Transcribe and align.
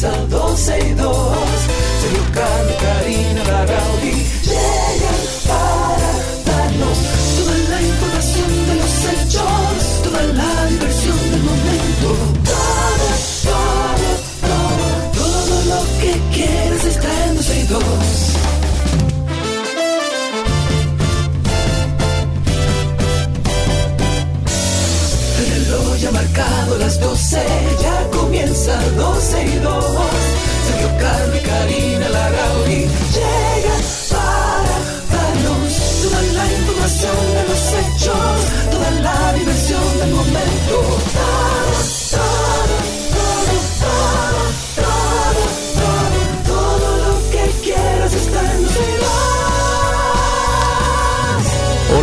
comienza 0.00 0.26
12 0.28 0.97
12 28.98 29.44
y 29.44 29.58
2. 29.58 29.84
Sergio 30.66 30.88
y 31.34 31.40
Karina 31.40 32.08
Larrauri 32.08 32.80
llegan 33.14 33.82
para 34.10 34.76
darnos 35.14 35.72
toda 36.02 36.22
la 36.22 36.52
información 36.52 37.16
de 37.34 37.42
los 37.48 37.62
hechos, 37.78 38.36
toda 38.72 38.90
la 38.90 39.32
diversión 39.34 39.98
del 40.00 40.10
momento. 40.10 40.57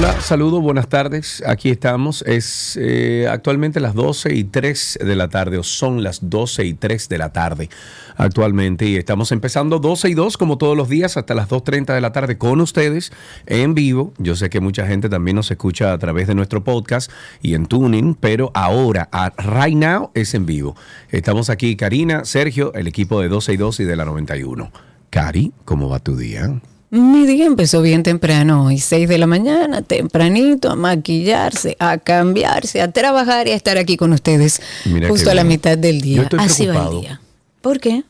Hola, 0.07 0.21
saludos, 0.21 0.61
buenas 0.61 0.87
tardes. 0.87 1.41
Aquí 1.47 1.71
estamos. 1.71 2.21
Es 2.27 2.77
eh, 2.79 3.27
actualmente 3.27 3.79
las 3.79 3.95
12 3.95 4.35
y 4.35 4.43
3 4.43 4.99
de 5.03 5.15
la 5.15 5.29
tarde, 5.29 5.57
o 5.57 5.63
son 5.63 6.03
las 6.03 6.29
12 6.29 6.63
y 6.63 6.73
3 6.75 7.09
de 7.09 7.17
la 7.17 7.33
tarde 7.33 7.71
actualmente. 8.15 8.85
Y 8.85 8.97
estamos 8.97 9.31
empezando 9.31 9.79
12 9.79 10.09
y 10.09 10.13
2, 10.13 10.37
como 10.37 10.59
todos 10.59 10.77
los 10.77 10.89
días, 10.89 11.17
hasta 11.17 11.33
las 11.33 11.49
2.30 11.49 11.95
de 11.95 12.01
la 12.01 12.11
tarde 12.11 12.37
con 12.37 12.61
ustedes 12.61 13.11
en 13.47 13.73
vivo. 13.73 14.13
Yo 14.19 14.35
sé 14.35 14.51
que 14.51 14.59
mucha 14.59 14.85
gente 14.85 15.09
también 15.09 15.37
nos 15.37 15.49
escucha 15.49 15.91
a 15.91 15.97
través 15.97 16.27
de 16.27 16.35
nuestro 16.35 16.63
podcast 16.63 17.11
y 17.41 17.55
en 17.55 17.65
tuning, 17.65 18.13
pero 18.13 18.51
ahora, 18.53 19.09
a 19.11 19.31
right 19.39 19.75
now, 19.75 20.11
es 20.13 20.35
en 20.35 20.45
vivo. 20.45 20.75
Estamos 21.09 21.49
aquí, 21.49 21.75
Karina, 21.75 22.25
Sergio, 22.25 22.75
el 22.75 22.85
equipo 22.85 23.21
de 23.21 23.27
12 23.27 23.53
y 23.53 23.57
2 23.57 23.79
y 23.79 23.83
de 23.85 23.95
la 23.95 24.05
91. 24.05 24.71
Cari, 25.09 25.51
¿cómo 25.65 25.89
va 25.89 25.97
tu 25.97 26.15
día? 26.15 26.61
Mi 26.97 27.25
día 27.27 27.45
empezó 27.45 27.81
bien 27.81 28.03
temprano, 28.03 28.65
hoy 28.67 28.77
6 28.79 29.09
de 29.09 29.17
la 29.17 29.27
mañana, 29.27 29.81
tempranito, 29.81 30.71
a 30.71 30.75
maquillarse, 30.77 31.75
a 31.77 31.97
cambiarse, 31.97 32.79
a 32.81 32.89
trabajar 32.89 33.49
y 33.49 33.51
a 33.51 33.55
estar 33.55 33.77
aquí 33.77 33.97
con 33.97 34.13
ustedes 34.13 34.61
Mira 34.85 35.09
justo 35.09 35.29
a 35.29 35.33
la 35.33 35.43
bien. 35.43 35.55
mitad 35.55 35.77
del 35.77 35.97
Yo 35.97 36.03
día. 36.05 36.23
estoy 36.23 36.39
Así 36.39 36.65
va 36.67 36.85
el 36.87 37.01
día. 37.01 37.21
¿Por 37.59 37.81
qué? 37.81 38.03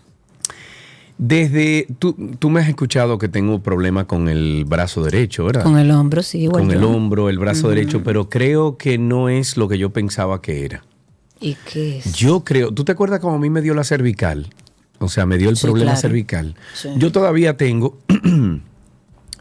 Desde, 1.17 1.88
tú, 1.97 2.13
tú 2.38 2.52
me 2.52 2.59
has 2.61 2.67
escuchado 2.69 3.17
que 3.17 3.28
tengo 3.28 3.58
problema 3.63 4.06
con 4.06 4.30
el 4.30 4.66
brazo 4.66 5.03
derecho, 5.03 5.45
¿verdad? 5.45 5.63
Con 5.63 5.80
el 5.80 5.89
hombro, 5.89 6.22
sí, 6.22 6.41
igual 6.41 6.61
Con 6.66 6.72
el 6.72 6.81
yo. 6.81 6.91
hombro, 6.91 7.30
el 7.30 7.39
brazo 7.39 7.69
derecho, 7.69 8.03
pero 8.03 8.30
creo 8.30 8.78
que 8.78 9.00
no 9.00 9.30
es 9.30 9.58
lo 9.58 9.67
que 9.67 9.80
yo 9.80 9.89
pensaba 9.91 10.44
que 10.44 10.63
era. 10.63 10.83
¿Y 11.39 11.56
qué 11.72 11.97
es? 11.97 12.13
Yo 12.13 12.44
creo, 12.44 12.72
¿tú 12.72 12.83
te 12.83 12.91
acuerdas 12.91 13.19
cómo 13.19 13.36
a 13.36 13.39
mí 13.39 13.50
me 13.50 13.61
dio 13.63 13.73
la 13.73 13.83
cervical? 13.83 14.47
O 15.00 15.09
sea, 15.09 15.25
me 15.25 15.39
dio 15.39 15.50
el 15.50 15.58
Sí, 15.58 15.63
problema 15.63 15.91
claro. 15.94 16.02
cervical. 16.02 16.56
Sí. 16.75 16.89
Yo 16.97 17.11
todavía 17.11 17.58
tengo, 17.58 17.97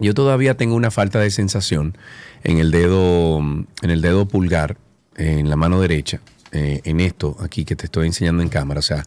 yo 0.01 0.15
todavía 0.15 0.57
tengo 0.57 0.75
una 0.75 0.91
falta 0.91 1.21
de 1.21 1.31
sensación 1.31 1.97
en 2.43 2.59
el 2.59 2.71
dedo, 2.71 3.39
en 3.39 3.91
el 3.91 4.01
dedo 4.01 4.27
pulgar, 4.27 4.77
en 5.17 5.49
la 5.49 5.57
mano 5.57 5.81
derecha, 5.81 6.21
eh, 6.53 6.81
en 6.85 7.01
esto 7.01 7.37
aquí 7.41 7.65
que 7.65 7.77
te 7.77 7.87
estoy 7.87 8.07
enseñando 8.07 8.43
en 8.43 8.49
cámara. 8.49 8.81
O 8.81 8.83
sea, 8.83 9.05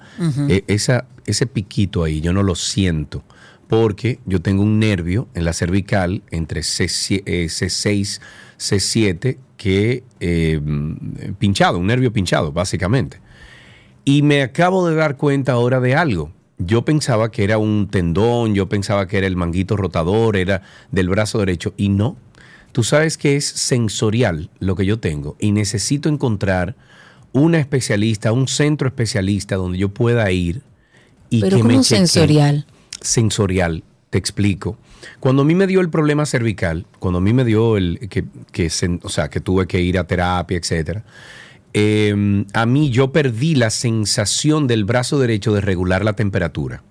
eh, 0.49 0.63
esa, 0.67 1.05
ese 1.25 1.45
piquito 1.45 2.03
ahí, 2.03 2.21
yo 2.21 2.33
no 2.33 2.43
lo 2.43 2.55
siento. 2.55 3.23
Porque 3.67 4.19
yo 4.25 4.41
tengo 4.41 4.63
un 4.63 4.79
nervio 4.79 5.27
en 5.33 5.43
la 5.43 5.51
cervical 5.51 6.23
entre 6.31 6.63
C, 6.63 6.85
eh, 7.25 7.47
C6, 7.49 8.21
C7, 8.57 9.37
que 9.57 10.03
eh, 10.19 10.61
pinchado, 11.37 11.77
un 11.77 11.87
nervio 11.87 12.13
pinchado, 12.13 12.53
básicamente. 12.53 13.19
Y 14.05 14.21
me 14.21 14.41
acabo 14.41 14.87
de 14.87 14.95
dar 14.95 15.17
cuenta 15.17 15.51
ahora 15.51 15.81
de 15.81 15.95
algo. 15.95 16.31
Yo 16.57 16.83
pensaba 16.83 17.31
que 17.31 17.43
era 17.43 17.57
un 17.57 17.87
tendón, 17.87 18.55
yo 18.55 18.67
pensaba 18.67 19.07
que 19.07 19.17
era 19.17 19.27
el 19.27 19.35
manguito 19.35 19.77
rotador, 19.77 20.37
era 20.37 20.63
del 20.91 21.09
brazo 21.09 21.39
derecho, 21.39 21.73
y 21.77 21.89
no. 21.89 22.17
Tú 22.71 22.83
sabes 22.83 23.17
que 23.17 23.35
es 23.35 23.45
sensorial 23.45 24.49
lo 24.59 24.75
que 24.75 24.85
yo 24.85 24.99
tengo 24.99 25.35
y 25.39 25.51
necesito 25.51 26.09
encontrar 26.09 26.75
una 27.31 27.59
especialista, 27.59 28.31
un 28.31 28.47
centro 28.47 28.87
especialista 28.87 29.55
donde 29.55 29.77
yo 29.77 29.89
pueda 29.89 30.31
ir 30.31 30.61
y 31.29 31.41
Pero 31.41 31.57
que 31.57 31.63
como 31.63 31.77
me 31.77 31.83
sensorial. 31.83 32.65
Sensorial, 33.01 33.83
te 34.09 34.17
explico. 34.17 34.77
Cuando 35.19 35.43
a 35.43 35.45
mí 35.45 35.55
me 35.55 35.67
dio 35.67 35.81
el 35.81 35.89
problema 35.89 36.25
cervical, 36.25 36.85
cuando 36.99 37.19
a 37.19 37.21
mí 37.21 37.33
me 37.33 37.45
dio 37.45 37.77
el 37.77 38.09
que, 38.09 38.25
que 38.51 38.71
o 39.03 39.09
sea, 39.09 39.29
que 39.29 39.39
tuve 39.39 39.67
que 39.67 39.81
ir 39.81 39.97
a 39.97 40.05
terapia, 40.05 40.57
etcétera, 40.57 41.03
eh, 41.73 42.45
a 42.53 42.65
mí 42.65 42.89
yo 42.89 43.11
perdí 43.11 43.55
la 43.55 43.69
sensación 43.69 44.67
del 44.67 44.85
brazo 44.85 45.19
derecho 45.19 45.53
de 45.53 45.61
regular 45.61 46.03
la 46.03 46.13
temperatura. 46.13 46.83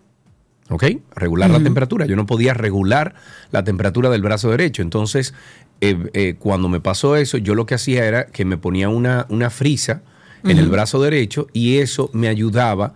¿Ok? 0.69 0.85
Regular 1.15 1.49
la 1.49 1.63
temperatura. 1.63 2.07
Yo 2.07 2.17
no 2.17 2.27
podía 2.27 2.53
regular 2.53 3.15
la 3.53 3.63
temperatura 3.63 4.11
del 4.11 4.23
brazo 4.23 4.51
derecho. 4.51 4.83
Entonces, 4.83 5.33
eh, 5.81 6.11
eh, 6.13 6.35
cuando 6.39 6.69
me 6.69 6.81
pasó 6.81 7.15
eso, 7.15 7.39
yo 7.39 7.55
lo 7.55 7.67
que 7.67 7.77
hacía 7.77 8.05
era 8.05 8.27
que 8.27 8.45
me 8.45 8.57
ponía 8.57 8.89
una, 8.89 9.27
una 9.29 9.51
frisa 9.51 10.03
en 10.43 10.59
el 10.59 10.69
brazo 10.69 11.03
derecho 11.03 11.49
y 11.53 11.79
eso 11.79 12.09
me 12.13 12.29
ayudaba 12.29 12.95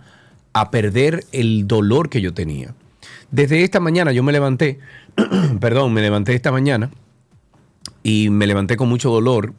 a 0.53 0.71
perder 0.71 1.25
el 1.31 1.67
dolor 1.67 2.09
que 2.09 2.21
yo 2.21 2.33
tenía. 2.33 2.73
Desde 3.29 3.63
esta 3.63 3.79
mañana 3.79 4.11
yo 4.11 4.23
me 4.23 4.31
levanté, 4.31 4.79
perdón, 5.59 5.93
me 5.93 6.01
levanté 6.01 6.33
esta 6.33 6.51
mañana 6.51 6.91
y 8.03 8.29
me 8.29 8.47
levanté 8.47 8.77
con 8.77 8.89
mucho 8.89 9.09
dolor 9.09 9.53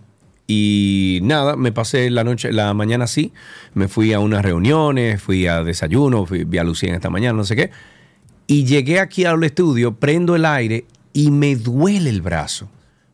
y 0.46 1.20
nada, 1.22 1.56
me 1.56 1.72
pasé 1.72 2.10
la 2.10 2.24
noche, 2.24 2.52
la 2.52 2.74
mañana 2.74 3.04
así, 3.04 3.32
me 3.74 3.88
fui 3.88 4.12
a 4.12 4.18
unas 4.20 4.42
reuniones, 4.42 5.22
fui 5.22 5.46
a 5.46 5.62
desayuno, 5.62 6.26
fui, 6.26 6.44
vi 6.44 6.58
a 6.58 6.64
Lucía 6.64 6.94
esta 6.94 7.10
mañana, 7.10 7.36
no 7.36 7.44
sé 7.44 7.56
qué, 7.56 7.70
y 8.46 8.64
llegué 8.64 9.00
aquí 9.00 9.24
al 9.24 9.42
estudio, 9.44 9.94
prendo 9.94 10.36
el 10.36 10.44
aire 10.44 10.84
y 11.12 11.30
me 11.30 11.56
duele 11.56 12.10
el 12.10 12.20
brazo. 12.22 12.68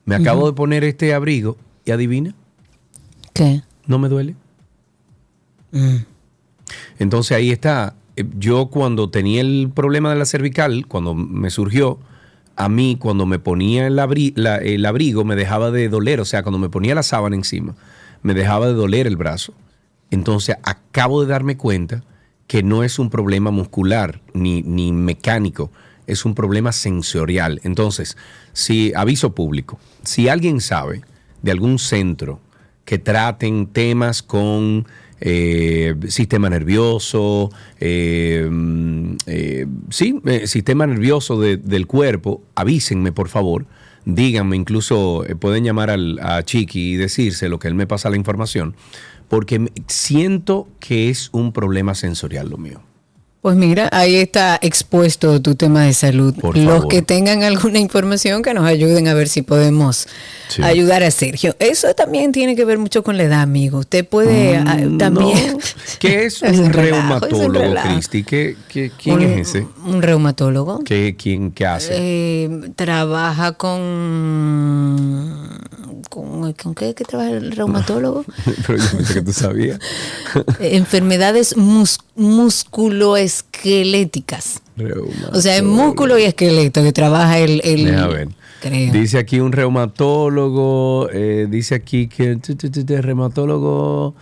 Me 0.04 0.14
acabo 0.14 0.46
de 0.46 0.54
poner 0.54 0.84
este 0.84 1.12
abrigo 1.12 1.58
y 1.84 1.90
adivina, 1.90 2.34
¿Qué? 3.34 3.62
no 3.86 3.98
me 3.98 4.08
duele. 4.08 4.34
Entonces 6.98 7.36
ahí 7.36 7.50
está. 7.50 7.94
Eh, 8.16 8.24
Yo 8.38 8.66
cuando 8.66 9.10
tenía 9.10 9.40
el 9.42 9.70
problema 9.74 10.10
de 10.10 10.16
la 10.18 10.24
cervical, 10.24 10.86
cuando 10.88 11.14
me 11.14 11.50
surgió, 11.50 11.98
a 12.58 12.68
mí 12.68 12.96
cuando 12.98 13.24
me 13.24 13.38
ponía 13.38 13.86
el, 13.86 13.98
abri- 13.98 14.34
el 14.62 14.84
abrigo 14.84 15.24
me 15.24 15.36
dejaba 15.36 15.70
de 15.70 15.88
doler, 15.88 16.20
o 16.20 16.24
sea, 16.24 16.42
cuando 16.42 16.58
me 16.58 16.68
ponía 16.68 16.94
la 16.96 17.04
sábana 17.04 17.36
encima, 17.36 17.76
me 18.22 18.34
dejaba 18.34 18.66
de 18.66 18.74
doler 18.74 19.06
el 19.06 19.16
brazo. 19.16 19.54
Entonces 20.10 20.56
acabo 20.64 21.22
de 21.22 21.28
darme 21.28 21.56
cuenta 21.56 22.02
que 22.48 22.64
no 22.64 22.82
es 22.82 22.98
un 22.98 23.10
problema 23.10 23.52
muscular 23.52 24.20
ni, 24.34 24.62
ni 24.62 24.90
mecánico, 24.90 25.70
es 26.08 26.24
un 26.24 26.34
problema 26.34 26.72
sensorial. 26.72 27.60
Entonces, 27.62 28.16
si 28.52 28.92
aviso 28.96 29.34
público, 29.34 29.78
si 30.02 30.28
alguien 30.28 30.60
sabe 30.60 31.02
de 31.42 31.52
algún 31.52 31.78
centro 31.78 32.40
que 32.84 32.98
traten 32.98 33.66
temas 33.66 34.22
con 34.22 34.86
eh, 35.20 35.94
sistema 36.08 36.48
nervioso, 36.50 37.50
eh, 37.80 38.46
mm, 38.50 39.16
eh, 39.26 39.66
sí, 39.90 40.20
eh, 40.26 40.46
sistema 40.46 40.86
nervioso 40.86 41.40
de- 41.40 41.56
del 41.56 41.86
cuerpo, 41.86 42.42
avísenme 42.54 43.12
por 43.12 43.28
favor, 43.28 43.66
díganme, 44.04 44.56
incluso 44.56 45.24
eh, 45.26 45.34
pueden 45.34 45.64
llamar 45.64 45.90
al, 45.90 46.18
a 46.22 46.42
Chiqui 46.42 46.92
y 46.92 46.96
decirse 46.96 47.48
lo 47.48 47.58
que 47.58 47.68
él 47.68 47.74
me 47.74 47.86
pasa 47.86 48.10
la 48.10 48.16
información, 48.16 48.74
porque 49.28 49.70
siento 49.88 50.68
que 50.80 51.10
es 51.10 51.28
un 51.32 51.52
problema 51.52 51.94
sensorial 51.94 52.48
lo 52.50 52.56
mío. 52.58 52.80
Pues 53.48 53.56
mira, 53.56 53.88
ahí 53.92 54.16
está 54.16 54.58
expuesto 54.60 55.40
tu 55.40 55.54
tema 55.54 55.84
de 55.84 55.94
salud. 55.94 56.34
Por 56.38 56.54
Los 56.54 56.66
favor. 56.66 56.88
que 56.88 57.00
tengan 57.00 57.42
alguna 57.44 57.78
información 57.78 58.42
que 58.42 58.52
nos 58.52 58.66
ayuden 58.66 59.08
a 59.08 59.14
ver 59.14 59.26
si 59.26 59.40
podemos 59.40 60.06
Sí. 60.50 60.62
ayudar 60.62 61.02
a 61.02 61.10
Sergio. 61.10 61.56
Eso 61.58 61.94
también 61.94 62.30
tiene 62.32 62.54
que 62.56 62.66
ver 62.66 62.76
mucho 62.76 63.02
con 63.02 63.16
la 63.16 63.22
edad, 63.22 63.40
amigo. 63.40 63.78
Usted 63.78 64.06
puede 64.06 64.58
ah, 64.58 64.76
Mm, 64.82 64.98
también... 64.98 65.52
no. 65.52 65.58
¿Qué 65.98 66.26
es 66.26 66.42
un 66.42 66.74
reumatólogo. 66.74 67.74
Cristi? 67.84 68.22
¿Qué, 68.22 68.54
qué- 68.68 68.92
quién 69.02 69.16
un, 69.16 69.22
es 69.22 69.48
ese? 69.48 69.66
Un 69.86 70.02
reumatólogo. 70.02 70.80
¿Qué, 70.84 71.16
quién, 71.18 71.50
¿Qué 71.50 71.64
hace? 71.64 71.94
Eh, 71.96 72.50
trabaja 72.76 73.52
con, 73.52 75.58
con... 76.10 76.52
¿Con 76.52 76.74
qué, 76.74 76.94
qué 76.94 77.04
trabaja 77.04 77.30
el 77.30 77.52
reumatólogo? 77.52 78.24
Pero 78.66 78.78
yo 78.78 78.90
pensé 78.96 79.14
que 79.14 79.22
tú 79.22 79.32
sabías. 79.32 79.78
Enfermedades 80.60 81.56
mus- 81.56 81.98
musculoesqueléticas. 82.18 84.60
O 85.32 85.40
sea, 85.40 85.56
es 85.56 85.62
músculo 85.62 86.18
y 86.18 86.24
esqueleto 86.24 86.82
que 86.82 86.92
trabaja 86.92 87.38
el... 87.38 87.62
el 87.64 87.86
ver. 87.86 88.28
creo. 88.60 88.92
Dice 88.92 89.16
aquí 89.18 89.40
un 89.40 89.52
reumatólogo, 89.52 91.08
eh, 91.12 91.46
dice 91.48 91.76
aquí 91.76 92.08
que 92.08 92.36
tu, 92.36 92.54
reumatólogo 93.00 94.14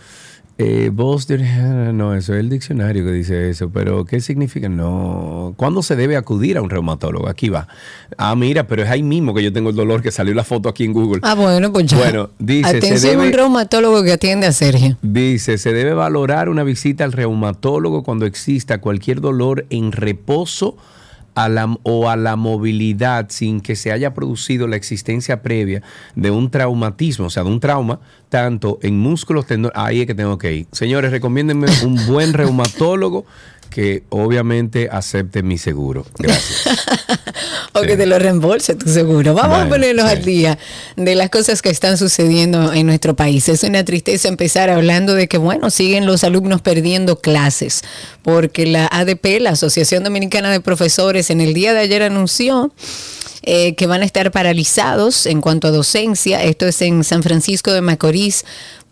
Eh, 0.59 0.91
de... 0.91 1.93
No, 1.93 2.15
eso 2.15 2.33
es 2.33 2.39
el 2.39 2.49
diccionario 2.49 3.05
que 3.05 3.11
dice 3.11 3.49
eso, 3.49 3.69
pero 3.69 4.05
¿qué 4.05 4.19
significa? 4.21 4.67
No. 4.69 5.53
¿Cuándo 5.55 5.83
se 5.83 5.95
debe 5.95 6.17
acudir 6.17 6.57
a 6.57 6.61
un 6.63 6.69
reumatólogo? 6.69 7.29
Aquí 7.29 7.49
va. 7.49 7.67
Ah, 8.17 8.35
mira, 8.35 8.65
pero 8.65 8.83
es 8.83 8.89
ahí 8.89 9.03
mismo 9.03 9.35
que 9.35 9.43
yo 9.43 9.53
tengo 9.53 9.69
el 9.69 9.75
dolor 9.75 10.01
que 10.01 10.11
salió 10.11 10.33
la 10.33 10.43
foto 10.43 10.67
aquí 10.67 10.83
en 10.83 10.93
Google. 10.93 11.19
Ah, 11.23 11.35
bueno, 11.35 11.71
pues 11.71 11.85
ya. 11.85 11.97
Bueno, 11.97 12.31
dice, 12.39 12.69
Atención, 12.69 12.97
se 12.97 13.07
debe, 13.09 13.27
un 13.27 13.33
reumatólogo 13.33 14.03
que 14.03 14.13
atiende 14.13 14.47
a 14.47 14.51
Sergio. 14.51 14.97
dice, 15.03 15.59
se 15.59 15.73
debe 15.73 15.93
valorar 15.93 16.49
una 16.49 16.63
visita 16.63 17.03
al 17.03 17.11
reumatólogo 17.11 18.03
cuando 18.03 18.25
exista 18.25 18.79
cualquier 18.79 19.21
dolor 19.21 19.65
en 19.69 19.91
reposo 19.91 20.75
a 21.37 21.49
la- 21.49 21.77
o 21.83 22.09
a 22.09 22.15
la 22.15 22.35
movilidad 22.35 23.27
sin 23.29 23.61
que 23.61 23.75
se 23.75 23.91
haya 23.91 24.13
producido 24.15 24.67
la 24.67 24.75
existencia 24.75 25.43
previa 25.43 25.83
de 26.15 26.31
un 26.31 26.49
traumatismo, 26.49 27.27
o 27.27 27.29
sea, 27.29 27.43
de 27.43 27.49
un 27.49 27.59
trauma, 27.59 27.99
tanto 28.29 28.79
en 28.81 28.97
músculos, 28.99 29.45
tendones. 29.45 29.77
Ahí 29.77 30.01
es 30.01 30.07
que 30.07 30.15
tengo 30.15 30.39
que 30.39 30.53
ir. 30.53 30.67
Señores, 30.71 31.11
recomiéndenme 31.11 31.67
un 31.85 32.07
buen 32.07 32.33
reumatólogo 32.33 33.25
que 33.67 34.03
obviamente 34.09 34.89
acepte 34.91 35.43
mi 35.43 35.57
seguro. 35.57 36.05
Gracias. 36.17 36.63
O 37.73 37.81
Sí. 37.81 37.87
que 37.87 37.97
te 37.97 38.07
lo 38.07 38.17
reembolse 38.17 38.73
tu 38.73 38.89
seguro. 38.89 39.35
Vamos 39.35 39.59
a 39.59 39.69
ponernos 39.69 40.05
sí. 40.09 40.11
al 40.17 40.23
día 40.25 40.57
de 40.95 41.13
las 41.13 41.29
cosas 41.29 41.61
que 41.61 41.69
están 41.69 41.95
sucediendo 41.97 42.73
en 42.73 42.87
nuestro 42.87 43.15
país. 43.15 43.47
Es 43.49 43.61
una 43.63 43.85
tristeza 43.85 44.27
empezar 44.29 44.71
hablando 44.71 45.13
de 45.13 45.27
que, 45.27 45.37
bueno, 45.37 45.69
siguen 45.69 46.07
los 46.07 46.23
alumnos 46.23 46.61
perdiendo 46.61 47.19
clases, 47.19 47.83
porque 48.23 48.65
la 48.65 48.87
ADP, 48.91 49.39
la 49.41 49.51
Asociación 49.51 50.03
Dominicana 50.03 50.49
de 50.49 50.59
Profesores, 50.59 51.29
en 51.29 51.39
el 51.39 51.53
día 51.53 51.73
de 51.73 51.81
ayer 51.81 52.01
anunció 52.01 52.73
eh, 53.43 53.75
que 53.75 53.85
van 53.85 54.01
a 54.01 54.05
estar 54.05 54.31
paralizados 54.31 55.27
en 55.27 55.39
cuanto 55.41 55.67
a 55.67 55.71
docencia. 55.71 56.41
Esto 56.43 56.65
es 56.65 56.81
en 56.81 57.03
San 57.03 57.21
Francisco 57.21 57.71
de 57.71 57.81
Macorís 57.81 58.43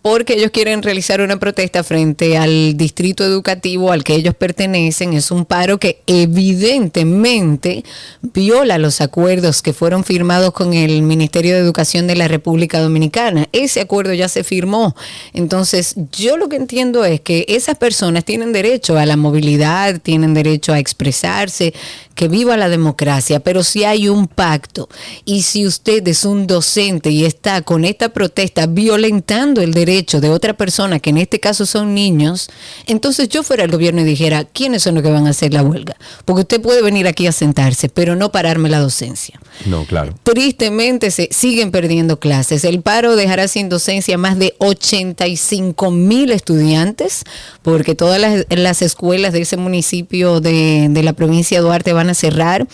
porque 0.06 0.36
ellos 0.36 0.52
quieren 0.52 0.84
realizar 0.84 1.20
una 1.20 1.40
protesta 1.40 1.84
frente 1.84 2.38
al 2.38 2.78
distrito 2.78 3.24
educativo 3.24 3.92
al 3.92 4.04
que 4.04 4.14
ellos 4.14 4.36
pertenecen. 4.36 5.14
Es 5.14 5.32
un 5.32 5.46
paro 5.46 5.80
que 5.80 6.04
evidentemente 6.06 7.84
viola 8.22 8.78
los 8.78 9.02
acuerdos 9.02 9.64
que 9.64 9.74
fueron 9.74 10.04
firmados 10.04 10.54
con 10.54 10.76
el 10.76 11.02
Ministerio 11.02 11.56
de 11.56 11.62
Educación 11.62 12.06
de 12.06 12.16
la 12.16 12.28
República 12.28 12.80
Dominicana. 12.82 13.48
Ese 13.52 13.82
acuerdo 13.82 14.14
ya 14.14 14.30
se 14.30 14.44
firmó. 14.44 14.96
Entonces, 15.34 15.96
yo 16.12 16.38
lo 16.38 16.50
que 16.50 16.58
entiendo 16.58 17.04
es 17.04 17.20
que 17.20 17.44
esas 17.48 17.76
personas 17.76 18.24
tienen 18.26 18.54
derecho 18.54 19.00
a 19.00 19.08
la 19.08 19.18
movilidad, 19.18 20.00
tienen 20.00 20.36
derecho 20.36 20.72
a 20.72 20.78
expresarse, 20.78 21.74
que 22.16 22.30
viva 22.30 22.58
la 22.58 22.70
democracia, 22.70 23.42
pero 23.42 23.64
si 23.64 23.84
hay 23.84 24.08
un 24.08 24.28
pacto 24.28 24.88
y 25.26 25.42
si 25.42 25.68
usted 25.68 26.08
es 26.08 26.24
un 26.24 26.48
docente 26.48 27.12
y 27.12 27.26
está 27.26 27.62
con 27.62 27.84
esta 27.84 28.10
protesta 28.10 28.68
violentando 28.68 29.62
el 29.62 29.74
derecho 29.74 30.22
de 30.22 30.30
otra 30.30 30.54
persona, 30.54 31.00
que 31.00 31.10
en 31.10 31.18
este 31.18 31.40
caso 31.42 31.66
son 31.66 31.94
niños, 31.94 32.50
entonces 32.88 33.28
yo 33.28 33.44
fuera 33.44 33.66
el 33.66 33.72
gobierno 33.72 34.02
y 34.02 34.06
dijera, 34.06 34.46
¿quiénes 34.46 34.84
son 34.84 34.96
los 34.96 35.04
que 35.04 35.12
van 35.12 35.28
a 35.28 35.32
hacer 35.32 35.54
la 35.54 35.62
huelga? 35.62 35.98
Porque 36.24 36.42
usted 36.42 36.62
puede 36.62 36.82
venir 36.82 37.06
aquí 37.08 37.28
a 37.28 37.34
sentarse, 37.34 37.90
pero 37.90 38.16
no 38.16 38.32
pararme 38.32 38.70
la 38.70 38.80
docencia. 38.80 39.40
No, 39.66 39.86
claro. 39.86 40.14
Tristemente 40.24 41.12
se 41.12 41.30
siguen 41.32 41.72
perdiendo 41.72 42.20
clases. 42.20 42.64
El 42.64 42.82
paro 42.82 43.16
dejará 43.16 43.48
sin 43.48 43.68
docencia 43.68 44.18
más 44.18 44.40
de 44.40 44.56
85 44.60 45.92
mil 45.92 46.32
estudiantes, 46.32 47.24
porque 47.62 47.94
todas 47.96 48.22
las, 48.22 48.46
las 48.50 48.82
escuelas 48.82 49.34
de 49.34 49.42
ese 49.42 49.58
municipio 49.58 50.40
de, 50.40 50.88
de 50.90 51.04
la 51.04 51.14
provincia 51.14 51.58
de 51.58 51.64
Duarte 51.64 51.94
van 51.94 52.05
a 52.10 52.14
cerrar, 52.14 52.68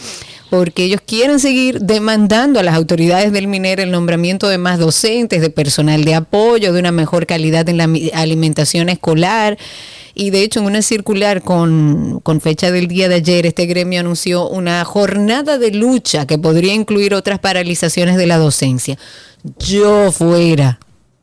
porque 0.49 0.83
ellos 0.83 0.99
quieren 1.05 1.39
seguir 1.39 1.79
demandando 1.79 2.59
a 2.59 2.63
las 2.63 2.75
autoridades 2.75 3.31
del 3.31 3.47
minero 3.47 3.83
el 3.83 3.89
nombramiento 3.89 4.49
de 4.49 4.57
más 4.57 4.79
docentes, 4.79 5.39
de 5.39 5.49
personal 5.49 6.03
de 6.03 6.13
apoyo, 6.13 6.73
de 6.73 6.79
una 6.79 6.91
mejor 6.91 7.25
calidad 7.25 7.69
en 7.69 7.77
la 7.77 7.89
alimentación 8.13 8.89
escolar. 8.89 9.57
Y 10.13 10.29
de 10.31 10.43
hecho, 10.43 10.59
en 10.59 10.65
una 10.65 10.81
circular 10.81 11.41
con, 11.41 12.19
con 12.19 12.41
fecha 12.41 12.69
del 12.69 12.89
día 12.89 13.07
de 13.07 13.15
ayer, 13.15 13.45
este 13.45 13.65
gremio 13.65 14.01
anunció 14.01 14.49
una 14.49 14.83
jornada 14.83 15.57
de 15.57 15.71
lucha 15.71 16.27
que 16.27 16.37
podría 16.37 16.73
incluir 16.73 17.13
otras 17.13 17.39
paralizaciones 17.39 18.17
de 18.17 18.27
la 18.27 18.37
docencia. 18.37 18.97
Yo 19.59 20.11
fuera. 20.11 20.79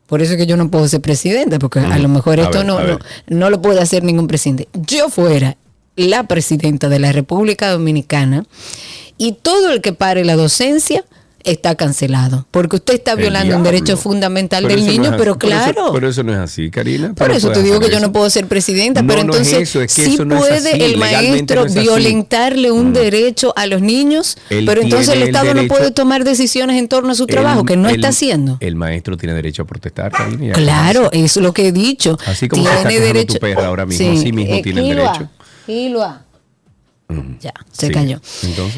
Por 0.07 0.23
eso 0.23 0.33
es 0.33 0.37
que 0.39 0.47
yo 0.47 0.57
no 0.57 0.71
puedo 0.71 0.87
ser 0.87 1.01
presidenta, 1.01 1.59
porque 1.59 1.81
a 1.81 1.99
lo 1.99 2.09
mejor 2.09 2.39
esto 2.39 2.57
ver, 2.57 2.65
no, 2.65 2.81
no, 2.81 2.99
no 3.27 3.49
lo 3.51 3.61
puede 3.61 3.79
hacer 3.79 4.03
ningún 4.03 4.25
presidente. 4.25 4.67
Yo 4.73 5.09
fuera 5.09 5.55
la 5.99 6.23
presidenta 6.23 6.89
de 6.89 6.99
la 6.99 7.11
República 7.11 7.69
Dominicana 7.71 8.45
y 9.17 9.33
todo 9.33 9.71
el 9.71 9.81
que 9.81 9.93
pare 9.93 10.23
la 10.25 10.35
docencia 10.35 11.03
está 11.45 11.73
cancelado, 11.75 12.45
porque 12.51 12.75
usted 12.75 12.95
está 12.95 13.15
violando 13.15 13.55
un 13.55 13.63
derecho 13.63 13.95
fundamental 13.95 14.61
Pero 14.63 14.75
del 14.75 14.85
no 14.85 14.91
niño, 14.91 15.15
pero 15.17 15.31
así. 15.31 15.39
Por 15.39 15.49
eso- 15.51 15.63
claro. 15.73 15.93
Pero 15.93 16.09
eso 16.09 16.21
no 16.23 16.33
es 16.33 16.37
así, 16.37 16.69
Karina. 16.69 17.13
Por 17.13 17.31
eso 17.31 17.49
te 17.51 17.63
digo 17.63 17.79
que 17.79 17.89
yo 17.89 18.01
no 18.01 18.11
puedo 18.11 18.29
ser 18.29 18.45
presidenta, 18.47 19.01
No, 19.01 19.07
pero 19.07 19.23
no 19.23 19.31
es 19.33 19.39
entonces 19.47 19.69
eso, 19.69 19.81
es 19.81 19.95
que 19.95 20.03
sí 20.05 20.17
puede 20.17 20.71
así, 20.71 20.81
el 20.81 20.97
maestro 20.97 21.65
violentarle 21.65 22.71
un 22.71 22.91
derecho 22.91 23.53
a 23.55 23.67
los 23.67 23.81
niños, 23.81 24.37
Él 24.49 24.65
pero 24.65 24.81
entonces 24.81 25.15
el 25.15 25.23
Estado 25.23 25.53
no 25.53 25.61
derecho- 25.61 25.67
puede 25.77 25.91
tomar 25.91 26.25
decisiones 26.25 26.77
en 26.77 26.89
torno 26.89 27.13
a 27.13 27.15
su 27.15 27.25
trabajo, 27.25 27.63
que 27.63 27.77
no 27.77 27.87
está 27.87 28.09
haciendo. 28.09 28.57
El 28.59 28.75
maestro 28.75 29.15
tiene 29.15 29.33
derecho 29.33 29.61
a 29.61 29.65
protestar, 29.65 30.11
Karina. 30.11 30.53
Claro, 30.53 31.09
es 31.13 31.37
lo 31.37 31.53
que 31.53 31.67
he 31.67 31.71
dicho. 31.71 32.17
Así 32.25 32.49
como 32.49 32.63
Tiene 32.85 33.25
tu 33.25 33.35
perra 33.35 33.67
ahora 33.67 33.85
mismo, 33.85 34.11
así 34.11 34.33
mismo 34.33 34.55
eh, 34.55 34.61
tiene 34.61 34.81
el 34.81 34.87
Kilua, 34.89 35.13
derecho. 35.13 35.29
Kilua. 35.69 36.25
Ya, 37.39 37.53
se 37.71 37.87
Sí. 37.87 37.93
cayó. 37.93 38.19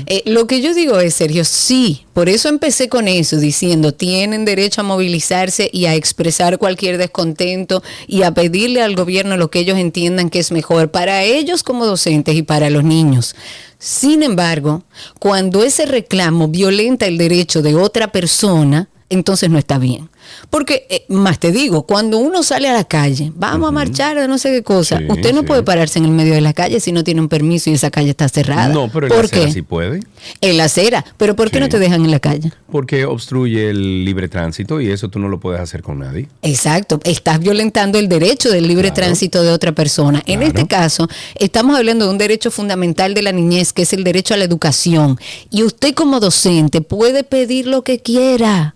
Eh, 0.08 0.24
lo 0.26 0.46
que 0.46 0.62
yo 0.62 0.74
digo 0.74 1.00
es, 1.00 1.14
Sergio, 1.16 1.44
sí, 1.46 2.06
por 2.14 2.28
eso 2.28 2.50
empecé 2.50 2.90
con 2.90 3.08
eso, 3.08 3.38
diciendo, 3.38 3.94
tienen 3.94 4.44
derecho 4.46 4.82
a 4.82 4.84
movilizarse 4.84 5.70
y 5.72 5.86
a 5.86 5.96
expresar 5.96 6.58
cualquier 6.58 6.98
descontento 6.98 7.82
y 8.08 8.24
a 8.24 8.34
pedirle 8.34 8.82
al 8.82 8.96
gobierno 8.96 9.36
lo 9.38 9.50
que 9.50 9.60
ellos 9.60 9.78
entiendan 9.78 10.30
que 10.30 10.40
es 10.40 10.52
mejor 10.52 10.92
para 10.92 11.24
ellos 11.24 11.64
como 11.64 11.86
docentes 11.86 12.36
y 12.36 12.42
para 12.44 12.70
los 12.70 12.84
niños. 12.84 13.36
Sin 13.80 14.22
embargo, 14.22 14.84
cuando 15.20 15.64
ese 15.64 15.86
reclamo 15.86 16.50
violenta 16.50 17.08
el 17.08 17.18
derecho 17.18 17.62
de 17.62 17.76
otra 17.76 18.12
persona, 18.12 18.88
entonces 19.12 19.50
no 19.50 19.58
está 19.60 19.78
bien. 19.78 20.10
Porque, 20.50 20.88
eh, 20.90 21.06
más 21.10 21.40
te 21.40 21.52
digo, 21.52 21.84
cuando 21.84 22.18
uno 22.18 22.42
sale 22.44 22.68
a 22.70 22.74
la 22.74 22.84
calle, 22.84 23.32
vamos 23.36 23.68
a 23.68 23.72
marchar 23.72 24.18
de 24.20 24.28
no 24.28 24.38
sé 24.38 24.50
qué 24.52 24.64
cosa, 24.64 24.98
Sí, 25.00 25.06
usted 25.10 25.34
no 25.34 25.42
sí. 25.42 25.48
puede 25.48 25.64
pararse 25.64 26.00
en 26.00 26.06
el 26.06 26.12
medio 26.12 26.34
de 26.34 26.42
la 26.42 26.54
calle 26.54 26.80
si 26.80 26.92
no 26.92 27.04
tiene 27.04 27.22
un 27.22 27.28
permiso 27.30 27.70
y 27.70 27.74
esa 27.74 27.92
calle 27.92 28.10
está 28.12 28.28
cerrada. 28.30 28.70
No, 28.70 28.90
pero 28.92 29.08
en 29.08 29.10
¿Por 29.14 29.20
la 29.20 29.26
acera 29.26 29.46
qué? 29.46 29.52
sí 29.52 29.62
puede. 29.62 30.00
En 30.42 30.58
la 30.58 30.66
acera. 30.66 31.04
Pero 31.18 31.36
¿por 31.36 31.50
qué 31.52 31.58
Sí. 31.58 31.62
no 31.62 31.70
te 31.70 31.80
dejan 31.80 32.04
en 32.06 32.12
la 32.12 32.20
calle? 32.20 32.52
Porque 32.72 33.06
obstruye 33.06 33.70
el 33.70 34.06
libre 34.06 34.30
tránsito 34.30 34.80
y 34.82 34.90
eso 34.90 35.10
tú 35.10 35.20
no 35.20 35.28
lo 35.28 35.40
puedes 35.40 35.60
hacer 35.62 35.82
con 35.82 36.00
nadie. 36.00 36.28
Exacto, 36.42 37.00
estás 37.04 37.40
violentando 37.40 38.00
el 38.00 38.08
derecho 38.08 38.50
del 38.50 38.68
libre 38.68 38.90
Claro. 38.90 38.96
tránsito 39.08 39.44
de 39.44 39.52
otra 39.52 39.72
persona. 39.74 40.24
En 40.26 40.42
este 40.44 40.68
caso, 40.68 41.08
estamos 41.36 41.76
hablando 41.78 42.06
de 42.06 42.12
un 42.12 42.18
derecho 42.18 42.52
fundamental 42.52 43.14
de 43.14 43.22
la 43.22 43.32
niñez, 43.32 43.74
que 43.74 43.82
es 43.84 43.94
el 43.94 44.04
derecho 44.04 44.34
a 44.34 44.38
la 44.38 44.46
educación. 44.46 45.20
Y 45.50 45.64
usted 45.64 45.94
como 45.94 46.20
docente 46.20 46.82
puede 46.82 47.24
pedir 47.24 47.68
lo 47.68 47.84
que 47.84 48.00
quiera 48.00 48.76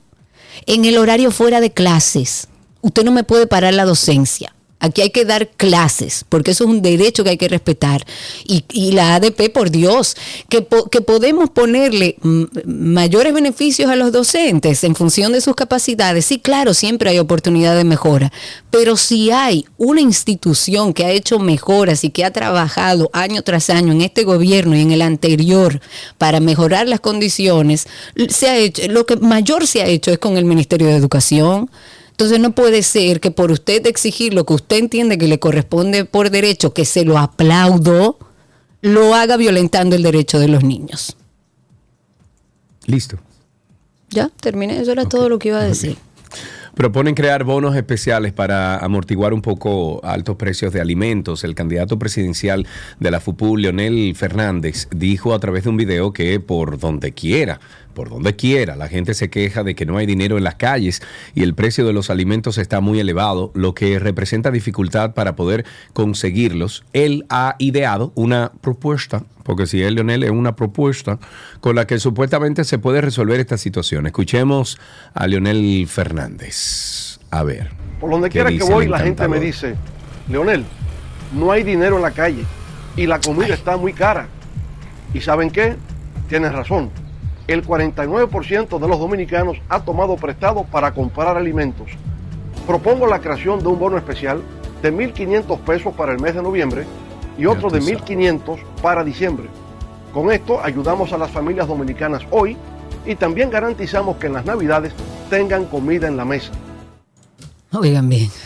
en 0.65 0.85
el 0.85 0.97
horario 0.97 1.31
fuera 1.31 1.61
de 1.61 1.71
clases. 1.71 2.47
Usted 2.81 3.03
no 3.03 3.11
me 3.11 3.23
puede 3.23 3.47
parar 3.47 3.73
la 3.73 3.85
docencia. 3.85 4.54
Aquí 4.85 5.01
hay 5.01 5.09
que 5.09 5.25
dar 5.25 5.49
clases, 5.49 6.25
porque 6.29 6.51
eso 6.51 6.63
es 6.63 6.69
un 6.69 6.81
derecho 6.81 7.23
que 7.23 7.31
hay 7.31 7.37
que 7.37 7.47
respetar. 7.47 8.05
Y, 8.45 8.63
y 8.71 8.91
la 8.91 9.15
ADP, 9.15 9.51
por 9.51 9.71
Dios, 9.71 10.15
que, 10.49 10.65
que 10.91 11.01
podemos 11.01 11.49
ponerle 11.49 12.17
mayores 12.65 13.33
beneficios 13.33 13.89
a 13.89 13.95
los 13.95 14.11
docentes 14.11 14.83
en 14.83 14.95
función 14.95 15.31
de 15.31 15.41
sus 15.41 15.55
capacidades. 15.55 16.25
Sí, 16.25 16.39
claro, 16.39 16.73
siempre 16.73 17.09
hay 17.09 17.19
oportunidad 17.19 17.75
de 17.75 17.83
mejora. 17.83 18.31
Pero 18.69 18.97
si 18.97 19.31
hay 19.31 19.65
una 19.77 20.01
institución 20.01 20.93
que 20.93 21.05
ha 21.05 21.11
hecho 21.11 21.39
mejoras 21.39 22.03
y 22.03 22.09
que 22.09 22.25
ha 22.25 22.31
trabajado 22.31 23.09
año 23.13 23.41
tras 23.41 23.69
año 23.69 23.91
en 23.91 24.01
este 24.01 24.23
gobierno 24.23 24.75
y 24.75 24.81
en 24.81 24.91
el 24.91 25.01
anterior 25.01 25.81
para 26.17 26.39
mejorar 26.39 26.87
las 26.87 26.99
condiciones, 26.99 27.87
se 28.29 28.49
ha 28.49 28.57
hecho, 28.57 28.83
lo 28.89 29.05
que 29.05 29.15
mayor 29.17 29.65
se 29.67 29.81
ha 29.81 29.87
hecho 29.87 30.11
es 30.11 30.19
con 30.19 30.37
el 30.37 30.45
Ministerio 30.45 30.87
de 30.87 30.95
Educación. 30.95 31.69
Entonces 32.15 32.39
no 32.39 32.55
puede 32.55 32.81
ser 32.81 33.19
que 33.19 33.29
por 33.29 33.51
usted 33.51 33.85
exigir 33.87 34.33
lo 34.33 34.45
que 34.45 34.53
usted 34.53 34.77
entiende 34.77 35.17
que 35.17 35.27
le 35.27 35.37
corresponde 35.37 36.05
por 36.05 36.29
derecho, 36.29 36.73
que 36.73 36.85
se 36.85 37.03
lo 37.03 37.17
aplaudo, 37.17 38.17
lo 38.79 39.13
haga 39.15 39.35
violentando 39.35 39.97
el 39.97 40.03
derecho 40.03 40.39
de 40.39 40.47
los 40.47 40.63
niños. 40.63 41.17
Listo. 42.85 43.17
Ya, 44.11 44.29
terminé, 44.39 44.79
eso 44.79 44.93
era 44.93 45.03
todo 45.03 45.27
lo 45.27 45.39
que 45.39 45.49
iba 45.49 45.59
a 45.59 45.65
decir. 45.65 45.97
Proponen 46.73 47.15
crear 47.15 47.43
bonos 47.43 47.75
especiales 47.75 48.31
para 48.31 48.77
amortiguar 48.77 49.33
un 49.33 49.41
poco 49.41 49.99
altos 50.05 50.37
precios 50.37 50.71
de 50.71 50.79
alimentos. 50.79 51.43
El 51.43 51.53
candidato 51.53 51.99
presidencial 51.99 52.65
de 52.99 53.11
la 53.11 53.19
FUPU, 53.19 53.57
Leonel 53.57 54.13
Fernández, 54.15 54.87
dijo 54.95 55.33
a 55.33 55.39
través 55.39 55.65
de 55.65 55.69
un 55.69 55.77
video 55.77 56.13
que 56.13 56.39
por 56.39 56.79
donde 56.79 57.13
quiera, 57.13 57.59
por 57.95 58.09
donde 58.09 58.35
quiera, 58.35 58.75
la 58.75 58.87
gente 58.87 59.15
se 59.15 59.31
queja 59.31 59.63
de 59.63 59.73
que 59.73 59.87
no 59.87 59.97
hay 59.97 60.05
dinero 60.05 60.37
en 60.37 60.43
las 60.43 60.53
calles 60.53 61.01
y 61.33 61.41
el 61.41 61.55
precio 61.55 61.87
de 61.87 61.93
los 61.93 62.11
alimentos 62.11 62.59
está 62.59 62.81
muy 62.81 62.99
elevado, 62.99 63.51
lo 63.55 63.73
que 63.73 63.97
representa 63.97 64.51
dificultad 64.51 65.15
para 65.15 65.35
poder 65.35 65.65
conseguirlos. 65.93 66.83
Él 66.93 67.25
ha 67.31 67.55
ideado 67.57 68.11
una 68.13 68.51
propuesta, 68.61 69.23
porque 69.41 69.65
si 69.65 69.81
es 69.81 69.91
Leonel 69.91 70.23
es 70.23 70.29
una 70.29 70.55
propuesta 70.55 71.17
con 71.61 71.75
la 71.75 71.87
que 71.87 71.97
supuestamente 71.97 72.63
se 72.63 72.77
puede 72.77 73.01
resolver 73.01 73.39
esta 73.39 73.57
situación. 73.57 74.05
Escuchemos 74.05 74.77
a 75.15 75.25
Leonel 75.25 75.87
Fernández. 75.87 77.19
A 77.31 77.41
ver. 77.41 77.71
Por 77.99 78.11
donde 78.11 78.29
¿qué 78.29 78.43
quiera 78.43 78.51
que 78.51 78.63
voy, 78.71 78.87
la 78.87 78.99
gente 78.99 79.27
me 79.27 79.39
dice, 79.39 79.75
Leonel, 80.29 80.63
no 81.33 81.51
hay 81.51 81.63
dinero 81.63 81.95
en 81.95 82.03
la 82.03 82.11
calle 82.11 82.43
y 82.95 83.07
la 83.07 83.19
comida 83.19 83.53
está 83.53 83.77
muy 83.77 83.93
cara. 83.93 84.27
¿Y 85.13 85.21
saben 85.21 85.49
qué? 85.49 85.75
Tienes 86.27 86.51
razón. 86.51 86.91
El 87.47 87.63
49% 87.63 88.79
de 88.79 88.87
los 88.87 88.99
dominicanos 88.99 89.57
ha 89.69 89.81
tomado 89.81 90.15
prestado 90.15 90.63
para 90.63 90.93
comprar 90.93 91.37
alimentos. 91.37 91.91
Propongo 92.65 93.05
la 93.05 93.19
creación 93.19 93.59
de 93.59 93.67
un 93.67 93.77
bono 93.77 93.97
especial 93.97 94.41
de 94.81 94.91
1.500 94.91 95.59
pesos 95.59 95.93
para 95.93 96.11
el 96.11 96.19
mes 96.19 96.33
de 96.33 96.41
noviembre 96.41 96.85
y 97.37 97.45
otro 97.45 97.69
de 97.69 97.81
1.500 97.81 98.57
para 98.81 99.03
diciembre. 99.03 99.45
Con 100.11 100.31
esto 100.31 100.59
ayudamos 100.63 101.13
a 101.13 101.17
las 101.19 101.29
familias 101.29 101.67
dominicanas 101.67 102.23
hoy 102.31 102.57
y 103.05 103.13
también 103.13 103.51
garantizamos 103.51 104.17
que 104.17 104.25
en 104.25 104.33
las 104.33 104.45
navidades 104.45 104.93
tengan 105.29 105.65
comida 105.65 106.07
en 106.07 106.17
la 106.17 106.25
mesa. 106.25 106.51
Oigan 107.71 108.09
bien. 108.09 108.29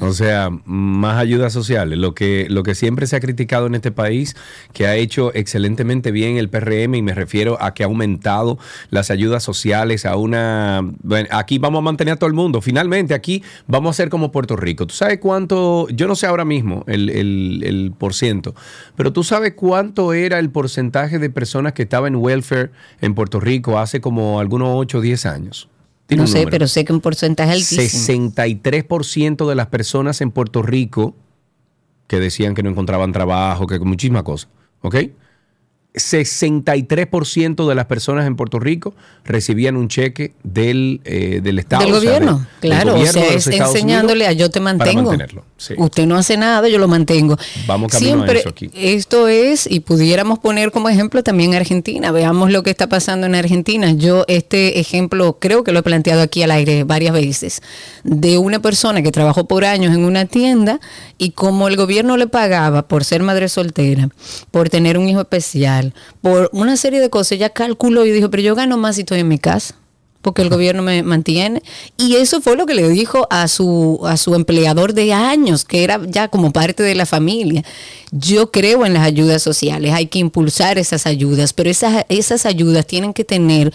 O 0.00 0.12
sea, 0.12 0.50
más 0.66 1.18
ayudas 1.18 1.54
sociales. 1.54 1.98
Lo 1.98 2.14
que, 2.14 2.46
lo 2.50 2.62
que 2.62 2.74
siempre 2.74 3.06
se 3.06 3.16
ha 3.16 3.20
criticado 3.20 3.66
en 3.66 3.74
este 3.74 3.90
país, 3.90 4.36
que 4.74 4.86
ha 4.86 4.94
hecho 4.94 5.34
excelentemente 5.34 6.10
bien 6.10 6.36
el 6.36 6.50
PRM, 6.50 6.94
y 6.94 7.02
me 7.02 7.14
refiero 7.14 7.56
a 7.62 7.72
que 7.72 7.82
ha 7.82 7.86
aumentado 7.86 8.58
las 8.90 9.10
ayudas 9.10 9.42
sociales 9.42 10.04
a 10.04 10.16
una... 10.16 10.82
Bueno, 11.02 11.28
aquí 11.32 11.58
vamos 11.58 11.78
a 11.78 11.82
mantener 11.82 12.14
a 12.14 12.16
todo 12.18 12.28
el 12.28 12.34
mundo. 12.34 12.60
Finalmente, 12.60 13.14
aquí 13.14 13.42
vamos 13.66 13.90
a 13.90 13.96
ser 13.96 14.10
como 14.10 14.30
Puerto 14.30 14.54
Rico. 14.54 14.86
¿Tú 14.86 14.94
sabes 14.94 15.18
cuánto? 15.18 15.88
Yo 15.88 16.06
no 16.06 16.14
sé 16.14 16.26
ahora 16.26 16.44
mismo 16.44 16.84
el, 16.86 17.08
el, 17.08 17.62
el 17.64 17.92
por 17.96 18.12
ciento, 18.12 18.54
pero 18.96 19.12
tú 19.12 19.24
sabes 19.24 19.54
cuánto 19.56 20.12
era 20.12 20.38
el 20.38 20.50
porcentaje 20.50 21.18
de 21.18 21.30
personas 21.30 21.72
que 21.72 21.82
estaban 21.82 22.14
en 22.14 22.20
welfare 22.20 22.70
en 23.00 23.14
Puerto 23.14 23.40
Rico 23.40 23.78
hace 23.78 24.00
como 24.00 24.40
algunos 24.40 24.68
8 24.72 24.98
o 24.98 25.00
10 25.00 25.26
años. 25.26 25.68
Tiene 26.06 26.22
No 26.22 26.26
sé, 26.26 26.38
número. 26.38 26.50
pero 26.50 26.68
sé 26.68 26.84
que 26.84 26.92
un 26.92 27.00
porcentaje 27.00 27.52
altísimo. 27.52 27.82
63% 27.82 29.48
de 29.48 29.54
las 29.54 29.66
personas 29.66 30.20
en 30.20 30.30
Puerto 30.30 30.62
Rico 30.62 31.14
que 32.06 32.20
decían 32.20 32.54
que 32.54 32.62
no 32.62 32.70
encontraban 32.70 33.12
trabajo, 33.12 33.66
que 33.66 33.78
muchísimas 33.80 34.22
cosas, 34.22 34.48
¿ok? 34.82 34.96
63% 35.96 37.66
de 37.66 37.74
las 37.74 37.86
personas 37.86 38.26
en 38.26 38.36
Puerto 38.36 38.60
Rico 38.60 38.94
recibían 39.24 39.76
un 39.76 39.88
cheque 39.88 40.34
del, 40.42 41.00
eh, 41.04 41.40
del 41.42 41.58
Estado. 41.58 41.84
Del 41.84 41.94
o 41.94 42.00
sea, 42.00 42.10
gobierno, 42.10 42.46
del 42.60 42.70
claro, 42.70 42.92
gobierno 42.92 43.20
o 43.20 43.24
sea, 43.24 43.34
es 43.34 43.46
enseñándole 43.46 44.24
Unidos 44.24 44.28
a 44.28 44.32
yo 44.32 44.50
te 44.50 44.60
mantengo. 44.60 45.12
sí. 45.56 45.74
Usted 45.78 46.06
no 46.06 46.16
hace 46.16 46.36
nada, 46.36 46.68
yo 46.68 46.78
lo 46.78 46.86
mantengo. 46.86 47.38
Vamos 47.66 47.90
camino 47.90 48.10
a 48.10 48.14
Siempre, 48.14 48.40
eso 48.40 48.50
aquí. 48.50 48.70
Esto 48.74 49.28
es, 49.28 49.66
y 49.70 49.80
pudiéramos 49.80 50.38
poner 50.38 50.70
como 50.70 50.88
ejemplo 50.90 51.22
también 51.22 51.54
Argentina. 51.54 52.12
Veamos 52.12 52.50
lo 52.52 52.62
que 52.62 52.70
está 52.70 52.88
pasando 52.88 53.26
en 53.26 53.34
Argentina. 53.34 53.92
Yo 53.92 54.24
este 54.28 54.78
ejemplo 54.78 55.38
creo 55.40 55.64
que 55.64 55.72
lo 55.72 55.78
he 55.78 55.82
planteado 55.82 56.20
aquí 56.20 56.42
al 56.42 56.50
aire 56.50 56.84
varias 56.84 57.14
veces, 57.14 57.62
de 58.04 58.36
una 58.36 58.60
persona 58.60 59.02
que 59.02 59.12
trabajó 59.12 59.48
por 59.48 59.64
años 59.64 59.94
en 59.94 60.04
una 60.04 60.26
tienda 60.26 60.78
y 61.18 61.30
como 61.30 61.68
el 61.68 61.76
gobierno 61.76 62.16
le 62.16 62.26
pagaba 62.26 62.86
por 62.86 63.04
ser 63.04 63.22
madre 63.22 63.48
soltera, 63.48 64.08
por 64.50 64.68
tener 64.68 64.98
un 64.98 65.08
hijo 65.08 65.20
especial, 65.20 65.85
por 66.20 66.50
una 66.52 66.76
serie 66.76 67.00
de 67.00 67.10
cosas, 67.10 67.32
ella 67.32 67.50
calculó 67.50 68.06
y 68.06 68.12
dijo, 68.12 68.30
pero 68.30 68.42
yo 68.42 68.54
gano 68.54 68.76
más 68.76 68.96
si 68.96 69.02
estoy 69.02 69.20
en 69.20 69.28
mi 69.28 69.38
casa 69.38 69.74
porque 70.26 70.42
el 70.42 70.48
gobierno 70.48 70.82
me 70.82 71.04
mantiene. 71.04 71.62
Y 71.96 72.16
eso 72.16 72.40
fue 72.40 72.56
lo 72.56 72.66
que 72.66 72.74
le 72.74 72.88
dijo 72.88 73.28
a 73.30 73.46
su, 73.46 74.00
a 74.04 74.16
su 74.16 74.34
empleador 74.34 74.92
de 74.92 75.12
años, 75.12 75.64
que 75.64 75.84
era 75.84 76.00
ya 76.04 76.26
como 76.26 76.52
parte 76.52 76.82
de 76.82 76.96
la 76.96 77.06
familia. 77.06 77.62
Yo 78.10 78.50
creo 78.50 78.84
en 78.84 78.94
las 78.94 79.04
ayudas 79.04 79.40
sociales, 79.40 79.92
hay 79.92 80.08
que 80.08 80.18
impulsar 80.18 80.78
esas 80.78 81.06
ayudas, 81.06 81.52
pero 81.52 81.70
esas, 81.70 82.04
esas 82.08 82.44
ayudas 82.44 82.88
tienen 82.88 83.14
que 83.14 83.22
tener 83.22 83.72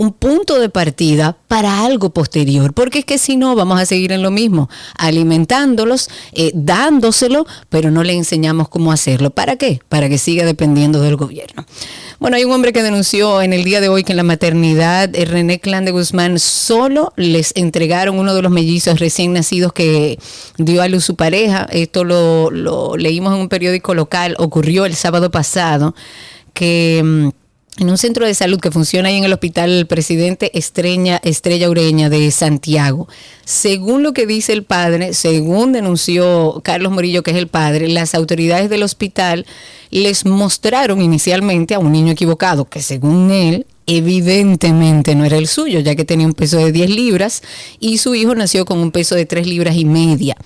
un 0.00 0.14
punto 0.14 0.58
de 0.58 0.70
partida 0.70 1.36
para 1.46 1.84
algo 1.84 2.08
posterior, 2.08 2.72
porque 2.72 3.00
es 3.00 3.04
que 3.04 3.18
si 3.18 3.36
no 3.36 3.54
vamos 3.54 3.78
a 3.78 3.84
seguir 3.84 4.12
en 4.12 4.22
lo 4.22 4.30
mismo, 4.30 4.70
alimentándolos, 4.96 6.08
eh, 6.32 6.52
dándoselo, 6.54 7.46
pero 7.68 7.90
no 7.90 8.02
le 8.02 8.14
enseñamos 8.14 8.70
cómo 8.70 8.92
hacerlo. 8.92 9.28
¿Para 9.28 9.56
qué? 9.56 9.80
Para 9.90 10.08
que 10.08 10.16
siga 10.16 10.46
dependiendo 10.46 11.02
del 11.02 11.16
gobierno. 11.16 11.66
Bueno, 12.18 12.38
hay 12.38 12.44
un 12.44 12.52
hombre 12.52 12.72
que 12.72 12.82
denunció 12.82 13.42
en 13.42 13.52
el 13.52 13.62
día 13.62 13.82
de 13.82 13.90
hoy 13.90 14.02
que 14.02 14.12
en 14.12 14.16
la 14.16 14.22
maternidad 14.22 15.14
eh, 15.14 15.26
René 15.26 15.60
Clan 15.60 15.84
de 15.84 15.90
Guzmán 15.90 16.38
solo 16.38 17.12
les 17.16 17.52
entregaron 17.54 18.18
uno 18.18 18.34
de 18.34 18.40
los 18.40 18.50
mellizos 18.50 19.00
recién 19.00 19.34
nacidos 19.34 19.74
que 19.74 20.18
dio 20.56 20.80
a 20.80 20.88
luz 20.88 21.04
su 21.04 21.14
pareja. 21.14 21.66
Esto 21.70 22.04
lo, 22.04 22.50
lo 22.50 22.96
leímos 22.96 23.34
en 23.34 23.40
un 23.40 23.48
periódico 23.50 23.92
local, 23.92 24.34
ocurrió 24.38 24.86
el 24.86 24.94
sábado 24.94 25.30
pasado, 25.30 25.94
que... 26.54 27.32
en 27.80 27.88
un 27.88 27.96
centro 27.96 28.26
de 28.26 28.34
salud 28.34 28.60
que 28.60 28.70
funciona 28.70 29.08
ahí 29.08 29.16
en 29.16 29.24
el 29.24 29.32
hospital 29.32 29.86
Presidente 29.86 30.56
Estrella, 30.56 31.18
Estrella 31.24 31.70
Ureña 31.70 32.10
de 32.10 32.30
Santiago. 32.30 33.08
Según 33.46 34.02
lo 34.02 34.12
que 34.12 34.26
dice 34.26 34.52
el 34.52 34.64
padre, 34.64 35.14
según 35.14 35.72
denunció 35.72 36.60
Carlos 36.62 36.92
Morillo, 36.92 37.22
que 37.22 37.30
es 37.30 37.38
el 37.38 37.48
padre, 37.48 37.88
las 37.88 38.14
autoridades 38.14 38.68
del 38.68 38.82
hospital 38.82 39.46
les 39.90 40.26
mostraron 40.26 41.00
inicialmente 41.00 41.74
a 41.74 41.78
un 41.78 41.90
niño 41.90 42.12
equivocado, 42.12 42.66
que 42.66 42.82
según 42.82 43.30
él 43.30 43.66
evidentemente 43.96 45.16
no 45.16 45.24
era 45.24 45.36
el 45.36 45.48
suyo, 45.48 45.80
ya 45.80 45.96
que 45.96 46.04
tenía 46.04 46.24
un 46.24 46.34
peso 46.34 46.58
de 46.58 46.70
10 46.70 46.90
libras 46.90 47.42
y 47.80 47.98
su 47.98 48.14
hijo 48.14 48.36
nació 48.36 48.64
con 48.64 48.78
un 48.78 48.92
peso 48.92 49.16
de 49.16 49.26
3 49.26 49.48
libras 49.48 49.74
y 49.74 49.84
media. 49.84 50.36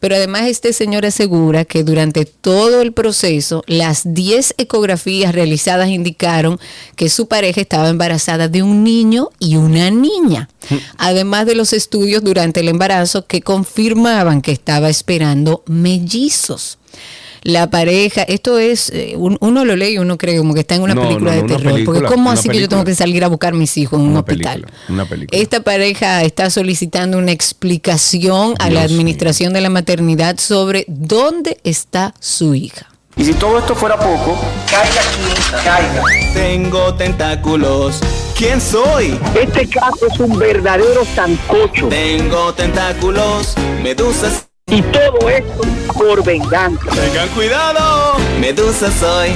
Pero 0.00 0.16
además 0.16 0.44
este 0.44 0.72
señor 0.72 1.04
asegura 1.04 1.66
que 1.66 1.84
durante 1.84 2.24
todo 2.24 2.80
el 2.80 2.94
proceso 2.94 3.62
las 3.66 4.14
10 4.14 4.54
ecografías 4.56 5.34
realizadas 5.34 5.90
indicaron 5.90 6.58
que 6.96 7.10
su 7.10 7.28
pareja 7.28 7.60
estaba 7.60 7.90
embarazada 7.90 8.48
de 8.48 8.62
un 8.62 8.82
niño 8.82 9.28
y 9.38 9.56
una 9.56 9.90
niña. 9.90 10.48
Además 10.96 11.44
de 11.44 11.54
los 11.54 11.74
estudios 11.74 12.24
durante 12.24 12.60
el 12.60 12.68
embarazo 12.68 13.26
que 13.26 13.42
confirmaban 13.42 14.40
que 14.40 14.52
estaba 14.52 14.88
esperando 14.88 15.62
mellizos. 15.66 16.78
La 17.46 17.70
pareja, 17.70 18.22
esto 18.22 18.58
es, 18.58 18.90
eh, 18.90 19.14
un- 19.16 19.38
uno 19.40 19.64
lo 19.64 19.76
lee 19.76 19.90
y 19.94 19.98
uno 19.98 20.18
cree 20.18 20.36
como 20.36 20.52
que 20.52 20.60
está 20.60 20.74
en 20.74 20.82
una 20.82 20.94
No, 20.94 21.02
película 21.02 21.30
no, 21.30 21.36
de 21.36 21.42
no, 21.42 21.56
terror. 21.56 21.84
porque 21.84 22.02
¿cómo 22.02 22.30
así 22.32 22.48
que 22.48 22.58
yo 22.60 22.68
tengo 22.68 22.84
que 22.84 22.94
salir 22.96 23.22
a 23.24 23.28
buscar 23.28 23.52
a 23.52 23.56
mis 23.56 23.76
hijos 23.76 24.00
en 24.00 24.06
un 24.06 24.16
hospital? 24.16 24.62
película, 24.62 24.78
una 24.88 25.04
película. 25.08 25.40
Esta 25.40 25.60
pareja 25.60 26.24
está 26.24 26.50
solicitando 26.50 27.18
una 27.18 27.30
explicación 27.30 28.54
a 28.58 28.68
la 28.68 28.82
administración 28.82 29.52
de 29.52 29.60
la 29.60 29.70
maternidad 29.70 30.38
sobre 30.38 30.86
dónde 30.88 31.60
está 31.62 32.14
su 32.18 32.54
hija. 32.56 32.88
Y 33.16 33.24
si 33.24 33.32
todo 33.34 33.60
esto 33.60 33.74
fuera 33.76 33.96
poco, 33.96 34.36
caiga 34.68 35.00
quien 35.14 35.62
caiga. 35.64 36.02
Tengo 36.34 36.94
tentáculos. 36.94 38.00
¿Quién 38.36 38.60
soy? 38.60 39.18
Este 39.40 39.68
caso 39.68 40.06
es 40.12 40.18
un 40.18 40.36
verdadero 40.38 41.04
sancocho. 41.14 41.88
Tengo 41.88 42.52
tentáculos. 42.54 43.54
Medusas. 43.82 44.45
Y 44.68 44.82
todo 44.82 45.30
esto 45.30 45.62
por 45.94 46.24
venganza. 46.24 46.90
Tengan 46.90 47.28
cuidado. 47.28 48.16
Medusa 48.40 48.90
soy. 48.90 49.30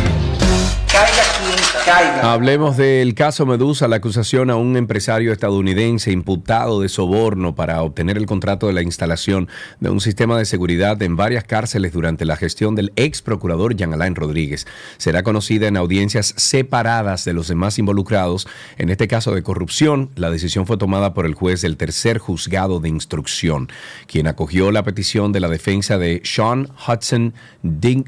Hablemos 2.23 2.77
del 2.77 3.15
caso 3.15 3.47
Medusa, 3.47 3.89
la 3.89 3.97
acusación 3.97 4.51
a 4.51 4.57
un 4.57 4.77
empresario 4.77 5.33
estadounidense 5.33 6.13
imputado 6.13 6.81
de 6.81 6.89
soborno 6.89 7.55
para 7.55 7.83
obtener 7.83 8.17
el 8.17 8.27
contrato 8.27 8.67
de 8.67 8.73
la 8.73 8.83
instalación 8.83 9.49
de 9.81 9.91
un 9.91 10.01
sistema 10.01 10.39
de 10.39 10.45
seguridad 10.45 11.01
en 11.03 11.17
varias 11.17 11.45
cárceles 11.45 11.93
durante 11.93 12.25
la 12.25 12.37
gestión 12.37 12.75
del 12.75 12.93
ex 12.97 13.23
procurador 13.23 13.75
Jean 13.75 13.93
Alain 13.93 14.15
Rodríguez. 14.15 14.67
Será 14.99 15.23
conocida 15.23 15.67
en 15.67 15.77
audiencias 15.77 16.35
separadas 16.37 17.25
de 17.25 17.33
los 17.33 17.49
demás 17.49 17.79
involucrados. 17.79 18.47
En 18.79 18.91
este 18.91 19.09
caso 19.09 19.35
de 19.35 19.43
corrupción, 19.43 20.11
la 20.17 20.31
decisión 20.31 20.67
fue 20.67 20.77
tomada 20.77 21.15
por 21.15 21.27
el 21.27 21.35
juez 21.35 21.63
del 21.63 21.77
tercer 21.77 22.19
juzgado 22.19 22.81
de 22.81 22.89
instrucción, 22.91 23.69
quien 24.07 24.27
acogió 24.27 24.71
la 24.71 24.83
petición 24.85 25.33
de 25.33 25.41
la 25.41 25.49
defensa 25.49 25.99
de 25.99 26.21
Sean 26.25 26.69
Hudson 26.87 27.35
Dig- 27.65 28.07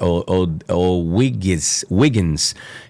o, 0.00 0.96
Wiggins, 0.98 1.86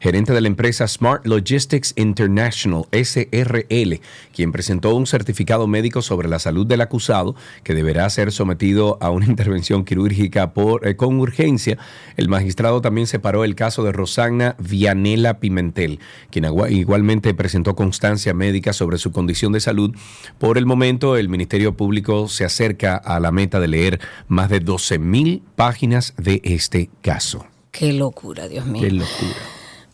gerente 0.00 0.33
de 0.33 0.40
la 0.40 0.49
empresa 0.49 0.88
Smart 0.88 1.26
Logistics 1.26 1.92
International, 1.97 2.87
SRL, 2.90 4.00
quien 4.35 4.52
presentó 4.52 4.94
un 4.94 5.06
certificado 5.06 5.66
médico 5.66 6.02
sobre 6.02 6.28
la 6.28 6.38
salud 6.38 6.66
del 6.66 6.80
acusado 6.80 7.37
que 7.62 7.75
deberá 7.75 8.09
ser 8.11 8.33
sometido 8.33 8.99
a 9.00 9.11
una 9.11 9.26
intervención 9.35 9.85
quirúrgica 9.85 10.52
eh, 10.83 10.97
con 10.97 11.21
urgencia. 11.21 11.78
El 12.16 12.28
magistrado 12.28 12.80
también 12.80 13.06
separó 13.06 13.44
el 13.44 13.54
caso 13.54 13.85
de 13.85 13.92
Rosanna 13.92 14.56
Vianela 14.59 15.38
Pimentel, 15.38 16.00
quien 16.30 16.47
igualmente 16.71 17.35
presentó 17.35 17.76
constancia 17.76 18.35
médica 18.35 18.73
sobre 18.73 18.99
su 18.99 19.12
condición 19.12 19.52
de 19.52 19.61
salud. 19.61 19.94
Por 20.38 20.59
el 20.59 20.66
momento, 20.66 21.16
el 21.16 21.28
Ministerio 21.28 21.76
Público 21.76 22.28
se 22.28 22.44
acerca 22.44 22.97
a 22.97 23.21
la 23.21 23.30
meta 23.30 23.61
de 23.61 23.68
leer 23.68 24.00
más 24.28 24.49
de 24.50 24.61
12 24.61 24.99
mil 24.99 25.42
páginas 25.56 26.14
de 26.16 26.40
este 26.44 26.90
caso. 27.02 27.47
Qué 27.76 27.93
locura, 27.93 28.47
Dios 28.49 28.64
mío. 28.66 28.83
Qué 28.83 28.90
locura. 28.90 29.35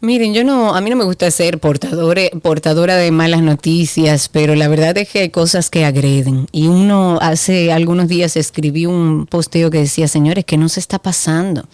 Miren, 0.03 0.33
yo 0.33 0.45
no, 0.45 0.75
a 0.75 0.81
mí 0.81 0.89
no 0.91 0.97
me 0.97 1.05
gusta 1.05 1.31
ser 1.31 1.61
portadore- 1.61 2.31
portadora 2.41 2.97
de 2.97 3.11
malas 3.11 3.43
noticias, 3.43 4.29
pero 4.29 4.55
la 4.55 4.69
verdad 4.69 4.97
es 4.99 5.09
que 5.09 5.21
hay 5.21 5.31
cosas 5.31 5.69
que 5.71 5.85
agreden. 5.85 6.47
Y 6.53 6.69
uno 6.69 7.19
hace 7.21 7.73
algunos 7.73 8.09
días 8.09 8.37
escribí 8.37 8.87
un 8.87 9.27
posteo 9.27 9.71
que 9.71 9.79
decía, 9.79 10.09
señores, 10.09 10.45
¿qué 10.47 10.57
nos 10.57 10.79
está 10.79 10.99
pasando? 10.99 11.67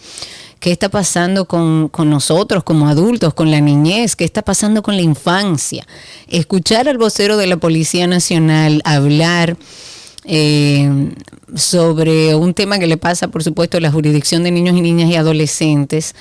¿Qué 0.59 0.71
está 0.71 0.89
pasando 0.89 1.45
con, 1.45 1.87
con 1.89 2.09
nosotros 2.09 2.63
como 2.63 2.87
adultos, 2.89 3.33
con 3.33 3.51
la 3.51 3.61
niñez? 3.61 4.15
¿Qué 4.15 4.25
está 4.25 4.41
pasando 4.41 4.81
con 4.81 4.95
la 4.95 5.03
infancia? 5.03 5.85
Escuchar 6.27 6.89
al 6.89 6.97
vocero 6.97 7.37
de 7.37 7.47
la 7.47 7.57
Policía 7.57 8.07
Nacional 8.07 8.81
hablar 8.83 9.55
eh, 10.27 11.13
sobre 11.55 12.35
un 12.35 12.53
tema 12.53 12.79
que 12.79 12.87
le 12.87 12.97
pasa, 12.97 13.29
por 13.29 13.43
supuesto, 13.43 13.77
a 13.77 13.81
la 13.81 13.91
jurisdicción 13.91 14.43
de 14.43 14.51
niños 14.51 14.75
y 14.75 14.81
niñas 14.81 15.09
y 15.09 15.15
adolescentes. 15.15 16.15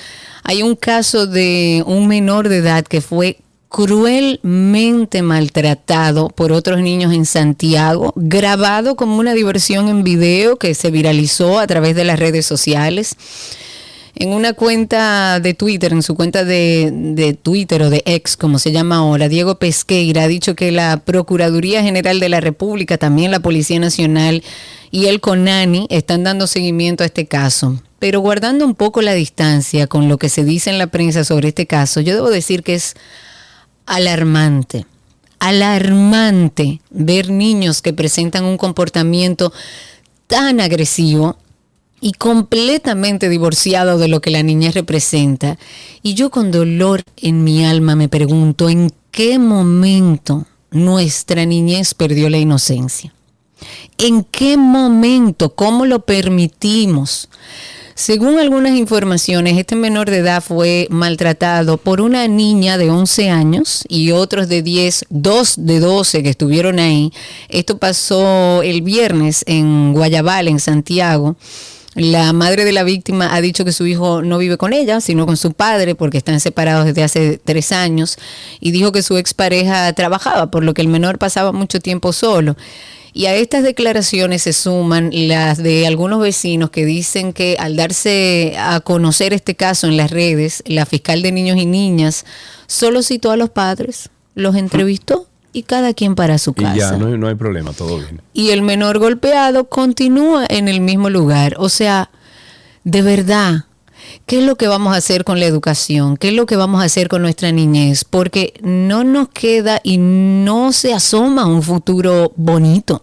Hay 0.44 0.62
un 0.62 0.76
caso 0.76 1.26
de 1.26 1.82
un 1.86 2.06
menor 2.06 2.48
de 2.48 2.58
edad 2.58 2.84
que 2.84 3.00
fue 3.00 3.38
cruelmente 3.68 5.22
maltratado 5.22 6.28
por 6.28 6.52
otros 6.52 6.80
niños 6.80 7.12
en 7.12 7.26
Santiago, 7.26 8.12
grabado 8.16 8.94
como 8.94 9.18
una 9.18 9.34
diversión 9.34 9.88
en 9.88 10.04
video 10.04 10.56
que 10.56 10.74
se 10.74 10.90
viralizó 10.90 11.58
a 11.58 11.66
través 11.66 11.96
de 11.96 12.04
las 12.04 12.18
redes 12.18 12.46
sociales 12.46 13.16
en 14.18 14.30
una 14.30 14.54
cuenta 14.54 15.40
de 15.40 15.52
Twitter, 15.52 15.92
en 15.92 16.02
su 16.02 16.14
cuenta 16.14 16.42
de, 16.44 16.90
de, 16.90 17.34
Twitter 17.34 17.82
o 17.82 17.90
de 17.90 18.02
ex, 18.06 18.38
como 18.38 18.58
se 18.58 18.72
llama 18.72 18.96
ahora, 18.96 19.28
Diego 19.28 19.58
Pesqueira 19.58 20.22
ha 20.22 20.28
dicho 20.28 20.56
que 20.56 20.72
la 20.72 20.96
Procuraduría 20.96 21.82
General 21.82 22.18
de 22.18 22.30
la 22.30 22.40
República, 22.40 22.96
también 22.96 23.30
la 23.30 23.40
Policía 23.40 23.78
Nacional 23.78 24.42
y 24.90 25.06
el 25.06 25.20
CONANI 25.20 25.86
están 25.90 26.24
dando 26.24 26.46
seguimiento 26.46 27.02
a 27.02 27.06
este 27.06 27.26
caso. 27.26 27.78
Pero 27.98 28.20
guardando 28.20 28.64
un 28.64 28.74
poco 28.74 29.02
la 29.02 29.12
distancia 29.12 29.86
con 29.86 30.08
lo 30.08 30.16
que 30.16 30.30
se 30.30 30.44
dice 30.44 30.70
en 30.70 30.78
la 30.78 30.86
prensa 30.86 31.22
sobre 31.22 31.48
este 31.48 31.66
caso, 31.66 32.00
yo 32.00 32.14
debo 32.14 32.30
decir 32.30 32.62
que 32.62 32.74
es 32.74 32.94
alarmante, 33.84 34.86
alarmante 35.40 36.80
ver 36.88 37.28
niños 37.28 37.82
que 37.82 37.92
presentan 37.92 38.44
un 38.44 38.56
comportamiento 38.56 39.52
tan 40.26 40.60
agresivo 40.60 41.36
y 42.06 42.12
completamente 42.12 43.28
divorciado 43.28 43.98
de 43.98 44.06
lo 44.06 44.20
que 44.20 44.30
la 44.30 44.44
niñez 44.44 44.74
representa. 44.74 45.58
Y 46.04 46.14
yo 46.14 46.30
con 46.30 46.52
dolor 46.52 47.02
en 47.16 47.42
mi 47.42 47.64
alma 47.64 47.96
me 47.96 48.08
pregunto 48.08 48.68
en 48.68 48.92
qué 49.10 49.40
momento 49.40 50.46
nuestra 50.70 51.44
niñez 51.46 51.94
perdió 51.94 52.30
la 52.30 52.38
inocencia. 52.38 53.12
¿En 53.98 54.22
qué 54.22 54.56
momento? 54.56 55.56
¿Cómo 55.56 55.84
lo 55.84 56.04
permitimos? 56.06 57.28
Según 57.96 58.38
algunas 58.38 58.76
informaciones, 58.76 59.58
este 59.58 59.74
menor 59.74 60.08
de 60.08 60.18
edad 60.18 60.44
fue 60.44 60.86
maltratado 60.90 61.76
por 61.76 62.00
una 62.00 62.28
niña 62.28 62.78
de 62.78 62.88
11 62.88 63.30
años 63.30 63.84
y 63.88 64.12
otros 64.12 64.48
de 64.48 64.62
10, 64.62 65.06
dos 65.08 65.54
de 65.56 65.80
12 65.80 66.22
que 66.22 66.28
estuvieron 66.28 66.78
ahí. 66.78 67.12
Esto 67.48 67.78
pasó 67.78 68.62
el 68.62 68.82
viernes 68.82 69.42
en 69.48 69.92
Guayabal, 69.92 70.46
en 70.46 70.60
Santiago. 70.60 71.34
La 71.96 72.34
madre 72.34 72.66
de 72.66 72.72
la 72.72 72.84
víctima 72.84 73.34
ha 73.34 73.40
dicho 73.40 73.64
que 73.64 73.72
su 73.72 73.86
hijo 73.86 74.20
no 74.20 74.36
vive 74.36 74.58
con 74.58 74.74
ella, 74.74 75.00
sino 75.00 75.24
con 75.24 75.38
su 75.38 75.54
padre, 75.54 75.94
porque 75.94 76.18
están 76.18 76.40
separados 76.40 76.84
desde 76.84 77.02
hace 77.02 77.40
tres 77.42 77.72
años, 77.72 78.18
y 78.60 78.70
dijo 78.70 78.92
que 78.92 79.02
su 79.02 79.16
expareja 79.16 79.90
trabajaba, 79.94 80.50
por 80.50 80.62
lo 80.62 80.74
que 80.74 80.82
el 80.82 80.88
menor 80.88 81.16
pasaba 81.16 81.52
mucho 81.52 81.80
tiempo 81.80 82.12
solo. 82.12 82.54
Y 83.14 83.24
a 83.24 83.34
estas 83.34 83.62
declaraciones 83.62 84.42
se 84.42 84.52
suman 84.52 85.08
las 85.10 85.56
de 85.56 85.86
algunos 85.86 86.20
vecinos 86.20 86.68
que 86.68 86.84
dicen 86.84 87.32
que 87.32 87.56
al 87.58 87.76
darse 87.76 88.56
a 88.58 88.80
conocer 88.80 89.32
este 89.32 89.54
caso 89.54 89.86
en 89.86 89.96
las 89.96 90.10
redes, 90.10 90.62
la 90.66 90.84
fiscal 90.84 91.22
de 91.22 91.32
niños 91.32 91.56
y 91.56 91.64
niñas 91.64 92.26
solo 92.66 93.02
citó 93.02 93.30
a 93.30 93.38
los 93.38 93.48
padres, 93.48 94.10
los 94.34 94.54
entrevistó 94.54 95.28
y 95.56 95.62
cada 95.62 95.94
quien 95.94 96.14
para 96.14 96.36
su 96.36 96.52
casa. 96.52 96.76
Y 96.76 96.78
ya, 96.80 96.92
no, 96.98 97.16
no 97.16 97.28
hay 97.28 97.34
problema, 97.34 97.72
todo 97.72 97.98
bien. 97.98 98.20
Y 98.34 98.50
el 98.50 98.60
menor 98.60 98.98
golpeado 98.98 99.70
continúa 99.70 100.44
en 100.50 100.68
el 100.68 100.82
mismo 100.82 101.08
lugar. 101.08 101.54
O 101.58 101.70
sea, 101.70 102.10
de 102.84 103.00
verdad, 103.00 103.64
¿qué 104.26 104.40
es 104.40 104.44
lo 104.44 104.56
que 104.56 104.68
vamos 104.68 104.92
a 104.92 104.98
hacer 104.98 105.24
con 105.24 105.40
la 105.40 105.46
educación? 105.46 106.18
¿Qué 106.18 106.28
es 106.28 106.34
lo 106.34 106.44
que 106.44 106.56
vamos 106.56 106.82
a 106.82 106.84
hacer 106.84 107.08
con 107.08 107.22
nuestra 107.22 107.52
niñez? 107.52 108.04
Porque 108.04 108.52
no 108.60 109.02
nos 109.02 109.28
queda 109.28 109.80
y 109.82 109.96
no 109.96 110.74
se 110.74 110.92
asoma 110.92 111.46
un 111.46 111.62
futuro 111.62 112.32
bonito 112.36 113.02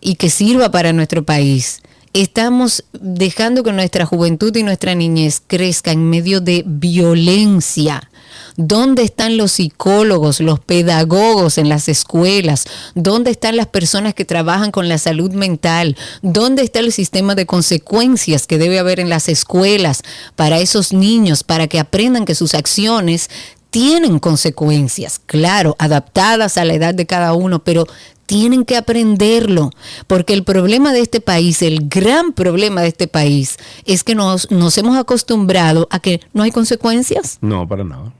y 0.00 0.14
que 0.14 0.30
sirva 0.30 0.70
para 0.70 0.92
nuestro 0.92 1.24
país. 1.24 1.82
Estamos 2.12 2.84
dejando 2.92 3.64
que 3.64 3.72
nuestra 3.72 4.06
juventud 4.06 4.54
y 4.54 4.62
nuestra 4.62 4.94
niñez 4.94 5.42
crezca 5.44 5.90
en 5.90 6.08
medio 6.08 6.40
de 6.40 6.62
violencia 6.64 8.08
¿Dónde 8.56 9.02
están 9.02 9.36
los 9.36 9.52
psicólogos, 9.52 10.40
los 10.40 10.60
pedagogos 10.60 11.58
en 11.58 11.68
las 11.68 11.88
escuelas? 11.88 12.64
¿Dónde 12.94 13.30
están 13.30 13.56
las 13.56 13.66
personas 13.66 14.14
que 14.14 14.24
trabajan 14.24 14.70
con 14.70 14.88
la 14.88 14.98
salud 14.98 15.32
mental? 15.32 15.96
¿Dónde 16.22 16.62
está 16.62 16.80
el 16.80 16.92
sistema 16.92 17.34
de 17.34 17.46
consecuencias 17.46 18.46
que 18.46 18.58
debe 18.58 18.78
haber 18.78 19.00
en 19.00 19.08
las 19.08 19.28
escuelas 19.28 20.02
para 20.36 20.58
esos 20.58 20.92
niños, 20.92 21.44
para 21.44 21.66
que 21.66 21.78
aprendan 21.78 22.24
que 22.24 22.34
sus 22.34 22.54
acciones 22.54 23.28
tienen 23.70 24.20
consecuencias, 24.20 25.20
claro, 25.26 25.76
adaptadas 25.78 26.56
a 26.56 26.64
la 26.64 26.72
edad 26.72 26.94
de 26.94 27.04
cada 27.04 27.34
uno, 27.34 27.62
pero 27.62 27.86
tienen 28.26 28.64
que 28.64 28.76
aprenderlo, 28.76 29.70
porque 30.06 30.34
el 30.34 30.44
problema 30.44 30.92
de 30.92 31.00
este 31.00 31.20
país, 31.20 31.62
el 31.62 31.88
gran 31.88 32.32
problema 32.32 32.82
de 32.82 32.88
este 32.88 33.08
país, 33.08 33.56
es 33.84 34.04
que 34.04 34.14
nos, 34.14 34.50
nos 34.50 34.76
hemos 34.78 34.96
acostumbrado 34.98 35.88
a 35.90 36.00
que 36.00 36.20
no 36.34 36.42
hay 36.42 36.50
consecuencias. 36.50 37.38
No, 37.40 37.66
para 37.66 37.84
nada. 37.84 38.12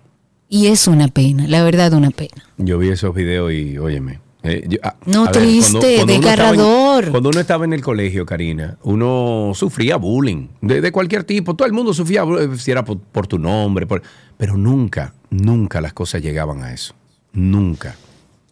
Y 0.48 0.68
es 0.68 0.86
una 0.86 1.08
pena, 1.08 1.46
la 1.48 1.64
verdad, 1.64 1.92
una 1.92 2.10
pena. 2.10 2.44
Yo 2.56 2.78
vi 2.78 2.88
esos 2.90 3.14
videos 3.14 3.52
y, 3.52 3.78
óyeme. 3.78 4.20
eh, 4.44 4.64
yo- 4.68 4.78
ah, 4.84 4.94
No, 5.06 5.22
a 5.22 5.24
ver, 5.24 5.32
triste, 5.32 5.76
uno 5.76 5.86
estaba 5.88 6.00
en- 6.02 6.06
desgarrador. 6.20 7.10
cuando 7.10 7.28
uno 7.30 7.40
estaba 7.40 7.64
en 7.64 7.72
el 7.72 7.82
colegio, 7.82 8.24
Karina, 8.24 8.78
uno 8.84 9.50
sufría 9.56 9.96
bullying 9.96 10.46
de, 10.60 10.80
de 10.80 10.92
cualquier 10.92 11.24
tipo. 11.24 11.56
Todo 11.56 11.66
el 11.66 11.72
mundo 11.74 11.92
sufría, 11.92 12.24
bu- 12.24 12.56
si 12.56 12.70
era 12.70 12.84
por, 12.84 13.00
por 13.00 13.26
tu 13.26 13.40
nombre, 13.40 13.88
por- 13.88 14.02
pero 14.36 14.56
nunca, 14.56 15.14
nunca 15.30 15.80
las 15.80 15.92
cosas 15.94 16.22
llegaban 16.22 16.62
a 16.62 16.72
eso. 16.72 16.94
Nunca. 17.32 17.96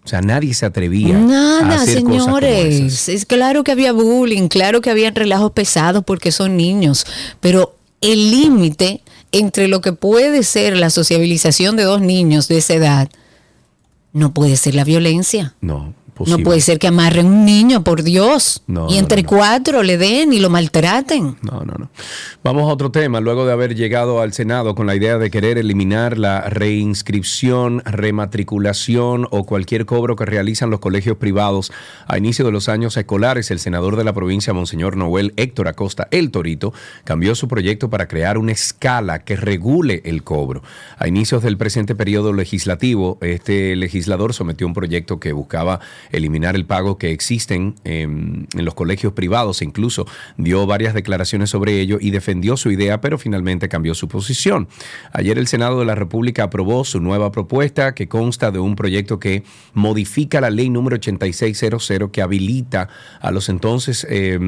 O 0.04 0.08
sea, 0.08 0.20
nadie 0.20 0.52
se 0.52 0.66
atrevía 0.66 1.16
a 1.16 1.20
Nada, 1.20 1.76
hacer 1.76 2.02
cosas 2.02 2.02
como 2.02 2.24
señores. 2.40 2.74
esas. 2.74 3.08
Es 3.08 3.24
claro 3.24 3.64
que 3.64 3.72
había 3.72 3.92
bullying, 3.92 4.48
claro 4.48 4.82
que 4.82 4.90
había 4.90 5.10
relajos 5.10 5.52
pesados 5.52 6.04
porque 6.04 6.30
son 6.30 6.56
niños, 6.58 7.06
pero 7.40 7.74
el 8.02 8.30
límite 8.30 9.00
entre 9.32 9.66
lo 9.66 9.80
que 9.80 9.92
puede 9.94 10.42
ser 10.42 10.76
la 10.76 10.90
sociabilización 10.90 11.76
de 11.76 11.84
dos 11.84 12.02
niños 12.02 12.48
de 12.48 12.58
esa 12.58 12.74
edad 12.74 13.08
no 14.12 14.32
puede 14.34 14.56
ser 14.56 14.74
la 14.74 14.84
violencia. 14.84 15.54
No, 15.60 15.94
No 16.26 16.38
puede 16.38 16.60
ser 16.60 16.78
que 16.78 16.86
amarren 16.86 17.26
un 17.26 17.44
niño, 17.44 17.82
por 17.82 18.02
Dios. 18.02 18.62
No, 18.66 18.88
y 18.88 18.98
entre 18.98 19.22
no, 19.22 19.30
no. 19.30 19.36
cuatro 19.36 19.82
le 19.82 19.98
den 19.98 20.32
y 20.32 20.38
lo 20.38 20.50
maltraten. 20.50 21.36
No, 21.42 21.60
no, 21.60 21.74
no. 21.78 21.90
Vamos 22.42 22.68
a 22.68 22.72
otro 22.72 22.90
tema. 22.90 23.20
Luego 23.20 23.46
de 23.46 23.52
haber 23.52 23.74
llegado 23.74 24.20
al 24.20 24.32
Senado 24.32 24.74
con 24.74 24.86
la 24.86 24.94
idea 24.94 25.18
de 25.18 25.30
querer 25.30 25.58
eliminar 25.58 26.18
la 26.18 26.42
reinscripción, 26.42 27.82
rematriculación 27.84 29.26
o 29.30 29.44
cualquier 29.44 29.86
cobro 29.86 30.16
que 30.16 30.24
realizan 30.24 30.70
los 30.70 30.80
colegios 30.80 31.16
privados 31.16 31.72
a 32.06 32.18
inicio 32.18 32.44
de 32.44 32.52
los 32.52 32.68
años 32.68 32.96
escolares, 32.96 33.50
el 33.50 33.58
senador 33.58 33.96
de 33.96 34.04
la 34.04 34.12
provincia, 34.12 34.52
Monseñor 34.52 34.96
Noel 34.96 35.32
Héctor 35.36 35.68
Acosta, 35.68 36.08
el 36.10 36.30
Torito, 36.30 36.72
cambió 37.04 37.34
su 37.34 37.48
proyecto 37.48 37.90
para 37.90 38.08
crear 38.08 38.38
una 38.38 38.52
escala 38.52 39.20
que 39.24 39.36
regule 39.36 40.02
el 40.04 40.22
cobro. 40.22 40.62
A 40.98 41.08
inicios 41.08 41.42
del 41.42 41.56
presente 41.56 41.94
periodo 41.94 42.32
legislativo, 42.32 43.18
este 43.20 43.76
legislador 43.76 44.34
sometió 44.34 44.66
un 44.66 44.74
proyecto 44.74 45.18
que 45.20 45.32
buscaba 45.32 45.80
eliminar 46.12 46.54
el 46.56 46.66
pago 46.66 46.98
que 46.98 47.12
existen 47.12 47.74
en, 47.84 48.48
en 48.54 48.64
los 48.64 48.74
colegios 48.74 49.12
privados 49.12 49.62
e 49.62 49.64
incluso 49.64 50.06
dio 50.36 50.66
varias 50.66 50.94
declaraciones 50.94 51.50
sobre 51.50 51.80
ello 51.80 51.98
y 52.00 52.10
defendió 52.10 52.56
su 52.56 52.70
idea, 52.70 53.00
pero 53.00 53.18
finalmente 53.18 53.68
cambió 53.68 53.94
su 53.94 54.08
posición. 54.08 54.68
Ayer 55.12 55.38
el 55.38 55.46
Senado 55.46 55.78
de 55.80 55.86
la 55.86 55.94
República 55.94 56.44
aprobó 56.44 56.84
su 56.84 57.00
nueva 57.00 57.32
propuesta 57.32 57.94
que 57.94 58.08
consta 58.08 58.50
de 58.50 58.58
un 58.58 58.76
proyecto 58.76 59.18
que 59.18 59.42
modifica 59.72 60.40
la 60.40 60.50
ley 60.50 60.70
número 60.70 60.96
8600 60.96 61.92
que 62.12 62.22
habilita 62.22 62.88
a 63.20 63.30
los 63.30 63.48
entonces 63.48 64.06
eh, 64.10 64.38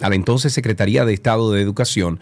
a 0.00 0.08
la 0.08 0.14
entonces 0.14 0.52
Secretaría 0.52 1.04
de 1.04 1.14
Estado 1.14 1.52
de 1.52 1.60
Educación 1.60 2.20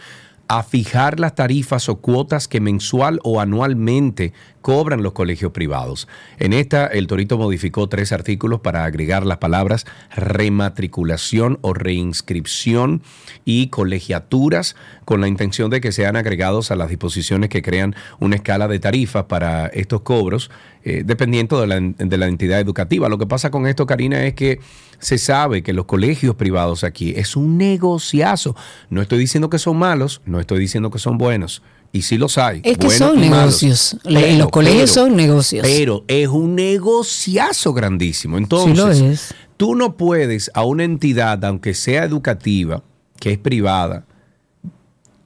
a 0.49 0.63
fijar 0.63 1.21
las 1.21 1.35
tarifas 1.35 1.89
o 1.89 1.97
cuotas 1.97 2.49
que 2.49 2.61
mensual 2.61 3.19
o 3.23 3.41
anualmente 3.41 4.33
cobran 4.65 5.03
los 5.03 5.13
colegios 5.13 5.53
privados. 5.53 6.09
En 6.39 6.55
esta, 6.55 6.87
el 6.87 7.07
Torito 7.07 7.37
modificó 7.37 7.87
tres 7.87 8.13
artículos 8.13 8.61
para 8.61 8.87
agregar 8.87 9.27
las 9.27 9.37
palabras 9.37 9.85
rematriculación 10.17 11.59
o 11.61 11.75
reinscripción 11.75 13.03
y 13.45 13.67
colegiaturas 13.67 14.75
con 15.05 15.21
la 15.21 15.29
intención 15.29 15.69
de 15.69 15.83
que 15.83 15.93
sean 15.93 16.17
agregados 16.17 16.71
a 16.71 16.77
las 16.77 16.89
disposiciones 16.89 17.51
que 17.51 17.61
crean 17.61 17.95
una 18.21 18.37
escala 18.37 18.67
de 18.67 18.79
tarifas 18.79 19.25
para 19.25 19.67
estos 19.67 20.01
cobros, 20.01 20.51
eh, 20.83 21.03
dependiendo 21.05 21.61
de 21.61 21.67
la, 21.67 21.79
de 21.81 22.17
la 22.17 22.27
entidad 22.29 22.59
educativa. 22.59 23.11
Lo 23.11 23.19
que 23.19 23.27
pasa 23.27 23.51
con 23.51 23.67
esto, 23.67 23.85
Karina, 23.85 24.25
es 24.25 24.33
que 24.33 24.61
se 24.99 25.19
sabe 25.19 25.63
que 25.63 25.75
los 25.75 25.85
colegios 25.85 26.37
privados 26.37 26.85
aquí 26.85 27.13
es 27.15 27.37
un 27.37 27.59
negociazo. 27.59 28.57
No 28.89 29.03
estoy 29.03 29.19
diciendo 29.19 29.51
que 29.51 29.59
son 29.59 29.77
malos, 29.77 30.23
no 30.25 30.41
estoy 30.41 30.59
diciendo 30.59 30.91
que 30.91 30.99
son 30.99 31.19
buenos. 31.19 31.61
Y 31.95 32.03
sí 32.03 32.19
los 32.19 32.39
hay. 32.39 32.61
Es 32.65 32.77
que 32.77 32.91
son 32.91 33.21
negocios. 33.21 33.97
Le- 34.03 34.37
los 34.37 34.49
colegios 34.51 34.91
son 34.91 35.15
negocios. 35.15 35.65
Pero 35.65 36.05
es 36.09 36.27
un 36.27 36.57
negociazo 36.57 37.73
grandísimo. 37.73 38.37
Entonces, 38.37 38.97
Sí 38.99 39.05
lo 39.05 39.11
es. 39.13 39.35
tú 39.57 39.77
no 39.77 39.97
puedes 39.97 40.51
a 40.55 40.65
una 40.65 40.83
entidad, 40.83 41.45
aunque 41.45 41.73
sea 41.73 42.03
educativa, 42.03 42.83
que 43.21 43.31
es 43.31 43.39
privada, 43.39 44.05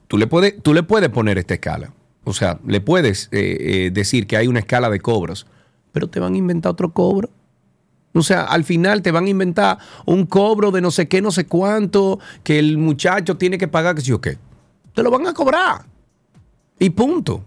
tú 0.07 0.19
le 0.19 0.27
puedes, 0.27 0.61
tú 0.61 0.75
le 0.75 0.83
puedes 0.83 1.09
poner 1.09 1.39
esta 1.39 1.55
escala. 1.55 1.91
O 2.23 2.33
sea, 2.33 2.59
le 2.67 2.81
puedes 2.81 3.29
eh, 3.31 3.57
eh, 3.87 3.91
decir 3.91 4.27
que 4.27 4.37
hay 4.37 4.45
una 4.47 4.59
escala 4.59 4.91
de 4.91 4.99
cobros, 4.99 5.47
pero 5.91 6.07
te 6.07 6.19
van 6.19 6.35
a 6.35 6.37
inventar 6.37 6.71
otro 6.73 6.93
cobro. 6.93 7.31
O 8.13 8.21
sea, 8.21 8.43
al 8.43 8.63
final 8.63 9.01
te 9.01 9.09
van 9.11 9.25
a 9.25 9.29
inventar 9.29 9.79
un 10.05 10.27
cobro 10.27 10.69
de 10.69 10.81
no 10.81 10.91
sé 10.91 11.07
qué, 11.07 11.19
no 11.21 11.31
sé 11.31 11.47
cuánto, 11.47 12.19
que 12.43 12.59
el 12.59 12.77
muchacho 12.77 13.37
tiene 13.37 13.57
que 13.57 13.67
pagar, 13.67 13.95
que 13.95 14.01
sí 14.01 14.11
o 14.11 14.21
qué. 14.21 14.37
Te 14.93 15.01
lo 15.01 15.09
van 15.09 15.25
a 15.25 15.33
cobrar. 15.33 15.85
Y 16.79 16.91
punto. 16.91 17.43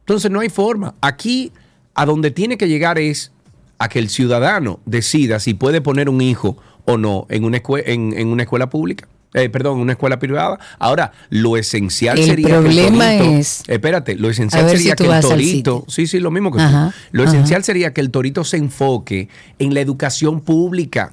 Entonces 0.00 0.30
no 0.30 0.40
hay 0.40 0.50
forma. 0.50 0.94
Aquí 1.00 1.52
a 1.94 2.04
donde 2.06 2.30
tiene 2.30 2.58
que 2.58 2.68
llegar 2.68 2.98
es 2.98 3.32
a 3.78 3.88
que 3.88 3.98
el 3.98 4.08
ciudadano 4.08 4.80
decida 4.84 5.40
si 5.40 5.54
puede 5.54 5.80
poner 5.80 6.08
un 6.08 6.20
hijo 6.20 6.56
o 6.84 6.96
no 6.98 7.26
en 7.30 7.44
una, 7.44 7.62
escue- 7.62 7.82
en, 7.86 8.12
en 8.16 8.28
una 8.28 8.42
escuela 8.42 8.68
pública. 8.68 9.08
Eh, 9.36 9.48
perdón, 9.48 9.76
en 9.78 9.80
una 9.82 9.92
escuela 9.94 10.20
privada. 10.20 10.60
Ahora, 10.78 11.10
lo 11.28 11.56
esencial 11.56 12.16
El 12.18 12.24
sería 12.26 12.46
que 12.46 12.52
problema 12.52 13.14
el 13.14 13.18
torito, 13.18 13.38
es- 13.40 13.62
Espérate, 13.66 14.14
lo 14.14 14.30
esencial 14.30 14.68
sería 14.70 14.92
si 14.96 14.96
que 15.04 15.10
el 15.12 15.20
torito. 15.22 15.84
Sí, 15.88 16.06
sí, 16.06 16.20
lo 16.20 16.30
mismo 16.30 16.52
que 16.52 16.58
tú. 16.58 16.64
Lo 17.10 17.22
ajá. 17.24 17.32
esencial 17.32 17.64
sería 17.64 17.92
que 17.92 18.00
el 18.00 18.10
torito 18.12 18.44
se 18.44 18.58
enfoque 18.58 19.28
en 19.58 19.74
la 19.74 19.80
educación 19.80 20.40
pública. 20.40 21.10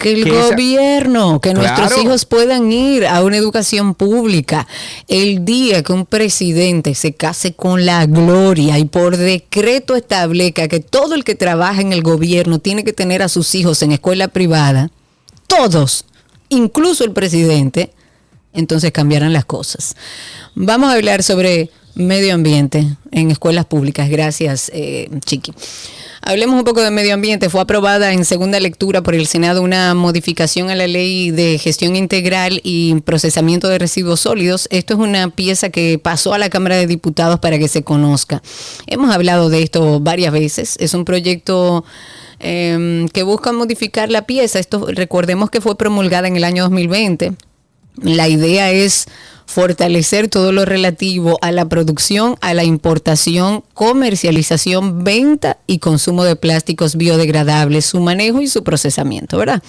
Que 0.00 0.12
el 0.12 0.24
Que 0.24 0.30
esa- 0.30 0.50
gobierno, 0.54 1.40
que 1.42 1.52
nuestros 1.52 1.92
hijos 2.02 2.24
puedan 2.24 2.72
ir 2.72 3.06
a 3.06 3.22
una 3.22 3.36
educación 3.36 3.94
pública. 3.94 4.66
El 5.08 5.44
día 5.44 5.82
que 5.82 5.92
un 5.92 6.06
presidente 6.06 6.94
se 6.94 7.12
case 7.12 7.52
con 7.52 7.84
la 7.84 8.06
gloria 8.06 8.78
y 8.78 8.86
por 8.86 9.18
decreto 9.18 9.96
establezca 9.96 10.68
que 10.68 10.80
todo 10.80 11.14
el 11.14 11.22
que 11.22 11.34
trabaja 11.34 11.82
en 11.82 11.92
el 11.92 12.02
gobierno 12.02 12.58
tiene 12.60 12.82
que 12.82 12.94
tener 12.94 13.22
a 13.22 13.28
sus 13.28 13.54
hijos 13.54 13.82
en 13.82 13.92
escuela 13.92 14.28
privada, 14.28 14.90
todos, 15.46 16.06
incluso 16.48 17.04
el 17.04 17.12
presidente, 17.12 17.92
entonces 18.52 18.92
cambiarán 18.92 19.32
las 19.32 19.44
cosas. 19.44 19.96
Vamos 20.54 20.90
a 20.90 20.94
hablar 20.94 21.22
sobre 21.22 21.70
medio 21.94 22.34
ambiente 22.34 22.86
en 23.12 23.30
escuelas 23.30 23.66
públicas. 23.66 24.08
Gracias, 24.08 24.70
eh, 24.74 25.08
Chiqui. 25.24 25.52
Hablemos 26.22 26.56
un 26.56 26.64
poco 26.64 26.82
de 26.82 26.90
medio 26.90 27.14
ambiente. 27.14 27.48
Fue 27.48 27.62
aprobada 27.62 28.12
en 28.12 28.26
segunda 28.26 28.60
lectura 28.60 29.02
por 29.02 29.14
el 29.14 29.26
Senado 29.26 29.62
una 29.62 29.94
modificación 29.94 30.68
a 30.68 30.74
la 30.74 30.86
ley 30.86 31.30
de 31.30 31.58
gestión 31.58 31.96
integral 31.96 32.60
y 32.62 33.00
procesamiento 33.00 33.68
de 33.68 33.78
residuos 33.78 34.20
sólidos. 34.20 34.68
Esto 34.70 34.94
es 34.94 35.00
una 35.00 35.30
pieza 35.30 35.70
que 35.70 35.98
pasó 35.98 36.34
a 36.34 36.38
la 36.38 36.50
Cámara 36.50 36.76
de 36.76 36.86
Diputados 36.86 37.40
para 37.40 37.58
que 37.58 37.68
se 37.68 37.82
conozca. 37.82 38.42
Hemos 38.86 39.14
hablado 39.14 39.48
de 39.48 39.62
esto 39.62 40.00
varias 40.00 40.32
veces. 40.32 40.76
Es 40.78 40.92
un 40.92 41.06
proyecto 41.06 41.84
eh, 42.38 43.06
que 43.14 43.22
busca 43.22 43.52
modificar 43.52 44.10
la 44.10 44.26
pieza. 44.26 44.58
Esto 44.58 44.88
recordemos 44.88 45.48
que 45.48 45.62
fue 45.62 45.78
promulgada 45.78 46.28
en 46.28 46.36
el 46.36 46.44
año 46.44 46.64
2020. 46.64 47.32
La 47.96 48.28
idea 48.28 48.70
es 48.70 49.06
fortalecer 49.50 50.28
todo 50.28 50.52
lo 50.52 50.64
relativo 50.64 51.36
a 51.42 51.50
la 51.50 51.68
producción, 51.68 52.36
a 52.40 52.54
la 52.54 52.62
importación, 52.62 53.64
comercialización, 53.74 55.02
venta 55.02 55.58
y 55.66 55.78
consumo 55.80 56.22
de 56.24 56.36
plásticos 56.36 56.96
biodegradables, 56.96 57.86
su 57.86 58.00
manejo 58.00 58.40
y 58.40 58.46
su 58.46 58.62
procesamiento, 58.62 59.38
¿verdad? 59.38 59.62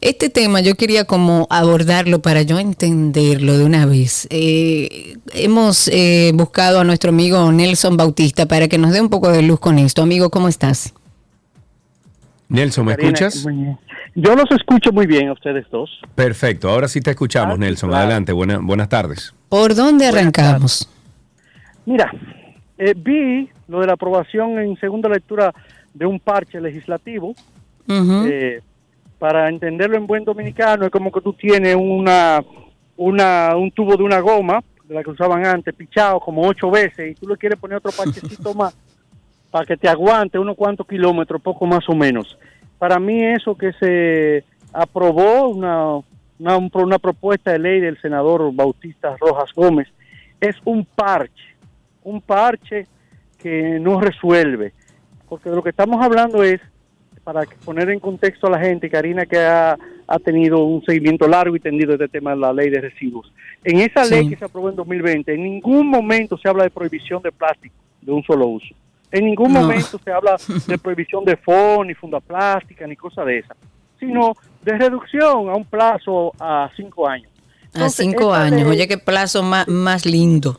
Este 0.00 0.30
tema 0.30 0.60
yo 0.60 0.74
quería 0.74 1.04
como 1.04 1.46
abordarlo 1.50 2.22
para 2.22 2.42
yo 2.42 2.58
entenderlo 2.58 3.58
de 3.58 3.64
una 3.64 3.86
vez. 3.86 4.26
Eh, 4.30 5.16
hemos 5.34 5.88
eh, 5.88 6.32
buscado 6.34 6.80
a 6.80 6.84
nuestro 6.84 7.10
amigo 7.10 7.52
Nelson 7.52 7.96
Bautista 7.96 8.46
para 8.46 8.68
que 8.68 8.78
nos 8.78 8.92
dé 8.92 9.00
un 9.00 9.10
poco 9.10 9.30
de 9.30 9.42
luz 9.42 9.60
con 9.60 9.78
esto. 9.78 10.02
Amigo, 10.02 10.30
¿cómo 10.30 10.48
estás? 10.48 10.92
Nelson, 12.52 12.84
¿me 12.86 12.96
Karina, 12.96 13.10
escuchas? 13.12 13.46
Yo 14.14 14.34
los 14.36 14.50
escucho 14.50 14.92
muy 14.92 15.06
bien 15.06 15.28
a 15.28 15.32
ustedes 15.32 15.66
dos. 15.70 15.90
Perfecto, 16.14 16.68
ahora 16.68 16.86
sí 16.88 17.00
te 17.00 17.10
escuchamos, 17.10 17.54
Ah, 17.54 17.58
Nelson. 17.58 17.88
claro. 17.90 18.04
Adelante, 18.04 18.32
buena- 18.32 18.58
buenas 18.58 18.88
tardes. 18.88 19.34
¿Por 19.48 19.74
dónde 19.74 20.06
arrancamos? 20.06 20.88
Mira, 21.86 22.12
eh, 22.78 22.94
vi 22.96 23.48
lo 23.68 23.80
de 23.80 23.86
la 23.86 23.94
aprobación 23.94 24.58
en 24.58 24.76
segunda 24.78 25.08
lectura 25.08 25.52
de 25.94 26.06
un 26.06 26.20
parche 26.20 26.60
legislativo. 26.60 27.34
Eh, 27.88 28.60
para 29.18 29.48
entenderlo 29.48 29.96
en 29.96 30.06
buen 30.06 30.24
dominicano, 30.24 30.84
es 30.84 30.90
como 30.90 31.10
que 31.10 31.20
tú 31.20 31.32
tienes 31.32 31.76
una, 31.78 32.42
una, 32.96 33.56
un 33.56 33.70
tubo 33.70 33.96
de 33.96 34.02
una 34.02 34.20
goma, 34.20 34.62
de 34.84 34.94
la 34.94 35.02
que 35.02 35.10
usaban 35.10 35.44
antes, 35.46 35.74
pichado 35.74 36.20
como 36.20 36.42
ocho 36.46 36.70
veces, 36.70 37.12
y 37.12 37.14
tú 37.14 37.28
le 37.28 37.36
quieres 37.36 37.58
poner 37.58 37.78
otro 37.78 37.90
parchecito 37.96 38.52
más 38.54 38.74
para 39.52 39.66
que 39.66 39.76
te 39.76 39.88
aguante 39.88 40.38
unos 40.40 40.56
cuantos 40.56 40.86
kilómetros, 40.88 41.40
poco 41.40 41.66
más 41.66 41.86
o 41.88 41.94
menos. 41.94 42.36
Para 42.78 42.98
mí 42.98 43.22
eso 43.22 43.54
que 43.54 43.72
se 43.74 44.44
aprobó, 44.72 45.48
una, 45.50 45.98
una, 46.40 46.56
una 46.56 46.98
propuesta 46.98 47.52
de 47.52 47.58
ley 47.60 47.78
del 47.80 48.00
senador 48.00 48.52
Bautista 48.52 49.14
Rojas 49.20 49.50
Gómez, 49.54 49.86
es 50.40 50.56
un 50.64 50.84
parche, 50.84 51.54
un 52.02 52.20
parche 52.22 52.86
que 53.38 53.78
no 53.78 54.00
resuelve, 54.00 54.72
porque 55.28 55.50
de 55.50 55.54
lo 55.56 55.62
que 55.62 55.70
estamos 55.70 56.02
hablando 56.04 56.42
es 56.42 56.60
para 57.22 57.42
poner 57.64 57.90
en 57.90 58.00
contexto 58.00 58.48
a 58.48 58.50
la 58.50 58.58
gente, 58.58 58.90
Karina, 58.90 59.26
que 59.26 59.38
ha, 59.38 59.76
ha 60.08 60.18
tenido 60.18 60.64
un 60.64 60.82
seguimiento 60.82 61.28
largo 61.28 61.54
y 61.54 61.60
tendido 61.60 61.96
de 61.96 62.06
este 62.06 62.18
tema 62.18 62.30
de 62.32 62.38
la 62.38 62.52
ley 62.52 62.68
de 62.70 62.80
residuos. 62.80 63.32
En 63.62 63.78
esa 63.78 64.04
Sí. 64.04 64.14
ley 64.14 64.28
que 64.30 64.36
se 64.36 64.44
aprobó 64.46 64.70
en 64.70 64.74
2020, 64.76 65.32
en 65.34 65.44
ningún 65.44 65.86
momento 65.88 66.36
se 66.38 66.48
habla 66.48 66.64
de 66.64 66.70
prohibición 66.70 67.22
de 67.22 67.30
plástico 67.30 67.76
de 68.00 68.10
un 68.10 68.24
solo 68.24 68.46
uso. 68.48 68.74
En 69.12 69.24
ningún 69.26 69.52
No. 69.52 69.60
momento 69.60 69.98
se 70.02 70.10
habla 70.10 70.36
de 70.66 70.78
prohibición 70.78 71.24
de 71.24 71.36
FON, 71.36 71.86
ni 71.86 71.94
funda 71.94 72.18
plástica, 72.20 72.86
ni 72.86 72.96
cosa 72.96 73.24
de 73.24 73.38
esa, 73.40 73.54
sino 74.00 74.32
de 74.62 74.78
reducción 74.78 75.50
a 75.50 75.54
un 75.54 75.64
plazo 75.64 76.32
a 76.40 76.70
cinco 76.76 77.06
años. 77.08 77.30
A 77.74 77.88
cinco 77.88 78.32
años. 78.34 78.68
Oye, 78.68 78.88
qué 78.88 78.98
plazo 78.98 79.42
más, 79.42 79.68
más 79.68 80.04
lindo. 80.06 80.58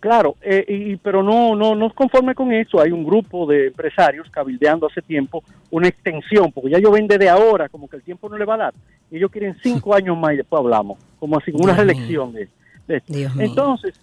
Claro, 0.00 0.36
eh, 0.42 0.64
y, 0.68 0.96
pero 0.96 1.22
no, 1.22 1.56
no, 1.56 1.74
no 1.74 1.88
conforme 1.94 2.34
con 2.34 2.52
eso. 2.52 2.78
Hay 2.80 2.90
un 2.92 3.04
grupo 3.04 3.46
de 3.46 3.68
empresarios 3.68 4.28
cabildeando 4.30 4.86
hace 4.86 5.00
tiempo 5.00 5.42
una 5.70 5.88
extensión, 5.88 6.52
porque 6.52 6.70
ya 6.70 6.78
yo 6.78 6.90
ven 6.90 7.06
desde 7.08 7.28
ahora, 7.30 7.68
como 7.70 7.88
que 7.88 7.96
el 7.96 8.02
tiempo 8.02 8.28
no 8.28 8.36
le 8.36 8.44
va 8.44 8.54
a 8.54 8.58
dar. 8.58 8.74
Y 9.10 9.16
ellos 9.16 9.30
quieren 9.30 9.56
cinco 9.62 9.94
años 9.96 10.16
más 10.18 10.34
y 10.34 10.36
después 10.36 10.60
hablamos, 10.60 10.98
como 11.18 11.38
así, 11.38 11.50
una 11.54 11.72
Dios 11.72 11.76
mío. 11.76 11.84
reelección 11.86 12.32
de, 12.34 12.48
de. 12.86 13.02
Dios. 13.06 13.32
Entonces, 13.38 13.94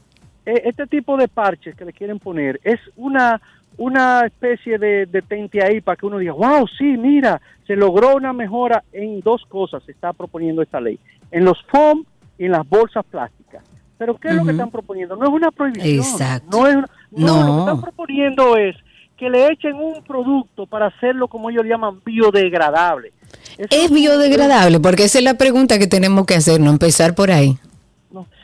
eh, 0.45 0.63
este 0.65 0.87
tipo 0.87 1.17
de 1.17 1.27
parches 1.27 1.75
que 1.75 1.85
le 1.85 1.93
quieren 1.93 2.17
poner 2.17 2.59
es 2.63 2.79
una 2.95 3.39
una 3.77 4.25
especie 4.25 4.77
de, 4.77 5.05
de 5.05 5.21
tente 5.21 5.63
ahí 5.63 5.81
para 5.81 5.95
que 5.95 6.05
uno 6.05 6.17
diga, 6.17 6.33
wow, 6.33 6.67
sí, 6.77 6.83
mira, 6.97 7.41
se 7.65 7.75
logró 7.75 8.15
una 8.15 8.33
mejora 8.33 8.83
en 8.91 9.21
dos 9.21 9.43
cosas, 9.47 9.81
se 9.85 9.91
está 9.91 10.13
proponiendo 10.13 10.61
esta 10.61 10.79
ley, 10.79 10.99
en 11.31 11.45
los 11.45 11.57
foam 11.71 12.03
y 12.37 12.45
en 12.45 12.51
las 12.51 12.67
bolsas 12.67 13.05
plásticas. 13.09 13.63
Pero 13.97 14.15
¿qué 14.17 14.29
es 14.29 14.35
lo 14.35 14.43
que 14.45 14.51
están 14.51 14.71
proponiendo? 14.71 15.15
No 15.15 15.25
es 15.25 15.31
una 15.31 15.51
prohibición. 15.51 15.97
Exacto. 15.97 16.47
No, 16.59 16.67
es, 16.67 16.75
no, 16.75 16.85
No. 17.11 17.43
lo 17.47 17.53
que 17.53 17.59
están 17.59 17.81
proponiendo 17.81 18.57
es 18.57 18.75
que 19.15 19.29
le 19.29 19.47
echen 19.51 19.75
un 19.75 20.03
producto 20.03 20.65
para 20.65 20.87
hacerlo 20.87 21.27
como 21.27 21.51
ellos 21.51 21.63
llaman 21.65 22.01
biodegradable. 22.03 23.13
Eso 23.59 23.67
Es 23.69 23.91
biodegradable, 23.91 24.79
porque 24.79 25.03
esa 25.03 25.19
es 25.19 25.23
la 25.23 25.35
pregunta 25.35 25.77
que 25.77 25.85
tenemos 25.85 26.25
que 26.25 26.33
hacer, 26.33 26.59
no 26.59 26.71
empezar 26.71 27.13
por 27.13 27.29
ahí. 27.29 27.57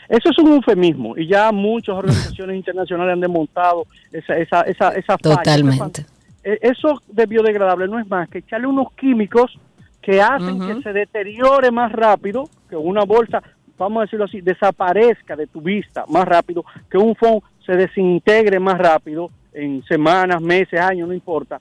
Eso 0.10 0.30
es 0.30 0.38
un 0.40 0.54
eufemismo 0.54 1.18
y 1.18 1.28
ya 1.28 1.52
muchas 1.52 1.96
organizaciones 1.96 2.56
internacionales 2.58 3.14
han 3.14 3.20
desmontado 3.22 3.86
esa, 4.12 4.38
esa, 4.38 4.62
esa, 4.62 4.90
esa 4.92 5.18
falla. 5.18 5.38
Totalmente. 5.38 6.06
Eh, 6.44 6.60
Eso 6.62 7.02
de 7.08 7.26
biodegradable 7.26 7.88
no 7.88 8.00
es 8.00 8.08
más 8.08 8.30
que 8.30 8.40
echarle 8.40 8.68
unos 8.68 8.94
químicos 8.94 9.58
que 10.02 10.22
hacen 10.22 10.60
que 10.60 10.82
se 10.82 10.94
deteriore 10.94 11.70
más 11.70 11.92
rápido, 11.92 12.50
que 12.70 12.78
una 12.78 13.04
bolsa, 13.04 13.44
vamos 13.78 13.98
a 13.98 14.02
decirlo 14.04 14.24
así, 14.24 14.40
desaparezca 14.40 15.36
de 15.36 15.48
tu 15.48 15.60
vista 15.60 16.06
más 16.08 16.24
rápido, 16.26 16.64
que 16.90 16.98
un 16.98 17.14
foam 17.14 17.42
se 17.66 17.74
desintegre 17.74 18.58
más 18.58 18.78
rápido 18.78 19.30
en 19.52 19.84
semanas, 19.84 20.42
meses, 20.42 20.80
años, 20.80 21.10
no 21.10 21.14
importa. 21.14 21.60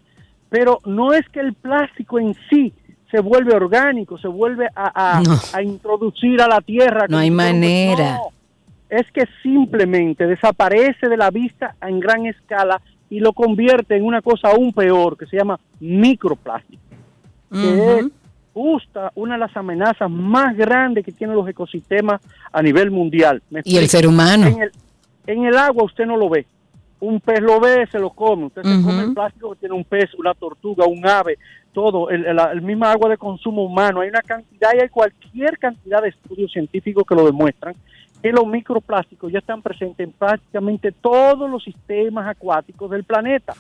Pero 0.49 0.79
no 0.85 1.13
es 1.13 1.29
que 1.31 1.41
el 1.41 1.55
plástico 1.55 2.21
en 2.21 2.37
sí 2.49 2.73
se 3.11 3.21
vuelve 3.21 3.55
orgánico, 3.55 4.19
se 4.19 4.29
vuelve 4.29 4.67
a, 4.75 5.19
a- 5.19 5.23
No. 5.23 5.35
a 5.53 5.63
introducir 5.63 6.41
a 6.43 6.49
la 6.49 6.61
tierra. 6.61 7.07
No 7.09 7.19
hay 7.19 7.31
manera. 7.31 8.17
No, 8.17 8.29
es 8.89 9.07
que 9.13 9.25
simplemente 9.43 10.27
desaparece 10.27 11.09
de 11.09 11.17
la 11.17 11.31
vista 11.31 11.75
en 11.83 12.01
gran 12.01 12.27
escala 12.27 12.81
y 13.11 13.21
lo 13.21 13.33
convierte 13.33 13.97
en 13.97 14.05
una 14.05 14.23
cosa 14.23 14.51
aún 14.51 14.73
peor 14.73 15.17
que 15.17 15.27
se 15.27 15.37
llama 15.37 15.59
microplástico, 15.81 16.83
que 17.53 17.99
es 18.01 18.07
justa 18.53 19.13
una 19.15 19.35
de 19.35 19.41
las 19.41 19.57
amenazas 19.57 20.11
más 20.11 20.57
grandes 20.57 21.05
que 21.05 21.13
tienen 21.13 21.37
los 21.37 21.49
ecosistemas 21.49 22.21
a 22.53 22.63
nivel 22.63 22.91
mundial. 22.91 23.43
Me 23.51 23.61
Y 23.65 23.77
el 23.77 23.89
ser 23.89 24.07
humano. 24.07 24.47
En 24.47 24.63
el, 24.63 24.71
en 25.27 25.45
el 25.45 25.57
agua 25.57 25.85
usted 25.85 26.07
no 26.07 26.17
lo 26.17 26.29
ve. 26.29 26.47
Un 27.01 27.21
pez 27.21 27.41
lo 27.41 27.61
ve, 27.61 27.87
se 27.93 27.99
lo 27.99 28.11
come. 28.11 28.47
Usted 28.47 28.63
se 28.63 28.83
come 28.83 29.03
el 29.03 29.15
plástico 29.15 29.51
que 29.53 29.61
tiene 29.61 29.75
un 29.75 29.85
pez, 29.85 30.15
una 30.15 30.35
tortuga, 30.35 30.87
un 30.87 31.07
ave, 31.07 31.39
todo, 31.73 32.09
el, 32.11 32.25
el, 32.25 32.39
el 32.39 32.63
mismo 32.63 32.87
agua 32.87 33.11
de 33.11 33.19
consumo 33.19 33.65
humano. 33.65 34.01
Hay 34.01 34.09
una 34.09 34.23
cantidad 34.23 34.71
y 34.75 34.83
hay 34.83 34.89
cualquier 34.89 35.59
cantidad 35.59 36.01
de 36.03 36.09
estudios 36.09 36.51
científicos 36.53 37.05
que 37.07 37.15
lo 37.15 37.27
demuestran 37.27 37.75
que 38.23 38.33
los 38.33 38.47
microplásticos 38.47 39.31
ya 39.31 39.39
están 39.39 39.63
presentes 39.63 40.05
en 40.05 40.13
prácticamente 40.13 40.91
todos 40.91 41.49
los 41.49 41.63
sistemas 41.63 42.27
acuáticos 42.27 42.91
del 42.91 43.05
planeta. 43.05 43.55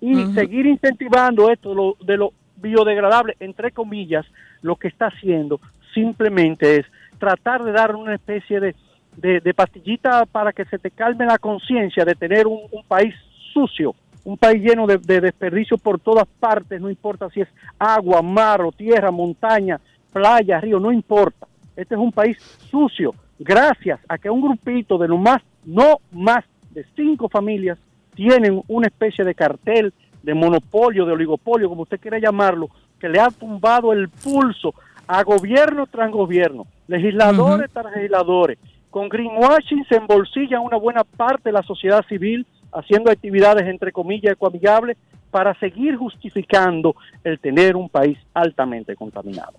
Y 0.00 0.26
seguir 0.34 0.66
incentivando 0.66 1.50
esto 1.50 1.70
de 1.70 1.74
lo, 1.74 1.96
de 2.00 2.16
lo 2.18 2.32
biodegradable, 2.56 3.36
entre 3.40 3.72
comillas, 3.72 4.26
lo 4.62 4.76
que 4.76 4.88
está 4.88 5.06
haciendo 5.06 5.60
simplemente 5.94 6.76
es 6.76 6.86
tratar 7.18 7.64
de 7.64 7.72
dar 7.72 7.96
una 7.96 8.14
especie 8.14 8.60
de, 8.60 8.74
de, 9.16 9.40
de 9.40 9.54
pastillita 9.54 10.26
para 10.26 10.52
que 10.52 10.64
se 10.64 10.78
te 10.78 10.90
calme 10.90 11.26
la 11.26 11.38
conciencia 11.38 12.04
de 12.04 12.14
tener 12.14 12.46
un, 12.46 12.60
un 12.70 12.84
país 12.84 13.14
sucio, 13.52 13.94
un 14.24 14.36
país 14.36 14.62
lleno 14.62 14.86
de, 14.86 14.98
de 14.98 15.20
desperdicios 15.20 15.80
por 15.80 16.00
todas 16.00 16.26
partes, 16.40 16.80
no 16.80 16.90
importa 16.90 17.28
si 17.30 17.40
es 17.42 17.48
agua, 17.78 18.22
mar 18.22 18.62
o 18.62 18.72
tierra, 18.72 19.10
montaña, 19.10 19.80
playa, 20.12 20.60
río, 20.60 20.80
no 20.80 20.90
importa. 20.92 21.46
Este 21.76 21.94
es 21.94 22.00
un 22.00 22.12
país 22.12 22.38
sucio, 22.70 23.14
gracias 23.38 24.00
a 24.08 24.18
que 24.18 24.30
un 24.30 24.40
grupito 24.40 24.96
de 24.98 25.08
no 25.08 25.18
más, 25.18 25.42
no 25.64 25.98
más 26.12 26.44
de 26.70 26.84
cinco 26.96 27.28
familias 27.28 27.78
tienen 28.14 28.62
una 28.68 28.86
especie 28.86 29.24
de 29.24 29.34
cartel, 29.34 29.92
de 30.22 30.34
monopolio, 30.34 31.04
de 31.04 31.12
oligopolio, 31.12 31.68
como 31.68 31.82
usted 31.82 32.00
quiera 32.00 32.18
llamarlo, 32.18 32.68
que 32.98 33.08
le 33.08 33.20
ha 33.20 33.28
tumbado 33.28 33.92
el 33.92 34.08
pulso 34.08 34.74
a 35.06 35.22
gobierno 35.22 35.86
tras 35.86 36.10
gobierno, 36.10 36.66
legisladores 36.88 37.70
tras 37.70 37.94
legisladores. 37.94 38.58
Con 38.94 39.08
greenwashing 39.08 39.84
se 39.88 39.96
embolsilla 39.96 40.60
una 40.60 40.76
buena 40.76 41.02
parte 41.02 41.48
de 41.48 41.52
la 41.52 41.64
sociedad 41.64 42.06
civil 42.08 42.46
haciendo 42.72 43.10
actividades 43.10 43.66
entre 43.66 43.90
comillas 43.90 44.34
ecoamigables 44.34 44.96
para 45.32 45.52
seguir 45.58 45.96
justificando 45.96 46.94
el 47.24 47.40
tener 47.40 47.74
un 47.74 47.88
país 47.88 48.16
altamente 48.34 48.94
contaminado. 48.94 49.54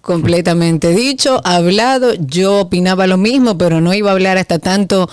Completamente 0.00 0.90
dicho, 0.90 1.40
hablado, 1.44 2.14
yo 2.14 2.60
opinaba 2.60 3.08
lo 3.08 3.16
mismo, 3.16 3.58
pero 3.58 3.80
no 3.80 3.92
iba 3.92 4.10
a 4.10 4.12
hablar 4.12 4.38
hasta 4.38 4.60
tanto 4.60 5.08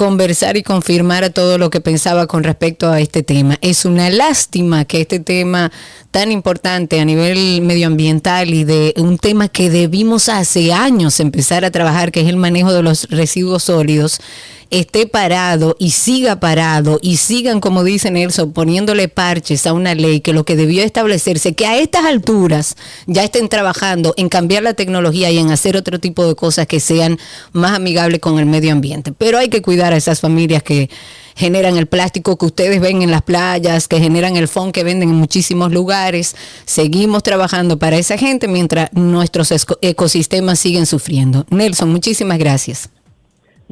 conversar 0.00 0.56
y 0.56 0.62
confirmar 0.62 1.28
todo 1.28 1.58
lo 1.58 1.68
que 1.68 1.82
pensaba 1.82 2.26
con 2.26 2.42
respecto 2.42 2.90
a 2.90 3.00
este 3.00 3.22
tema. 3.22 3.58
Es 3.60 3.84
una 3.84 4.08
lástima 4.08 4.86
que 4.86 5.02
este 5.02 5.20
tema 5.20 5.70
tan 6.10 6.32
importante 6.32 7.00
a 7.00 7.04
nivel 7.04 7.60
medioambiental 7.60 8.48
y 8.48 8.64
de 8.64 8.94
un 8.96 9.18
tema 9.18 9.48
que 9.48 9.68
debimos 9.68 10.30
hace 10.30 10.72
años 10.72 11.20
empezar 11.20 11.66
a 11.66 11.70
trabajar, 11.70 12.12
que 12.12 12.22
es 12.22 12.28
el 12.30 12.38
manejo 12.38 12.72
de 12.72 12.82
los 12.82 13.10
residuos 13.10 13.64
sólidos, 13.64 14.22
esté 14.70 15.06
parado 15.06 15.76
y 15.78 15.90
siga 15.90 16.40
parado 16.40 16.98
y 17.02 17.16
sigan, 17.16 17.60
como 17.60 17.84
dice 17.84 18.10
Nelson, 18.10 18.52
poniéndole 18.52 19.08
parches 19.08 19.66
a 19.66 19.72
una 19.72 19.94
ley 19.94 20.20
que 20.20 20.32
lo 20.32 20.44
que 20.44 20.56
debió 20.56 20.82
establecerse, 20.82 21.54
que 21.54 21.66
a 21.66 21.78
estas 21.78 22.04
alturas 22.04 22.76
ya 23.06 23.24
estén 23.24 23.48
trabajando 23.48 24.14
en 24.16 24.28
cambiar 24.28 24.62
la 24.62 24.74
tecnología 24.74 25.30
y 25.30 25.38
en 25.38 25.50
hacer 25.50 25.76
otro 25.76 25.98
tipo 25.98 26.26
de 26.26 26.34
cosas 26.34 26.66
que 26.66 26.80
sean 26.80 27.18
más 27.52 27.76
amigables 27.76 28.20
con 28.20 28.38
el 28.38 28.46
medio 28.46 28.72
ambiente. 28.72 29.12
Pero 29.12 29.38
hay 29.38 29.48
que 29.48 29.62
cuidar 29.62 29.92
a 29.92 29.96
esas 29.96 30.20
familias 30.20 30.62
que 30.62 30.88
generan 31.34 31.76
el 31.76 31.86
plástico 31.86 32.36
que 32.36 32.46
ustedes 32.46 32.80
ven 32.80 33.02
en 33.02 33.10
las 33.10 33.22
playas, 33.22 33.88
que 33.88 33.98
generan 33.98 34.36
el 34.36 34.46
fond 34.46 34.72
que 34.72 34.84
venden 34.84 35.10
en 35.10 35.16
muchísimos 35.16 35.72
lugares. 35.72 36.36
Seguimos 36.64 37.22
trabajando 37.22 37.78
para 37.78 37.96
esa 37.96 38.18
gente 38.18 38.46
mientras 38.46 38.92
nuestros 38.92 39.52
ecosistemas 39.80 40.58
siguen 40.58 40.86
sufriendo. 40.86 41.46
Nelson, 41.50 41.90
muchísimas 41.90 42.38
gracias. 42.38 42.90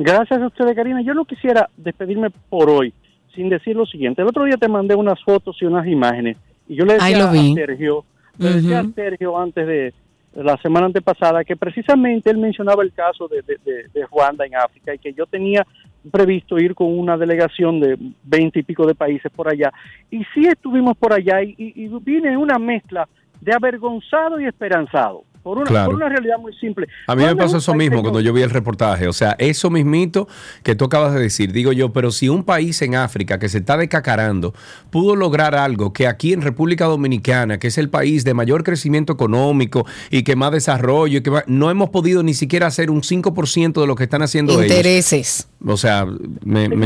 Gracias 0.01 0.41
a 0.41 0.47
ustedes, 0.47 0.75
Karina. 0.77 1.03
Yo 1.03 1.13
no 1.13 1.25
quisiera 1.25 1.69
despedirme 1.77 2.31
por 2.49 2.71
hoy 2.71 2.93
sin 3.35 3.49
decir 3.49 3.77
lo 3.77 3.85
siguiente. 3.85 4.23
El 4.23 4.29
otro 4.29 4.45
día 4.45 4.57
te 4.57 4.69
mandé 4.69 4.95
unas 4.95 5.23
fotos 5.23 5.57
y 5.61 5.65
unas 5.65 5.87
imágenes 5.87 6.37
y 6.69 6.77
yo 6.77 6.85
le 6.85 6.95
decía 6.95 7.07
a 7.29 7.55
Sergio, 7.55 8.05
le 8.39 8.49
decía 8.55 8.79
a 8.81 8.83
Sergio 8.95 9.39
antes 9.39 9.67
de 9.67 9.95
la 10.35 10.57
semana 10.59 10.87
antepasada 10.87 11.43
que 11.45 11.57
precisamente 11.57 12.31
él 12.31 12.39
mencionaba 12.39 12.83
el 12.83 12.93
caso 12.93 13.27
de, 13.29 13.43
de, 13.43 13.57
de- 13.65 13.89
de 13.93 14.07
Ruanda 14.07 14.47
en 14.47 14.55
África 14.55 14.95
y 14.95 14.99
que 14.99 15.13
yo 15.13 15.27
tenía 15.27 15.67
previsto 16.13 16.59
ir 16.59 16.75
con 16.75 16.97
una 16.99 17.17
delegación 17.17 17.81
de 17.81 17.97
veinte 18.23 18.61
y 18.61 18.63
pico 18.63 18.87
de 18.87 18.95
países 18.95 19.33
por 19.33 19.49
allá. 19.49 19.73
Y 20.11 20.19
sí 20.35 20.47
estuvimos 20.47 20.97
por 20.97 21.13
allá 21.13 21.43
y, 21.43 21.55
y, 21.59 21.85
y 21.85 21.89
vine 22.03 22.37
una 22.37 22.59
mezcla 22.59 23.09
de 23.41 23.53
avergonzado 23.53 24.39
y 24.41 24.45
esperanzado. 24.47 25.25
Por 25.43 25.59
una, 25.59 25.67
Claro. 25.67 25.87
por 25.87 25.95
una 25.95 26.09
realidad 26.09 26.39
muy 26.39 26.53
simple. 26.55 26.87
A 27.07 27.15
mí 27.17 27.23
me 27.25 27.35
pasó 27.37 27.59
eso 27.59 27.75
mismo 27.75 28.03
cuando 28.03 28.21
yo 28.21 28.33
vi 28.33 28.43
el 28.43 28.51
reportaje. 28.51 29.09
O 29.09 29.13
sea, 29.13 29.35
eso 29.39 29.71
mismito 29.71 30.29
que 30.63 30.75
tú 30.75 30.85
acabas 30.87 31.15
de 31.15 31.21
decir, 31.21 31.53
digo 31.53 31.73
yo, 31.73 31.93
pero 31.93 32.11
si 32.11 32.29
un 32.29 32.45
país 32.45 32.83
en 32.83 32.95
África 32.95 33.39
que 33.39 33.49
se 33.49 33.59
está 33.59 33.77
decacarando 33.77 34.53
pudo 34.91 35.17
lograr 35.17 35.55
algo 35.55 35.93
que 35.93 36.07
aquí 36.07 36.33
en 36.33 36.43
República 36.43 36.85
Dominicana, 36.87 37.59
que 37.59 37.69
es 37.69 37.79
el 37.79 37.89
país 37.89 38.25
de 38.25 38.35
mayor 38.35 38.63
crecimiento 38.65 39.13
económico 39.13 39.87
y 40.11 40.23
que 40.23 40.37
más 40.37 40.53
desarrollo, 40.53 41.19
y 41.19 41.23
que 41.23 41.31
más- 41.31 41.45
no 41.47 41.71
hemos 41.71 41.91
podido 41.91 42.23
ni 42.23 42.35
siquiera 42.35 42.67
hacer 42.67 42.91
un 42.91 43.03
5% 43.03 43.81
de 43.81 43.87
lo 43.87 43.95
que 43.95 44.05
están 44.05 44.23
haciendo 44.23 44.53
ellos. 44.55 44.65
Intereses. 44.67 45.49
O 45.67 45.77
sea, 45.77 46.07
me, 46.45 46.65
es, 46.65 46.71
que, 46.71 46.77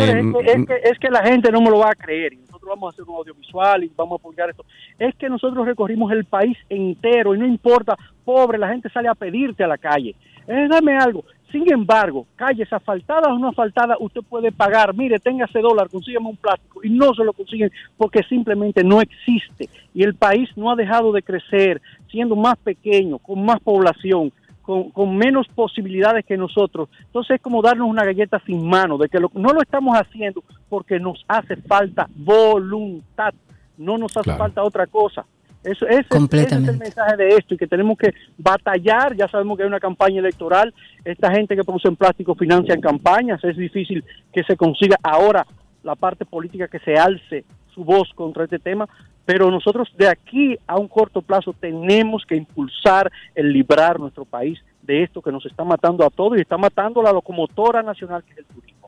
es 0.46 0.66
que- 0.66 0.80
es 0.90 0.98
que 0.98 1.10
la 1.10 1.22
gente 1.24 1.50
no 1.50 1.60
me 1.60 1.70
lo 1.70 1.78
va 1.78 1.90
a 1.90 1.94
creer 1.94 2.32
vamos 2.66 2.86
a 2.86 2.90
hacer 2.90 3.04
un 3.08 3.16
audiovisual 3.16 3.84
y 3.84 3.92
vamos 3.96 4.18
a 4.18 4.22
publicar 4.22 4.50
esto. 4.50 4.64
Es 4.98 5.14
que 5.16 5.28
nosotros 5.28 5.66
recorrimos 5.66 6.12
el 6.12 6.24
país 6.24 6.56
entero 6.68 7.34
y 7.34 7.38
no 7.38 7.46
importa, 7.46 7.96
pobre, 8.24 8.58
la 8.58 8.68
gente 8.68 8.88
sale 8.90 9.08
a 9.08 9.14
pedirte 9.14 9.64
a 9.64 9.68
la 9.68 9.78
calle. 9.78 10.14
Eh, 10.46 10.66
dame 10.68 10.96
algo. 10.96 11.24
Sin 11.52 11.70
embargo, 11.70 12.26
calles 12.34 12.72
asfaltadas 12.72 13.30
o 13.30 13.38
no 13.38 13.48
asfaltadas, 13.48 13.98
usted 14.00 14.22
puede 14.22 14.50
pagar, 14.50 14.94
mire, 14.94 15.18
tenga 15.18 15.44
ese 15.44 15.60
dólar, 15.60 15.90
consígueme 15.90 16.30
un 16.30 16.36
plástico 16.36 16.80
y 16.82 16.88
no 16.88 17.12
se 17.14 17.24
lo 17.24 17.34
consiguen 17.34 17.70
porque 17.98 18.22
simplemente 18.22 18.82
no 18.82 19.02
existe. 19.02 19.68
Y 19.92 20.02
el 20.02 20.14
país 20.14 20.48
no 20.56 20.70
ha 20.70 20.76
dejado 20.76 21.12
de 21.12 21.22
crecer, 21.22 21.82
siendo 22.10 22.36
más 22.36 22.56
pequeño, 22.56 23.18
con 23.18 23.44
más 23.44 23.60
población, 23.60 24.32
con, 24.62 24.90
con 24.90 25.16
menos 25.16 25.46
posibilidades 25.48 26.24
que 26.24 26.36
nosotros. 26.36 26.88
Entonces 27.06 27.36
es 27.36 27.42
como 27.42 27.60
darnos 27.62 27.88
una 27.88 28.04
galleta 28.04 28.40
sin 28.46 28.66
mano, 28.68 28.96
de 28.96 29.08
que 29.08 29.18
lo- 29.18 29.30
no 29.34 29.52
lo 29.52 29.60
estamos 29.60 29.96
haciendo 29.98 30.42
porque 30.68 30.98
nos 31.00 31.24
hace 31.28 31.56
falta 31.56 32.08
voluntad, 32.16 33.34
no 33.78 33.98
nos 33.98 34.16
hace 34.16 34.24
Claro. 34.24 34.38
falta 34.38 34.62
otra 34.62 34.86
cosa. 34.86 35.24
Eso, 35.64 35.86
ese, 35.86 36.00
es- 36.10 36.32
ese 36.32 36.42
es 36.56 36.68
el 36.68 36.78
mensaje 36.78 37.16
de 37.16 37.28
esto 37.36 37.54
y 37.54 37.56
que 37.56 37.66
tenemos 37.68 37.96
que 37.96 38.12
batallar. 38.36 39.14
Ya 39.16 39.28
sabemos 39.28 39.56
que 39.56 39.62
hay 39.62 39.68
una 39.68 39.78
campaña 39.78 40.18
electoral. 40.18 40.74
Esta 41.04 41.30
gente 41.30 41.54
que 41.54 41.62
produce 41.62 41.88
en 41.88 41.94
plástico 41.96 42.34
financian 42.34 42.80
campañas. 42.80 43.42
Es 43.44 43.56
difícil 43.56 44.04
que 44.32 44.42
se 44.42 44.56
consiga 44.56 44.96
ahora 45.04 45.46
la 45.84 45.94
parte 45.94 46.24
política 46.24 46.66
que 46.68 46.80
se 46.80 46.94
alce 46.94 47.44
su 47.74 47.84
voz 47.84 48.08
contra 48.14 48.44
este 48.44 48.58
tema. 48.58 48.88
Pero 49.24 49.50
nosotros 49.50 49.88
de 49.96 50.08
aquí 50.08 50.56
a 50.66 50.78
un 50.78 50.88
corto 50.88 51.22
plazo 51.22 51.54
tenemos 51.58 52.24
que 52.26 52.36
impulsar 52.36 53.10
el 53.34 53.52
librar 53.52 54.00
nuestro 54.00 54.24
país 54.24 54.58
de 54.82 55.04
esto 55.04 55.22
que 55.22 55.30
nos 55.30 55.46
está 55.46 55.64
matando 55.64 56.04
a 56.04 56.10
todos 56.10 56.38
y 56.38 56.40
está 56.40 56.58
matando 56.58 57.02
la 57.02 57.12
locomotora 57.12 57.82
nacional 57.82 58.24
que 58.24 58.32
es 58.32 58.38
el 58.38 58.46
turismo. 58.46 58.82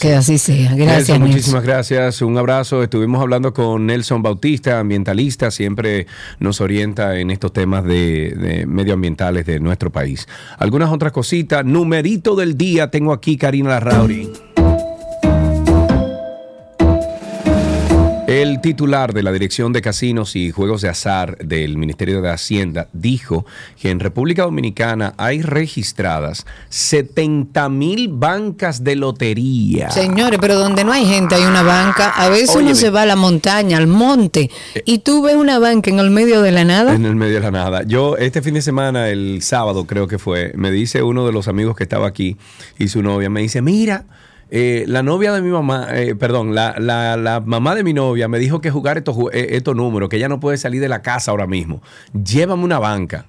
Que 0.00 0.14
así 0.14 0.38
sea. 0.38 0.74
Gracias, 0.74 0.78
Nelson, 0.78 0.96
Nelson. 0.96 1.20
muchísimas 1.20 1.62
gracias. 1.62 2.22
Un 2.22 2.38
abrazo. 2.38 2.82
Estuvimos 2.82 3.20
hablando 3.20 3.52
con 3.52 3.86
Nelson 3.86 4.22
Bautista, 4.22 4.80
ambientalista, 4.80 5.50
siempre 5.50 6.06
nos 6.40 6.60
orienta 6.60 7.18
en 7.18 7.30
estos 7.30 7.52
temas 7.52 7.84
de, 7.84 8.30
de 8.30 8.66
medioambientales 8.66 9.44
de 9.46 9.60
nuestro 9.60 9.90
país. 9.90 10.26
Algunas 10.58 10.90
otras 10.90 11.12
cositas. 11.12 11.64
Numerito 11.64 12.34
del 12.34 12.56
día. 12.56 12.90
Tengo 12.90 13.12
aquí 13.12 13.36
Karina 13.36 13.70
Larrauri. 13.70 14.30
El 18.34 18.60
titular 18.60 19.14
de 19.14 19.22
la 19.22 19.30
Dirección 19.30 19.72
de 19.72 19.80
Casinos 19.80 20.34
y 20.34 20.50
Juegos 20.50 20.82
de 20.82 20.88
Azar 20.88 21.38
del 21.38 21.76
Ministerio 21.76 22.20
de 22.20 22.30
Hacienda 22.30 22.88
dijo 22.92 23.46
que 23.80 23.90
en 23.90 24.00
República 24.00 24.42
Dominicana 24.42 25.14
hay 25.18 25.40
registradas 25.40 26.44
70 26.68 27.68
mil 27.68 28.08
bancas 28.08 28.82
de 28.82 28.96
lotería. 28.96 29.92
Señores, 29.92 30.40
pero 30.42 30.58
donde 30.58 30.82
no 30.82 30.90
hay 30.90 31.06
gente 31.06 31.36
hay 31.36 31.44
una 31.44 31.62
banca. 31.62 32.10
A 32.10 32.28
veces 32.28 32.50
Óyeme. 32.56 32.70
uno 32.70 32.74
se 32.74 32.90
va 32.90 33.02
a 33.02 33.06
la 33.06 33.14
montaña, 33.14 33.78
al 33.78 33.86
monte, 33.86 34.50
y 34.84 34.98
tú 34.98 35.22
ves 35.22 35.36
una 35.36 35.60
banca 35.60 35.90
en 35.90 36.00
el 36.00 36.10
medio 36.10 36.42
de 36.42 36.50
la 36.50 36.64
nada. 36.64 36.92
En 36.92 37.04
el 37.04 37.14
medio 37.14 37.34
de 37.34 37.40
la 37.40 37.52
nada. 37.52 37.84
Yo 37.84 38.16
este 38.16 38.42
fin 38.42 38.54
de 38.54 38.62
semana, 38.62 39.10
el 39.10 39.42
sábado 39.42 39.86
creo 39.86 40.08
que 40.08 40.18
fue, 40.18 40.52
me 40.56 40.72
dice 40.72 41.04
uno 41.04 41.24
de 41.24 41.30
los 41.30 41.46
amigos 41.46 41.76
que 41.76 41.84
estaba 41.84 42.08
aquí 42.08 42.36
y 42.80 42.88
su 42.88 43.00
novia, 43.00 43.30
me 43.30 43.42
dice, 43.42 43.62
mira, 43.62 44.06
eh, 44.50 44.84
la 44.86 45.02
novia 45.02 45.32
de 45.32 45.42
mi 45.42 45.50
mamá, 45.50 45.88
eh, 45.92 46.14
perdón, 46.14 46.54
la, 46.54 46.74
la- 46.78 47.16
la 47.16 47.40
mamá 47.40 47.74
de 47.74 47.82
mi 47.84 47.92
novia 47.92 48.28
me 48.28 48.38
dijo 48.38 48.60
que 48.60 48.70
jugar 48.70 48.98
estos, 48.98 49.16
eh, 49.32 49.48
estos 49.50 49.74
números, 49.74 50.08
que 50.08 50.16
ella 50.16 50.28
no 50.28 50.40
puede 50.40 50.56
salir 50.58 50.80
de 50.80 50.88
la 50.88 51.02
casa 51.02 51.30
ahora 51.30 51.46
mismo. 51.46 51.82
Llévame 52.12 52.64
una 52.64 52.78
banca. 52.78 53.26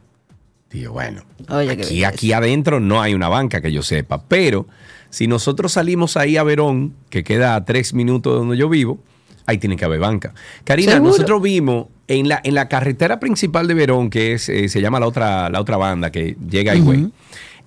Digo, 0.70 0.94
bueno, 0.94 1.24
Oye, 1.50 1.72
aquí, 1.72 2.04
aquí 2.04 2.34
adentro 2.34 2.80
no 2.80 3.02
hay 3.02 3.14
una 3.14 3.30
banca 3.30 3.62
que 3.62 3.72
yo 3.72 3.82
sepa, 3.82 4.24
pero 4.28 4.68
si 5.10 5.28
nosotros 5.28 5.72
salimos 5.72 6.18
ahí 6.18 6.36
a 6.38 6.44
Verón, 6.44 6.94
que 7.10 7.24
queda 7.24 7.56
a 7.56 7.64
tres 7.64 7.94
minutos 7.94 8.34
de 8.34 8.40
donde 8.40 8.58
yo 8.58 8.68
vivo, 8.68 9.00
ahí 9.46 9.58
tiene 9.58 9.78
que 9.78 9.86
haber 9.86 10.00
banca. 10.00 10.34
Karina, 10.66 10.94
¿Seguro? 10.94 11.12
nosotros 11.12 11.42
vimos 11.42 11.88
en 12.08 12.28
la, 12.28 12.42
en 12.44 12.56
la 12.56 12.68
carretera 12.68 13.20
principal 13.20 13.68
de 13.68 13.74
Verón, 13.74 14.10
que 14.10 14.34
es, 14.34 14.50
eh, 14.50 14.68
se 14.68 14.82
llama 14.82 15.00
la 15.00 15.08
otra, 15.08 15.50
la 15.50 15.62
otra 15.62 15.78
banda 15.78 16.12
que 16.12 16.36
llega 16.50 16.74
a 16.74 16.76
Higüey, 16.76 17.10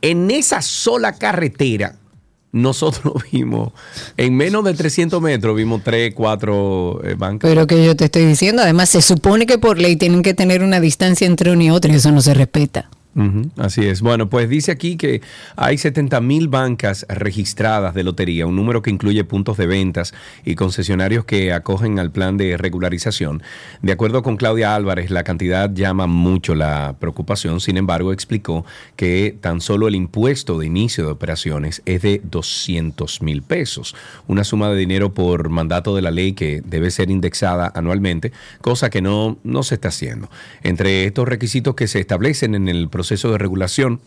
en 0.02 0.30
esa 0.30 0.60
sola 0.60 1.14
carretera, 1.14 1.94
nosotros 2.52 3.22
vimos, 3.32 3.72
en 4.16 4.36
menos 4.36 4.64
de 4.64 4.74
300 4.74 5.20
metros, 5.20 5.56
vimos 5.56 5.82
tres, 5.84 6.14
cuatro 6.14 7.00
eh, 7.04 7.14
bancas. 7.14 7.48
Pero 7.48 7.66
que 7.66 7.84
yo 7.84 7.96
te 7.96 8.06
estoy 8.06 8.26
diciendo, 8.26 8.62
además 8.62 8.90
se 8.90 9.02
supone 9.02 9.46
que 9.46 9.58
por 9.58 9.78
ley 9.78 9.96
tienen 9.96 10.22
que 10.22 10.34
tener 10.34 10.62
una 10.62 10.80
distancia 10.80 11.26
entre 11.26 11.50
uno 11.50 11.62
y 11.62 11.70
otro 11.70 11.92
y 11.92 11.96
eso 11.96 12.12
no 12.12 12.20
se 12.20 12.34
respeta. 12.34 12.90
Así 13.56 13.84
es. 13.84 14.00
Bueno, 14.00 14.30
pues 14.30 14.48
dice 14.48 14.70
aquí 14.70 14.96
que 14.96 15.22
hay 15.56 15.76
70 15.76 16.20
mil 16.20 16.46
bancas 16.46 17.04
registradas 17.08 17.92
de 17.92 18.04
lotería, 18.04 18.46
un 18.46 18.54
número 18.54 18.80
que 18.80 18.90
incluye 18.90 19.24
puntos 19.24 19.56
de 19.56 19.66
ventas 19.66 20.14
y 20.44 20.54
concesionarios 20.54 21.24
que 21.24 21.52
acogen 21.52 21.98
al 21.98 22.12
plan 22.12 22.36
de 22.36 22.56
regularización. 22.56 23.42
De 23.82 23.90
acuerdo 23.90 24.22
con 24.22 24.36
Claudia 24.36 24.76
Álvarez, 24.76 25.10
la 25.10 25.24
cantidad 25.24 25.68
llama 25.74 26.06
mucho 26.06 26.54
la 26.54 26.94
preocupación. 27.00 27.60
Sin 27.60 27.76
embargo, 27.76 28.12
explicó 28.12 28.64
que 28.94 29.36
tan 29.40 29.60
solo 29.60 29.88
el 29.88 29.96
impuesto 29.96 30.56
de 30.56 30.66
inicio 30.66 31.04
de 31.04 31.10
operaciones 31.10 31.82
es 31.86 32.02
de 32.02 32.20
200 32.22 33.20
mil 33.22 33.42
pesos, 33.42 33.96
una 34.28 34.44
suma 34.44 34.70
de 34.70 34.76
dinero 34.76 35.12
por 35.12 35.48
mandato 35.48 35.96
de 35.96 36.02
la 36.02 36.12
ley 36.12 36.34
que 36.34 36.62
debe 36.64 36.92
ser 36.92 37.10
indexada 37.10 37.72
anualmente, 37.74 38.30
cosa 38.60 38.90
que 38.90 39.02
no, 39.02 39.38
no 39.42 39.64
se 39.64 39.74
está 39.74 39.88
haciendo. 39.88 40.30
Entre 40.62 41.04
estos 41.04 41.26
requisitos 41.26 41.74
que 41.74 41.88
se 41.88 41.98
establecen 41.98 42.54
en 42.54 42.68
el 42.68 42.88
proceso 42.88 43.07
de 43.08 43.38
regulación, 43.38 44.00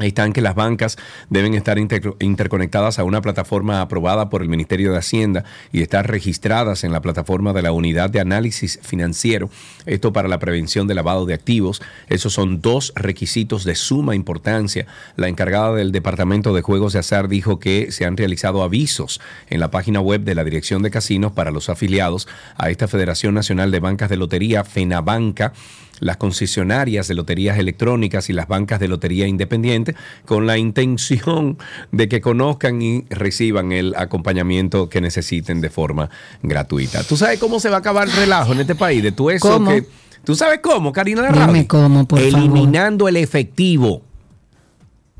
Ahí 0.00 0.08
están 0.08 0.32
que 0.32 0.40
las 0.42 0.54
bancas 0.54 0.96
deben 1.28 1.54
estar 1.54 1.76
inter- 1.76 2.14
interconectadas 2.20 3.00
a 3.00 3.04
una 3.04 3.20
plataforma 3.20 3.80
aprobada 3.80 4.30
por 4.30 4.42
el 4.42 4.48
Ministerio 4.48 4.92
de 4.92 4.98
Hacienda 4.98 5.44
y 5.72 5.82
estar 5.82 6.08
registradas 6.08 6.84
en 6.84 6.92
la 6.92 7.02
plataforma 7.02 7.52
de 7.52 7.62
la 7.62 7.72
Unidad 7.72 8.08
de 8.08 8.20
Análisis 8.20 8.78
Financiero. 8.80 9.50
Esto 9.86 10.12
para 10.12 10.28
la 10.28 10.38
prevención 10.38 10.86
de 10.86 10.94
lavado 10.94 11.26
de 11.26 11.34
activos. 11.34 11.82
Esos 12.08 12.32
son 12.32 12.60
dos 12.60 12.92
requisitos 12.94 13.64
de 13.64 13.74
suma 13.74 14.14
importancia. 14.14 14.86
La 15.16 15.26
encargada 15.26 15.74
del 15.74 15.90
Departamento 15.90 16.54
de 16.54 16.62
Juegos 16.62 16.92
de 16.92 17.00
Azar 17.00 17.26
dijo 17.26 17.58
que 17.58 17.90
se 17.90 18.04
han 18.04 18.16
realizado 18.16 18.62
avisos 18.62 19.20
en 19.50 19.58
la 19.58 19.72
página 19.72 20.00
web 20.00 20.20
de 20.20 20.36
la 20.36 20.44
Dirección 20.44 20.82
de 20.82 20.92
Casinos 20.92 21.32
para 21.32 21.50
los 21.50 21.68
afiliados 21.68 22.28
a 22.56 22.70
esta 22.70 22.86
Federación 22.86 23.34
Nacional 23.34 23.72
de 23.72 23.80
Bancas 23.80 24.10
de 24.10 24.16
Lotería, 24.16 24.62
FENABANCA 24.62 25.54
las 26.00 26.16
concesionarias 26.16 27.08
de 27.08 27.14
loterías 27.14 27.58
electrónicas 27.58 28.30
y 28.30 28.32
las 28.32 28.48
bancas 28.48 28.80
de 28.80 28.88
lotería 28.88 29.26
independiente 29.26 29.94
con 30.24 30.46
la 30.46 30.58
intención 30.58 31.58
de 31.92 32.08
que 32.08 32.20
conozcan 32.20 32.80
y 32.82 33.04
reciban 33.10 33.72
el 33.72 33.94
acompañamiento 33.96 34.88
que 34.88 35.00
necesiten 35.00 35.60
de 35.60 35.70
forma 35.70 36.10
gratuita. 36.42 37.02
¿Tú 37.04 37.16
sabes 37.16 37.38
cómo 37.38 37.60
se 37.60 37.68
va 37.68 37.76
a 37.76 37.80
acabar 37.80 38.08
el 38.08 38.14
relajo 38.14 38.52
en 38.52 38.60
este 38.60 38.74
país? 38.74 39.02
De 39.02 39.12
tú 39.12 39.30
eso 39.30 39.48
¿Cómo? 39.48 39.70
que... 39.70 39.86
¿Tú 40.24 40.34
sabes 40.34 40.60
cómo, 40.62 40.92
Karina 40.92 41.22
Dime 41.22 41.34
Larrauri? 41.34 41.64
cómo, 41.66 42.06
por 42.06 42.20
favor. 42.20 42.38
Eliminando 42.38 43.08
el 43.08 43.16
efectivo. 43.16 44.02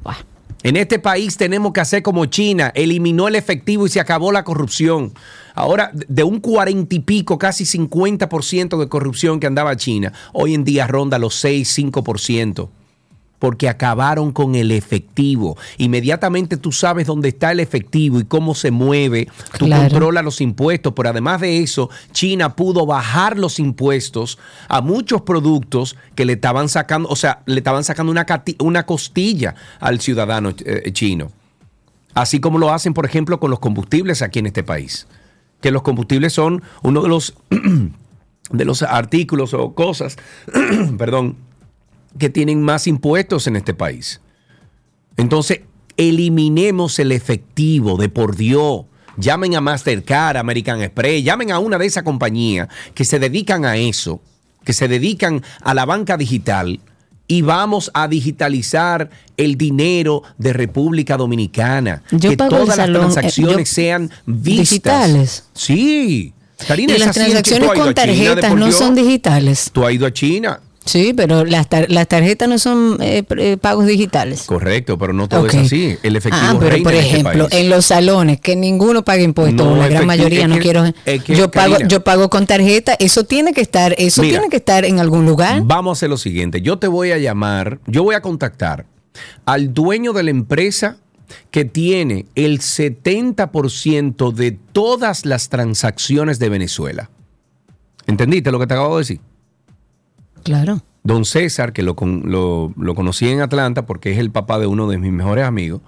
Buah. 0.03 0.17
En 0.65 0.77
este 0.77 0.99
país 0.99 1.37
tenemos 1.37 1.73
que 1.73 1.81
hacer 1.81 2.03
como 2.03 2.27
China, 2.27 2.73
eliminó 2.75 3.29
el 3.29 3.37
efectivo 3.37 3.87
y 3.87 3.91
se 3.91 4.01
acabó 4.01 4.33
la 4.33 4.43
corrupción. 4.43 5.15
Ahora, 5.55 5.93
de 5.93 6.25
un 6.25 6.41
cuarenta 6.41 6.97
y 6.97 6.99
pico, 6.99 7.39
casi 7.39 7.65
50% 7.65 8.79
de 8.79 8.89
corrupción 8.89 9.39
que 9.39 9.47
andaba 9.47 9.77
China, 9.77 10.13
hoy 10.33 10.55
en 10.55 10.65
día 10.65 10.89
ronda 10.89 11.19
los 11.19 11.37
6, 11.37 11.79
5%. 11.79 12.71
Porque 13.39 13.69
acabaron 13.69 14.33
con 14.33 14.55
el 14.55 14.73
efectivo. 14.73 15.57
Inmediatamente 15.77 16.57
tú 16.57 16.73
sabes 16.73 17.07
dónde 17.07 17.29
está 17.29 17.53
el 17.53 17.61
efectivo 17.61 18.19
y 18.19 18.25
cómo 18.25 18.55
se 18.55 18.71
mueve. 18.71 19.29
Tú 19.59 19.67
Claro. 19.67 19.89
controlas 19.89 20.25
los 20.25 20.41
impuestos. 20.41 20.93
Pero 20.97 21.11
además 21.11 21.41
de 21.41 21.63
eso, 21.63 21.89
China 22.13 22.57
pudo 22.57 22.85
bajar 22.87 23.39
los 23.39 23.59
impuestos 23.61 24.39
a 24.69 24.81
muchos 24.81 25.23
productos 25.23 25.97
que 26.15 26.25
le 26.25 26.33
estaban 26.35 26.69
sacando, 26.69 27.09
o 27.09 27.17
sea, 27.17 27.43
le 27.47 27.59
estaban 27.59 27.85
sacando 27.85 28.11
una, 28.11 28.27
una 28.59 28.87
costilla 28.87 29.55
al 29.81 30.01
ciudadano 30.01 30.53
eh, 30.65 30.91
chino. 30.93 31.31
Así 32.15 32.41
como 32.41 32.59
lo 32.59 32.73
hacen, 32.73 32.95
por 32.95 33.07
ejemplo, 33.07 33.39
con 33.39 33.51
los 33.51 33.61
combustibles 33.61 34.23
aquí 34.23 34.41
en 34.41 34.47
este 34.47 34.65
país. 34.65 35.07
Que 35.61 35.71
los 35.71 35.83
combustibles 35.83 36.33
son 36.33 36.63
uno 36.83 37.03
de 37.03 37.09
los, 37.09 37.35
de 38.51 38.65
los 38.65 38.83
artículos 38.83 39.55
o 39.55 39.75
cosas, 39.75 40.17
perdón, 40.99 41.37
que 42.19 42.31
tienen 42.31 42.63
más 42.63 42.87
impuestos 42.87 43.47
en 43.47 43.57
este 43.57 43.75
país. 43.75 44.21
Entonces, 45.17 45.61
eliminemos 45.97 46.99
el 46.99 47.13
efectivo 47.13 47.97
de 47.97 48.09
por 48.09 48.37
Dios. 48.37 48.85
Llamen 49.17 49.57
a 49.57 49.61
Mastercard, 49.61 50.37
American 50.37 50.81
Express, 50.81 51.25
llamen 51.25 51.51
a 51.51 51.59
una 51.59 51.77
de 51.77 51.87
esas 51.87 52.05
compañías 52.05 52.69
que 52.95 53.05
se 53.05 53.19
dedican 53.19 53.65
a 53.65 53.77
eso, 53.77 54.21
que 54.65 54.73
se 54.73 54.87
dedican 54.87 55.43
a 55.61 55.75
la 55.75 55.85
banca 55.85 56.17
digital 56.17 56.81
y 57.27 57.43
vamos 57.43 57.91
a 57.95 58.09
digitalizar 58.09 59.11
el 59.37 59.57
dinero 59.57 60.23
de 60.39 60.55
República 60.55 61.17
Dominicana. 61.17 62.03
Yo 62.11 62.31
que 62.31 62.37
todas 62.37 62.77
salón, 62.77 63.03
las 63.03 63.17
eh, 63.17 63.21
transacciones 63.21 63.69
sean 63.69 64.11
vistas. 64.25 64.71
digitales. 64.71 65.45
Sí. 65.53 66.33
Karina, 66.67 66.95
y 66.95 66.99
las 66.99 67.15
transacciones 67.15 67.71
con 67.73 67.95
tarjetas 67.95 68.55
no 68.55 68.73
son 68.73 68.95
digitales. 68.95 69.71
Tú 69.73 69.85
has 69.85 69.93
ido 69.93 70.07
a 70.07 70.13
China. 70.13 70.61
Sí, 70.89 71.13
pero 71.15 71.45
las, 71.45 71.69
tar- 71.69 71.91
las 71.91 72.09
tarjetas 72.09 72.49
no 72.49 72.59
son 72.59 72.97
eh, 73.01 73.23
eh, 73.37 73.57
pagos 73.61 73.87
digitales. 73.87 74.45
Correcto, 74.45 74.97
pero 74.99 75.13
no 75.13 75.29
todo 75.29 75.47
es 75.47 75.55
así. 75.55 75.97
El 76.03 76.17
efectivo 76.17 76.43
Ah, 76.47 76.57
pero 76.59 76.71
reina 76.71 76.85
por 76.85 76.95
en 76.95 76.99
este 77.01 77.11
ejemplo, 77.21 77.49
país. 77.49 77.63
en 77.63 77.69
los 77.71 77.85
salones, 77.87 78.41
que 78.41 78.57
ninguno 78.57 79.05
paga 79.05 79.23
impuestos, 79.23 79.67
No, 79.67 79.77
la 79.77 79.89
gran 79.89 80.07
mayoría, 80.07 80.43
es 80.43 80.49
no 80.49 80.59
quiero. 80.59 80.85
es 81.05 81.23
que, 81.23 81.37
yo 81.37 81.51
pago, 81.51 81.77
yo 81.87 82.03
pago 82.03 82.31
con 82.31 82.47
tarjeta, 82.47 82.95
eso 82.99 83.25
tiene 83.25 83.53
que 83.53 83.61
estar, 83.61 83.95
eso 83.99 84.23
Mira. 84.23 84.39
tiene 84.39 84.49
que 84.51 84.57
estar 84.57 84.85
en 84.87 84.99
algún 84.99 85.27
lugar. 85.27 85.63
Vamos 85.65 85.91
a 85.91 85.93
hacer 85.99 86.09
lo 86.11 86.17
siguiente. 86.17 86.63
Yo 86.63 86.79
te 86.79 86.87
voy 86.89 87.13
a 87.13 87.19
llamar, 87.19 87.81
yo 87.87 88.03
voy 88.03 88.15
a 88.15 88.23
contactar 88.23 88.87
al 89.45 89.75
dueño 89.75 90.13
de 90.13 90.23
la 90.23 90.31
empresa 90.31 90.97
que 91.51 91.67
tiene 91.67 92.25
el 92.35 92.61
70% 92.61 94.33
de 94.33 94.53
todas 94.73 95.27
las 95.27 95.49
transacciones 95.49 96.39
de 96.39 96.49
Venezuela. 96.49 97.11
¿Entendiste 98.07 98.51
lo 98.51 98.59
que 98.59 98.67
te 98.67 98.75
acabo 98.75 98.97
de 98.97 99.03
decir? 99.03 99.21
Claro. 100.49 100.83
Don 101.05 101.25
César, 101.25 101.73
que 101.73 101.83
lo, 101.83 101.95
lo, 102.25 102.73
lo 102.77 102.95
conocí 102.95 103.29
en 103.29 103.41
Atlanta 103.41 103.87
porque 103.87 104.13
es 104.13 104.19
el 104.19 104.31
papá 104.31 104.59
de 104.59 104.67
uno 104.67 104.89
de 104.89 104.99
mis 104.99 105.13
mejores 105.13 105.45
amigos, 105.45 105.81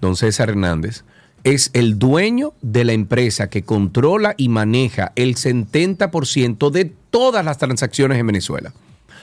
don 0.00 0.16
César 0.16 0.50
Hernández, 0.50 1.04
es 1.44 1.70
el 1.72 1.98
dueño 1.98 2.52
de 2.62 2.84
la 2.84 2.92
empresa 2.92 3.48
que 3.48 3.62
controla 3.62 4.34
y 4.36 4.48
maneja 4.48 5.12
el 5.16 5.36
70% 5.36 6.70
de 6.70 6.92
todas 7.10 7.44
las 7.44 7.58
transacciones 7.58 8.18
en 8.18 8.26
Venezuela. 8.26 8.72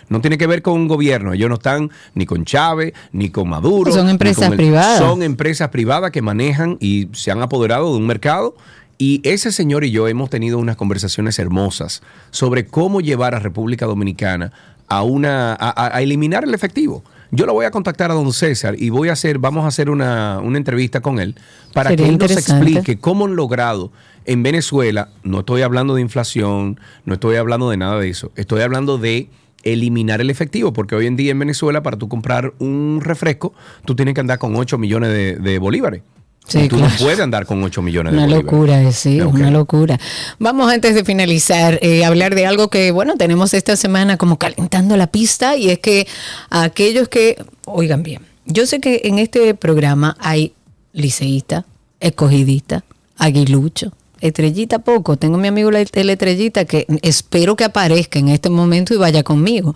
No 0.07 0.21
tiene 0.21 0.37
que 0.37 0.47
ver 0.47 0.61
con 0.61 0.73
un 0.75 0.87
gobierno, 0.87 1.33
ellos 1.33 1.49
no 1.49 1.55
están 1.55 1.89
ni 2.13 2.25
con 2.25 2.45
Chávez, 2.45 2.93
ni 3.11 3.29
con 3.29 3.49
Maduro. 3.49 3.91
Son 3.91 4.07
empresas 4.09 4.51
el- 4.51 4.57
privadas. 4.57 4.99
Son 4.99 5.23
empresas 5.23 5.69
privadas 5.69 6.11
que 6.11 6.21
manejan 6.21 6.77
y 6.79 7.09
se 7.13 7.31
han 7.31 7.41
apoderado 7.41 7.91
de 7.91 7.97
un 7.97 8.07
mercado. 8.07 8.55
Y 8.97 9.19
ese 9.27 9.51
señor 9.51 9.83
y 9.83 9.91
yo 9.91 10.07
hemos 10.07 10.29
tenido 10.29 10.57
unas 10.57 10.77
conversaciones 10.77 11.37
hermosas 11.39 12.01
sobre 12.31 12.65
cómo 12.65 13.01
llevar 13.01 13.35
a 13.35 13.39
República 13.39 13.85
Dominicana 13.87 14.53
a 14.87 15.03
una 15.03 15.53
a, 15.53 15.95
a- 15.95 16.01
eliminar 16.01 16.43
el 16.43 16.53
efectivo. 16.53 17.03
Yo 17.31 17.45
lo 17.45 17.53
voy 17.53 17.65
a 17.65 17.71
contactar 17.71 18.11
a 18.11 18.13
don 18.13 18.31
César 18.31 18.75
y 18.77 18.89
voy 18.89 19.09
a 19.09 19.13
hacer, 19.13 19.39
vamos 19.39 19.65
a 19.65 19.67
hacer 19.67 19.89
una, 19.89 20.39
una 20.41 20.57
entrevista 20.57 21.01
con 21.01 21.19
él 21.19 21.35
para 21.73 21.89
Sería 21.89 22.05
que 22.05 22.11
él 22.11 22.17
nos 22.17 22.31
explique 22.31 22.97
cómo 22.97 23.25
han 23.25 23.35
logrado 23.35 23.91
en 24.25 24.41
Venezuela, 24.43 25.09
no 25.23 25.39
estoy 25.39 25.61
hablando 25.63 25.95
de 25.95 26.01
inflación, 26.01 26.79
no 27.03 27.15
estoy 27.15 27.35
hablando 27.35 27.69
de 27.69 27.77
nada 27.77 27.99
de 27.99 28.09
eso, 28.09 28.31
estoy 28.35 28.61
hablando 28.61 28.97
de 28.97 29.29
eliminar 29.63 30.21
el 30.21 30.29
efectivo, 30.29 30.71
porque 30.73 30.95
hoy 30.95 31.07
en 31.07 31.15
día 31.15 31.31
en 31.31 31.39
Venezuela 31.39 31.81
para 31.83 31.97
tú 31.97 32.07
comprar 32.07 32.53
un 32.59 33.01
refresco, 33.03 33.53
tú 33.83 33.95
tienes 33.95 34.13
que 34.13 34.21
andar 34.21 34.37
con 34.39 34.55
8 34.55 34.77
millones 34.77 35.09
de, 35.09 35.35
de 35.35 35.59
bolívares. 35.59 36.03
Sí, 36.47 36.67
tú 36.69 36.77
claro. 36.77 36.91
no 36.91 36.97
puedes 37.03 37.19
andar 37.19 37.45
con 37.45 37.63
8 37.63 37.81
millones 37.81 38.13
Una 38.13 38.21
de 38.23 38.27
bolívares. 38.27 38.51
locura, 38.51 38.81
eh, 38.83 38.91
sí, 38.91 39.19
una 39.21 39.49
locura. 39.49 39.99
Vamos 40.37 40.71
antes 40.71 40.93
de 40.93 41.03
finalizar 41.03 41.79
eh, 41.81 42.03
a 42.03 42.07
hablar 42.07 42.35
de 42.35 42.45
algo 42.45 42.69
que, 42.69 42.91
bueno, 42.91 43.15
tenemos 43.17 43.53
esta 43.53 43.75
semana 43.75 44.17
como 44.17 44.37
calentando 44.37 44.95
la 44.95 45.07
pista 45.07 45.57
y 45.57 45.69
es 45.71 45.79
que 45.79 46.07
aquellos 46.51 47.07
que, 47.09 47.43
oigan 47.65 48.03
bien, 48.03 48.21
yo 48.45 48.67
sé 48.67 48.79
que 48.79 49.01
en 49.05 49.17
este 49.17 49.55
programa 49.55 50.15
hay 50.19 50.53
liceísta, 50.93 51.65
escogidista, 51.99 52.83
aguilucho, 53.17 53.91
estrellita 54.21 54.79
poco. 54.79 55.17
Tengo 55.17 55.37
mi 55.37 55.47
amigo 55.47 55.71
la- 55.71 55.81
el 55.81 56.09
estrellita 56.09 56.65
que 56.65 56.85
espero 57.01 57.55
que 57.55 57.63
aparezca 57.63 58.19
en 58.19 58.29
este 58.29 58.49
momento 58.49 58.93
y 58.93 58.97
vaya 58.97 59.23
conmigo. 59.23 59.75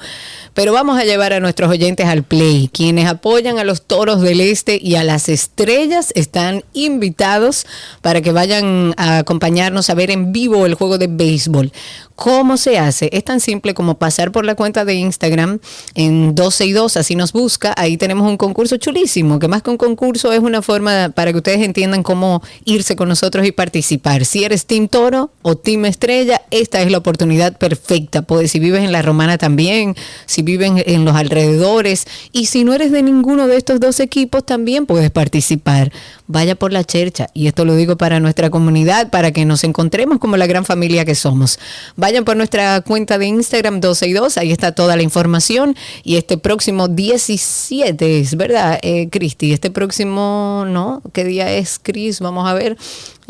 Pero 0.53 0.73
vamos 0.73 0.99
a 0.99 1.03
llevar 1.05 1.33
a 1.33 1.39
nuestros 1.39 1.69
oyentes 1.69 2.05
al 2.07 2.23
play. 2.23 2.69
Quienes 2.73 3.07
apoyan 3.07 3.59
a 3.59 3.63
los 3.63 3.83
toros 3.83 4.21
del 4.21 4.41
este 4.41 4.79
y 4.81 4.95
a 4.95 5.03
las 5.03 5.29
estrellas 5.29 6.11
están 6.15 6.63
invitados 6.73 7.65
para 8.01 8.21
que 8.21 8.31
vayan 8.31 8.93
a 8.97 9.19
acompañarnos 9.19 9.89
a 9.89 9.93
ver 9.93 10.11
en 10.11 10.31
vivo 10.31 10.65
el 10.65 10.73
juego 10.73 10.97
de 10.97 11.07
béisbol. 11.07 11.71
¿Cómo 12.19 12.57
se 12.57 12.77
hace? 12.77 13.09
Es 13.13 13.23
tan 13.23 13.39
simple 13.39 13.73
como 13.73 13.97
pasar 13.97 14.33
por 14.33 14.43
la 14.43 14.55
cuenta 14.55 14.83
de 14.83 14.93
Instagram 14.93 15.59
en 15.95 16.35
12 16.35 16.65
y 16.65 16.73
2, 16.73 16.97
así 16.97 17.15
nos 17.15 17.31
busca. 17.31 17.73
Ahí 17.77 17.95
tenemos 17.95 18.27
un 18.27 18.35
concurso 18.35 18.75
chulísimo, 18.75 19.39
que 19.39 19.47
más 19.47 19.63
que 19.63 19.69
un 19.69 19.77
concurso 19.77 20.33
es 20.33 20.41
una 20.41 20.61
forma 20.61 21.13
para 21.15 21.31
que 21.31 21.37
ustedes 21.37 21.61
entiendan 21.61 22.03
cómo 22.03 22.43
irse 22.65 22.97
con 22.97 23.07
nosotros 23.07 23.47
y 23.47 23.53
participar. 23.53 24.25
Si 24.25 24.43
eres 24.43 24.65
Team 24.65 24.89
Toro 24.89 25.31
o 25.43 25.55
Team 25.55 25.85
Estrella, 25.85 26.41
esta 26.51 26.81
es 26.81 26.91
la 26.91 26.97
oportunidad 26.97 27.57
perfecta. 27.57 28.21
Puedes, 28.21 28.51
si 28.51 28.59
vives 28.59 28.83
en 28.83 28.91
La 28.91 29.01
Romana 29.01 29.37
también, 29.37 29.95
si 30.25 30.41
vives 30.41 30.73
en 30.87 31.05
los 31.05 31.15
alrededores 31.15 32.05
y 32.33 32.47
si 32.47 32.65
no 32.65 32.73
eres 32.73 32.91
de 32.91 33.01
ninguno 33.01 33.47
de 33.47 33.55
estos 33.55 33.79
dos 33.79 34.01
equipos, 34.01 34.45
también 34.45 34.87
puedes 34.87 35.09
participar. 35.09 35.93
Vaya 36.27 36.55
por 36.55 36.73
la 36.73 36.83
chercha 36.83 37.27
y 37.33 37.47
esto 37.47 37.63
lo 37.63 37.75
digo 37.75 37.97
para 37.97 38.19
nuestra 38.19 38.49
comunidad, 38.49 39.09
para 39.09 39.31
que 39.31 39.45
nos 39.45 39.63
encontremos 39.63 40.19
como 40.19 40.35
la 40.35 40.47
gran 40.47 40.65
familia 40.65 41.05
que 41.05 41.15
somos. 41.15 41.59
Vaya 41.95 42.08
Vayan 42.09 42.25
por 42.25 42.35
nuestra 42.35 42.81
cuenta 42.81 43.19
de 43.19 43.27
Instagram 43.27 43.81
12 43.81 44.07
y 44.07 44.13
2, 44.13 44.37
ahí 44.39 44.51
está 44.51 44.71
toda 44.71 44.95
la 44.95 45.03
información. 45.03 45.75
Y 46.03 46.15
este 46.15 46.39
próximo 46.39 46.87
17, 46.87 48.19
es 48.19 48.35
verdad, 48.35 48.79
eh, 48.81 49.09
Cristi, 49.11 49.53
este 49.53 49.69
próximo, 49.69 50.65
¿no? 50.67 51.03
¿Qué 51.13 51.23
día 51.23 51.53
es, 51.53 51.77
Cris? 51.77 52.19
Vamos 52.19 52.49
a 52.49 52.55
ver. 52.55 52.77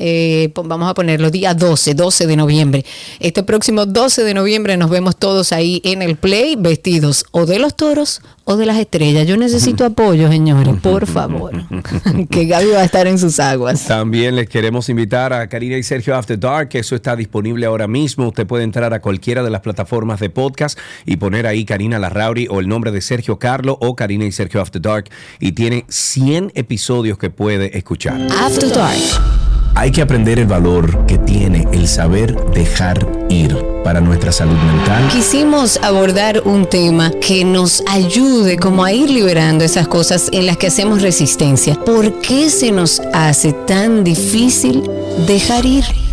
Eh, 0.02 0.52
vamos 0.56 0.90
a 0.90 0.94
ponerlo 0.94 1.30
día 1.30 1.54
12, 1.54 1.94
12 1.94 2.26
de 2.26 2.36
noviembre. 2.38 2.86
Este 3.20 3.44
próximo 3.44 3.86
12 3.86 4.24
de 4.24 4.34
noviembre 4.34 4.78
nos 4.78 4.90
vemos 4.90 5.18
todos 5.18 5.52
ahí 5.52 5.82
en 5.84 6.02
el 6.02 6.16
play 6.16 6.56
vestidos 6.58 7.26
o 7.32 7.46
de 7.46 7.60
los 7.60 7.76
toros 7.76 8.22
o 8.46 8.56
de 8.56 8.66
las 8.66 8.78
estrellas. 8.78 9.28
Yo 9.28 9.36
necesito 9.36 9.86
apoyo, 9.86 10.30
señores, 10.30 10.76
por 10.82 11.06
favor. 11.06 11.52
que 12.32 12.46
Gaby 12.46 12.70
va 12.72 12.80
a 12.80 12.86
estar 12.86 13.08
en 13.08 13.20
sus 13.20 13.40
aguas. 13.40 13.86
También 13.86 14.38
les 14.38 14.48
queremos 14.48 14.88
invitar 14.88 15.34
a 15.34 15.48
Karina 15.48 15.78
y 15.78 15.84
Sergio 15.84 16.16
After 16.16 16.40
Dark, 16.40 16.70
que 16.70 16.80
eso 16.80 16.96
está 16.96 17.16
disponible 17.16 17.66
ahora 17.66 17.88
mismo. 17.88 18.30
Usted 18.30 18.48
puede 18.48 18.64
entrar 18.64 18.94
a 18.94 19.02
cualquiera 19.02 19.44
de 19.44 19.50
las 19.50 19.62
plataformas 19.62 20.20
de 20.22 20.30
podcast 20.30 20.80
y 21.06 21.18
poner 21.18 21.46
ahí 21.46 21.66
Karina 21.66 22.00
Larrauri 22.00 22.48
o 22.50 22.60
el 22.62 22.70
nombre 22.70 22.92
de 22.92 23.02
Sergio 23.02 23.38
Carlo 23.38 23.78
o 23.82 23.96
Karina 23.96 24.26
y 24.26 24.32
Sergio 24.32 24.62
After 24.62 24.82
Dark 24.82 25.10
y 25.40 25.52
tiene 25.52 25.86
100 25.90 26.54
episodios 26.56 27.18
que 27.18 27.30
puede 27.30 27.78
escuchar. 27.78 28.20
After 28.32 28.70
Dark. 28.70 29.59
Hay 29.80 29.92
que 29.92 30.02
aprender 30.02 30.40
el 30.40 30.46
valor 30.46 31.06
que 31.06 31.18
tiene 31.18 31.66
el 31.72 31.88
saber 31.88 32.36
dejar 32.52 33.00
ir 33.30 33.56
para 33.82 34.02
nuestra 34.02 34.30
salud 34.30 34.58
mental. 34.58 35.08
Quisimos 35.08 35.78
abordar 35.82 36.42
un 36.44 36.66
tema 36.66 37.14
que 37.26 37.46
nos 37.46 37.82
ayude 37.88 38.58
como 38.58 38.84
a 38.84 38.92
ir 38.92 39.10
liberando 39.10 39.64
esas 39.64 39.88
cosas 39.88 40.28
en 40.34 40.48
las 40.48 40.58
que 40.58 40.68
hacemos 40.68 41.02
resistencia. 41.02 41.76
¿Por 41.76 42.20
qué 42.20 42.50
se 42.50 42.74
nos 42.74 43.02
hace 43.14 43.54
tan 43.54 44.04
difícil 44.04 44.84
dejar 45.26 45.66
ir? 45.66 45.86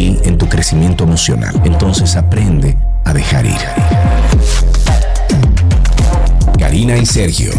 en 0.00 0.38
tu 0.38 0.48
crecimiento 0.48 1.04
emocional. 1.04 1.60
Entonces 1.64 2.16
aprende 2.16 2.76
a 3.04 3.12
dejar 3.12 3.44
ir. 3.44 3.58
Karina 6.58 6.96
y 6.96 7.04
Sergio, 7.04 7.52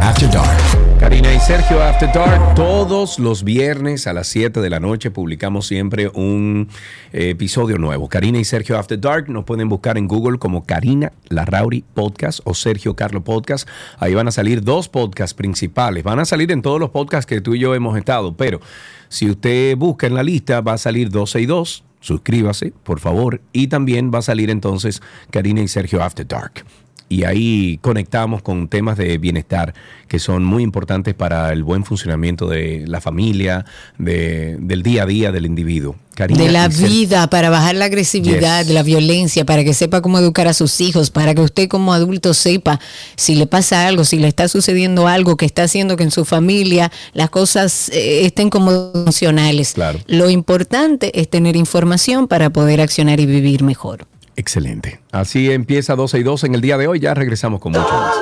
After 0.00 0.30
Dark. 0.30 0.58
Karina 0.98 1.32
y 1.32 1.38
Sergio 1.40 1.82
After 1.82 2.12
Dark, 2.12 2.54
todos 2.54 3.18
los 3.18 3.44
viernes 3.44 4.06
a 4.06 4.12
las 4.12 4.26
7 4.26 4.60
de 4.60 4.70
la 4.70 4.80
noche 4.80 5.10
publicamos 5.10 5.66
siempre 5.66 6.08
un 6.08 6.68
eh, 7.12 7.30
episodio 7.30 7.78
nuevo. 7.78 8.08
Karina 8.08 8.38
y 8.38 8.44
Sergio 8.44 8.78
After 8.78 9.00
Dark 9.00 9.28
nos 9.28 9.44
pueden 9.44 9.68
buscar 9.68 9.96
en 9.98 10.08
Google 10.08 10.38
como 10.38 10.64
Karina 10.64 11.12
Larrauri 11.28 11.84
Podcast 11.94 12.40
o 12.44 12.54
Sergio 12.54 12.96
Carlo 12.96 13.22
Podcast. 13.22 13.68
Ahí 13.98 14.14
van 14.14 14.28
a 14.28 14.32
salir 14.32 14.62
dos 14.62 14.88
podcasts 14.88 15.34
principales. 15.34 16.02
Van 16.02 16.18
a 16.18 16.24
salir 16.24 16.50
en 16.50 16.60
todos 16.60 16.80
los 16.80 16.90
podcasts 16.90 17.26
que 17.26 17.40
tú 17.40 17.54
y 17.54 17.60
yo 17.60 17.74
hemos 17.74 17.96
estado, 17.96 18.36
pero 18.36 18.60
si 19.08 19.30
usted 19.30 19.76
busca 19.76 20.06
en 20.06 20.14
la 20.14 20.22
lista 20.22 20.60
va 20.60 20.74
a 20.74 20.78
salir 20.78 21.10
12 21.10 21.40
y 21.40 21.46
2. 21.46 21.85
Suscríbase, 22.06 22.72
por 22.84 23.00
favor. 23.00 23.40
Y 23.52 23.66
también 23.66 24.12
va 24.14 24.20
a 24.20 24.22
salir 24.22 24.48
entonces 24.48 25.02
Karina 25.32 25.60
y 25.60 25.66
Sergio 25.66 26.04
After 26.04 26.24
Dark 26.24 26.64
y 27.08 27.24
ahí 27.24 27.78
conectamos 27.82 28.42
con 28.42 28.68
temas 28.68 28.96
de 28.98 29.16
bienestar 29.18 29.74
que 30.08 30.18
son 30.18 30.44
muy 30.44 30.62
importantes 30.62 31.14
para 31.14 31.52
el 31.52 31.62
buen 31.62 31.84
funcionamiento 31.84 32.48
de 32.48 32.84
la 32.86 33.00
familia, 33.00 33.64
de- 33.98 34.56
del 34.60 34.82
día 34.82 35.04
a 35.04 35.06
día 35.06 35.32
del 35.32 35.46
individuo. 35.46 35.96
Karina 36.14 36.42
de 36.44 36.50
la 36.50 36.68
vida, 36.68 37.28
para 37.28 37.50
bajar 37.50 37.74
la 37.74 37.84
agresividad, 37.84 38.64
Yes. 38.64 38.72
la 38.74 38.82
violencia, 38.82 39.44
para 39.44 39.62
que 39.64 39.74
sepa 39.74 40.00
cómo 40.00 40.18
educar 40.18 40.48
a 40.48 40.54
sus 40.54 40.80
hijos, 40.80 41.10
para 41.10 41.34
que 41.34 41.42
usted 41.42 41.68
como 41.68 41.92
adulto 41.92 42.32
sepa 42.34 42.80
si 43.16 43.34
le 43.34 43.46
pasa 43.46 43.86
algo, 43.86 44.04
si 44.04 44.18
le 44.18 44.26
está 44.28 44.48
sucediendo 44.48 45.08
algo 45.08 45.36
que 45.36 45.44
está 45.44 45.64
haciendo 45.64 45.96
que 45.96 46.04
en 46.04 46.10
su 46.10 46.24
familia 46.24 46.90
las 47.12 47.28
cosas 47.30 47.90
eh, 47.90 48.24
estén 48.24 48.48
como 48.48 48.92
funcionales. 48.92 49.74
Claro. 49.74 49.98
Lo 50.06 50.30
importante 50.30 51.20
es 51.20 51.28
tener 51.28 51.54
información 51.54 52.28
para 52.28 52.48
poder 52.50 52.80
accionar 52.80 53.20
y 53.20 53.26
vivir 53.26 53.62
mejor. 53.62 54.06
Excelente. 54.36 55.00
Así 55.12 55.50
empieza 55.50 55.96
12 55.96 56.18
y 56.18 56.22
2 56.22 56.44
en 56.44 56.54
el 56.54 56.60
día 56.60 56.76
de 56.78 56.86
hoy. 56.86 57.00
Ya 57.00 57.14
regresamos 57.14 57.60
con 57.60 57.72
mucho 57.72 57.88
más. 57.90 58.14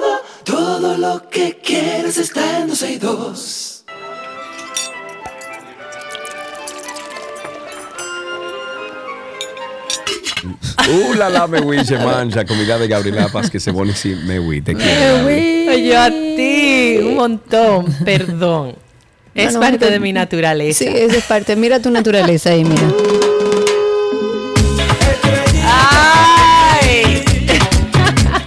Todo 0.45 0.97
lo 0.97 1.29
que 1.29 1.59
quieres 1.63 2.17
está 2.19 2.61
en 2.61 2.69
12 2.69 2.93
y 2.93 2.97
2. 2.99 3.85
Uh, 10.87 11.15
la 11.15 11.31
la 11.31 11.47
me 11.47 11.61
hui, 11.61 11.83
se 11.85 11.97
mancha, 11.97 12.45
comida 12.45 12.77
de 12.79 12.87
Gabriela 12.87 13.29
Paz 13.29 13.51
que 13.51 13.59
se 13.59 13.73
pone 13.73 13.95
si 13.95 14.15
me 14.15 14.39
hui, 14.39 14.61
te 14.61 14.75
quiero. 14.75 15.25
Gaby. 15.25 15.89
Yo 15.89 16.01
a 16.01 16.11
ti, 16.11 16.99
un 17.03 17.15
montón, 17.17 17.87
perdón. 18.05 18.75
Es 19.35 19.47
No, 19.47 19.53
no, 19.55 19.61
parte 19.61 19.87
no, 19.87 19.91
de 19.91 20.01
mi 20.01 20.13
naturaleza. 20.13 20.85
Sí, 20.85 20.91
esa 20.95 21.17
es 21.17 21.25
parte. 21.25 21.57
Mira 21.57 21.81
tu 21.81 21.91
naturaleza 21.91 22.51
ahí, 22.51 22.65
mira. 22.65 22.87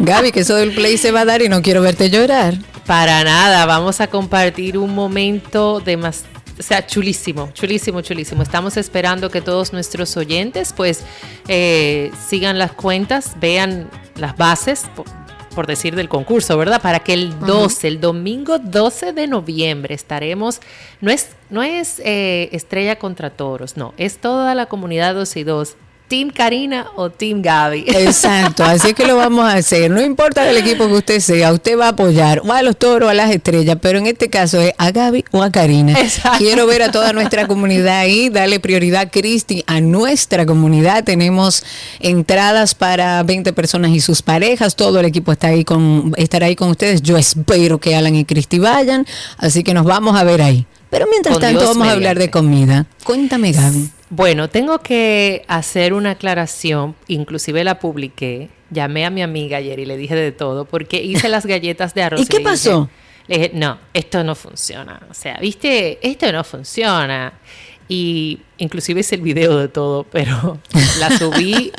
Gaby, 0.07 0.31
que 0.31 0.39
eso 0.39 0.55
del 0.55 0.73
play 0.73 0.97
se 0.97 1.11
va 1.11 1.21
a 1.21 1.25
dar 1.25 1.41
y 1.41 1.49
no 1.49 1.61
quiero 1.61 1.81
verte 1.81 2.09
llorar. 2.09 2.53
Para 2.85 3.25
nada, 3.25 3.65
vamos 3.65 3.99
a 3.99 4.07
compartir 4.07 4.77
un 4.77 4.95
momento 4.95 5.81
de 5.81 5.97
más, 5.97 6.23
o 6.57 6.63
sea, 6.63 6.87
chulísimo, 6.87 7.49
chulísimo, 7.53 7.99
chulísimo. 7.99 8.41
Estamos 8.41 8.77
esperando 8.77 9.29
que 9.29 9.41
todos 9.41 9.73
nuestros 9.73 10.15
oyentes, 10.15 10.71
pues, 10.71 11.03
eh, 11.49 12.09
sigan 12.25 12.57
las 12.57 12.71
cuentas, 12.71 13.33
vean 13.41 13.89
las 14.15 14.37
bases, 14.37 14.85
por, 14.95 15.07
por 15.53 15.67
decir 15.67 15.93
del 15.93 16.07
concurso, 16.07 16.57
¿verdad? 16.57 16.81
Para 16.81 16.99
que 16.99 17.11
el 17.11 17.37
12, 17.41 17.89
el 17.89 17.99
domingo 17.99 18.59
12 18.59 19.11
de 19.11 19.27
noviembre 19.27 19.93
estaremos, 19.93 20.61
no 21.01 21.11
es, 21.11 21.31
no 21.49 21.63
es 21.63 21.99
eh, 22.05 22.47
estrella 22.53 22.97
contra 22.97 23.31
toros, 23.31 23.75
no, 23.75 23.93
es 23.97 24.19
toda 24.19 24.55
la 24.55 24.67
comunidad 24.67 25.15
12 25.15 25.41
y 25.41 25.43
2. 25.43 25.75
Team 26.07 26.29
Karina 26.29 26.87
o 26.95 27.09
Team 27.09 27.41
Gaby. 27.41 27.85
Exacto, 27.87 28.63
así 28.63 28.93
que 28.93 29.05
lo 29.05 29.17
vamos 29.17 29.45
a 29.45 29.53
hacer. 29.53 29.91
No 29.91 30.01
importa 30.01 30.43
del 30.43 30.57
equipo 30.57 30.87
que 30.87 30.93
usted 30.93 31.19
sea, 31.19 31.51
usted 31.51 31.77
va 31.77 31.87
a 31.87 31.89
apoyar 31.89 32.41
o 32.45 32.51
a 32.51 32.61
los 32.61 32.77
toros 32.77 33.07
o 33.07 33.09
a 33.09 33.13
las 33.13 33.29
estrellas, 33.29 33.77
pero 33.81 33.99
en 33.99 34.07
este 34.07 34.29
caso 34.29 34.61
es 34.61 34.73
a 34.77 34.91
Gaby 34.91 35.25
o 35.31 35.43
a 35.43 35.51
Karina. 35.51 35.99
Exacto. 35.99 36.37
Quiero 36.37 36.65
ver 36.65 36.83
a 36.83 36.91
toda 36.91 37.11
nuestra 37.13 37.47
comunidad 37.47 37.99
ahí, 37.99 38.29
darle 38.29 38.59
prioridad, 38.59 39.09
Cristi, 39.11 39.63
a 39.67 39.81
nuestra 39.81 40.45
comunidad. 40.45 41.03
Tenemos 41.03 41.63
entradas 41.99 42.73
para 42.73 43.21
20 43.23 43.51
personas 43.53 43.91
y 43.91 43.99
sus 43.99 44.21
parejas. 44.21 44.75
Todo 44.75 44.99
el 44.99 45.05
equipo 45.05 45.31
está 45.31 45.47
ahí 45.47 45.63
con, 45.63 46.13
estará 46.15 46.45
ahí 46.45 46.55
con 46.55 46.69
ustedes. 46.69 47.01
Yo 47.01 47.17
espero 47.17 47.79
que 47.79 47.95
Alan 47.95 48.15
y 48.15 48.23
Cristi 48.23 48.59
vayan, 48.59 49.05
así 49.37 49.63
que 49.63 49.73
nos 49.73 49.85
vamos 49.85 50.17
a 50.17 50.23
ver 50.23 50.41
ahí. 50.41 50.65
Pero 50.89 51.05
mientras 51.09 51.33
Con 51.33 51.41
tanto 51.41 51.59
Dios 51.59 51.71
vamos 51.71 51.89
a 51.89 51.91
hablar 51.91 52.17
de 52.17 52.29
comida. 52.29 52.85
Cuéntame, 53.03 53.51
Gaby. 53.51 53.89
Bueno, 54.09 54.49
tengo 54.49 54.79
que 54.79 55.43
hacer 55.47 55.93
una 55.93 56.11
aclaración, 56.11 56.95
inclusive 57.07 57.63
la 57.63 57.79
publiqué. 57.79 58.49
Llamé 58.69 59.05
a 59.05 59.09
mi 59.09 59.21
amiga 59.21 59.57
ayer 59.57 59.79
y 59.79 59.85
le 59.85 59.97
dije 59.97 60.15
de 60.15 60.31
todo, 60.31 60.65
porque 60.65 61.01
hice 61.03 61.27
las 61.29 61.45
galletas 61.45 61.93
de 61.93 62.03
arroz. 62.03 62.21
¿Y 62.23 62.25
qué 62.25 62.37
le 62.37 62.43
dije- 62.43 62.49
pasó? 62.49 62.89
le 63.27 63.37
dije, 63.37 63.51
no, 63.53 63.77
esto 63.93 64.23
no 64.23 64.35
funciona. 64.35 65.01
O 65.09 65.13
sea, 65.13 65.37
viste, 65.39 65.99
esto 66.07 66.31
no 66.31 66.43
funciona. 66.45 67.33
Y 67.89 68.39
inclusive 68.57 69.01
hice 69.01 69.15
el 69.15 69.21
video 69.21 69.57
de 69.57 69.67
todo, 69.67 70.03
pero 70.11 70.59
las 70.99 71.17
subí 71.19 71.71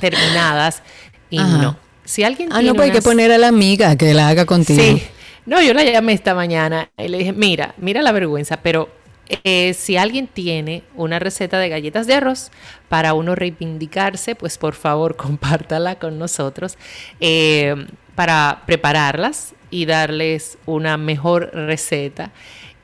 terminadas 0.00 0.82
y 1.30 1.38
Ajá. 1.38 1.58
no. 1.58 1.76
Si 2.04 2.22
alguien 2.24 2.48
Ah, 2.52 2.56
tiene 2.56 2.68
no, 2.68 2.74
pues 2.74 2.90
hay 2.90 2.92
que 2.96 3.02
poner 3.02 3.30
a 3.32 3.38
la 3.38 3.48
amiga 3.48 3.96
que 3.96 4.12
la 4.14 4.28
haga 4.28 4.44
contigo. 4.46 4.82
Sí. 4.82 5.02
No, 5.46 5.60
yo 5.62 5.72
la 5.74 5.82
llamé 5.84 6.12
esta 6.12 6.34
mañana 6.34 6.90
y 6.98 7.08
le 7.08 7.18
dije, 7.18 7.32
mira, 7.32 7.74
mira 7.78 8.02
la 8.02 8.12
vergüenza, 8.12 8.58
pero 8.58 8.88
eh, 9.28 9.74
si 9.74 9.96
alguien 9.96 10.26
tiene 10.26 10.82
una 10.94 11.18
receta 11.18 11.58
de 11.58 11.68
galletas 11.68 12.06
de 12.06 12.14
arroz 12.14 12.50
para 12.88 13.14
uno 13.14 13.34
reivindicarse, 13.34 14.34
pues 14.34 14.58
por 14.58 14.74
favor 14.74 15.16
compártala 15.16 15.98
con 15.98 16.18
nosotros 16.18 16.76
eh, 17.20 17.86
para 18.14 18.62
prepararlas 18.66 19.54
y 19.70 19.86
darles 19.86 20.58
una 20.66 20.96
mejor 20.96 21.50
receta. 21.54 22.32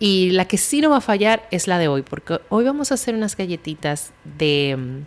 Y 0.01 0.31
la 0.31 0.47
que 0.47 0.59
sí 0.59 0.81
no 0.81 0.91
va 0.91 0.99
a 0.99 1.01
fallar 1.01 1.47
es 1.51 1.67
la 1.67 1.79
de 1.79 1.89
hoy, 1.89 2.03
porque 2.03 2.41
hoy 2.49 2.65
vamos 2.65 2.93
a 2.93 2.95
hacer 2.95 3.15
unas 3.15 3.37
galletitas 3.37 4.13
de 4.25 4.77
mm, 4.79 5.07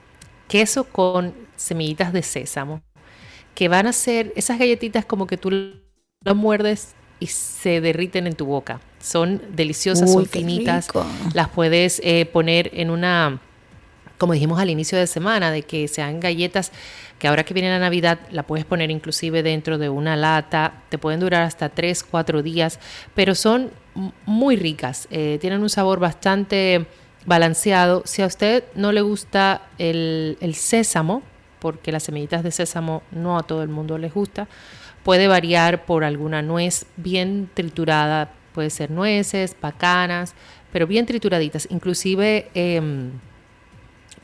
queso 0.49 0.83
con 0.83 1.33
semillitas 1.55 2.11
de 2.11 2.23
sésamo 2.23 2.81
que 3.55 3.67
van 3.67 3.87
a 3.87 3.93
ser 3.93 4.33
esas 4.35 4.57
galletitas 4.59 5.05
como 5.05 5.27
que 5.27 5.37
tú 5.37 5.49
lo 5.51 6.35
muerdes 6.35 6.95
y 7.21 7.27
se 7.27 7.79
derriten 7.79 8.27
en 8.27 8.35
tu 8.35 8.45
boca. 8.45 8.81
Son 8.99 9.41
deliciosas, 9.55 10.09
Uy, 10.09 10.15
son 10.15 10.25
finitas. 10.25 10.87
rico. 10.87 11.05
Las 11.33 11.47
puedes 11.47 12.01
eh, 12.03 12.25
poner 12.25 12.69
en 12.73 12.89
una 12.89 13.39
como 14.17 14.33
dijimos 14.33 14.59
al 14.59 14.69
inicio 14.69 14.99
de 14.99 15.07
semana, 15.07 15.49
de 15.49 15.63
que 15.63 15.87
sean 15.87 16.19
galletas 16.19 16.71
que 17.17 17.27
ahora 17.27 17.43
que 17.43 17.55
viene 17.55 17.71
la 17.71 17.79
Navidad 17.79 18.19
la 18.29 18.43
puedes 18.43 18.65
poner 18.65 18.91
inclusive 18.91 19.41
dentro 19.41 19.79
de 19.79 19.89
una 19.89 20.15
lata, 20.15 20.83
te 20.89 20.99
pueden 20.99 21.19
durar 21.19 21.41
hasta 21.41 21.69
3, 21.69 22.03
4 22.03 22.43
días, 22.43 22.79
pero 23.15 23.33
son 23.33 23.71
muy 24.27 24.57
ricas, 24.57 25.07
eh, 25.09 25.39
tienen 25.41 25.63
un 25.63 25.71
sabor 25.71 25.99
bastante 25.99 26.85
balanceado. 27.25 28.03
Si 28.05 28.21
a 28.21 28.27
usted 28.27 28.63
no 28.75 28.91
le 28.91 29.01
gusta 29.01 29.63
el, 29.79 30.37
el 30.39 30.53
sésamo, 30.53 31.23
porque 31.57 31.91
las 31.91 32.03
semillitas 32.03 32.43
de 32.43 32.51
sésamo 32.51 33.01
no 33.09 33.39
a 33.39 33.43
todo 33.43 33.63
el 33.63 33.69
mundo 33.69 33.97
les 33.97 34.13
gusta, 34.13 34.47
puede 35.03 35.27
variar 35.27 35.85
por 35.85 36.03
alguna 36.03 36.41
nuez 36.41 36.85
bien 36.97 37.49
triturada, 37.53 38.31
puede 38.53 38.69
ser 38.69 38.91
nueces, 38.91 39.53
pacanas, 39.53 40.33
pero 40.71 40.87
bien 40.87 41.05
trituraditas, 41.05 41.67
inclusive 41.69 42.49
em, 42.53 43.11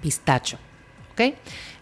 pistacho. 0.01 0.57
¿Ok? 1.11 1.33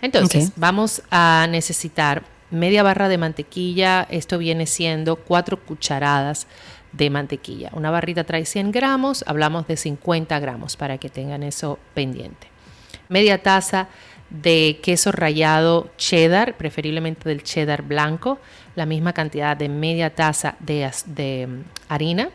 Entonces, 0.02 0.54
vamos 0.56 1.02
a 1.12 1.48
necesitar 1.50 2.24
media 2.52 2.84
barra 2.84 3.10
de 3.10 3.18
mantequilla. 3.18 4.08
Esto 4.10 4.38
viene 4.38 4.66
siendo 4.66 5.18
cuatro 5.18 5.60
cucharadas 5.66 6.48
de 6.92 7.10
mantequilla. 7.10 7.70
Una 7.74 7.92
barrita 7.92 8.24
trae 8.24 8.46
100 8.46 8.72
gramos, 8.72 9.24
hablamos 9.28 9.68
de 9.68 9.78
50 9.78 10.40
gramos 10.40 10.78
para 10.78 10.98
que 10.98 11.10
tengan 11.10 11.44
eso 11.44 11.80
pendiente. 11.94 12.48
Media 13.10 13.42
taza 13.44 13.90
de 14.30 14.80
queso 14.82 15.12
rallado 15.12 15.92
cheddar, 15.98 16.58
preferiblemente 16.58 17.30
del 17.30 17.44
cheddar 17.44 17.84
blanco. 17.84 18.40
La 18.76 18.86
misma 18.86 19.14
cantidad 19.14 19.56
de 19.56 19.70
media 19.70 20.14
taza 20.14 20.56
de, 20.60 21.48
mm, 21.48 21.62
harina. 21.90 22.30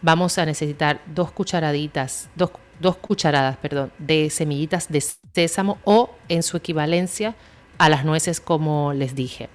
Vamos 0.00 0.38
a 0.38 0.46
necesitar 0.46 1.00
dos 1.06 1.32
cucharaditas, 1.32 2.28
dos, 2.34 2.50
dos 2.80 2.96
cucharadas, 2.96 3.56
perdón, 3.56 3.92
de 3.98 4.30
semillitas 4.30 4.90
de 4.90 5.02
sésamo 5.34 5.78
o 5.84 6.10
en 6.28 6.42
su 6.42 6.56
equivalencia 6.56 7.34
a 7.78 7.88
las 7.88 8.04
nueces 8.04 8.40
como 8.40 8.92
les 8.92 9.14
dije. 9.14 9.48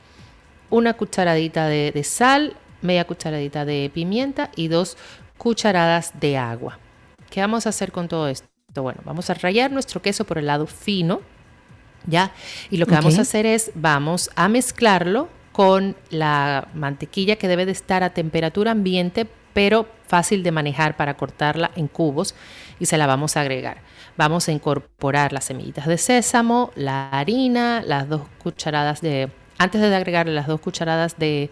Una 0.70 0.94
cucharadita 0.94 1.68
de, 1.68 1.92
de 1.92 2.04
sal, 2.04 2.56
media 2.82 3.06
cucharadita 3.06 3.66
de 3.66 3.90
pimienta 3.94 4.52
y 4.56 4.68
dos 4.68 4.98
cucharadas 5.38 6.20
de 6.20 6.38
agua. 6.38 6.80
¿Qué 7.30 7.42
vamos 7.42 7.66
a 7.66 7.70
hacer 7.70 7.92
con 7.92 8.08
todo 8.08 8.28
esto? 8.28 8.48
Bueno, 8.76 9.02
vamos 9.06 9.30
a 9.30 9.34
rallar 9.34 9.72
nuestro 9.72 10.02
queso 10.02 10.26
por 10.26 10.38
el 10.38 10.46
lado 10.46 10.68
fino, 10.68 11.22
¿ya? 12.06 12.32
Y 12.70 12.78
lo 12.78 12.86
que 12.86 12.96
vamos 12.96 13.18
a 13.18 13.22
hacer 13.22 13.46
es, 13.46 13.72
vamos 13.76 14.30
a 14.36 14.48
mezclarlo 14.48 15.30
con 15.58 15.96
la 16.12 16.68
mantequilla 16.76 17.38
que 17.38 17.48
debe 17.48 17.66
de 17.66 17.72
estar 17.72 18.04
a 18.04 18.12
temperatura 18.12 18.70
ambiente, 18.70 19.28
pero 19.56 19.88
fácil 20.06 20.44
de 20.44 20.52
manejar 20.52 20.96
para 20.96 21.16
cortarla 21.18 21.72
en 21.76 21.88
cubos 21.88 22.36
y 22.80 22.86
se 22.86 22.96
la 22.96 23.08
vamos 23.08 23.36
a 23.36 23.42
agregar. 23.42 23.80
Vamos 24.18 24.48
a 24.48 24.52
incorporar 24.52 25.34
las 25.34 25.46
semillitas 25.46 25.88
de 25.88 25.98
sésamo, 25.98 26.72
la 26.76 27.10
harina, 27.10 27.82
las 27.84 28.08
dos 28.08 28.22
cucharadas 28.38 29.02
de... 29.02 29.32
Antes 29.58 29.82
de 29.82 29.96
agregarle 29.96 30.36
las 30.36 30.46
dos 30.46 30.60
cucharadas 30.60 31.18
de, 31.18 31.50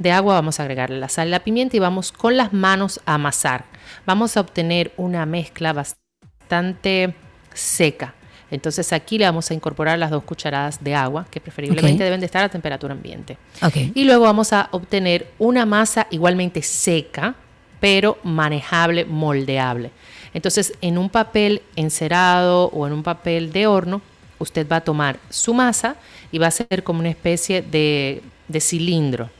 de 0.00 0.10
agua, 0.10 0.34
vamos 0.34 0.58
a 0.58 0.64
agregarle 0.64 0.98
la 0.98 1.08
sal 1.08 1.28
y 1.28 1.30
la 1.30 1.44
pimienta 1.44 1.76
y 1.76 1.78
vamos 1.78 2.10
con 2.10 2.36
las 2.36 2.52
manos 2.52 3.00
a 3.06 3.14
amasar. 3.14 3.66
Vamos 4.04 4.36
a 4.36 4.40
obtener 4.40 4.90
una 4.96 5.26
mezcla 5.26 5.72
bastante 5.72 7.14
seca. 7.52 8.14
Entonces 8.50 8.92
aquí 8.92 9.18
le 9.18 9.24
vamos 9.24 9.50
a 9.50 9.54
incorporar 9.54 9.98
las 9.98 10.10
dos 10.10 10.22
cucharadas 10.22 10.82
de 10.82 10.94
agua, 10.94 11.26
que 11.30 11.40
preferiblemente 11.40 12.04
deben 12.04 12.20
de 12.20 12.26
estar 12.26 12.44
a 12.44 12.48
temperatura 12.48 12.92
ambiente. 12.92 13.38
Ok. 13.62 13.76
Y 13.94 14.04
luego 14.04 14.24
vamos 14.24 14.52
a 14.52 14.68
obtener 14.70 15.28
una 15.38 15.66
masa 15.66 16.06
igualmente 16.10 16.62
seca, 16.62 17.34
pero 17.80 18.18
manejable, 18.22 19.04
moldeable. 19.04 19.90
Entonces, 20.32 20.72
en 20.80 20.98
un 20.98 21.10
papel 21.10 21.62
encerado 21.76 22.66
o 22.66 22.86
en 22.86 22.92
un 22.92 23.02
papel 23.02 23.52
de 23.52 23.66
horno, 23.66 24.02
usted 24.38 24.66
va 24.70 24.76
a 24.76 24.80
tomar 24.82 25.18
su 25.30 25.54
masa 25.54 25.96
y 26.32 26.38
va 26.38 26.46
a 26.46 26.48
hacer 26.48 26.82
como 26.82 27.00
una 27.00 27.10
especie 27.10 27.62
de, 27.62 28.22
de 28.48 28.60
cilindro 28.60 29.30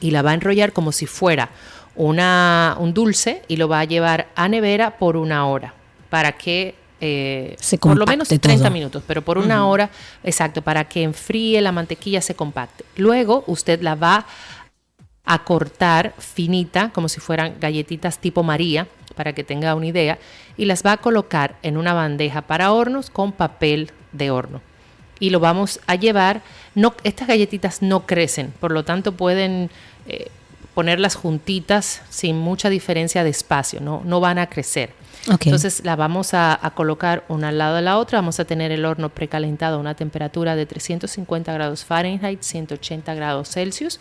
y 0.00 0.10
la 0.10 0.22
va 0.22 0.30
a 0.30 0.34
enrollar 0.34 0.72
como 0.72 0.92
si 0.92 1.06
fuera 1.06 1.50
una, 1.94 2.76
un 2.78 2.94
dulce 2.94 3.42
y 3.48 3.56
lo 3.56 3.68
va 3.68 3.80
a 3.80 3.84
llevar 3.84 4.28
a 4.34 4.48
nevera 4.48 4.98
por 4.98 5.16
una 5.16 5.46
hora 5.46 5.74
para 6.08 6.32
que 6.32 6.74
eh, 7.00 7.56
Se 7.58 7.78
por 7.78 7.96
lo 7.96 8.06
menos 8.06 8.28
compacte 8.28 8.38
30 8.38 8.64
todo. 8.64 8.72
minutos, 8.72 9.02
pero 9.06 9.22
por 9.22 9.38
una 9.38 9.66
hora, 9.66 9.90
exacto, 10.22 10.62
para 10.62 10.84
que 10.84 11.02
enfríe 11.02 11.60
la 11.60 11.72
mantequilla, 11.72 12.20
se 12.20 12.34
compacte. 12.34 12.84
Luego 12.96 13.44
usted 13.46 13.80
la 13.82 13.94
va 13.94 14.26
a 15.24 15.44
cortar 15.44 16.14
finita, 16.18 16.90
como 16.90 17.08
si 17.08 17.20
fueran 17.20 17.54
galletitas 17.60 18.18
tipo 18.18 18.42
María, 18.42 18.86
para 19.14 19.32
que 19.32 19.44
tenga 19.44 19.74
una 19.74 19.86
idea, 19.86 20.18
y 20.56 20.64
las 20.64 20.84
va 20.84 20.92
a 20.92 20.96
colocar 20.96 21.56
en 21.62 21.76
una 21.76 21.92
bandeja 21.92 22.42
para 22.42 22.72
hornos 22.72 23.10
con 23.10 23.32
papel 23.32 23.92
de 24.12 24.30
horno. 24.30 24.60
Y 25.18 25.30
lo 25.30 25.40
vamos 25.40 25.80
a 25.86 25.94
llevar, 25.94 26.42
no, 26.74 26.94
estas 27.04 27.28
galletitas 27.28 27.82
no 27.82 28.06
crecen, 28.06 28.52
por 28.58 28.72
lo 28.72 28.84
tanto 28.84 29.12
pueden 29.12 29.70
eh, 30.06 30.30
ponerlas 30.74 31.14
juntitas 31.14 32.02
sin 32.08 32.38
mucha 32.38 32.70
diferencia 32.70 33.22
de 33.22 33.30
espacio, 33.30 33.80
no, 33.80 34.02
no 34.04 34.20
van 34.20 34.38
a 34.38 34.48
crecer. 34.48 34.90
Entonces 35.28 35.84
la 35.84 35.96
vamos 35.96 36.34
a, 36.34 36.58
a 36.64 36.70
colocar 36.70 37.24
una 37.28 37.48
al 37.48 37.58
lado 37.58 37.76
de 37.76 37.82
la 37.82 37.98
otra. 37.98 38.18
Vamos 38.18 38.40
a 38.40 38.44
tener 38.44 38.72
el 38.72 38.84
horno 38.84 39.10
precalentado 39.10 39.76
a 39.76 39.80
una 39.80 39.94
temperatura 39.94 40.56
de 40.56 40.66
350 40.66 41.52
grados 41.52 41.84
Fahrenheit, 41.84 42.42
180 42.42 43.14
grados 43.14 43.50
Celsius. 43.50 44.00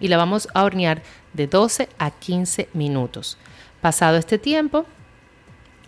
Y 0.00 0.08
la 0.08 0.16
vamos 0.16 0.48
a 0.54 0.64
hornear 0.64 1.02
de 1.32 1.46
12 1.46 1.88
a 1.98 2.10
15 2.10 2.68
minutos. 2.74 3.38
Pasado 3.80 4.16
este 4.16 4.38
tiempo, 4.38 4.86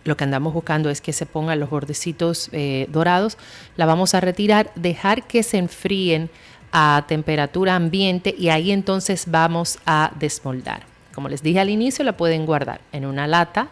lo 0.03 0.17
que 0.17 0.23
andamos 0.23 0.53
buscando 0.53 0.89
es 0.89 1.01
que 1.01 1.13
se 1.13 1.25
pongan 1.25 1.59
los 1.59 1.69
bordecitos 1.69 2.49
eh, 2.51 2.87
dorados. 2.89 3.37
La 3.77 3.85
vamos 3.85 4.15
a 4.15 4.21
retirar, 4.21 4.71
dejar 4.75 5.23
que 5.23 5.43
se 5.43 5.57
enfríen 5.57 6.29
a 6.71 7.05
temperatura 7.07 7.75
ambiente 7.75 8.33
y 8.37 8.49
ahí 8.49 8.71
entonces 8.71 9.25
vamos 9.27 9.79
a 9.85 10.11
desmoldar. 10.19 10.83
Como 11.13 11.29
les 11.29 11.43
dije 11.43 11.59
al 11.59 11.69
inicio, 11.69 12.03
la 12.05 12.17
pueden 12.17 12.45
guardar 12.45 12.81
en 12.91 13.05
una 13.05 13.27
lata 13.27 13.69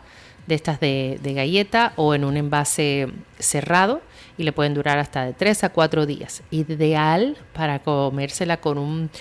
de 0.49 0.55
estas 0.55 0.79
de, 0.79 1.19
de 1.21 1.33
galleta 1.33 1.93
o 1.95 2.15
en 2.15 2.25
un 2.25 2.35
envase 2.35 3.07
cerrado 3.37 4.01
y 4.37 4.43
le 4.43 4.51
pueden 4.51 4.73
durar 4.73 4.97
hasta 4.97 5.25
de 5.25 5.33
3 5.33 5.65
a 5.65 5.69
4 5.69 6.05
días. 6.05 6.41
Ideal 6.49 7.37
para 7.53 7.79
comérsela 7.79 8.57
con 8.57 8.79
un, 8.79 9.11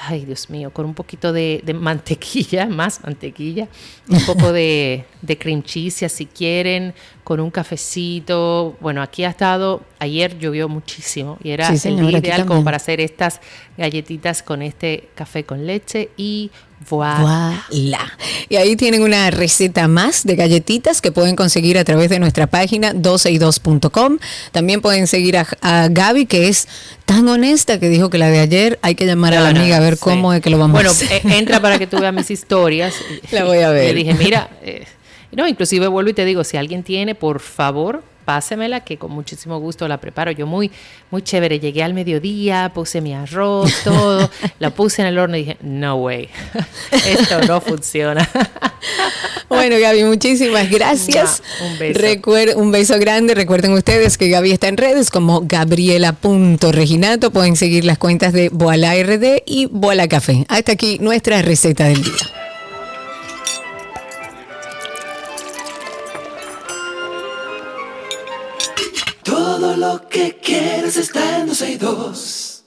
ay 0.00 0.24
Dios 0.24 0.50
mío, 0.50 0.72
con 0.72 0.86
un 0.86 0.94
poquito 0.94 1.32
de, 1.32 1.60
de 1.64 1.74
mantequilla, 1.74 2.66
más 2.80 3.00
mantequilla, 3.04 3.68
un 4.08 4.20
poco 4.26 4.52
de, 4.52 5.04
de 5.22 5.38
cream 5.38 5.62
cheese 5.62 6.08
si 6.08 6.26
quieren, 6.26 6.92
con 7.22 7.38
un 7.38 7.52
cafecito. 7.52 8.76
Bueno, 8.80 9.00
aquí 9.00 9.22
ha 9.22 9.30
estado, 9.30 9.82
ayer 10.00 10.36
llovió 10.38 10.68
muchísimo 10.68 11.38
y 11.44 11.50
era 11.50 11.74
Sí, 11.76 11.88
el 11.88 12.00
día 12.00 12.18
ideal 12.18 12.44
como 12.44 12.64
para 12.64 12.78
hacer 12.78 13.00
estas 13.00 13.40
galletitas 13.76 14.42
con 14.42 14.60
este 14.60 15.08
café 15.14 15.44
con 15.44 15.66
leche 15.66 16.10
y 16.16 16.50
voilà. 16.88 17.64
Voilà. 17.70 18.12
Y 18.48 18.56
ahí 18.56 18.76
tienen 18.76 19.02
una 19.02 19.30
receta 19.30 19.88
más 19.88 20.24
de 20.24 20.36
galletitas 20.36 21.00
que 21.00 21.12
pueden 21.12 21.36
conseguir 21.36 21.78
a 21.78 21.84
través 21.84 22.10
de 22.10 22.18
nuestra 22.18 22.46
página 22.46 22.92
12y2.com. 22.92 24.18
También 24.52 24.80
pueden 24.80 25.06
seguir 25.06 25.36
a, 25.36 25.46
a 25.62 25.88
Gaby, 25.88 26.26
que 26.26 26.48
es 26.48 26.68
tan 27.06 27.26
honesta 27.28 27.78
que 27.78 27.88
dijo 27.88 28.10
que 28.10 28.18
la 28.18 28.28
de 28.28 28.40
ayer 28.40 28.78
hay 28.82 28.94
que 28.94 29.06
llamar 29.06 29.34
a 29.34 29.40
la 29.40 29.52
No, 29.52 29.60
amiga 29.60 29.76
a 29.76 29.80
ver 29.80 29.94
sí. 29.96 30.00
cómo 30.02 30.32
es 30.32 30.40
que 30.42 30.50
lo 30.50 30.58
vamos 30.58 30.74
bueno, 30.74 30.90
a 30.90 30.92
hacer. 30.92 31.10
eh, 31.12 31.38
entra 31.38 31.60
para 31.60 31.78
que 31.78 31.86
tú 31.86 31.98
veas 31.98 32.14
mis 32.14 32.30
historias. 32.30 32.94
La 33.30 33.44
voy 33.44 33.58
a 33.58 33.70
ver. 33.70 33.94
Le 33.94 33.94
dije, 34.04 34.14
mira, 34.14 34.48
eh, 34.62 34.86
no, 35.32 35.46
inclusive 35.48 35.86
vuelvo 35.88 36.10
y 36.10 36.14
te 36.14 36.24
digo, 36.24 36.44
si 36.44 36.56
alguien 36.56 36.82
tiene, 36.82 37.14
por 37.14 37.40
favor, 37.40 38.02
pásemela, 38.24 38.80
que 38.80 38.96
con 38.98 39.12
muchísimo 39.12 39.58
gusto 39.60 39.86
la 39.88 39.98
preparo. 39.98 40.30
Yo 40.32 40.46
muy, 40.46 40.70
muy 41.10 41.22
chévere, 41.22 41.60
llegué 41.60 41.82
al 41.82 41.94
mediodía, 41.94 42.72
puse 42.74 43.00
mi 43.00 43.14
arroz, 43.14 43.72
todo, 43.84 44.30
la 44.58 44.70
puse 44.70 45.02
en 45.02 45.08
el 45.08 45.18
horno 45.18 45.36
y 45.36 45.40
dije, 45.40 45.56
no 45.62 45.96
way, 45.96 46.28
esto 47.06 47.40
no 47.46 47.60
funciona. 47.60 48.28
Bueno, 49.48 49.76
Gaby, 49.78 50.04
muchísimas 50.04 50.68
gracias. 50.68 51.42
Un 51.64 51.78
beso. 51.78 52.00
Recuer- 52.00 52.56
un 52.56 52.72
beso 52.72 52.98
grande. 52.98 53.34
Recuerden 53.34 53.72
ustedes 53.72 54.18
que 54.18 54.28
Gaby 54.28 54.50
está 54.52 54.68
en 54.68 54.76
redes 54.76 55.10
como 55.10 55.42
gabriela.reginato. 55.44 57.30
Pueden 57.30 57.54
seguir 57.56 57.84
las 57.84 57.98
cuentas 57.98 58.32
de 58.32 58.48
Boala 58.48 58.94
RD 59.00 59.42
y 59.46 59.66
Boala 59.66 60.08
Café. 60.08 60.44
Hasta 60.48 60.72
aquí 60.72 60.98
nuestra 61.00 61.40
receta 61.42 61.84
del 61.84 62.02
día. 62.02 62.12
Todo 69.64 69.76
lo 69.78 70.08
que 70.10 70.36
quieres 70.42 70.94
está 70.98 71.38
en 71.38 71.46
12 71.46 71.70
y 71.70 71.76
2. 71.78 72.64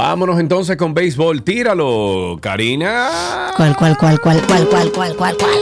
Vámonos 0.00 0.40
entonces 0.40 0.78
con 0.78 0.94
béisbol. 0.94 1.42
Tíralo, 1.42 2.38
Karina. 2.40 3.52
¿Cuál, 3.54 3.76
cuál, 3.76 3.98
cuál, 3.98 4.18
cuál, 4.18 4.40
cuál, 4.46 4.66
cuál, 4.66 4.90
cuál, 4.92 5.14
cuál, 5.14 5.36
cuál? 5.36 5.58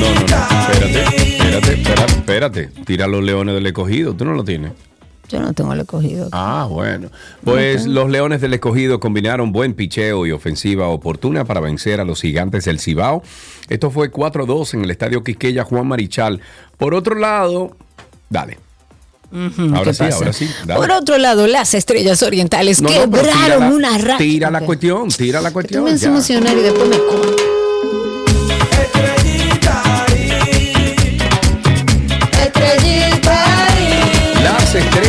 No, 0.00 0.14
no, 0.14 0.20
no. 0.20 0.72
Espérate, 0.72 1.00
espérate, 1.36 1.72
espérate, 1.74 2.12
espérate. 2.14 2.66
Tira 2.86 3.06
los 3.06 3.22
leones 3.22 3.54
del 3.54 3.66
escogido. 3.66 4.14
¿Tú 4.14 4.24
no 4.24 4.32
lo 4.32 4.44
tienes? 4.44 4.72
Yo 5.28 5.40
no 5.40 5.52
tengo 5.52 5.74
el 5.74 5.80
escogido. 5.80 6.30
Ah, 6.32 6.66
bueno. 6.70 7.10
Pues 7.44 7.84
los 7.84 8.08
Leones 8.08 8.40
del 8.40 8.54
Escogido 8.54 8.98
combinaron 8.98 9.52
buen 9.52 9.74
picheo 9.74 10.24
y 10.24 10.32
ofensiva 10.32 10.88
oportuna 10.88 11.44
para 11.44 11.60
vencer 11.60 12.00
a 12.00 12.04
los 12.04 12.22
gigantes 12.22 12.64
del 12.64 12.80
Cibao. 12.80 13.22
Esto 13.68 13.90
fue 13.90 14.10
4-2 14.10 14.72
en 14.72 14.84
el 14.84 14.90
estadio 14.90 15.22
Quisqueya 15.22 15.64
Juan 15.64 15.86
Marichal. 15.86 16.40
Por 16.78 16.94
otro 16.94 17.14
lado, 17.14 17.76
dale. 18.30 18.63
Ahora 19.32 19.82
¿qué 19.84 19.94
sí, 19.94 19.98
pasa? 20.04 20.16
ahora 20.16 20.32
sí, 20.32 20.48
dale. 20.66 20.80
Por 20.80 20.90
otro 20.92 21.18
lado, 21.18 21.46
las 21.46 21.74
estrellas 21.74 22.22
orientales 22.22 22.80
No, 22.80 22.88
no, 22.88 22.94
quebraron 22.94 23.60
la- 23.60 23.68
una 23.70 23.98
racha. 23.98 24.18
Tira 24.18 24.50
la 24.50 24.60
cuestión, 24.60 25.08
tira 25.08 25.40
la 25.40 25.48
Tú 25.50 25.54
cuestión. 25.54 25.84
me 25.84 25.90
haces 25.90 26.02
ya. 26.02 26.08
emocionar 26.08 26.56
y 26.56 26.60
después 26.62 26.88
me 26.88 26.98
como. 26.98 27.53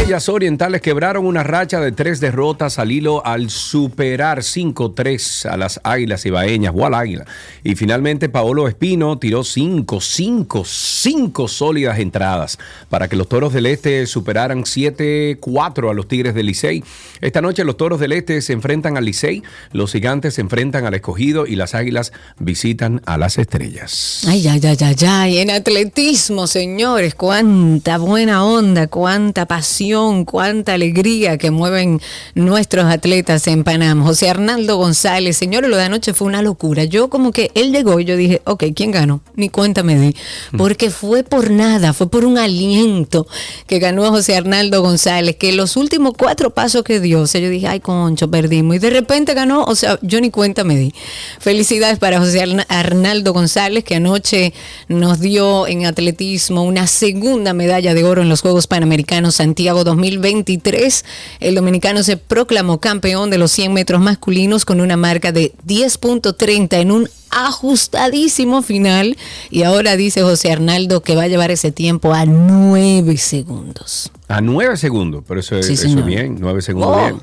Estrellas 0.05 0.29
orientales 0.29 0.81
quebraron 0.83 1.25
una 1.25 1.41
racha 1.41 1.79
de 1.79 1.91
tres 1.91 2.19
derrotas 2.19 2.77
al 2.77 2.91
hilo 2.91 3.25
al 3.25 3.49
superar 3.49 4.41
5-3 4.41 5.49
a 5.49 5.57
las 5.57 5.81
águilas 5.83 6.23
ibaeñas 6.27 6.73
o 6.77 6.85
al 6.85 6.93
águila. 6.93 7.25
Y 7.63 7.73
finalmente 7.73 8.29
Paolo 8.29 8.67
Espino 8.67 9.17
tiró 9.17 9.43
5, 9.43 9.99
5, 9.99 10.63
5 10.63 11.47
sólidas 11.47 11.97
entradas 11.97 12.59
para 12.87 13.07
que 13.07 13.15
los 13.15 13.27
toros 13.27 13.51
del 13.51 13.65
este 13.65 14.05
superaran 14.05 14.65
7-4 14.65 15.89
a 15.89 15.93
los 15.95 16.07
tigres 16.07 16.35
del 16.35 16.45
Licey. 16.45 16.83
Esta 17.19 17.41
noche 17.41 17.63
los 17.63 17.75
toros 17.75 17.99
del 17.99 18.11
este 18.11 18.43
se 18.43 18.53
enfrentan 18.53 18.97
al 18.97 19.05
Licey, 19.05 19.41
los 19.71 19.91
gigantes 19.91 20.35
se 20.35 20.41
enfrentan 20.41 20.85
al 20.85 20.93
escogido 20.93 21.47
y 21.47 21.55
las 21.55 21.73
águilas 21.73 22.13
visitan 22.37 23.01
a 23.07 23.17
las 23.17 23.39
estrellas. 23.39 24.21
Ay, 24.27 24.47
ay, 24.47 24.61
ay, 24.63 24.77
ay, 24.79 24.95
ay. 25.07 25.37
En 25.39 25.49
atletismo, 25.49 26.45
señores, 26.45 27.15
cuánta 27.15 27.97
buena 27.97 28.45
onda, 28.45 28.85
cuánta 28.85 29.47
pasión, 29.47 29.95
cuánta 30.25 30.73
alegría 30.73 31.37
que 31.37 31.49
mueven 31.49 31.99
nuestros 32.35 32.85
atletas 32.85 33.47
en 33.47 33.63
Panamá. 33.63 34.05
José 34.05 34.29
Arnaldo 34.29 34.77
González, 34.77 35.35
señores, 35.37 35.69
lo 35.69 35.77
de 35.77 35.83
anoche 35.83 36.13
fue 36.13 36.27
una 36.27 36.41
locura. 36.43 36.83
Yo 36.83 37.09
como 37.09 37.31
que 37.31 37.49
él 37.55 37.71
llegó 37.71 37.99
y 37.99 38.05
yo 38.05 38.15
dije, 38.15 38.41
ok, 38.45 38.65
¿quién 38.75 38.91
ganó? 38.91 39.21
Ni 39.35 39.49
cuenta 39.49 39.81
me 39.83 39.99
di. 39.99 40.15
Porque 40.57 40.91
fue 40.91 41.23
por 41.23 41.49
nada, 41.49 41.93
fue 41.93 42.09
por 42.09 42.25
un 42.25 42.37
aliento 42.37 43.25
que 43.67 43.79
ganó 43.79 44.09
José 44.11 44.35
Arnaldo 44.35 44.81
González, 44.81 45.35
que 45.37 45.51
los 45.53 45.77
últimos 45.77 46.13
cuatro 46.17 46.51
pasos 46.51 46.83
que 46.83 46.99
dio, 46.99 47.21
o 47.21 47.27
sea, 47.27 47.41
yo 47.41 47.49
dije, 47.49 47.67
ay, 47.67 47.79
concho, 47.79 48.29
perdimos. 48.29 48.75
Y 48.75 48.79
de 48.79 48.89
repente 48.91 49.33
ganó, 49.33 49.63
o 49.63 49.75
sea, 49.75 49.97
yo 50.01 50.21
ni 50.21 50.29
cuenta 50.29 50.63
me 50.63 50.75
di. 50.75 50.93
Felicidades 51.39 51.97
para 51.97 52.19
José 52.19 52.41
Arna- 52.41 52.65
Arnaldo 52.69 53.33
González, 53.33 53.83
que 53.83 53.95
anoche 53.95 54.53
nos 54.89 55.19
dio 55.21 55.67
en 55.67 55.85
atletismo 55.85 56.63
una 56.63 56.87
segunda 56.87 57.53
medalla 57.53 57.93
de 57.93 58.03
oro 58.03 58.21
en 58.21 58.29
los 58.29 58.41
Juegos 58.41 58.67
Panamericanos 58.67 59.35
Santiago 59.35 59.84
2023. 59.85 61.05
El 61.39 61.55
dominicano 61.55 62.03
se 62.03 62.17
proclamó 62.17 62.79
campeón 62.81 63.29
de 63.29 63.37
los 63.37 63.51
100 63.53 63.71
metros 63.71 64.01
masculinos 64.01 64.65
con 64.65 64.81
una 64.81 64.97
marca 64.97 65.31
de 65.31 65.53
10.30 65.65 66.73
en 66.81 66.91
un 66.91 67.09
ajustadísimo 67.29 68.61
final. 68.61 69.15
Y 69.49 69.63
ahora 69.63 69.95
dice 69.95 70.21
José 70.23 70.51
Arnaldo 70.51 71.01
que 71.01 71.15
va 71.15 71.23
a 71.23 71.27
llevar 71.27 71.51
ese 71.51 71.71
tiempo 71.71 72.13
a 72.13 72.25
9 72.25 73.15
segundos. 73.17 74.11
A 74.27 74.41
nueve 74.41 74.75
segundos, 74.75 75.23
pero 75.27 75.39
eso, 75.39 75.55
es- 75.57 75.67
Sí, 75.67 75.73
eso 75.73 76.01
bien, 76.03 76.37
nueve 76.39 76.61
segundos 76.61 76.91
Oh. 76.97 76.99
bien. 77.03 77.21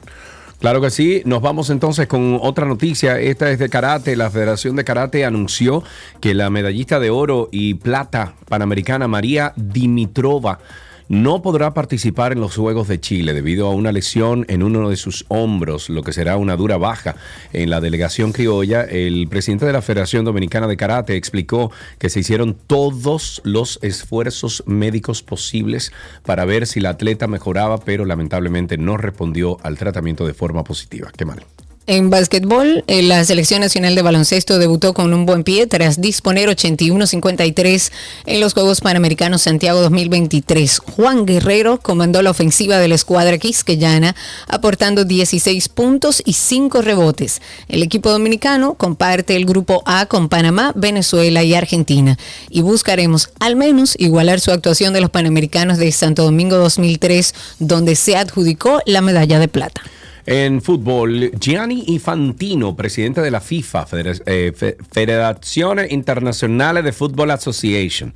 Claro 0.60 0.80
que 0.80 0.90
sí, 0.90 1.22
nos 1.24 1.42
vamos 1.42 1.70
entonces 1.70 2.06
con 2.06 2.38
otra 2.40 2.64
noticia. 2.66 3.18
Esta 3.18 3.50
es 3.50 3.58
de 3.58 3.68
karate. 3.68 4.14
La 4.14 4.30
Federación 4.30 4.76
de 4.76 4.84
Karate 4.84 5.24
anunció 5.24 5.82
que 6.20 6.34
la 6.34 6.50
medallista 6.50 7.00
de 7.00 7.10
oro 7.10 7.48
y 7.50 7.74
plata 7.74 8.34
panamericana 8.48 9.08
María 9.08 9.52
Dimitrova 9.56 10.60
no 11.08 11.42
podrá 11.42 11.74
participar 11.74 12.32
en 12.32 12.40
los 12.40 12.56
Juegos 12.56 12.88
de 12.88 13.00
Chile 13.00 13.34
debido 13.34 13.66
a 13.66 13.74
una 13.74 13.92
lesión 13.92 14.44
en 14.48 14.62
uno 14.62 14.88
de 14.88 14.96
sus 14.96 15.24
hombros, 15.28 15.88
lo 15.88 16.02
que 16.02 16.12
será 16.12 16.36
una 16.36 16.56
dura 16.56 16.76
baja 16.76 17.16
en 17.52 17.70
la 17.70 17.80
delegación 17.80 18.32
criolla. 18.32 18.82
El 18.82 19.28
presidente 19.28 19.66
de 19.66 19.72
la 19.72 19.82
Federación 19.82 20.24
Dominicana 20.24 20.66
de 20.66 20.76
Karate 20.76 21.16
explicó 21.16 21.70
que 21.98 22.10
se 22.10 22.20
hicieron 22.20 22.56
todos 22.66 23.40
los 23.44 23.78
esfuerzos 23.82 24.62
médicos 24.66 25.22
posibles 25.22 25.92
para 26.24 26.44
ver 26.44 26.66
si 26.66 26.80
la 26.80 26.90
atleta 26.90 27.26
mejoraba, 27.26 27.78
pero 27.78 28.04
lamentablemente 28.04 28.78
no 28.78 28.96
respondió 28.96 29.58
al 29.62 29.78
tratamiento 29.78 30.26
de 30.26 30.34
forma 30.34 30.64
positiva. 30.64 31.10
Qué 31.16 31.24
mal. 31.24 31.44
En 31.88 32.10
básquetbol, 32.10 32.84
eh, 32.86 33.02
la 33.02 33.24
Selección 33.24 33.60
Nacional 33.60 33.96
de 33.96 34.02
Baloncesto 34.02 34.60
debutó 34.60 34.94
con 34.94 35.12
un 35.12 35.26
buen 35.26 35.42
pie 35.42 35.66
tras 35.66 36.00
disponer 36.00 36.48
81-53 36.48 37.90
en 38.26 38.40
los 38.40 38.54
Juegos 38.54 38.80
Panamericanos 38.80 39.42
Santiago 39.42 39.80
2023. 39.80 40.78
Juan 40.78 41.26
Guerrero 41.26 41.80
comandó 41.80 42.22
la 42.22 42.30
ofensiva 42.30 42.78
de 42.78 42.86
la 42.86 42.94
escuadra 42.94 43.36
quisqueyana, 43.36 44.14
aportando 44.46 45.04
16 45.04 45.68
puntos 45.70 46.22
y 46.24 46.34
5 46.34 46.82
rebotes. 46.82 47.42
El 47.66 47.82
equipo 47.82 48.10
dominicano 48.10 48.74
comparte 48.74 49.34
el 49.34 49.44
grupo 49.44 49.82
A 49.84 50.06
con 50.06 50.28
Panamá, 50.28 50.70
Venezuela 50.76 51.42
y 51.42 51.54
Argentina. 51.54 52.16
Y 52.48 52.60
buscaremos 52.60 53.30
al 53.40 53.56
menos 53.56 53.96
igualar 53.98 54.38
su 54.38 54.52
actuación 54.52 54.92
de 54.92 55.00
los 55.00 55.10
Panamericanos 55.10 55.78
de 55.78 55.90
Santo 55.90 56.22
Domingo 56.22 56.58
2003, 56.58 57.34
donde 57.58 57.96
se 57.96 58.16
adjudicó 58.16 58.80
la 58.86 59.00
medalla 59.00 59.40
de 59.40 59.48
plata. 59.48 59.82
En 60.24 60.62
fútbol, 60.62 61.32
Gianni 61.40 61.82
Infantino, 61.88 62.76
presidente 62.76 63.20
de 63.20 63.30
la 63.32 63.40
FIFA, 63.40 63.86
eh, 64.26 64.52
Fe- 64.54 64.76
Federaciones 64.92 65.90
Internacionales 65.90 66.84
de 66.84 66.92
Football 66.92 67.32
Association, 67.32 68.12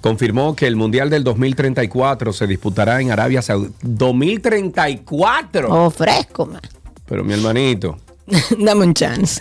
confirmó 0.00 0.56
que 0.56 0.66
el 0.66 0.76
Mundial 0.76 1.10
del 1.10 1.22
2034 1.22 2.32
se 2.32 2.46
disputará 2.46 3.00
en 3.02 3.10
Arabia 3.10 3.42
Saudita. 3.42 3.74
¡2034! 3.82 5.66
Oh, 5.68 5.90
fresco, 5.90 6.46
man. 6.46 6.60
Pero 7.06 7.24
mi 7.24 7.34
hermanito, 7.34 7.98
Dame 8.58 8.84
un 8.84 8.94
chance. 8.94 9.40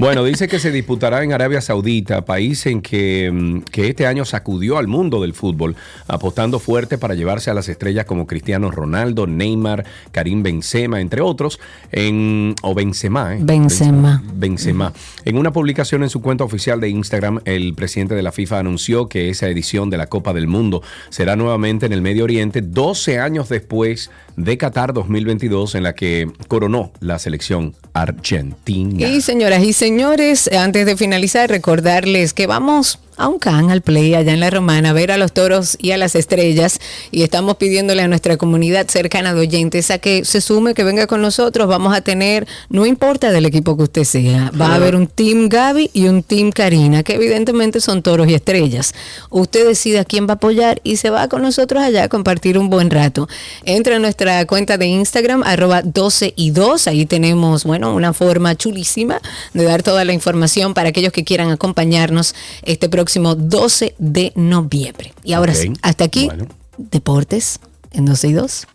Bueno, 0.00 0.24
dice 0.24 0.48
que 0.48 0.58
se 0.58 0.70
disputará 0.70 1.22
en 1.22 1.32
Arabia 1.32 1.60
Saudita, 1.60 2.24
país 2.24 2.66
en 2.66 2.82
que, 2.82 3.30
mm, 3.32 3.60
que 3.70 3.88
este 3.88 4.06
año 4.06 4.24
sacudió 4.24 4.78
al 4.78 4.88
mundo 4.88 5.20
del 5.20 5.34
fútbol, 5.34 5.76
apostando 6.08 6.58
fuerte 6.58 6.98
para 6.98 7.14
llevarse 7.14 7.50
a 7.50 7.54
las 7.54 7.68
estrellas 7.68 8.04
como 8.06 8.26
Cristiano 8.26 8.70
Ronaldo, 8.70 9.26
Neymar, 9.26 9.84
Karim 10.10 10.42
Benzema, 10.42 11.00
entre 11.00 11.20
otros, 11.20 11.60
en, 11.90 12.54
o 12.62 12.74
Benzema, 12.74 13.36
¿eh? 13.36 13.38
Benzema. 13.42 14.22
Benzema. 14.34 14.92
En 15.24 15.36
una 15.36 15.52
publicación 15.52 16.02
en 16.02 16.10
su 16.10 16.20
cuenta 16.20 16.44
oficial 16.44 16.80
de 16.80 16.88
Instagram, 16.88 17.40
el 17.44 17.74
presidente 17.74 18.14
de 18.14 18.22
la 18.22 18.32
FIFA 18.32 18.60
anunció 18.60 19.08
que 19.08 19.30
esa 19.30 19.48
edición 19.48 19.90
de 19.90 19.98
la 19.98 20.06
Copa 20.06 20.32
del 20.32 20.46
Mundo 20.46 20.82
será 21.10 21.36
nuevamente 21.36 21.86
en 21.86 21.92
el 21.92 22.02
Medio 22.02 22.24
Oriente 22.24 22.62
12 22.62 23.20
años 23.20 23.48
después 23.48 24.10
de 24.36 24.56
Qatar 24.56 24.92
2022, 24.94 25.74
en 25.74 25.82
la 25.82 25.94
que 25.94 26.30
coronó 26.48 26.92
la 27.00 27.18
selección 27.18 27.51
argentina. 27.92 29.06
Y 29.06 29.20
señoras 29.20 29.62
y 29.62 29.72
señores, 29.72 30.50
antes 30.52 30.86
de 30.86 30.96
finalizar, 30.96 31.50
recordarles 31.50 32.32
que 32.32 32.46
vamos 32.46 32.98
a 33.16 33.28
un 33.28 33.38
can 33.38 33.70
al 33.70 33.82
play 33.82 34.14
allá 34.14 34.32
en 34.32 34.40
la 34.40 34.50
Romana 34.50 34.90
a 34.90 34.92
ver 34.92 35.12
a 35.12 35.16
los 35.16 35.32
toros 35.32 35.76
y 35.80 35.92
a 35.92 35.96
las 35.96 36.14
estrellas 36.14 36.78
y 37.10 37.22
estamos 37.22 37.56
pidiéndole 37.56 38.02
a 38.02 38.08
nuestra 38.08 38.36
comunidad 38.36 38.88
cercana 38.88 39.34
de 39.34 39.40
oyentes 39.40 39.90
a 39.90 39.98
que 39.98 40.24
se 40.24 40.40
sume, 40.40 40.74
que 40.74 40.84
venga 40.84 41.06
con 41.06 41.22
nosotros. 41.22 41.68
Vamos 41.68 41.94
a 41.94 42.00
tener, 42.00 42.46
no 42.68 42.86
importa 42.86 43.30
del 43.30 43.46
equipo 43.46 43.76
que 43.76 43.84
usted 43.84 44.04
sea, 44.04 44.50
va 44.58 44.68
a 44.68 44.74
haber 44.76 44.96
un 44.96 45.06
team 45.06 45.48
Gaby 45.48 45.90
y 45.92 46.08
un 46.08 46.22
team 46.22 46.50
Karina, 46.50 47.02
que 47.02 47.14
evidentemente 47.14 47.80
son 47.80 48.02
toros 48.02 48.28
y 48.28 48.34
estrellas. 48.34 48.94
Usted 49.30 49.66
decide 49.66 49.98
a 49.98 50.04
quién 50.04 50.26
va 50.26 50.32
a 50.32 50.34
apoyar 50.34 50.80
y 50.84 50.96
se 50.96 51.10
va 51.10 51.28
con 51.28 51.42
nosotros 51.42 51.82
allá 51.82 52.04
a 52.04 52.08
compartir 52.08 52.58
un 52.58 52.70
buen 52.70 52.90
rato. 52.90 53.28
Entra 53.64 53.96
a 53.96 53.98
nuestra 53.98 54.44
cuenta 54.46 54.78
de 54.78 54.86
Instagram, 54.86 55.42
arroba 55.44 55.82
12 55.82 56.34
y 56.36 56.50
2. 56.50 56.88
Ahí 56.88 57.06
tenemos, 57.06 57.64
bueno, 57.64 57.94
una 57.94 58.12
forma 58.12 58.56
chulísima 58.56 59.20
de 59.52 59.64
dar 59.64 59.82
toda 59.82 60.04
la 60.04 60.12
información 60.12 60.74
para 60.74 60.88
aquellos 60.88 61.12
que 61.12 61.24
quieran 61.24 61.50
acompañarnos 61.50 62.34
este 62.62 62.88
próximo 62.88 63.02
12 63.20 63.94
de 63.98 64.32
noviembre. 64.34 65.12
Y 65.24 65.32
ahora 65.32 65.52
Ok, 65.52 65.58
sí, 65.58 65.72
hasta 65.82 66.04
aquí, 66.04 66.26
bueno. 66.26 66.46
deportes 66.78 67.60
en 67.92 68.04
12 68.06 68.28
y 68.28 68.32
2. 68.32 68.66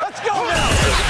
Let's 0.00 1.09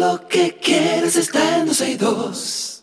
lo 0.00 0.26
que 0.26 0.54
quieres 0.54 1.14
está 1.14 1.58
en 1.58 1.66
dos 1.66 1.80
y 1.82 1.94
dos. 1.96 2.82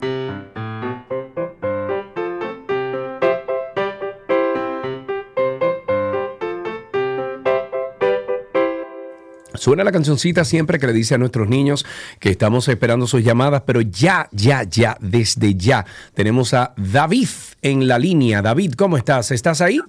Suena 9.55 9.83
la 9.83 9.91
cancioncita 9.91 10.45
siempre 10.45 10.77
que 10.77 10.85
le 10.85 10.93
dice 10.93 11.15
a 11.15 11.17
nuestros 11.17 11.49
niños 11.49 11.87
que 12.19 12.29
estamos 12.29 12.67
esperando 12.67 13.07
sus 13.07 13.23
llamadas, 13.23 13.63
pero 13.65 13.81
ya, 13.81 14.29
ya, 14.31 14.61
ya, 14.61 14.95
desde 15.01 15.55
ya 15.55 15.87
tenemos 16.13 16.53
a 16.53 16.75
David 16.77 17.29
en 17.63 17.87
la 17.87 17.97
línea. 17.97 18.43
David, 18.43 18.73
¿cómo 18.73 18.95
estás? 18.95 19.31
¿Estás 19.31 19.61
ahí? 19.61 19.79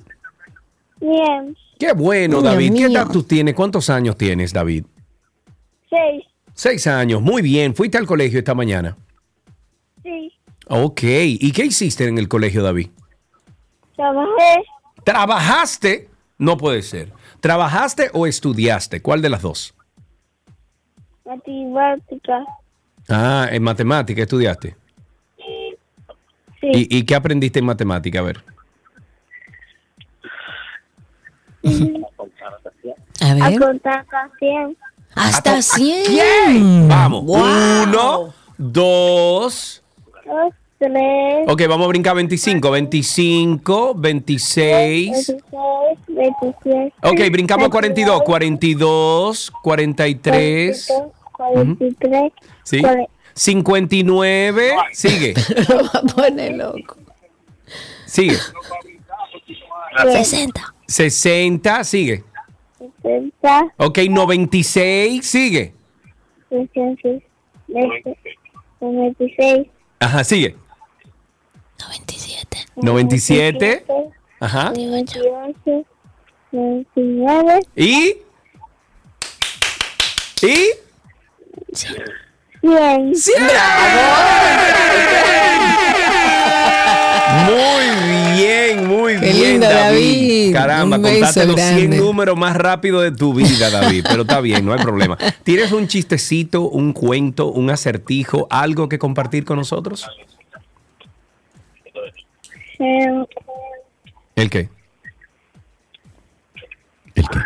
Bien. 0.99 1.55
Qué 1.79 1.93
bueno, 1.93 2.41
David. 2.41 2.73
¿Qué 2.75 2.85
edad 2.85 3.07
tú 3.13 3.23
tienes? 3.23 3.55
¿Cuántos 3.55 3.91
años 3.91 4.17
tienes, 4.17 4.55
David? 4.55 4.85
Seis. 5.91 6.25
Seis 6.59 6.89
años. 6.89 7.23
Muy 7.23 7.41
bien. 7.41 7.73
¿Fuiste 7.73 7.99
al 7.99 8.07
colegio 8.07 8.41
esta 8.41 8.53
mañana? 8.53 8.97
Sí. 10.03 10.33
Ok. 10.67 11.03
¿Y 11.05 11.53
qué 11.53 11.65
hiciste 11.67 12.05
en 12.09 12.19
el 12.19 12.27
colegio, 12.27 12.65
David? 12.65 12.89
Trabajé. 13.95 14.65
¿Trabajaste? 15.05 16.09
No 16.37 16.57
puede 16.57 16.83
ser. 16.83 17.13
¿Trabajaste 17.39 18.11
o 18.13 18.27
estudiaste? 18.27 19.01
¿Cuál 19.01 19.23
de 19.23 19.29
las 19.29 19.43
dos? 19.43 19.73
Matemática. 21.25 22.45
Ah, 23.09 23.47
en 23.53 23.63
matemática 23.63 24.23
estudiaste. 24.23 24.75
Sí. 25.37 25.77
¿Y, 26.63 26.99
y 26.99 27.05
qué 27.05 27.15
aprendiste 27.15 27.61
en 27.61 27.67
matemática? 27.67 28.19
A 28.19 28.23
ver. 28.23 28.43
A 33.21 33.31
A 33.31 33.51
ver. 33.51 33.59
contar 33.61 34.01
hasta 34.01 34.29
100. 34.41 34.77
Hasta 35.15 35.61
100. 35.63 36.11
¡Bien! 36.11 36.89
Vamos. 36.89 37.25
Wow. 37.25 37.37
Uno, 37.83 38.35
dos. 38.57 39.83
Dos, 40.25 40.53
tres. 40.79 40.93
Ok, 41.49 41.63
vamos 41.69 41.87
a 41.87 41.89
brincar 41.89 42.15
25. 42.15 42.71
25, 42.71 43.95
26. 43.97 45.11
26, 45.11 45.99
27. 46.09 46.93
Ok, 47.03 47.33
brincamos 47.33 47.69
42. 47.71 48.23
42, 48.23 49.51
43. 49.63 50.93
43. 51.33 52.33
¿Sí? 52.65 52.81
cuare- 52.83 53.09
59. 53.35 54.73
Sigue. 54.93 55.35
Lo 55.69 55.77
va 55.85 55.91
a 55.95 56.03
poner 56.03 56.55
loco. 56.57 56.97
Sigue. 58.07 58.37
60. 60.13 60.75
60. 60.87 61.85
Sigue. 61.85 62.25
60. 63.03 63.75
Ok, 63.77 63.99
96. 64.09 65.27
Sigue. 65.27 65.73
66. 66.51 67.23
96. 68.81 69.67
Ajá, 70.01 70.25
sigue. 70.25 70.57
97. 71.79 72.59
97. 72.77 73.85
Ajá. 74.41 74.73
98. 74.75 75.87
99. 76.53 77.61
¿Y? 77.77 78.17
¿Y? 80.43 80.71
100. 81.73 83.43
Muy 87.47 87.78
bien, 88.75 88.87
muy 88.89 89.15
Qué 89.19 89.33
bien, 89.33 89.51
lindo, 89.53 89.67
David. 89.67 89.75
David. 89.95 90.53
Caramba, 90.53 90.97
Un 90.97 91.03
contaste 91.03 91.47
los 91.47 91.57
100 91.57 91.77
grande. 91.79 91.97
números 91.99 92.37
más 92.37 92.57
rápido 92.57 93.01
de 93.01 93.11
tu 93.13 93.35
vida, 93.35 93.71
David. 93.71 94.05
Pero 94.09 94.23
está 94.23 94.41
bien, 94.41 94.65
no 94.65 94.73
hay 94.73 94.81
problema. 94.81 95.17
¿Tienes 95.43 95.73
un 95.73 95.87
chistecito, 95.89 96.63
un 96.63 96.93
cuento, 96.93 97.49
un 97.49 97.71
acertijo, 97.71 98.47
algo 98.51 98.89
que 98.89 98.99
compartir 98.99 99.45
con 99.45 99.57
nosotros? 99.59 100.07
Eh, 102.79 103.25
¿El 104.37 104.51
qué? 104.51 104.69
¿El 107.15 107.29
qué? 107.29 107.39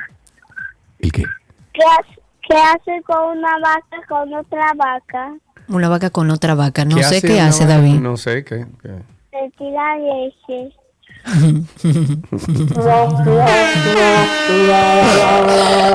¿El 0.99 1.13
qué? 1.13 1.25
¿Qué 1.73 1.83
hace, 1.99 2.21
¿Qué 2.49 2.55
hace 2.55 3.03
con 3.05 3.39
una 3.39 3.59
vaca 3.61 4.07
con 4.09 4.35
otra 4.35 4.73
vaca? 4.77 5.35
Una 5.69 5.89
vaca 5.89 6.11
con 6.11 6.31
otra 6.31 6.55
vaca. 6.55 6.85
No 6.85 6.97
¿Qué 6.97 7.05
sé 7.05 7.17
hace 7.17 7.27
qué 7.29 7.41
hace? 7.41 7.65
David. 7.67 7.95
No 7.95 8.17
sé 8.19 8.45
qué. 8.45 8.67
qué. 8.83 8.89
Se 9.31 9.51
tira 9.57 9.97
leche. 9.97 10.77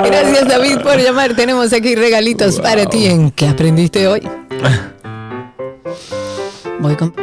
Gracias 0.06 0.48
David 0.48 0.80
por 0.82 0.98
llamar. 0.98 1.36
Tenemos 1.36 1.74
aquí 1.74 1.96
regalitos 1.96 2.60
para 2.60 2.86
ti 2.86 3.08
en 3.08 3.32
¿Qué 3.32 3.48
aprendiste 3.48 4.08
hoy? 4.08 4.22
Voy 6.80 6.96
con... 6.96 7.14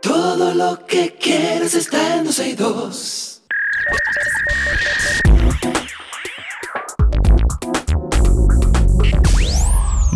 Todo 0.00 0.54
lo 0.54 0.86
que 0.86 1.16
quieres 1.20 1.74
está 1.74 2.16
en 2.16 2.24
262. 2.24 3.42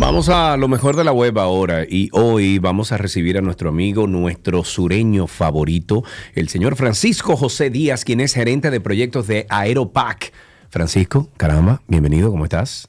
Vamos 0.05 0.29
a 0.29 0.55
lo 0.55 0.67
mejor 0.67 0.95
de 0.95 1.03
la 1.03 1.11
web 1.11 1.39
ahora 1.39 1.83
y 1.83 2.09
hoy 2.11 2.59
vamos 2.59 2.91
a 2.91 2.97
recibir 2.97 3.39
a 3.39 3.41
nuestro 3.41 3.69
amigo, 3.69 4.05
nuestro 4.05 4.63
sureño 4.63 5.25
favorito, 5.25 6.03
el 6.35 6.47
señor 6.47 6.75
Francisco 6.75 7.35
José 7.35 7.71
Díaz, 7.71 8.05
quien 8.05 8.19
es 8.21 8.35
gerente 8.35 8.69
de 8.69 8.79
proyectos 8.79 9.25
de 9.25 9.47
Aeropac. 9.49 10.31
Francisco, 10.69 11.29
caramba, 11.37 11.81
bienvenido, 11.87 12.29
¿cómo 12.29 12.43
estás? 12.43 12.87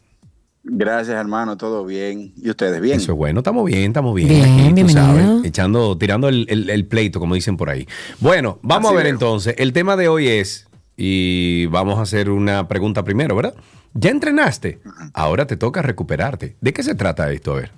Gracias, 0.62 1.16
hermano, 1.16 1.56
todo 1.56 1.86
bien. 1.86 2.34
¿Y 2.36 2.50
ustedes 2.50 2.80
bien? 2.82 2.96
Eso 2.98 3.12
es 3.12 3.18
bueno, 3.18 3.38
estamos 3.40 3.64
bien, 3.64 3.84
estamos 3.84 4.14
bien. 4.14 4.28
Bien, 4.28 4.42
aquí, 4.42 4.68
tú 4.68 4.74
bienvenido. 4.74 5.00
sabes, 5.06 5.44
echando, 5.44 5.96
tirando 5.96 6.28
el, 6.28 6.44
el- 6.50 6.68
el 6.68 6.84
pleito, 6.86 7.18
como 7.18 7.34
dicen 7.34 7.56
por 7.56 7.70
ahí. 7.70 7.86
Bueno, 8.20 8.58
vamos 8.62 8.90
Así 8.90 8.94
a 8.94 8.98
ver 8.98 9.06
entonces. 9.06 9.54
El 9.58 9.72
tema 9.72 9.96
de 9.96 10.08
hoy 10.08 10.26
es, 10.28 10.65
y 10.96 11.66
vamos 11.66 11.98
a 11.98 12.02
hacer 12.02 12.30
una 12.30 12.68
pregunta 12.68 13.04
primero, 13.04 13.36
¿verdad? 13.36 13.54
¿Ya 13.94 14.10
entrenaste? 14.10 14.80
Ahora 15.12 15.46
te 15.46 15.56
toca 15.56 15.82
recuperarte. 15.82 16.56
¿De 16.60 16.72
qué 16.72 16.82
se 16.82 16.94
trata 16.94 17.30
esto? 17.30 17.52
A 17.52 17.56
ver. 17.56 17.72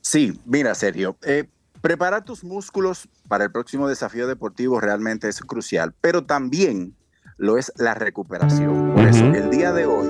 Sí, 0.00 0.40
mira, 0.44 0.74
Sergio, 0.74 1.16
eh, 1.22 1.44
preparar 1.80 2.24
tus 2.24 2.44
músculos 2.44 3.08
para 3.28 3.44
el 3.44 3.52
próximo 3.52 3.88
desafío 3.88 4.26
deportivo 4.26 4.80
realmente 4.80 5.28
es 5.28 5.40
crucial, 5.40 5.94
pero 6.00 6.24
también 6.24 6.94
lo 7.38 7.56
es 7.56 7.72
la 7.76 7.94
recuperación. 7.94 8.92
Por 8.94 9.06
eso, 9.06 9.24
el 9.26 9.48
día 9.50 9.72
de 9.72 9.86
hoy 9.86 10.08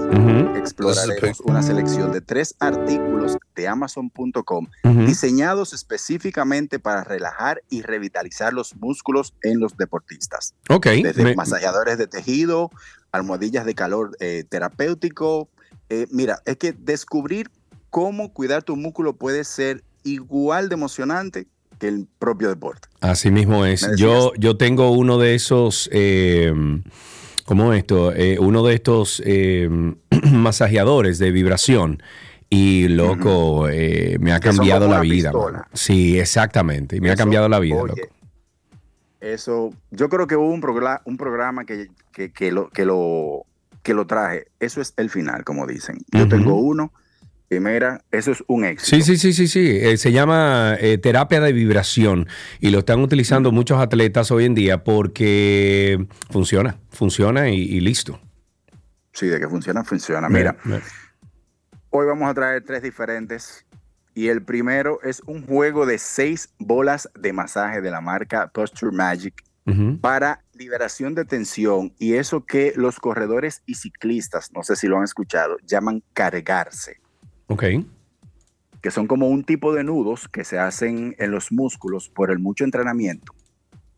exploraremos 0.56 1.40
una 1.40 1.62
selección 1.62 2.10
de 2.12 2.20
tres 2.20 2.54
artículos 2.58 3.36
de 3.54 3.68
Amazon.com 3.68 4.66
diseñados 5.06 5.72
específicamente 5.72 6.78
para 6.78 7.04
relajar 7.04 7.62
y 7.68 7.82
revitalizar 7.82 8.52
los 8.52 8.74
músculos 8.76 9.34
en 9.42 9.60
los 9.60 9.76
deportistas. 9.76 10.54
Ok. 10.68 10.86
Desde 11.02 11.22
me- 11.22 11.34
masajeadores 11.34 11.98
de 11.98 12.06
tejido, 12.06 12.70
almohadillas 13.12 13.64
de 13.66 13.74
calor 13.74 14.16
eh, 14.20 14.44
terapéutico. 14.48 15.48
Eh, 15.90 16.06
mira, 16.10 16.40
es 16.46 16.56
que 16.56 16.72
descubrir 16.72 17.50
cómo 17.90 18.32
cuidar 18.32 18.62
tu 18.62 18.76
músculo 18.76 19.14
puede 19.16 19.44
ser 19.44 19.82
igual 20.02 20.68
de 20.68 20.74
emocionante 20.74 21.46
que 21.78 21.88
el 21.88 22.06
propio 22.18 22.48
deporte. 22.48 22.88
Así 23.00 23.30
mismo 23.30 23.64
es. 23.64 23.86
Yo, 23.96 24.32
yo 24.36 24.56
tengo 24.56 24.90
uno 24.90 25.18
de 25.18 25.34
esos, 25.34 25.88
eh, 25.92 26.52
¿cómo 27.48 27.72
esto? 27.72 28.12
Eh, 28.14 28.36
uno 28.38 28.62
de 28.62 28.74
estos 28.74 29.22
eh, 29.24 29.70
masajeadores 30.30 31.18
de 31.18 31.30
vibración. 31.30 32.02
Y 32.50 32.88
loco, 32.88 33.70
eh, 33.70 34.18
me 34.20 34.32
ha 34.32 34.40
cambiado 34.40 34.82
como 34.82 34.94
la 34.94 35.00
vida. 35.00 35.32
Sí, 35.72 36.18
exactamente. 36.18 36.96
Y 36.96 37.00
me 37.00 37.10
ha 37.10 37.16
cambiado 37.16 37.48
la 37.48 37.58
vida, 37.58 37.76
oye, 37.76 37.94
loco. 37.96 38.14
Eso, 39.20 39.70
yo 39.90 40.10
creo 40.10 40.26
que 40.26 40.36
hubo 40.36 40.50
un, 40.50 40.60
programa, 40.60 41.00
un 41.06 41.16
programa 41.16 41.64
que, 41.64 41.88
que, 42.12 42.32
que 42.32 42.52
lo, 42.52 42.68
que, 42.68 42.84
lo, 42.84 43.46
que 43.82 43.94
lo 43.94 44.06
traje. 44.06 44.48
Eso 44.60 44.82
es 44.82 44.92
el 44.98 45.08
final, 45.08 45.44
como 45.44 45.66
dicen. 45.66 45.98
Yo 46.12 46.28
tengo 46.28 46.54
uno. 46.54 46.92
Primera, 47.48 48.04
eso 48.10 48.30
es 48.32 48.44
un 48.46 48.64
éxito. 48.64 48.96
Sí, 48.96 49.02
sí, 49.02 49.16
sí, 49.16 49.32
sí, 49.32 49.48
sí. 49.48 49.78
Eh, 49.80 49.96
se 49.96 50.12
llama 50.12 50.76
eh, 50.78 50.98
terapia 50.98 51.40
de 51.40 51.52
vibración 51.52 52.28
y 52.60 52.70
lo 52.70 52.80
están 52.80 53.00
utilizando 53.00 53.52
muchos 53.52 53.80
atletas 53.80 54.30
hoy 54.30 54.44
en 54.44 54.54
día 54.54 54.84
porque 54.84 56.06
funciona, 56.30 56.76
funciona 56.90 57.48
y, 57.48 57.60
y 57.62 57.80
listo. 57.80 58.20
Sí, 59.12 59.26
de 59.26 59.40
que 59.40 59.48
funciona, 59.48 59.82
funciona. 59.82 60.28
Mira, 60.28 60.56
Hoy 61.90 62.06
vamos 62.06 62.30
a 62.30 62.34
traer 62.34 62.62
tres 62.64 62.82
diferentes. 62.82 63.64
Y 64.14 64.28
el 64.28 64.42
primero 64.42 65.00
es 65.02 65.22
un 65.26 65.46
juego 65.46 65.86
de 65.86 65.98
seis 65.98 66.52
bolas 66.58 67.08
de 67.14 67.32
masaje 67.32 67.80
de 67.80 67.90
la 67.90 68.00
marca 68.00 68.48
Posture 68.48 68.94
Magic 68.94 69.42
para 70.00 70.42
liberación 70.54 71.14
de 71.14 71.26
tensión 71.26 71.94
y 71.98 72.14
eso 72.14 72.46
que 72.46 72.72
los 72.74 72.98
corredores 72.98 73.62
y 73.66 73.74
ciclistas, 73.74 74.50
no 74.52 74.62
sé 74.62 74.76
si 74.76 74.86
lo 74.86 74.96
han 74.96 75.04
escuchado, 75.04 75.58
llaman 75.62 76.02
cargarse, 76.14 77.00
Ok. 77.48 77.64
que 78.80 78.90
son 78.92 79.06
como 79.08 79.28
un 79.28 79.42
tipo 79.42 79.74
de 79.74 79.82
nudos 79.82 80.28
que 80.28 80.44
se 80.44 80.58
hacen 80.60 81.16
en 81.18 81.30
los 81.32 81.50
músculos 81.50 82.08
por 82.08 82.30
el 82.30 82.38
mucho 82.38 82.62
entrenamiento. 82.64 83.32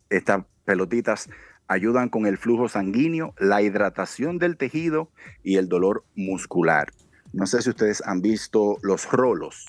Estas 0.09 0.43
pelotitas 0.65 1.29
ayudan 1.67 2.09
con 2.09 2.25
el 2.25 2.37
flujo 2.37 2.67
sanguíneo, 2.67 3.33
la 3.37 3.61
hidratación 3.61 4.39
del 4.39 4.57
tejido 4.57 5.09
y 5.43 5.57
el 5.57 5.69
dolor 5.69 6.03
muscular. 6.15 6.91
No 7.31 7.45
sé 7.45 7.61
si 7.61 7.69
ustedes 7.69 8.01
han 8.05 8.21
visto 8.21 8.77
los 8.81 9.09
rolos. 9.11 9.67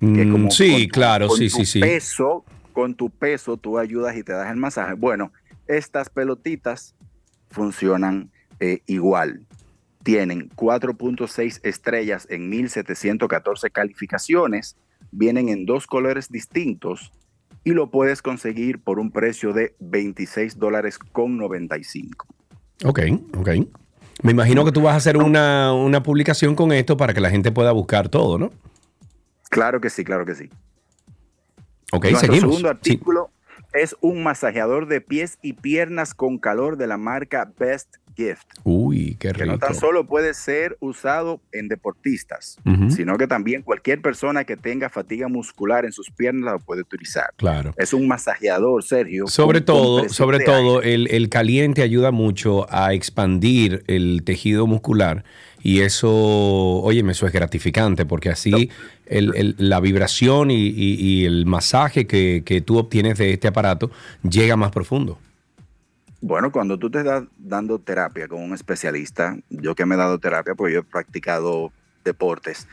que 0.00 0.06
Mm, 0.26 0.32
como 0.32 0.50
sí, 0.50 0.86
tu- 0.88 0.92
claro, 0.92 1.28
con 1.28 1.36
sí, 1.38 1.48
tu 1.50 1.56
sí, 1.58 1.66
sí. 1.66 1.80
Peso, 1.80 2.44
con 2.72 2.94
tu 2.94 3.10
peso 3.10 3.56
tú 3.58 3.78
ayudas 3.78 4.16
y 4.16 4.22
te 4.22 4.32
das 4.32 4.50
el 4.50 4.56
masaje. 4.56 4.94
Bueno, 4.94 5.32
Estas 5.68 6.08
pelotitas 6.10 6.94
funcionan 7.50 8.30
eh, 8.60 8.80
igual. 8.86 9.44
Tienen 10.06 10.50
4.6 10.50 11.58
estrellas 11.64 12.28
en 12.30 12.48
1714 12.48 13.70
calificaciones, 13.72 14.76
vienen 15.10 15.48
en 15.48 15.66
dos 15.66 15.88
colores 15.88 16.28
distintos 16.28 17.10
y 17.64 17.72
lo 17.72 17.90
puedes 17.90 18.22
conseguir 18.22 18.78
por 18.78 19.00
un 19.00 19.10
precio 19.10 19.52
de 19.52 19.74
26 19.80 20.60
dólares 20.60 21.00
con 21.00 21.36
95. 21.36 22.24
Ok, 22.84 23.00
ok. 23.36 23.48
Me 24.22 24.30
imagino 24.30 24.64
que 24.64 24.70
tú 24.70 24.80
vas 24.80 24.94
a 24.94 24.98
hacer 24.98 25.16
una, 25.16 25.74
una 25.74 26.04
publicación 26.04 26.54
con 26.54 26.70
esto 26.70 26.96
para 26.96 27.12
que 27.12 27.20
la 27.20 27.30
gente 27.30 27.50
pueda 27.50 27.72
buscar 27.72 28.08
todo, 28.08 28.38
¿no? 28.38 28.52
Claro 29.50 29.80
que 29.80 29.90
sí, 29.90 30.04
claro 30.04 30.24
que 30.24 30.36
sí. 30.36 30.48
Ok, 31.90 32.04
Nuestro 32.04 32.32
seguimos. 32.32 32.50
segundo 32.50 32.68
artículo 32.68 33.30
es 33.72 33.96
un 34.00 34.22
masajeador 34.22 34.88
de 34.88 35.00
pies 35.00 35.38
y 35.42 35.54
piernas 35.54 36.14
con 36.14 36.38
calor 36.38 36.76
de 36.76 36.86
la 36.86 36.96
marca 36.96 37.50
Best 37.58 37.96
Gift. 38.16 38.46
Uy, 38.64 39.16
qué 39.18 39.32
que 39.32 39.44
no 39.44 39.54
rico. 39.54 39.66
tan 39.66 39.74
solo 39.74 40.06
puede 40.06 40.32
ser 40.32 40.76
usado 40.80 41.40
en 41.52 41.68
deportistas, 41.68 42.58
sino 42.88 43.18
que 43.18 43.26
también 43.26 43.62
cualquier 43.62 44.00
persona 44.00 44.44
que 44.44 44.56
tenga 44.56 44.88
fatiga 44.88 45.28
muscular 45.28 45.84
en 45.84 45.92
sus 45.92 46.10
piernas 46.10 46.54
lo 46.54 46.58
puede 46.60 46.80
utilizar. 46.80 47.26
Claro. 47.36 47.74
Es 47.76 47.92
un 47.92 48.08
masajeador, 48.08 48.82
Sergio. 48.82 49.26
Sobre 49.26 49.58
con 49.60 49.66
todo, 49.66 50.08
sobre 50.08 50.40
todo, 50.40 50.80
el, 50.80 51.08
el 51.08 51.28
caliente 51.28 51.82
ayuda 51.82 52.10
mucho 52.10 52.66
a 52.70 52.94
expandir 52.94 53.84
el 53.86 54.22
tejido 54.24 54.66
muscular 54.66 55.24
y 55.68 55.80
eso, 55.80 56.08
óyeme, 56.10 57.10
eso 57.12 57.26
es 57.26 57.32
gratificante 57.32 58.06
porque 58.06 58.30
así 58.30 58.70
el- 59.06 59.34
el- 59.34 59.54
la 59.58 59.80
vibración 59.80 60.50
y, 60.52 60.54
y- 60.68 60.94
y 61.00 61.24
el 61.24 61.44
masaje 61.46 62.06
que, 62.06 62.42
que 62.44 62.60
tú 62.60 62.78
obtienes 62.78 63.18
de 63.18 63.32
este 63.32 63.48
aparato 63.48 63.90
llega 64.22 64.56
más 64.56 64.70
profundo. 64.70 65.18
Bueno, 66.20 66.50
cuando 66.50 66.78
tú 66.78 66.90
te 66.90 66.98
estás 66.98 67.24
dando 67.38 67.78
terapia 67.78 68.26
con 68.28 68.42
un 68.42 68.54
especialista, 68.54 69.36
yo 69.50 69.74
que 69.74 69.84
me 69.86 69.94
he 69.94 69.98
dado 69.98 70.18
terapia, 70.18 70.54
pues 70.54 70.72
yo 70.72 70.80
he 70.80 70.82
practicado 70.82 71.72
deportes, 72.04 72.66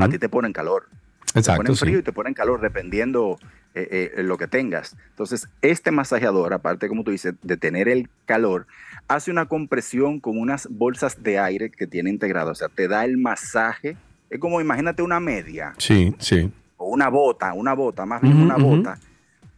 a 0.00 0.08
ti 0.08 0.18
te 0.18 0.28
ponen 0.28 0.52
calor. 0.52 0.88
te 1.32 1.38
Exacto, 1.38 1.62
ponen 1.62 1.76
frío 1.76 1.94
sí. 1.94 2.00
y 2.00 2.02
te 2.02 2.12
ponen 2.12 2.34
calor 2.34 2.60
dependiendo 2.60 3.38
eh, 3.76 4.12
eh, 4.16 4.22
lo 4.24 4.36
que 4.36 4.48
tengas. 4.48 4.96
Entonces, 5.10 5.48
este 5.62 5.92
masajeador, 5.92 6.52
aparte, 6.52 6.88
como 6.88 7.04
tú 7.04 7.12
dices, 7.12 7.34
de 7.42 7.56
tener 7.56 7.88
el 7.88 8.08
calor, 8.26 8.66
hace 9.10 9.32
una 9.32 9.46
compresión 9.46 10.20
con 10.20 10.38
unas 10.38 10.68
bolsas 10.70 11.20
de 11.20 11.36
aire 11.40 11.68
que 11.70 11.88
tiene 11.88 12.10
integrado. 12.10 12.52
O 12.52 12.54
sea, 12.54 12.68
te 12.68 12.86
da 12.86 13.04
el 13.04 13.18
masaje. 13.18 13.96
Es 14.30 14.38
como, 14.38 14.60
imagínate 14.60 15.02
una 15.02 15.18
media 15.18 15.74
Sí, 15.78 16.14
sí. 16.20 16.52
o 16.76 16.88
una 16.90 17.08
bota, 17.08 17.52
una 17.52 17.74
bota, 17.74 18.06
más 18.06 18.22
bien 18.22 18.36
una 18.36 18.56
bota, 18.56 18.98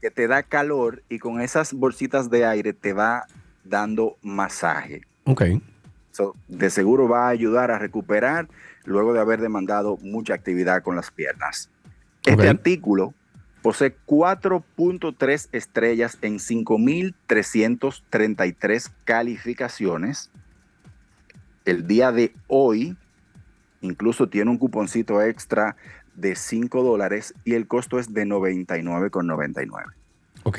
que 0.01 0.11
te 0.11 0.27
da 0.27 0.43
calor 0.43 1.03
y 1.11 1.19
con 1.19 1.43
esas 1.43 1.75
bolsitas 1.75 2.31
de 2.31 2.47
aire 2.47 2.73
te 2.73 2.95
va 2.95 3.27
dando 3.63 4.17
masaje. 4.23 5.03
Ok. 5.25 5.43
So, 6.13 6.35
de 6.49 6.71
seguro 6.71 7.07
va 7.07 7.27
a 7.27 7.29
ayudar 7.29 7.71
a 7.71 7.79
recuperar 7.79 8.49
luego 8.85 9.13
de 9.13 9.21
haber 9.21 9.43
demandado 9.43 9.99
mucha 10.03 10.33
actividad 10.33 10.83
con 10.83 10.97
las 10.97 11.11
piernas. 11.11 11.69
Este 12.25 12.49
artículo 12.49 13.13
posee 13.63 13.97
4.3 14.07 15.49
estrellas 15.53 16.19
en 16.21 16.39
5.333 16.39 18.93
calificaciones. 19.05 20.31
El 21.65 21.87
día 21.87 22.13
de 22.13 22.35
hoy 22.49 22.99
incluso 23.81 24.29
tiene 24.29 24.51
un 24.51 24.59
cuponcito 24.59 25.23
extra 25.23 25.77
de 26.15 26.37
5 26.37 26.83
dólares 26.83 27.33
y 27.45 27.55
el 27.55 27.67
costo 27.67 27.99
es 27.99 28.13
de 28.13 28.27
99,99. 28.27 29.87
Ok. 30.45 30.59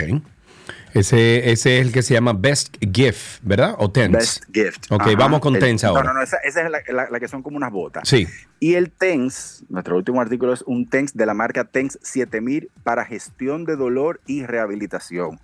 Ese, 0.93 1.51
ese 1.51 1.79
es 1.79 1.85
el 1.87 1.91
que 1.91 2.03
se 2.03 2.13
llama 2.13 2.33
Best 2.33 2.75
Gift, 2.93 3.39
¿verdad? 3.41 3.75
O 3.79 3.89
Tense. 3.91 4.17
Best 4.17 4.43
Gift. 4.53 4.91
Ok, 4.91 5.01
Ajá. 5.01 5.11
vamos 5.17 5.39
con 5.39 5.57
Tense 5.57 5.85
ahora. 5.87 6.03
No, 6.03 6.09
no, 6.13 6.19
no, 6.19 6.23
esa, 6.23 6.37
esa 6.37 6.61
es 6.61 6.69
la, 6.69 6.79
la- 6.87 7.09
la 7.09 7.19
que 7.19 7.27
son 7.27 7.41
como 7.41 7.57
unas 7.57 7.71
botas. 7.71 8.07
Sí. 8.07 8.27
Y 8.59 8.75
el 8.75 8.91
TENS, 8.91 9.65
nuestro 9.69 9.97
último 9.97 10.21
artículo 10.21 10.53
es 10.53 10.61
un 10.63 10.87
TENS 10.87 11.13
de 11.15 11.25
la 11.25 11.33
marca 11.33 11.63
TENS 11.63 11.97
7000 12.01 12.69
para 12.83 13.05
gestión 13.05 13.65
de 13.65 13.75
dolor 13.75 14.21
y 14.27 14.45
rehabilitación. 14.45 15.39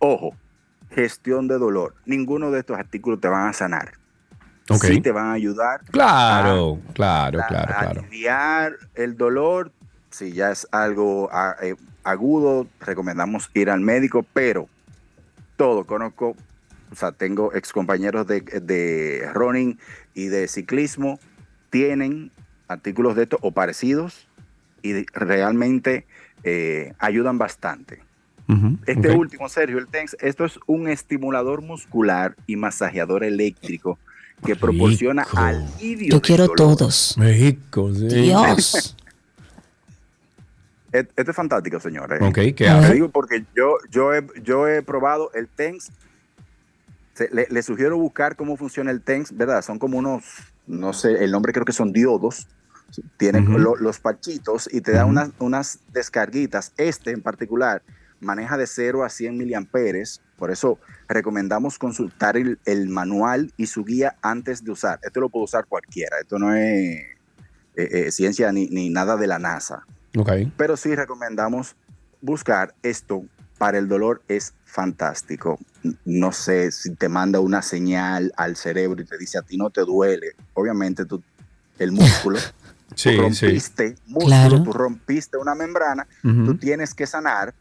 Ojo, 0.00 0.34
gestión 0.90 1.48
de 1.48 1.58
dolor. 1.58 1.94
Ninguno 2.04 2.50
de 2.50 2.60
estos 2.60 2.76
artículos 2.78 3.20
te 3.20 3.28
van 3.28 3.48
a 3.48 3.52
sanar. 3.52 3.92
Sí 4.82 5.00
te 5.00 5.12
van 5.12 5.26
a 5.28 5.32
ayudar 5.32 5.80
Claro, 5.90 6.78
claro, 6.92 7.40
a, 7.42 7.46
claro, 7.46 7.72
a 7.72 7.78
claro. 7.80 8.00
aliviar 8.00 8.72
el 8.96 9.16
dolor. 9.16 9.72
Si 10.10 10.32
ya 10.32 10.50
es 10.50 10.66
algo 10.72 11.30
a- 11.32 11.56
eh, 11.62 11.74
agudo, 12.04 12.66
recomendamos 12.80 13.50
ir 13.54 13.70
al 13.70 13.80
médico, 13.80 14.24
pero 14.32 14.68
todo, 15.56 15.84
conozco, 15.84 16.36
o 16.90 16.94
sea, 16.94 17.12
tengo 17.12 17.54
ex 17.54 17.72
compañeros 17.72 18.26
de, 18.26 18.40
de 18.40 19.28
running 19.34 19.78
y 20.14 20.26
de 20.26 20.48
ciclismo, 20.48 21.18
tienen 21.70 22.30
artículos 22.68 23.16
de 23.16 23.24
estos 23.24 23.40
o 23.42 23.50
parecidos 23.52 24.28
y 24.82 25.04
realmente 25.12 26.06
eh, 26.44 26.92
ayudan 26.98 27.38
bastante. 27.38 28.02
Este 28.86 29.10
último, 29.10 29.46
Sergio, 29.50 29.76
el 29.76 29.88
TENS, 29.88 30.16
esto 30.20 30.46
es 30.46 30.58
un 30.66 30.88
estimulador 30.88 31.60
muscular 31.60 32.34
y 32.46 32.56
masajeador 32.56 33.22
eléctrico 33.22 33.98
que 34.42 34.56
proporciona 34.56 35.26
alivio. 35.34 36.08
Yo 36.12 36.22
quiero 36.22 36.44
dolor. 36.44 36.56
todos. 36.56 37.14
México, 37.18 37.92
sí. 37.92 38.06
Dios. 38.06 38.96
Esto 40.92 41.30
es 41.30 41.36
fantástico, 41.36 41.78
señores. 41.80 42.20
Ok, 42.22 42.34
¿qué 42.34 42.52
Te 42.54 42.68
hace? 42.68 42.94
digo 42.94 43.10
porque 43.10 43.44
yo, 43.54 43.76
yo, 43.90 44.14
he, 44.14 44.24
yo 44.42 44.66
he 44.66 44.82
probado 44.82 45.30
el 45.34 45.48
TENS. 45.48 45.90
Le, 47.32 47.46
le 47.50 47.62
sugiero 47.62 47.98
buscar 47.98 48.36
cómo 48.36 48.56
funciona 48.56 48.90
el 48.92 49.02
TENS, 49.02 49.36
¿verdad? 49.36 49.62
Son 49.62 49.78
como 49.78 49.98
unos, 49.98 50.22
no 50.66 50.92
sé, 50.92 51.24
el 51.24 51.32
nombre 51.32 51.52
creo 51.52 51.64
que 51.64 51.72
son 51.72 51.92
diodos. 51.92 52.46
Tienen 53.16 53.48
Ujú. 53.48 53.58
lo- 53.58 53.76
los 53.76 53.98
parchitos 54.00 54.68
y 54.72 54.80
te 54.80 54.92
da 54.92 55.02
Ujú. 55.02 55.10
unas, 55.10 55.30
unas 55.40 55.78
descarguitas. 55.92 56.72
Este 56.76 57.10
en 57.10 57.20
particular 57.20 57.82
maneja 58.20 58.56
de 58.56 58.66
0 58.66 59.04
a 59.04 59.08
100 59.10 59.36
miliamperes. 59.36 60.22
Por 60.38 60.50
eso 60.52 60.78
recomendamos 61.08 61.76
consultar 61.78 62.36
el, 62.36 62.58
el 62.64 62.88
manual 62.88 63.52
y 63.56 63.66
su 63.66 63.84
guía 63.84 64.16
antes 64.22 64.64
de 64.64 64.70
usar. 64.70 65.00
Esto 65.02 65.20
lo 65.20 65.28
puede 65.28 65.44
usar 65.44 65.66
cualquiera. 65.66 66.18
Esto 66.20 66.38
no 66.38 66.54
es 66.54 66.62
eh, 66.62 67.06
eh, 67.76 68.10
ciencia 68.12 68.52
ni, 68.52 68.68
ni 68.68 68.88
nada 68.90 69.16
de 69.16 69.26
la 69.26 69.38
NASA 69.38 69.84
Ok. 70.18 70.30
pero 70.56 70.76
sí 70.76 70.94
recomendamos 70.94 71.76
buscar 72.20 72.74
esto 72.82 73.24
para 73.58 73.78
el 73.78 73.88
dolor 73.88 74.22
es 74.28 74.54
fantástico. 74.64 75.58
No 76.04 76.30
sé 76.32 76.70
si 76.70 76.94
te 76.94 77.08
manda 77.08 77.40
una 77.40 77.60
señal 77.62 78.32
al 78.36 78.56
cerebro 78.56 79.00
y 79.02 79.04
te 79.04 79.18
dice 79.18 79.38
a 79.38 79.42
ti 79.42 79.56
no 79.56 79.70
te 79.70 79.80
duele. 79.82 80.32
Obviamente 80.54 81.04
tú 81.04 81.22
el 81.78 81.92
músculo 81.92 82.38
Sí, 82.94 83.16
tú 83.16 83.34
sí. 83.34 83.46
rompiste 83.46 83.96
músculo, 84.06 84.26
Claro. 84.26 84.62
tú 84.62 84.72
rompiste 84.72 85.36
una 85.36 85.54
membrana, 85.54 86.06
tú 86.22 86.56
tienes 86.56 86.94
que 86.94 87.06
sanar, 87.06 87.52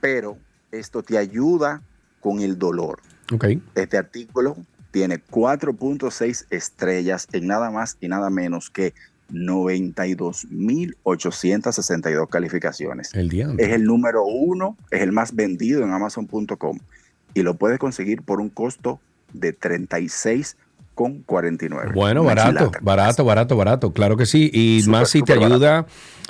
pero 0.00 0.38
esto 0.70 1.02
te 1.02 1.18
ayuda 1.18 1.82
con 2.20 2.40
el 2.40 2.58
dolor. 2.58 3.00
Este 3.74 3.98
artículo 3.98 4.56
tiene 4.92 5.20
4.6 5.22 6.46
estrellas 6.50 7.26
en 7.32 7.46
nada 7.48 7.70
más 7.70 7.96
y 8.00 8.08
nada 8.08 8.30
menos 8.30 8.70
que 8.70 8.94
92.862 9.32 12.28
calificaciones. 12.28 13.14
El 13.14 13.28
día. 13.28 13.48
Es 13.58 13.70
el 13.70 13.84
número 13.84 14.24
uno, 14.24 14.76
es 14.90 15.02
el 15.02 15.12
más 15.12 15.34
vendido 15.34 15.82
en 15.84 15.92
amazon.com 15.92 16.78
y 17.34 17.42
lo 17.42 17.54
puedes 17.54 17.78
conseguir 17.78 18.22
por 18.22 18.40
un 18.40 18.48
costo 18.48 19.00
de 19.32 19.56
36,49. 19.58 21.94
Bueno, 21.94 22.22
Una 22.22 22.28
barato, 22.34 22.48
chilata. 22.50 22.78
barato, 22.82 23.24
barato, 23.24 23.56
barato, 23.56 23.92
claro 23.92 24.16
que 24.16 24.26
sí. 24.26 24.50
Y 24.52 24.82
más 24.88 25.10
si 25.10 25.22
te 25.22 25.34
barato. 25.34 25.54
ayuda, 25.54 25.86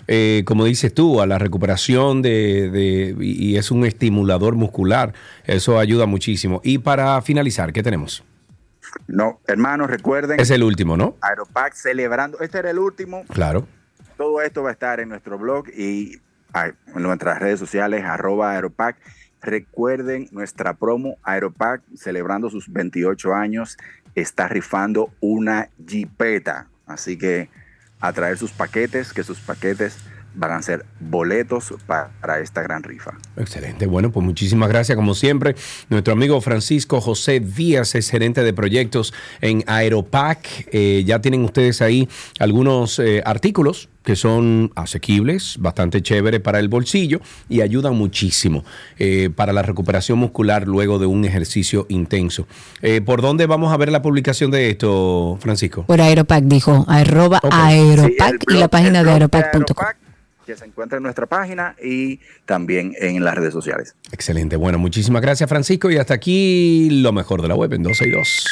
eh, 0.09 0.42
como 0.46 0.64
dices 0.64 0.92
tú, 0.92 1.20
a 1.20 1.26
la 1.26 1.38
recuperación 1.38 2.22
de, 2.22 2.70
de- 2.70 3.14
y 3.24 3.57
es 3.57 3.70
un 3.70 3.84
estimulador 3.86 4.57
muscular. 4.57 5.14
Eso 5.44 5.78
ayuda 5.78 6.07
muchísimo. 6.07 6.61
Y 6.64 6.78
para 6.78 7.20
finalizar, 7.22 7.72
¿qué 7.72 7.82
tenemos? 7.82 8.24
No, 9.07 9.41
hermanos, 9.47 9.91
recuerden, 9.91 10.41
Es 10.41 10.51
el 10.51 10.62
último, 10.62 10.97
¿no? 10.97 11.16
Aeropack 11.20 11.74
celebrando, 11.74 12.39
este 12.41 12.59
era 12.59 12.70
el 12.70 12.78
último, 12.78 13.24
Claro. 13.32 13.66
Todo 14.16 14.43
esto 14.43 14.62
va 14.64 14.70
a 14.70 14.72
estar 14.72 14.99
en 14.99 15.09
nuestro 15.09 15.39
blog 15.39 15.68
y 15.68 16.20
en 16.55 17.03
nuestras 17.03 17.39
redes 17.39 17.61
sociales, 17.61 18.05
arroba 18.05 18.51
Aeropack. 18.53 18.97
Recuerden 19.41 20.28
nuestra 20.32 20.74
promo 20.74 21.16
Aeropack, 21.22 21.82
celebrando 21.95 22.51
sus 22.51 22.72
28 22.72 23.34
años, 23.34 23.78
está 24.16 24.49
rifando 24.49 25.12
una 25.20 25.68
jipeta. 25.86 26.66
Así 26.86 27.16
que 27.16 27.49
a 28.01 28.12
traer 28.12 28.39
sus 28.39 28.51
paquetes, 28.51 29.12
que 29.12 29.22
sus 29.22 29.39
paquetes 29.39 29.97
van 30.34 30.52
a 30.52 30.62
ser 30.62 30.84
boletos 31.00 31.74
pa- 31.86 32.10
para 32.20 32.38
esta 32.40 32.62
gran 32.62 32.82
rifa. 32.82 33.12
Excelente. 33.36 33.86
Bueno, 33.86 34.10
pues 34.10 34.24
muchísimas 34.24 34.68
gracias. 34.68 34.96
Como 34.96 35.14
siempre, 35.14 35.54
nuestro 35.90 36.12
amigo 36.12 36.40
Francisco 36.40 37.00
José 37.00 37.40
Díaz 37.40 37.94
es 37.94 38.08
gerente 38.10 38.42
de 38.44 38.52
proyectos 38.52 39.12
en 39.40 39.64
Aeropac. 39.66 40.46
Eh, 40.72 41.02
ya 41.06 41.20
tienen 41.20 41.44
ustedes 41.44 41.82
ahí 41.82 42.08
algunos 42.38 42.98
eh, 42.98 43.22
artículos 43.24 43.88
que 44.04 44.16
son 44.16 44.70
asequibles, 44.74 45.56
bastante 45.58 46.00
chéveres 46.02 46.40
para 46.40 46.60
el 46.60 46.68
bolsillo 46.68 47.20
y 47.48 47.60
ayudan 47.60 47.94
muchísimo 47.94 48.64
eh, 48.98 49.28
para 49.34 49.52
la 49.52 49.60
recuperación 49.62 50.18
muscular 50.18 50.66
luego 50.66 50.98
de 50.98 51.04
un 51.04 51.26
ejercicio 51.26 51.84
intenso. 51.90 52.46
Eh, 52.80 53.02
¿Por 53.02 53.20
dónde 53.20 53.44
vamos 53.46 53.70
a 53.72 53.76
ver 53.76 53.90
la 53.92 54.00
publicación 54.00 54.50
de 54.50 54.70
esto, 54.70 55.36
Francisco? 55.42 55.82
Por 55.84 56.00
Aeropac 56.00 56.44
dijo, 56.44 56.86
arroba 56.88 57.40
Aeropac 57.50 58.36
Sí, 58.48 58.54
y 58.56 58.58
la 58.58 58.68
página 58.68 59.02
de 59.04 59.10
aeropac.com. 59.10 60.07
que 60.49 60.57
se 60.57 60.64
encuentra 60.64 60.96
en 60.96 61.03
nuestra 61.03 61.26
página 61.26 61.76
y 61.82 62.20
también 62.46 62.94
en 62.99 63.22
las 63.22 63.34
redes 63.34 63.53
sociales. 63.53 63.94
Excelente. 64.12 64.57
Bueno, 64.57 64.78
muchísimas 64.78 65.20
gracias, 65.20 65.46
Francisco. 65.46 65.90
Y 65.90 65.99
hasta 65.99 66.14
aquí 66.14 66.88
lo 66.90 67.12
mejor 67.12 67.42
de 67.42 67.49
la 67.49 67.55
web 67.55 67.70
en 67.74 67.82
12 67.82 68.09
y 68.09 68.11
2. 68.12 68.46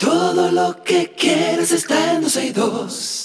Todo 0.00 0.50
lo 0.50 0.82
que 0.82 1.12
quieres 1.16 1.70
está 1.70 2.14
en 2.14 2.22
12 2.22 2.46
y 2.46 2.50
2. 2.50 3.17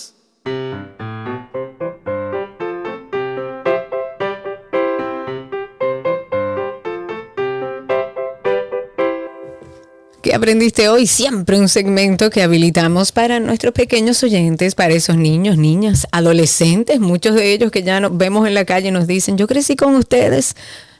¿Qué 10.33 10.37
aprendiste 10.37 10.89
hoy? 10.89 11.05
Siempre 11.05 11.59
un 11.59 11.69
segmento 11.69 12.31
que 12.31 12.41
habilitamos 12.41 13.11
para 13.11 13.39
nuestros 13.39 13.71
pequeños 13.71 14.23
oyentes, 14.23 14.73
para 14.73 14.95
esos 14.95 15.15
niños, 15.15 15.59
niñas, 15.59 16.07
adolescentes, 16.11 16.99
muchos 16.99 17.35
de 17.35 17.53
ellos 17.53 17.69
que 17.69 17.83
ya 17.83 17.99
nos 17.99 18.17
vemos 18.17 18.47
en 18.47 18.55
la 18.55 18.65
calle 18.65 18.87
y 18.87 18.91
nos 18.91 19.05
dicen, 19.05 19.37
yo 19.37 19.45
crecí 19.45 19.75
con 19.75 19.93
ustedes, 19.93 20.55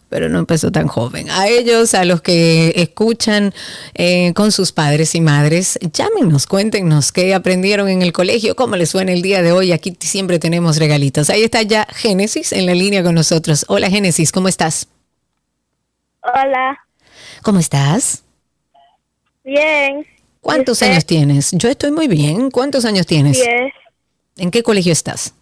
pero 0.08 0.30
no 0.30 0.38
empezó 0.38 0.72
tan 0.72 0.86
joven. 0.88 1.32
A 1.32 1.48
ellos, 1.48 1.96
a 1.96 2.06
los 2.06 2.22
que 2.22 2.74
escuchan 2.76 3.56
eh, 3.96 4.34
con 4.36 4.52
sus 4.52 4.72
padres 4.72 5.16
y 5.16 5.22
madres, 5.22 5.80
llámenos, 5.92 6.46
cuéntenos 6.46 7.12
qué 7.12 7.34
aprendieron 7.34 7.90
en 7.90 8.04
el 8.04 8.14
colegio, 8.14 8.56
cómo 8.56 8.76
les 8.76 8.92
suena 8.92 9.14
el 9.14 9.24
día 9.24 9.42
de 9.42 9.52
hoy. 9.52 9.72
Aquí 9.72 9.98
siempre 10.00 10.38
tenemos 10.38 10.78
regalitos. 10.78 11.32
Ahí 11.32 11.42
está 11.42 11.64
ya 11.64 11.88
Génesis 11.90 12.52
en 12.52 12.68
la 12.68 12.76
línea 12.76 13.02
con 13.02 13.16
nosotros. 13.16 13.66
Hola 13.68 13.90
Génesis, 13.90 14.32
¿cómo 14.32 14.48
estás? 14.48 14.90
Hola, 16.22 16.78
¿Cómo 17.42 17.60
estás? 17.60 18.23
Bien. 19.44 20.06
¿Cuántos 20.42 20.82
¿Y 20.82 20.86
usted? 20.86 20.92
años 20.92 21.06
tienes? 21.06 21.52
Yo 21.54 21.70
estoy 21.70 21.92
muy 21.92 22.08
bien. 22.08 22.52
¿Cuántos 22.52 22.86
años 22.86 23.06
tienes? 23.06 23.38
Diez. 23.38 23.74
¿En 24.38 24.52
qué 24.52 24.64
colegio 24.64 24.92
estás? 24.92 25.34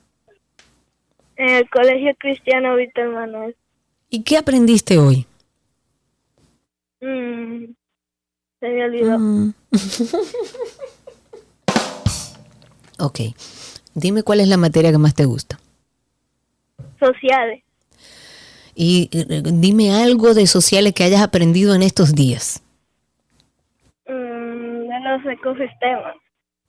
En 1.38 1.50
el 1.50 1.70
Colegio 1.70 2.14
Cristiano 2.20 2.76
Víctor 2.76 3.10
Manuel. 3.10 3.56
¿Y 4.10 4.24
qué 4.24 4.38
aprendiste 4.38 5.00
hoy? 5.00 5.26
Mm, 7.00 7.66
se 8.60 8.70
me 8.70 8.86
olvidó. 8.86 9.18
Mm. 9.18 9.54
ok. 13.00 13.20
Dime 13.96 14.24
cuál 14.24 14.42
es 14.42 14.48
la 14.48 14.58
materia 14.58 14.92
que 14.92 14.98
más 14.98 15.16
te 15.16 15.26
gusta. 15.26 15.60
Sociales. 17.00 17.64
Y 18.76 19.10
eh, 19.12 19.42
dime 19.46 19.96
algo 19.96 20.34
de 20.34 20.46
sociales 20.48 20.94
que 20.94 21.04
hayas 21.04 21.22
aprendido 21.22 21.74
en 21.74 21.82
estos 21.82 22.14
días. 22.14 22.62
Ecosistemas. 25.32 26.16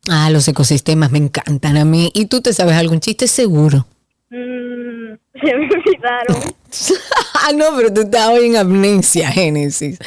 Ah, 0.08 0.30
los 0.30 0.48
ecosistemas 0.48 1.10
me 1.12 1.18
encantan 1.18 1.76
a 1.76 1.84
mí. 1.84 2.10
¿Y 2.14 2.26
tú 2.26 2.40
te 2.40 2.52
sabes 2.52 2.74
algún 2.76 3.00
chiste 3.00 3.28
seguro? 3.28 3.86
Mm, 4.30 5.14
se 5.40 5.56
me 5.56 5.68
olvidaron. 5.68 6.36
ah, 7.34 7.52
no, 7.54 7.76
pero 7.76 7.92
tú 7.92 8.00
estás 8.02 8.28
hoy 8.28 8.46
en 8.46 8.56
amnesia, 8.56 9.30
Génesis. 9.30 9.98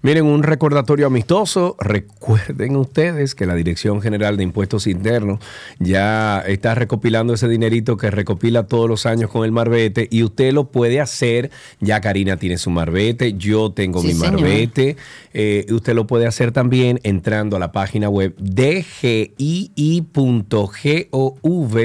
Miren, 0.04 0.26
un 0.26 0.44
recordatorio 0.44 1.08
amistoso. 1.08 1.76
Recuerden 1.80 2.76
ustedes 2.76 3.34
que 3.36 3.46
la 3.48 3.56
Dirección 3.56 4.00
General 4.02 4.38
de 4.38 4.44
Impuestos 4.44 4.86
Internos 4.88 5.40
ya 5.80 6.40
está 6.48 6.76
recopilando 6.76 7.34
ese 7.34 7.48
dinerito 7.48 7.98
que 7.98 8.12
recopila 8.12 8.68
todos 8.68 8.88
los 8.88 9.06
años 9.08 9.32
con 9.32 9.44
el 9.44 9.52
marbete 9.52 10.08
y 10.12 10.22
usted 10.24 10.54
lo 10.54 10.66
puede 10.72 11.02
hacer. 11.02 11.50
Ya 11.82 12.00
Karina 12.00 12.38
tiene 12.38 12.58
su 12.60 12.70
marbete, 12.70 13.34
yo 13.34 13.72
tengo 13.72 14.02
Sí, 14.02 14.08
mi 14.10 14.14
señor. 14.14 14.34
marbete. 14.42 14.98
Eh, 15.34 15.66
usted 15.72 15.96
lo 15.96 16.06
puede 16.08 16.28
hacer 16.28 16.52
también 16.52 17.00
entrando 17.04 17.56
a 17.58 17.60
la 17.60 17.72
página 17.72 18.08
web 18.08 18.36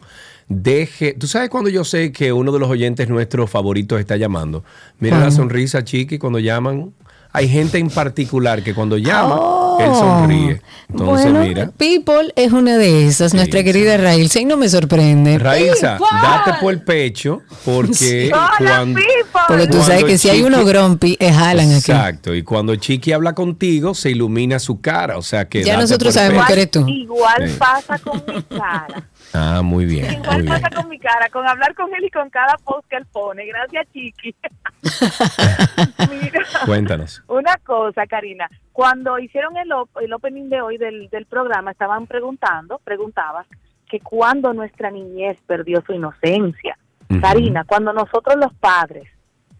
Deje, 0.52 1.12
¿tú 1.14 1.28
sabes 1.28 1.48
cuando 1.48 1.70
yo 1.70 1.84
sé 1.84 2.10
que 2.10 2.32
uno 2.32 2.50
de 2.50 2.58
los 2.58 2.68
oyentes 2.68 3.08
nuestros 3.08 3.48
favoritos 3.48 4.00
está 4.00 4.16
llamando? 4.16 4.64
Mira 4.98 5.20
la 5.20 5.30
sonrisa, 5.30 5.84
Chiqui, 5.84 6.18
cuando 6.18 6.40
llaman. 6.40 6.92
Hay 7.32 7.48
gente 7.48 7.78
en 7.78 7.88
particular 7.88 8.60
que 8.64 8.74
cuando 8.74 8.96
llama, 8.98 9.36
Oh. 9.38 9.78
él 9.80 9.94
sonríe. 9.94 10.60
Entonces, 10.88 11.30
bueno, 11.32 11.46
mira. 11.46 11.70
People 11.78 12.32
es 12.34 12.50
una 12.50 12.76
de 12.76 13.06
esas, 13.06 13.32
nuestra 13.34 13.62
querida 13.62 13.96
Railsa, 13.96 14.40
y 14.40 14.44
no 14.44 14.56
me 14.56 14.68
sorprende. 14.68 15.38
People. 15.38 15.70
date 15.80 16.54
por 16.60 16.72
el 16.72 16.82
pecho 16.82 17.42
porque 17.64 18.32
Hola, 18.34 18.50
cuando, 18.58 19.00
Porque 19.46 19.66
tú 19.68 19.80
sabes 19.80 20.02
que 20.02 20.18
si 20.18 20.28
hay 20.28 20.42
uno 20.42 20.64
grumpy, 20.64 21.16
es 21.20 21.32
jalan 21.36 21.68
aquí. 21.68 21.92
Exacto, 21.92 22.34
y 22.34 22.42
cuando 22.42 22.74
Chiqui 22.74 23.12
habla 23.12 23.32
contigo, 23.36 23.94
se 23.94 24.10
ilumina 24.10 24.58
su 24.58 24.80
cara, 24.80 25.16
o 25.16 25.22
sea 25.22 25.48
que 25.48 25.62
Ya 25.62 25.74
date 25.74 25.82
nosotros 25.84 26.12
por 26.14 26.22
el 26.22 26.28
sabemos 26.28 26.46
pecho. 26.48 26.54
que 26.54 26.60
eres 26.60 26.70
tú. 26.72 26.88
Igual 26.88 27.48
Sí. 27.48 27.56
pasa 27.56 27.98
con 28.00 28.22
mi 28.26 28.42
cara. 28.42 29.08
Ah, 29.32 29.62
muy 29.62 29.84
bien, 29.86 30.12
Igual 30.14 30.38
muy 30.38 30.42
bien. 30.46 30.60
pasa 30.60 30.70
con 30.74 30.88
mi 30.88 30.98
cara, 30.98 31.28
con 31.30 31.46
hablar 31.46 31.74
con 31.74 31.94
él 31.94 32.04
y 32.04 32.10
con 32.10 32.28
cada 32.30 32.56
post 32.64 32.88
que 32.88 32.96
él 32.96 33.06
pone. 33.12 33.46
Gracias, 33.46 33.86
Chiqui. 33.92 34.34
Mira, 36.10 36.40
Cuéntanos. 36.66 37.22
una 37.28 37.56
cosa, 37.64 38.06
Karina. 38.06 38.48
Cuando 38.72 39.18
hicieron 39.18 39.56
el, 39.56 39.70
op- 39.72 39.96
el 40.00 40.12
opening 40.12 40.48
de 40.48 40.60
hoy 40.60 40.78
del, 40.78 41.08
del 41.10 41.26
programa, 41.26 41.70
estaban 41.70 42.06
preguntando, 42.06 42.80
preguntabas, 42.82 43.46
que 43.88 44.00
cuando 44.00 44.52
nuestra 44.52 44.90
niñez 44.90 45.38
perdió 45.46 45.82
su 45.86 45.92
inocencia. 45.92 46.76
Karina, 47.20 47.64
cuando 47.64 47.92
nosotros 47.92 48.36
los 48.36 48.54
padres 48.54 49.08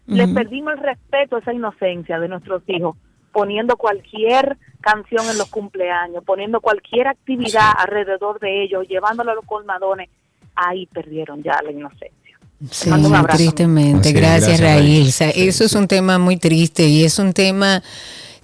les 0.07 0.29
perdimos 0.33 0.73
el 0.73 0.79
respeto 0.79 1.35
a 1.35 1.39
esa 1.39 1.53
inocencia 1.53 2.17
de 2.19 2.27
nuestros 2.29 2.63
hijos, 2.67 2.95
poniendo 3.31 3.77
cualquier 3.77 4.57
canción 4.81 5.29
en 5.29 5.37
los 5.37 5.49
cumpleaños, 5.49 6.23
poniendo 6.25 6.59
cualquier 6.59 7.07
actividad 7.07 7.71
alrededor 7.77 8.39
de 8.39 8.63
ellos, 8.63 8.87
llevándolo 8.87 9.31
a 9.31 9.35
los 9.35 9.45
colmadones, 9.45 10.09
ahí 10.55 10.87
perdieron 10.87 11.43
ya 11.43 11.59
la 11.63 11.71
inocencia. 11.71 12.37
Sí, 12.69 12.89
Mando 12.89 13.07
un 13.07 13.15
abrazo. 13.15 13.37
tristemente. 13.37 14.11
Gracias, 14.11 14.59
gracias, 14.59 14.61
Raíl. 14.61 15.07
Eso 15.47 15.63
es 15.63 15.73
un 15.73 15.87
tema 15.87 16.19
muy 16.19 16.37
triste 16.37 16.83
y 16.83 17.03
es 17.03 17.17
un 17.17 17.33
tema 17.33 17.81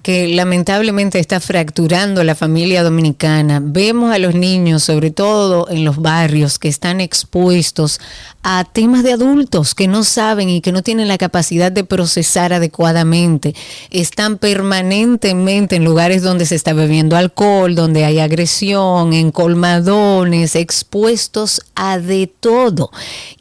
que 0.08 0.30
lamentablemente 0.30 1.20
está 1.20 1.42
fracturando 1.42 2.24
la 2.24 2.34
familia 2.34 2.82
dominicana. 2.82 3.60
Vemos 3.62 4.14
a 4.14 4.20
los 4.20 4.36
niños, 4.36 4.84
sobre 4.84 5.12
todo 5.12 5.68
en 5.70 5.84
los 5.84 5.98
barrios, 5.98 6.60
que 6.60 6.70
están 6.70 7.02
expuestos 7.02 8.00
a 8.42 8.64
temas 8.64 9.04
de 9.04 9.12
adultos 9.12 9.76
que 9.76 9.90
no 9.90 10.06
saben 10.06 10.48
y 10.48 10.62
que 10.62 10.72
no 10.72 10.82
tienen 10.82 11.10
la 11.10 11.18
capacidad 11.18 11.74
de 11.74 11.84
procesar 11.84 12.54
adecuadamente. 12.54 13.54
Están 13.90 14.38
permanentemente 14.38 15.76
en 15.76 15.84
lugares 15.84 16.24
donde 16.24 16.46
se 16.46 16.56
está 16.56 16.72
bebiendo 16.72 17.18
alcohol, 17.18 17.76
donde 17.76 18.06
hay 18.06 18.20
agresión, 18.20 19.12
en 19.12 19.32
colmadones, 19.32 20.56
expuestos 20.56 21.60
a 21.76 22.00
de 22.00 22.28
todo. 22.28 22.92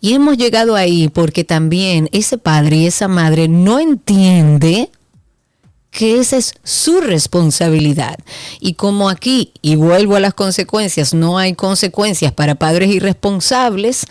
Y 0.00 0.14
hemos 0.14 0.36
llegado 0.36 0.74
ahí 0.74 1.10
porque 1.10 1.44
también 1.44 2.08
ese 2.10 2.38
padre 2.38 2.78
y 2.78 2.86
esa 2.86 3.06
madre 3.06 3.46
no 3.46 3.78
entiende 3.78 4.90
que 5.96 6.20
esa 6.20 6.36
es 6.36 6.52
su 6.62 7.00
responsabilidad. 7.00 8.18
Y 8.60 8.74
como 8.74 9.08
aquí, 9.08 9.52
y 9.62 9.76
vuelvo 9.76 10.16
a 10.16 10.20
las 10.20 10.34
consecuencias, 10.34 11.14
no 11.14 11.38
hay 11.38 11.54
consecuencias 11.54 12.32
para 12.32 12.54
padres 12.54 12.90
irresponsables, 12.90 14.04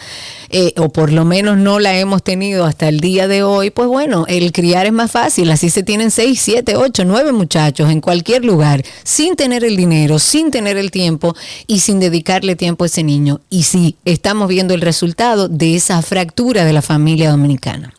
eh, 0.49 0.73
o 0.77 0.89
por 0.89 1.13
lo 1.13 1.25
menos 1.25 1.57
no 1.57 1.77
la 1.79 1.95
hemos 1.99 2.23
tenido 2.23 2.65
hasta 2.65 2.87
el 2.87 3.01
día 3.01 3.27
de 3.27 3.43
hoy, 3.43 3.69
pues 3.69 3.87
bueno, 3.87 4.25
el 4.27 4.51
criar 4.51 4.87
es 4.87 4.93
más 4.93 5.11
fácil. 5.11 5.51
Así 5.51 5.69
se 5.69 5.83
tienen 5.83 6.09
seis, 6.09 6.41
siete, 6.41 6.75
ocho, 6.75 7.05
nueve 7.05 7.31
muchachos 7.31 7.91
en 7.91 8.01
cualquier 8.01 8.45
lugar, 8.45 8.83
sin 9.03 9.35
tener 9.35 9.63
el 9.63 9.77
dinero, 9.77 10.17
sin 10.17 10.49
tener 10.49 10.77
el 10.77 10.89
tiempo 10.89 11.35
y 11.67 11.81
sin 11.81 11.99
dedicarle 11.99 12.55
tiempo 12.55 12.85
a 12.85 12.87
ese 12.87 13.03
niño. 13.03 13.41
Y 13.51 13.61
sí, 13.61 13.95
estamos 14.05 14.47
viendo 14.47 14.73
el 14.73 14.81
resultado 14.81 15.49
de 15.49 15.75
esa 15.75 16.01
fractura 16.01 16.65
de 16.65 16.73
la 16.73 16.81
familia 16.81 17.29
dominicana. 17.29 17.93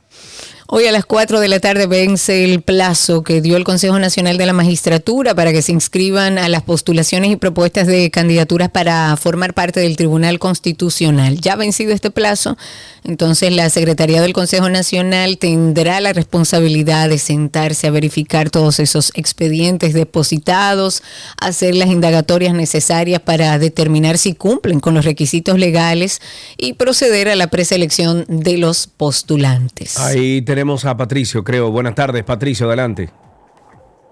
Hoy 0.70 0.86
a 0.86 0.91
las 0.91 1.05
4 1.05 1.39
de 1.39 1.47
la 1.47 1.61
tarde 1.61 1.88
vence 1.88 2.43
el 2.43 2.61
plazo 2.61 3.24
que 3.24 3.39
dio 3.39 3.55
el 3.55 3.63
Consejo 3.63 3.99
Nacional 3.99 4.38
de 4.38 4.45
la 4.45 4.51
Magistratura 4.51 5.34
para 5.34 5.53
que 5.53 5.61
se 5.61 5.72
inscriban 5.72 6.38
a 6.38 6.49
las 6.49 6.61
postulaciones 6.61 7.32
y 7.32 7.38
propuestas 7.38 7.88
de 7.88 8.11
candidaturas 8.11 8.70
para 8.70 9.15
formar 9.15 9.53
parte 9.53 9.80
del 9.80 9.95
Tribunal 9.95 10.39
Constitucional. 10.39 11.39
Ya 11.39 11.55
vencido 11.55 11.93
este 11.93 12.11
plazo, 12.11 12.57
entonces 13.05 13.53
la 13.53 13.70
Secretaría 13.70 14.22
del 14.22 14.34
Consejo 14.34 14.70
Nacional 14.70 15.38
tendrá 15.38 16.01
la 16.01 16.11
responsabilidad 16.11 17.07
de 17.07 17.18
sentarse 17.18 17.88
a 17.88 17.91
verificar 17.91 18.49
todos 18.49 18.82
esos 18.82 19.13
expedientes 19.15 19.93
depositados, 19.93 21.01
hacer 21.39 21.76
las 21.76 21.88
indagatorias 21.88 22.53
necesarias 22.53 23.22
para 23.22 23.57
determinar 23.57 24.18
si 24.18 24.34
cumplen 24.34 24.82
con 24.82 24.95
los 24.95 25.05
requisitos 25.05 25.57
legales 25.57 26.22
y 26.57 26.74
proceder 26.74 27.30
a 27.30 27.38
la 27.38 27.47
preselección 27.47 28.26
de 28.28 28.57
los 28.57 28.88
postulantes. 28.88 29.97
Ahí 29.97 30.41
tenemos 30.58 30.86
a 30.86 30.97
Patricio, 30.97 31.43
creo. 31.43 31.70
Buenas 31.70 31.93
tardes, 31.93 32.24
Patricio, 32.24 32.66
adelante. 32.66 33.12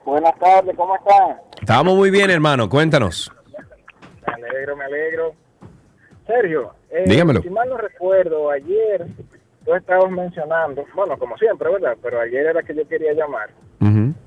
Buenas 0.05 0.37
tardes, 0.37 0.75
¿cómo 0.77 0.95
están? 0.95 1.37
Estamos 1.59 1.95
muy 1.95 2.11
bien, 2.11 2.29
hermano. 2.29 2.69
Cuéntanos. 2.69 3.31
Me 4.27 4.47
alegro, 4.47 4.75
me 4.77 4.83
alegro. 4.85 5.33
Sergio, 6.27 6.75
eh, 6.91 7.03
Dígamelo. 7.07 7.41
si 7.41 7.49
mal 7.49 7.67
no 7.67 7.77
recuerdo, 7.77 8.51
ayer 8.51 9.07
tú 9.65 9.73
estabas 9.73 10.11
mencionando, 10.11 10.85
bueno, 10.95 11.17
como 11.17 11.35
siempre, 11.37 11.67
¿verdad? 11.71 11.97
Pero 12.03 12.19
ayer 12.21 12.45
era 12.45 12.61
que 12.61 12.75
yo 12.75 12.87
quería 12.87 13.13
llamar. 13.13 13.49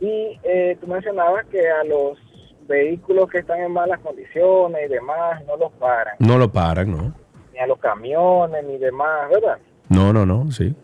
Y 0.01 0.41
eh, 0.43 0.77
tú 0.81 0.89
mencionabas 0.89 1.47
que 1.47 1.71
a 1.71 1.85
los 1.85 2.19
vehículos 2.67 3.31
que 3.31 3.39
están 3.39 3.61
en 3.61 3.71
malas 3.73 4.01
condiciones 4.01 4.87
y 4.87 4.93
demás 4.93 5.41
no 5.47 5.57
los 5.57 5.71
paran, 5.75 6.17
No 6.19 6.37
lo 6.37 6.51
paran, 6.51 6.91
¿no? 6.91 7.15
ni 7.53 7.61
a 7.61 7.67
los 7.69 7.79
camiones 7.79 8.65
ni 8.65 8.77
demás, 8.77 9.31
¿verdad? 9.31 9.59
No, 9.89 10.13
no, 10.13 10.27
no, 10.27 10.51
sí. 10.51 10.75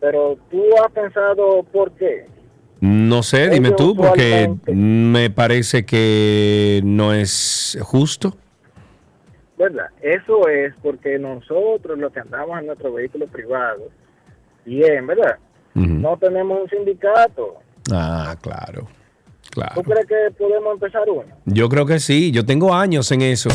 Pero 0.00 0.38
tú 0.50 0.64
has 0.82 0.92
pensado 0.92 1.62
por 1.72 1.92
qué. 1.92 2.26
No 2.80 3.22
sé, 3.22 3.50
dime 3.50 3.72
tú, 3.72 3.94
porque 3.94 4.50
me 4.66 5.28
parece 5.30 5.84
que 5.84 6.80
no 6.82 7.12
es 7.12 7.78
justo. 7.82 8.34
¿verdad? 9.60 9.88
Eso 10.00 10.48
es 10.48 10.72
porque 10.82 11.18
nosotros, 11.18 11.98
los 11.98 12.10
que 12.12 12.20
andamos 12.20 12.58
en 12.58 12.66
nuestro 12.66 12.94
vehículo 12.94 13.26
privado, 13.26 13.90
bien, 14.64 15.06
¿verdad? 15.06 15.36
No 15.74 16.16
tenemos 16.16 16.62
un 16.62 16.68
sindicato. 16.70 17.56
Ah, 17.92 18.34
claro. 18.40 18.88
Claro. 19.50 19.72
¿Tú 19.74 19.82
crees 19.82 20.06
que 20.06 20.30
podemos 20.38 20.74
empezar 20.74 21.02
uno? 21.08 21.24
Yo 21.44 21.68
creo 21.68 21.84
que 21.84 21.98
sí, 21.98 22.30
yo 22.30 22.46
tengo 22.46 22.72
años 22.72 23.10
en 23.12 23.22
eso. 23.22 23.50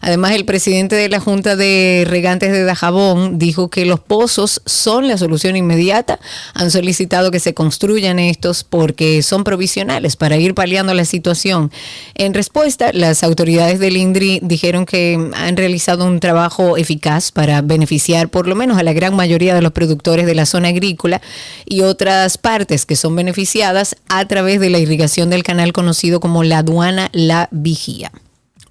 Además, 0.00 0.32
el 0.32 0.44
presidente 0.44 0.96
de 0.96 1.08
la 1.08 1.20
Junta 1.20 1.54
de 1.54 2.04
Regantes 2.08 2.50
de 2.50 2.64
Dajabón 2.64 3.38
dijo 3.38 3.70
que 3.70 3.84
los 3.84 4.00
pozos 4.00 4.62
son 4.66 4.99
la 5.08 5.18
solución 5.18 5.56
inmediata. 5.56 6.18
Han 6.54 6.70
solicitado 6.70 7.30
que 7.30 7.40
se 7.40 7.54
construyan 7.54 8.18
estos 8.18 8.64
porque 8.64 9.22
son 9.22 9.44
provisionales 9.44 10.16
para 10.16 10.36
ir 10.36 10.54
paliando 10.54 10.94
la 10.94 11.04
situación. 11.04 11.70
En 12.14 12.34
respuesta, 12.34 12.90
las 12.92 13.22
autoridades 13.22 13.78
del 13.78 13.96
INDRI 13.96 14.40
dijeron 14.42 14.86
que 14.86 15.30
han 15.34 15.56
realizado 15.56 16.04
un 16.04 16.20
trabajo 16.20 16.76
eficaz 16.76 17.32
para 17.32 17.62
beneficiar 17.62 18.28
por 18.28 18.46
lo 18.46 18.54
menos 18.54 18.78
a 18.78 18.82
la 18.82 18.92
gran 18.92 19.14
mayoría 19.14 19.54
de 19.54 19.62
los 19.62 19.72
productores 19.72 20.26
de 20.26 20.34
la 20.34 20.46
zona 20.46 20.68
agrícola 20.68 21.20
y 21.64 21.82
otras 21.82 22.38
partes 22.38 22.86
que 22.86 22.96
son 22.96 23.16
beneficiadas 23.16 23.96
a 24.08 24.26
través 24.26 24.60
de 24.60 24.70
la 24.70 24.78
irrigación 24.78 25.30
del 25.30 25.42
canal 25.42 25.72
conocido 25.72 26.20
como 26.20 26.44
la 26.44 26.58
aduana 26.58 27.08
La 27.12 27.48
Vigía. 27.50 28.12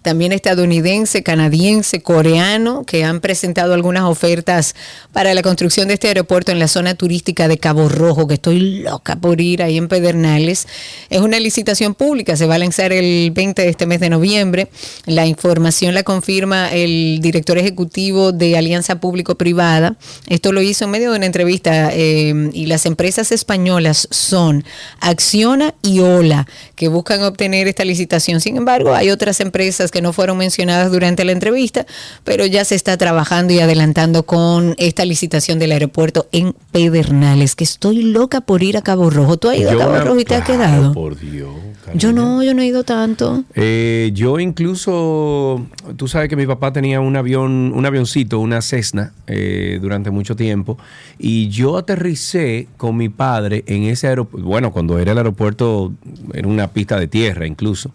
también 0.00 0.32
estadounidense, 0.32 1.22
canadiense, 1.22 2.00
coreano, 2.00 2.84
que 2.86 3.04
han 3.04 3.20
presentado 3.20 3.74
algunas 3.74 4.04
ofertas 4.04 4.74
para 5.12 5.34
la 5.34 5.42
construcción 5.42 5.88
de 5.88 5.94
este 5.94 6.08
aeropuerto 6.08 6.50
en 6.50 6.58
la 6.58 6.66
zona 6.66 6.94
turística 6.94 7.46
de 7.46 7.58
Cabo 7.58 7.90
Rojo, 7.90 8.26
que 8.26 8.34
estoy 8.34 8.80
loca 8.80 9.16
por 9.16 9.42
ir 9.42 9.62
ahí 9.62 9.76
en 9.76 9.88
Pedernales. 9.88 10.66
Es 11.10 11.20
una 11.20 11.38
licitación 11.40 11.94
pública, 11.94 12.36
se 12.36 12.46
va 12.46 12.54
a 12.54 12.58
lanzar 12.58 12.94
el 12.94 13.32
20 13.32 13.60
de 13.60 13.68
este 13.68 13.84
mes 13.84 14.00
de 14.00 14.08
noviembre. 14.08 14.70
La 15.04 15.26
información 15.26 15.92
la 15.92 16.02
confirma 16.02 16.72
el 16.72 16.85
director 16.86 17.58
ejecutivo 17.58 18.32
de 18.32 18.56
Alianza 18.56 19.00
Público-Privada. 19.00 19.96
Esto 20.28 20.52
lo 20.52 20.62
hizo 20.62 20.84
en 20.84 20.90
medio 20.90 21.10
de 21.10 21.16
una 21.18 21.26
entrevista 21.26 21.90
eh, 21.92 22.50
y 22.52 22.66
las 22.66 22.86
empresas 22.86 23.32
españolas 23.32 24.08
son 24.10 24.64
Acciona 25.00 25.74
y 25.82 26.00
Ola, 26.00 26.46
que 26.74 26.88
buscan 26.88 27.22
obtener 27.22 27.68
esta 27.68 27.84
licitación. 27.84 28.40
Sin 28.40 28.56
embargo, 28.56 28.94
hay 28.94 29.10
otras 29.10 29.40
empresas 29.40 29.90
que 29.90 30.02
no 30.02 30.12
fueron 30.12 30.38
mencionadas 30.38 30.90
durante 30.90 31.24
la 31.24 31.32
entrevista, 31.32 31.86
pero 32.24 32.46
ya 32.46 32.64
se 32.64 32.74
está 32.74 32.96
trabajando 32.96 33.52
y 33.52 33.60
adelantando 33.60 34.24
con 34.24 34.74
esta 34.78 35.04
licitación 35.04 35.58
del 35.58 35.72
aeropuerto 35.72 36.28
en 36.32 36.54
Pedernales, 36.72 37.54
que 37.56 37.64
estoy 37.64 38.02
loca 38.02 38.40
por 38.40 38.62
ir 38.62 38.76
a 38.76 38.82
Cabo 38.82 39.10
Rojo. 39.10 39.36
¿Tú 39.36 39.48
has 39.48 39.58
ido 39.58 39.70
a 39.70 39.72
Yo 39.72 39.78
Cabo 39.78 39.92
una- 39.92 40.04
Rojo 40.04 40.20
y 40.20 40.24
te 40.24 40.34
has 40.34 40.44
quedado? 40.46 40.92
Por 40.92 41.18
Dios. 41.18 41.50
Yo 41.94 42.12
no, 42.12 42.42
yo 42.42 42.52
no 42.52 42.62
he 42.62 42.66
ido 42.66 42.82
tanto. 42.82 43.44
Eh, 43.54 44.10
yo 44.12 44.40
incluso, 44.40 45.64
tú 45.96 46.08
sabes 46.08 46.28
que 46.28 46.34
mi 46.36 46.46
papá 46.46 46.72
tenía 46.76 47.00
un 47.00 47.16
avión, 47.16 47.72
un 47.74 47.86
avioncito, 47.86 48.38
una 48.38 48.60
Cessna, 48.60 49.14
eh, 49.26 49.78
durante 49.80 50.10
mucho 50.10 50.36
tiempo. 50.36 50.76
Y 51.18 51.48
yo 51.48 51.78
aterricé 51.78 52.68
con 52.76 52.98
mi 52.98 53.08
padre 53.08 53.64
en 53.66 53.84
ese 53.84 54.08
aeropuerto. 54.08 54.46
Bueno, 54.46 54.72
cuando 54.72 54.98
era 54.98 55.12
el 55.12 55.16
aeropuerto, 55.16 55.94
era 56.34 56.46
una 56.46 56.68
pista 56.74 57.00
de 57.00 57.06
tierra 57.08 57.46
incluso. 57.46 57.92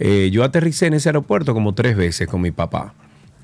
Eh, 0.00 0.30
yo 0.32 0.44
aterricé 0.44 0.86
en 0.86 0.94
ese 0.94 1.10
aeropuerto 1.10 1.52
como 1.52 1.74
tres 1.74 1.94
veces 1.94 2.26
con 2.26 2.40
mi 2.40 2.52
papá. 2.52 2.94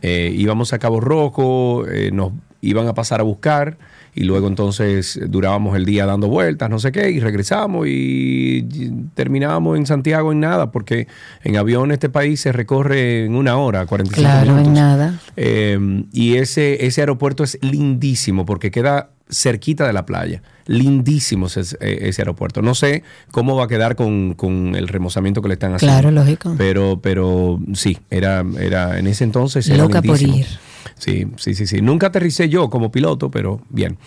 Eh, 0.01 0.33
íbamos 0.35 0.73
a 0.73 0.79
Cabo 0.79 1.01
Rojo, 1.01 1.85
nos 2.11 2.33
iban 2.63 2.89
a 2.89 2.95
pasar 2.95 3.21
a 3.21 3.25
buscar 3.25 3.77
y 4.15 4.25
luego 4.25 4.49
entonces 4.49 5.19
durábamos 5.29 5.77
el 5.77 5.85
día 5.85 6.07
dando 6.07 6.29
vueltas, 6.29 6.69
no 6.71 6.79
sé 6.79 6.93
qué, 6.93 7.11
y 7.11 7.21
regresamos 7.21 7.87
y 7.89 8.63
terminábamos 9.15 9.77
en 9.79 9.87
Santiago 9.87 10.33
en 10.33 10.41
nada, 10.41 10.71
porque 10.73 11.07
en 11.45 11.57
avión 11.57 11.93
este 11.93 12.09
país 12.09 12.41
se 12.41 12.53
recorre 12.53 13.25
en 13.25 13.35
una 13.35 13.57
hora, 13.57 13.87
45 13.87 14.21
Claro, 14.21 14.51
minutos. 14.53 14.69
en 14.69 14.75
nada. 14.75 15.21
Eh, 15.37 16.05
y 16.13 16.35
ese, 16.37 16.87
ese 16.87 17.01
aeropuerto 17.03 17.45
es 17.45 17.59
lindísimo 17.63 18.45
porque 18.45 18.71
queda 18.71 19.11
cerquita 19.31 19.87
de 19.87 19.93
la 19.93 20.07
playa. 20.07 20.43
Lindísimo 20.67 21.47
ese, 21.47 21.61
ese 21.81 22.23
aeropuerto. 22.23 22.63
No 22.63 22.75
sé 22.75 23.03
cómo 23.31 23.57
va 23.57 23.65
a 23.65 23.69
quedar 23.69 23.95
con, 23.97 24.35
con 24.35 24.75
el 24.75 24.89
remozamiento 24.89 25.43
que 25.43 25.49
le 25.49 25.55
están 25.55 25.75
haciendo. 25.75 25.95
Claro, 25.99 26.11
lógico. 26.11 26.55
Pero, 26.57 27.01
pero 27.03 27.59
sí, 27.75 27.99
era, 28.11 28.45
era 28.59 28.99
en 28.99 29.07
ese 29.07 29.25
entonces 29.25 29.69
era 29.69 29.79
Loca 29.85 30.01
por 30.03 30.21
ir. 30.21 30.47
Sí, 30.99 31.27
sí, 31.37 31.55
sí, 31.55 31.67
sí. 31.67 31.81
Nunca 31.81 32.09
aterricé 32.09 32.49
yo 32.49 32.69
como 32.69 32.91
piloto, 32.91 33.31
pero 33.31 33.61
bien. 33.71 33.99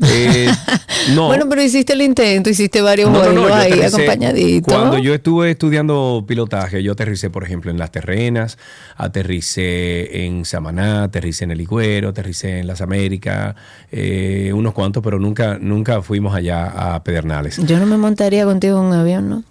Eh, 0.00 0.48
no. 1.14 1.26
Bueno, 1.26 1.46
pero 1.48 1.62
hiciste 1.62 1.92
el 1.92 2.02
intento, 2.02 2.50
hiciste 2.50 2.80
varios 2.80 3.10
No, 3.10 3.18
vuelos 3.18 3.50
ahí 3.52 3.80
acompañaditos. 3.82 4.74
Cuando 4.74 4.98
yo 4.98 5.14
estuve 5.14 5.50
estudiando 5.50 6.24
pilotaje, 6.26 6.82
yo 6.82 6.92
aterricé, 6.92 7.30
por 7.30 7.44
ejemplo, 7.44 7.70
en 7.70 7.78
Las 7.78 7.92
Terrenas, 7.92 8.58
aterricé 8.96 10.24
en 10.24 10.44
Samaná, 10.44 11.04
aterricé 11.04 11.44
en 11.44 11.50
El 11.50 11.60
Higüero, 11.60 12.08
aterricé 12.08 12.60
en 12.60 12.66
Las 12.66 12.80
Américas, 12.80 13.54
eh, 13.92 14.50
unos 14.54 14.72
cuantos, 14.72 15.02
pero 15.02 15.18
nunca, 15.18 15.58
nunca 15.60 16.02
fuimos 16.02 16.34
allá 16.34 16.94
a 16.94 17.04
Pedernales. 17.04 17.58
Yo 17.58 17.78
no 17.78 17.86
me 17.86 17.98
montaría 17.98 18.44
contigo 18.44 18.78
en 18.78 18.86
un 18.86 18.92
avión, 18.94 19.28
¿no? 19.28 19.44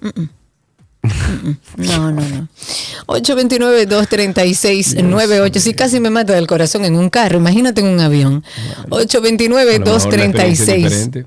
Mm, 1.07 1.49
mm. 1.49 1.57
No, 1.77 2.11
no, 2.11 2.21
no. 2.21 2.47
829-236-98. 3.07 5.59
Sí, 5.59 5.73
casi 5.73 5.99
me 5.99 6.09
mata 6.09 6.31
del 6.33 6.47
corazón 6.47 6.85
en 6.85 6.95
un 6.95 7.09
carro. 7.09 7.37
Imagínate 7.37 7.81
en 7.81 7.87
un 7.87 7.99
avión. 7.99 8.43
A 8.77 8.85
lo 8.89 8.97
mejor 8.97 9.21
la 10.17 10.25
experiencia 10.25 10.75
es 10.75 10.75
829-236. 10.75 10.75
diferente. 10.75 11.25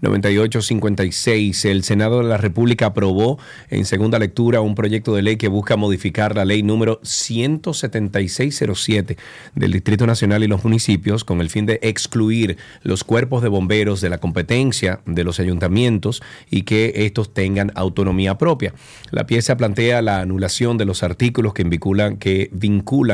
829-236-9856. 0.00 1.68
El 1.68 1.84
Senado 1.84 2.16
de 2.18 2.24
la 2.24 2.38
República 2.38 2.86
aprobó 2.86 3.38
en 3.68 3.84
segunda 3.84 4.18
lectura 4.18 4.62
un 4.62 4.74
proyecto 4.74 4.85
de 4.86 5.22
ley 5.22 5.36
que 5.36 5.48
busca 5.48 5.76
modificar 5.76 6.36
la 6.36 6.44
ley 6.44 6.62
número 6.62 7.00
17607 7.02 9.16
del 9.54 9.72
Distrito 9.72 10.06
Nacional 10.06 10.44
y 10.44 10.46
los 10.46 10.64
municipios 10.64 11.24
con 11.24 11.40
el 11.40 11.50
fin 11.50 11.66
de 11.66 11.78
excluir 11.82 12.56
los 12.82 13.04
cuerpos 13.04 13.42
de 13.42 13.48
bomberos 13.48 14.00
de 14.00 14.10
la 14.10 14.18
competencia 14.18 15.00
de 15.04 15.24
los 15.24 15.40
ayuntamientos 15.40 16.22
y 16.50 16.62
que 16.62 16.92
estos 16.94 17.34
tengan 17.34 17.72
autonomía 17.74 18.38
propia. 18.38 18.74
La 19.10 19.26
pieza 19.26 19.56
plantea 19.56 20.02
la 20.02 20.20
anulación 20.20 20.78
de 20.78 20.84
los 20.84 21.02
artículos 21.02 21.52
que 21.52 21.64
vinculan, 21.64 22.18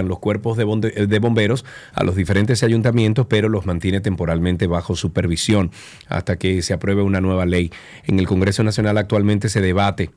los 0.09 0.19
cuerpos 0.19 0.57
de 0.57 1.19
bomberos 1.19 1.65
a 1.95 2.05
los 2.05 2.17
diferentes 2.17 2.63
ayuntamientos, 2.63 3.27
pero 3.29 3.49
los 3.49 3.67
mantiene 3.67 4.01
temporalmente 4.01 4.67
bajo 4.67 4.95
supervisión 4.95 5.71
hasta 6.09 6.37
que 6.37 6.63
se 6.63 6.75
apruebe 6.75 7.03
una 7.03 7.21
nueva 7.21 7.47
ley. 7.47 7.71
En 8.05 8.19
el 8.19 8.27
Congreso 8.27 8.63
Nacional 8.63 8.99
actualmente 8.99 9.49
se 9.49 9.61
debate 9.61 10.11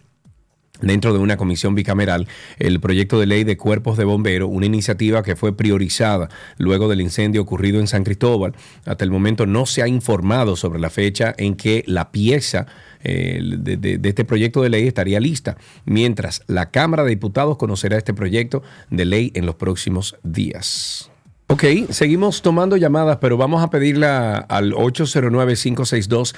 Dentro 0.82 1.14
de 1.14 1.20
una 1.20 1.38
comisión 1.38 1.74
bicameral, 1.76 2.28
el 2.60 2.80
proyecto 2.80 3.20
de 3.20 3.26
ley 3.26 3.44
de 3.44 3.58
cuerpos 3.58 3.98
de 3.98 4.04
bomberos, 4.04 4.50
una 4.52 4.66
iniciativa 4.66 5.24
que 5.24 5.36
fue 5.36 5.56
priorizada 5.56 6.30
luego 6.58 6.90
del 6.90 7.02
incendio 7.02 7.42
ocurrido 7.42 7.80
en 7.80 7.88
San 7.88 8.04
Cristóbal. 8.04 8.54
Hasta 8.86 9.04
el 9.04 9.12
momento 9.12 9.46
no 9.46 9.66
se 9.66 9.82
ha 9.82 9.88
informado 9.88 10.56
sobre 10.56 10.80
la 10.80 10.90
fecha 10.90 11.34
en 11.38 11.56
que 11.56 11.84
la 11.88 12.12
pieza 12.12 12.68
de 13.04 14.00
este 14.04 14.26
proyecto 14.26 14.64
de 14.64 14.70
ley 14.70 14.88
estaría 14.88 15.20
lista, 15.20 15.58
mientras 15.86 16.42
la 16.48 16.72
Cámara 16.72 17.04
de 17.04 17.12
Diputados 17.12 17.58
conocerá 17.58 17.98
este 17.98 18.16
proyecto 18.16 18.64
de 18.90 19.06
ley 19.06 19.32
en 19.36 19.46
los 19.46 19.56
próximos 19.56 20.16
días. 20.24 21.12
Ok, 21.48 21.64
seguimos 21.92 22.42
tomando 22.42 22.76
llamadas, 22.76 23.20
pero 23.22 23.38
vamos 23.38 23.64
a 23.64 23.70
pedirla 23.70 24.38
al 24.38 24.74
809-562-1091. 24.74 26.34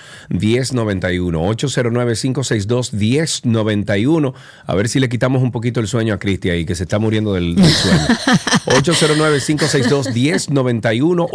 809-562-1091. 3.41 4.33
A 4.65 4.75
ver 4.75 4.89
si 4.89 4.99
le 4.99 5.07
quitamos 5.07 5.41
un 5.41 5.53
poquito 5.53 5.79
el 5.79 5.87
sueño 5.87 6.13
a 6.13 6.19
Cristi 6.19 6.49
ahí, 6.49 6.65
que 6.65 6.75
se 6.75 6.83
está 6.83 6.99
muriendo 6.99 7.31
del, 7.33 7.55
del 7.55 7.71
sueño. 7.71 8.01
809-562-1091. 8.67 11.29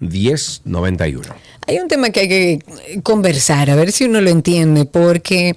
809-562-1091. 0.00 1.34
Hay 1.66 1.78
un 1.78 1.88
tema 1.88 2.08
que 2.10 2.20
hay 2.20 2.28
que 2.28 2.58
conversar, 3.02 3.68
a 3.70 3.76
ver 3.76 3.92
si 3.92 4.04
uno 4.04 4.22
lo 4.22 4.30
entiende, 4.30 4.86
porque 4.86 5.54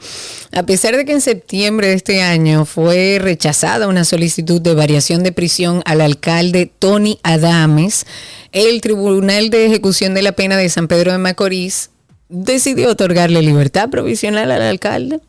a 0.52 0.64
pesar 0.64 0.98
de 0.98 1.06
que 1.06 1.14
en 1.14 1.22
septiembre 1.22 1.88
de 1.88 1.94
este 1.94 2.22
año 2.22 2.66
fue 2.66 3.20
rechazada 3.22 3.88
una 3.88 4.04
solicitud 4.04 4.60
de 4.62 4.76
variación 4.76 5.24
de 5.24 5.32
prisión 5.32 5.82
al 5.94 6.02
alcalde 6.02 6.70
Tony 6.78 7.20
Adames, 7.24 8.06
el 8.52 8.82
Tribunal 8.82 9.50
de 9.50 9.66
Ejecución 9.68 10.14
de 10.14 10.22
la 10.22 10.34
Pena 10.34 10.58
de 10.58 10.70
San 10.70 10.88
Pedro 10.88 11.12
de 11.14 11.18
Macorís 11.18 11.90
decidió 12.30 12.90
otorgarle 12.90 13.42
libertad 13.42 13.90
provisional 13.90 14.52
al 14.52 14.62
alcalde. 14.62 15.20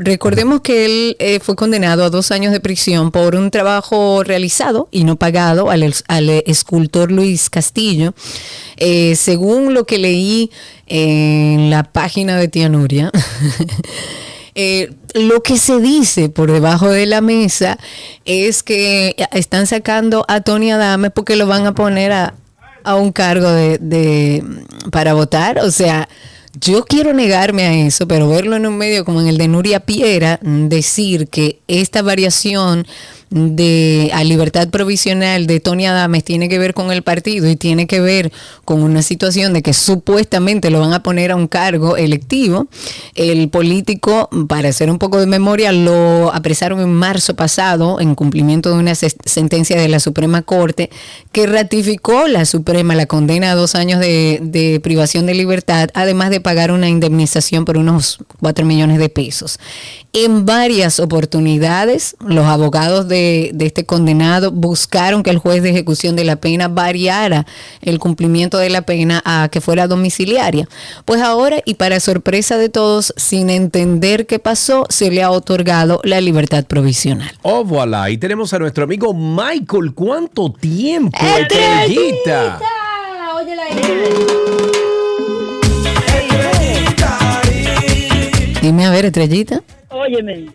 Recordemos 0.00 0.60
que 0.60 0.84
él 0.84 1.16
eh, 1.18 1.40
fue 1.40 1.56
condenado 1.56 2.04
a 2.04 2.10
dos 2.10 2.30
años 2.30 2.52
de 2.52 2.60
prisión 2.60 3.10
por 3.10 3.34
un 3.34 3.50
trabajo 3.50 4.22
realizado 4.22 4.88
y 4.92 5.02
no 5.02 5.16
pagado 5.16 5.70
al, 5.70 5.82
es- 5.82 6.04
al 6.06 6.30
escultor 6.30 7.10
Luis 7.10 7.50
Castillo. 7.50 8.14
Eh, 8.76 9.16
según 9.16 9.74
lo 9.74 9.86
que 9.86 9.98
leí 9.98 10.52
en 10.86 11.68
la 11.70 11.82
página 11.82 12.36
de 12.38 12.46
Tía 12.46 12.68
Nuria, 12.68 13.10
eh, 14.60 14.90
lo 15.14 15.40
que 15.44 15.56
se 15.56 15.78
dice 15.78 16.28
por 16.30 16.50
debajo 16.50 16.88
de 16.90 17.06
la 17.06 17.20
mesa 17.20 17.78
es 18.24 18.64
que 18.64 19.14
están 19.32 19.68
sacando 19.68 20.24
a 20.26 20.40
Tony 20.40 20.72
Adame 20.72 21.10
porque 21.10 21.36
lo 21.36 21.46
van 21.46 21.64
a 21.66 21.74
poner 21.74 22.10
a, 22.10 22.34
a 22.82 22.96
un 22.96 23.12
cargo 23.12 23.48
de, 23.50 23.78
de- 23.78 24.42
para 24.90 25.14
votar. 25.14 25.60
O 25.60 25.70
sea, 25.70 26.08
yo 26.60 26.84
quiero 26.86 27.12
negarme 27.14 27.66
a 27.66 27.86
eso, 27.86 28.08
pero 28.08 28.28
verlo 28.28 28.56
en 28.56 28.66
un 28.66 28.76
medio 28.76 29.04
como 29.04 29.20
en 29.20 29.28
el 29.28 29.38
de 29.38 29.46
Nuria 29.46 29.78
Piera, 29.80 30.40
decir 30.42 31.28
que 31.28 31.60
esta 31.68 32.02
variación 32.02 32.84
de 33.30 34.10
a 34.14 34.24
libertad 34.24 34.68
provisional 34.68 35.46
de 35.46 35.60
Tony 35.60 35.86
Adames 35.86 36.24
tiene 36.24 36.48
que 36.48 36.58
ver 36.58 36.74
con 36.74 36.90
el 36.92 37.02
partido 37.02 37.48
y 37.48 37.56
tiene 37.56 37.86
que 37.86 38.00
ver 38.00 38.32
con 38.64 38.82
una 38.82 39.02
situación 39.02 39.52
de 39.52 39.62
que 39.62 39.72
supuestamente 39.72 40.70
lo 40.70 40.80
van 40.80 40.92
a 40.94 41.02
poner 41.02 41.30
a 41.32 41.36
un 41.36 41.46
cargo 41.48 41.96
electivo, 41.96 42.68
el 43.14 43.48
político, 43.50 44.28
para 44.48 44.68
hacer 44.70 44.90
un 44.90 44.98
poco 44.98 45.18
de 45.20 45.26
memoria, 45.26 45.72
lo 45.72 46.32
apresaron 46.32 46.80
en 46.80 46.92
marzo 46.92 47.34
pasado 47.36 48.00
en 48.00 48.14
cumplimiento 48.14 48.70
de 48.70 48.76
una 48.76 48.94
se- 48.94 49.14
sentencia 49.24 49.78
de 49.80 49.88
la 49.88 50.00
Suprema 50.00 50.42
Corte 50.42 50.90
que 51.32 51.46
ratificó 51.46 52.28
la 52.28 52.44
Suprema 52.44 52.94
la 52.94 53.06
condena 53.06 53.52
a 53.52 53.54
dos 53.54 53.74
años 53.74 54.00
de, 54.00 54.38
de 54.42 54.80
privación 54.80 55.26
de 55.26 55.34
libertad, 55.34 55.90
además 55.94 56.30
de 56.30 56.40
pagar 56.40 56.72
una 56.72 56.88
indemnización 56.88 57.64
por 57.64 57.76
unos 57.76 58.18
4 58.40 58.64
millones 58.64 58.98
de 58.98 59.08
pesos. 59.08 59.58
En 60.12 60.46
varias 60.46 60.98
oportunidades, 61.00 62.16
los 62.26 62.46
abogados 62.46 63.08
de, 63.08 63.17
de 63.18 63.66
este 63.66 63.84
condenado 63.84 64.50
buscaron 64.50 65.22
que 65.22 65.30
el 65.30 65.38
juez 65.38 65.62
de 65.62 65.70
ejecución 65.70 66.16
de 66.16 66.24
la 66.24 66.36
pena 66.36 66.68
variara 66.68 67.46
el 67.80 67.98
cumplimiento 67.98 68.58
de 68.58 68.70
la 68.70 68.82
pena 68.82 69.22
a 69.24 69.48
que 69.50 69.60
fuera 69.60 69.86
domiciliaria. 69.86 70.68
Pues 71.04 71.20
ahora, 71.20 71.58
y 71.64 71.74
para 71.74 72.00
sorpresa 72.00 72.58
de 72.58 72.68
todos, 72.68 73.12
sin 73.16 73.50
entender 73.50 74.26
qué 74.26 74.38
pasó, 74.38 74.86
se 74.88 75.10
le 75.10 75.22
ha 75.22 75.30
otorgado 75.30 76.00
la 76.04 76.20
libertad 76.20 76.64
provisional. 76.64 77.30
Oh, 77.42 77.64
voilà. 77.64 78.10
Y 78.10 78.18
tenemos 78.18 78.52
a 78.52 78.58
nuestro 78.58 78.84
amigo 78.84 79.14
Michael. 79.14 79.94
¿Cuánto 79.94 80.52
tiempo? 80.52 81.16
¡Estrellita! 81.18 82.60
Dime 88.60 88.86
a 88.86 88.90
ver, 88.90 89.06
estrellita. 89.06 89.62
Óyeme, 89.88 90.46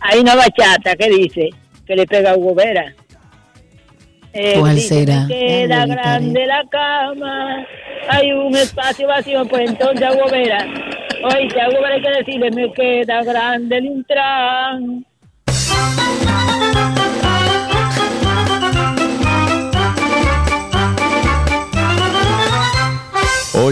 hay 0.00 0.20
una 0.20 0.34
bachata 0.36 0.94
que 0.96 1.08
dice 1.10 1.50
que 1.88 1.96
le 1.96 2.06
pega 2.06 2.32
a 2.32 2.36
Hugo 2.36 2.54
Vera. 2.54 2.94
¿Cuál 4.58 4.76
dice, 4.76 5.06
será? 5.06 5.22
"Me 5.22 5.28
Queda 5.28 5.86
grande 5.86 6.46
la 6.46 6.62
cama, 6.70 7.66
hay 8.08 8.30
un 8.30 8.54
espacio 8.54 9.08
vacío, 9.08 9.44
pues 9.46 9.70
entonces 9.70 10.02
a 10.06 10.12
Hugo 10.12 10.28
Vera. 10.30 10.64
Oye, 11.24 11.60
a 11.60 11.68
Hugo 11.70 11.80
Vera 11.82 11.94
hay 11.94 12.02
que 12.02 12.10
decirle, 12.10 12.50
me 12.50 12.72
queda 12.72 13.24
grande 13.24 13.78
el 13.78 13.86
Intran. 13.86 15.06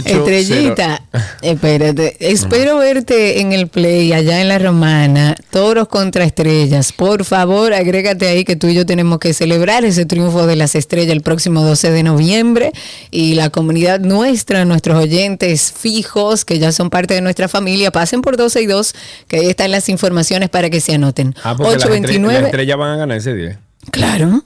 Estrellita, 0.04 1.02
espérate, 1.42 2.16
espero 2.20 2.78
verte 2.78 3.40
en 3.40 3.52
el 3.52 3.68
play 3.68 4.12
allá 4.12 4.40
en 4.40 4.48
la 4.48 4.58
Romana, 4.58 5.36
toros 5.50 5.88
contra 5.88 6.24
estrellas. 6.24 6.92
Por 6.92 7.24
favor, 7.24 7.72
agrégate 7.74 8.26
ahí 8.26 8.44
que 8.44 8.56
tú 8.56 8.68
y 8.68 8.74
yo 8.74 8.86
tenemos 8.86 9.18
que 9.18 9.34
celebrar 9.34 9.84
ese 9.84 10.06
triunfo 10.06 10.46
de 10.46 10.56
las 10.56 10.74
estrellas 10.74 11.12
el 11.12 11.20
próximo 11.22 11.62
12 11.62 11.90
de 11.90 12.02
noviembre 12.02 12.72
y 13.10 13.34
la 13.34 13.50
comunidad 13.50 14.00
nuestra, 14.00 14.64
nuestros 14.64 14.98
oyentes 15.02 15.72
fijos 15.72 16.44
que 16.44 16.58
ya 16.58 16.72
son 16.72 16.90
parte 16.90 17.14
de 17.14 17.20
nuestra 17.20 17.48
familia, 17.48 17.90
pasen 17.90 18.22
por 18.22 18.36
12 18.36 18.62
y 18.62 18.66
2, 18.66 18.94
que 19.28 19.36
ahí 19.38 19.46
están 19.46 19.70
las 19.70 19.88
informaciones 19.88 20.48
para 20.48 20.70
que 20.70 20.80
se 20.80 20.94
anoten. 20.94 21.34
Ah, 21.44 21.54
porque 21.56 21.74
las, 21.74 21.82
estre- 21.84 21.90
829 21.90 22.34
las 22.34 22.44
estrellas 22.46 22.76
van 22.78 22.90
a 22.92 22.96
ganar 22.96 23.16
ese 23.18 23.34
día. 23.34 23.60
Claro. 23.90 24.42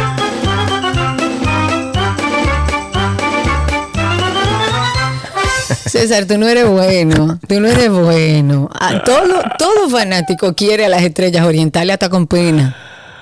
César, 5.95 6.25
tú 6.25 6.37
no 6.37 6.45
eres 6.45 6.67
bueno, 6.67 7.39
tú 7.47 7.61
no 7.61 7.69
eres 7.69 7.89
bueno. 7.89 8.69
Ah, 8.73 9.01
todo, 9.05 9.41
todo 9.57 9.89
fanático 9.89 10.53
quiere 10.53 10.83
a 10.83 10.89
las 10.89 11.03
estrellas 11.03 11.45
orientales 11.45 11.93
hasta 11.93 12.09
con 12.09 12.27
pena. 12.27 12.75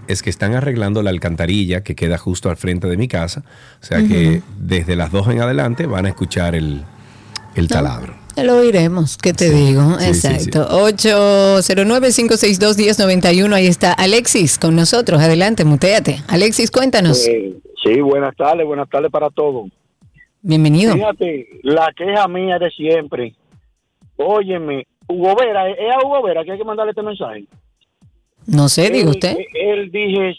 es 0.09 0.21
que 0.23 0.31
están 0.31 0.55
arreglando 0.55 1.03
la 1.03 1.11
alcantarilla 1.11 1.83
que 1.83 1.93
queda 1.95 2.17
justo 2.17 2.49
al 2.49 2.57
frente 2.57 2.87
de 2.87 2.97
mi 2.97 3.07
casa. 3.07 3.43
O 3.79 3.85
sea 3.85 3.99
que 3.99 4.41
desde 4.57 4.95
las 4.95 5.11
2 5.11 5.27
en 5.29 5.41
adelante 5.41 5.85
van 5.85 6.07
a 6.07 6.09
escuchar 6.09 6.55
el, 6.55 6.81
el 7.55 7.67
taladro. 7.67 8.15
Lo 8.35 8.57
oiremos, 8.57 9.17
¿qué 9.17 9.33
te 9.33 9.51
digo? 9.51 9.99
sí, 9.99 10.15
sí, 10.15 10.27
Exacto. 10.27 10.67
809-562-1091. 10.89 13.53
Ahí 13.53 13.67
está 13.67 13.93
Alexis 13.93 14.57
con 14.57 14.75
nosotros. 14.75 15.21
Adelante, 15.21 15.63
muteate. 15.63 16.23
Alexis, 16.27 16.71
cuéntanos. 16.71 17.27
Eh, 17.27 17.53
sí, 17.83 18.01
buenas 18.01 18.35
tardes, 18.35 18.65
buenas 18.65 18.89
tardes 18.89 19.11
para 19.11 19.29
todos. 19.29 19.69
Bienvenido. 20.41 20.93
Fíjate, 20.93 21.49
la 21.61 21.93
queja 21.95 22.27
mía 22.27 22.57
de 22.57 22.71
siempre. 22.71 23.35
Óyeme, 24.15 24.87
Hugo 25.07 25.35
Vera, 25.35 25.69
¿es 25.69 25.77
a 25.93 25.99
Hugo 26.03 26.23
Vera 26.23 26.43
que 26.43 26.53
hay 26.53 26.57
que 26.57 26.63
mandarle 26.63 26.93
este 26.93 27.03
mensaje? 27.03 27.45
No 28.51 28.69
sé, 28.69 28.89
diga 28.89 29.09
usted. 29.09 29.37
Él 29.53 29.91
dije 29.91 30.35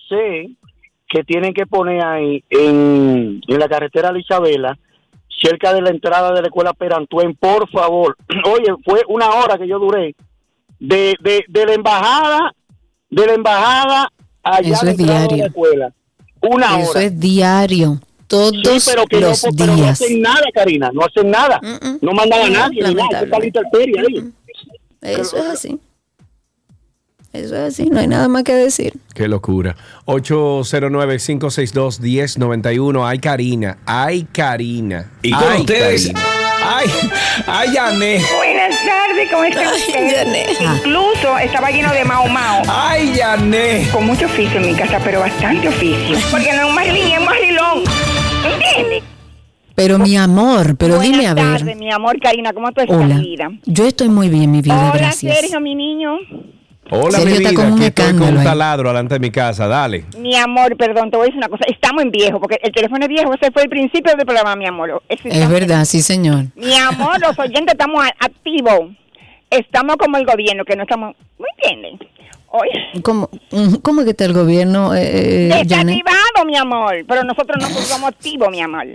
que 1.09 1.25
tienen 1.25 1.53
que 1.53 1.67
poner 1.67 2.05
ahí 2.05 2.45
en, 2.51 3.41
en 3.47 3.59
la 3.59 3.69
carretera 3.69 4.13
de 4.13 4.21
Isabela, 4.21 4.79
cerca 5.43 5.73
de 5.75 5.83
la 5.83 5.91
entrada 5.91 6.33
de 6.33 6.41
la 6.41 6.47
escuela 6.49 6.73
Perantuen, 6.73 7.35
por 7.35 7.69
favor. 7.71 8.17
Oye, 8.47 8.75
fue 8.85 9.03
una 9.09 9.31
hora 9.31 9.59
que 9.59 9.67
yo 9.67 9.79
duré 9.79 10.15
de, 10.79 11.15
de, 11.21 11.45
de 11.49 11.67
la 11.67 11.75
embajada, 11.75 12.53
de 13.11 13.27
la 13.27 13.35
embajada 13.35 14.13
allá 14.43 14.75
Eso 14.75 14.87
es 14.87 14.99
entrada 14.99 15.21
de 15.21 15.27
la 15.27 15.35
diario. 15.35 15.47
escuela. 15.47 15.93
Una 16.43 16.81
Eso 16.81 16.91
hora. 16.91 17.03
es 17.03 17.21
diario. 17.21 18.01
Todos 18.27 18.53
Sí, 18.65 18.91
pero 18.91 19.05
que 19.07 19.21
los 19.21 19.45
no, 19.45 19.51
pero 19.59 19.73
no 19.73 19.77
días. 19.77 20.01
hacen 20.01 20.21
nada, 20.23 20.45
Karina, 20.55 20.91
no 20.95 21.01
hacen 21.05 21.29
nada. 21.31 21.61
No 22.01 22.13
mandan 22.13 22.41
a 22.43 22.47
No, 22.49 22.53
nadie, 22.61 22.83
nada, 22.83 23.09
eso 23.17 23.25
está 23.25 23.39
la 23.41 23.47
intemperie 23.47 24.01
ahí. 24.01 24.31
Eso 25.03 25.37
es 25.39 25.45
así. 25.47 25.79
Eso 27.33 27.55
es 27.55 27.75
así, 27.75 27.89
no 27.91 28.01
hay 28.01 28.09
nada 28.09 28.27
más 28.29 28.43
que 28.43 28.53
decir. 28.55 28.95
Qué 29.15 29.29
locura. 29.29 29.77
809-562-1091. 30.07 33.05
Ay, 33.07 33.19
Karina. 33.19 33.79
Ay, 33.87 34.27
Karina. 34.33 35.11
Y 35.23 35.31
con 35.31 35.45
Ay, 35.49 35.61
ustedes, 35.61 36.07
Karina. 36.09 36.21
ay, 36.65 36.87
ay, 37.47 37.73
Yané. 37.73 38.21
Buenas 38.37 38.75
tardes, 38.85 39.31
¿cómo 39.31 39.45
están 39.45 39.69
ustedes? 39.75 40.61
Incluso 40.61 41.39
estaba 41.39 41.71
lleno 41.71 41.93
de 41.93 42.05
mao 42.05 42.27
mao. 42.29 42.63
Ay, 42.69 43.13
Yané. 43.15 43.87
Con 43.93 44.07
mucho 44.07 44.27
oficio 44.27 44.59
en 44.61 44.67
mi 44.67 44.75
casa, 44.75 44.99
pero 45.05 45.21
bastante 45.21 45.69
oficio. 45.69 46.19
Porque 46.31 46.53
no 46.53 46.63
es 46.63 46.69
un 46.69 46.75
marlín, 46.75 47.07
es 47.13 47.19
un 47.21 47.25
marrilón. 47.27 47.85
¿Entiendes? 48.55 49.05
Pero 49.77 49.99
mi 49.99 50.17
amor, 50.17 50.77
pero 50.77 50.97
Buenas 50.97 51.13
dime 51.17 51.27
a 51.29 51.35
ver. 51.35 51.59
tardes, 51.59 51.77
mi 51.77 51.91
amor, 51.93 52.19
Karina, 52.21 52.53
¿cómo 52.53 52.71
tú 52.73 52.81
estás, 52.83 52.97
Hola. 52.99 53.17
vida? 53.19 53.49
Yo 53.65 53.87
estoy 53.87 54.09
muy 54.11 54.29
bien, 54.29 54.51
mi 54.51 54.61
vida, 54.63 54.91
Hola, 54.91 54.99
gracias. 54.99 55.39
Sergio, 55.39 55.61
mi 55.61 55.75
niño. 55.75 56.19
Hola, 56.89 57.19
Sergio 57.19 57.27
mi 57.27 57.37
está 57.37 57.51
vida. 57.51 57.63
como 57.63 57.75
Aquí 57.77 57.85
estoy 57.85 58.13
con 58.19 58.29
un 58.29 58.39
ahí. 58.39 58.45
taladro 58.45 58.89
delante 58.89 59.15
de 59.15 59.21
mi 59.21 59.31
casa. 59.31 59.69
Dale. 59.69 60.05
Mi 60.19 60.35
amor, 60.37 60.77
perdón, 60.77 61.11
te 61.11 61.17
voy 61.17 61.25
a 61.25 61.27
decir 61.27 61.39
una 61.39 61.49
cosa. 61.49 61.65
Estamos 61.69 62.03
en 62.03 62.11
viejo, 62.11 62.41
porque 62.41 62.59
el 62.63 62.73
teléfono 62.73 63.03
es 63.03 63.09
viejo. 63.09 63.33
Ese 63.35 63.51
fue 63.53 63.63
el 63.63 63.69
principio 63.69 64.15
del 64.17 64.27
programa, 64.27 64.57
mi 64.57 64.67
amor. 64.67 65.03
Es 65.09 65.49
verdad, 65.49 65.85
sí, 65.85 66.03
señor. 66.03 66.47
Mi 66.57 66.75
amor, 66.75 67.21
los 67.21 67.39
oyentes 67.39 67.75
estamos 67.75 68.05
activos. 68.19 68.91
Estamos 69.51 69.97
como 69.97 70.17
el 70.17 70.25
gobierno, 70.27 70.65
que 70.65 70.75
no 70.77 70.83
estamos... 70.83 71.15
¿Me 71.39 71.47
entienden? 71.57 71.99
Oye, 72.53 73.01
¿Cómo, 73.03 73.29
mm, 73.53 73.75
cómo 73.77 74.03
que 74.03 74.11
está 74.11 74.25
el 74.25 74.33
gobierno, 74.33 74.93
eh, 74.95 75.47
eh, 75.47 75.49
Janet? 75.69 75.69
desactivado, 75.69 76.45
mi 76.47 76.57
amor. 76.57 77.05
Pero 77.07 77.23
nosotros 77.23 77.59
no 77.61 77.69
somos 77.69 78.09
activos, 78.11 78.49
mi 78.51 78.61
amor. 78.61 78.87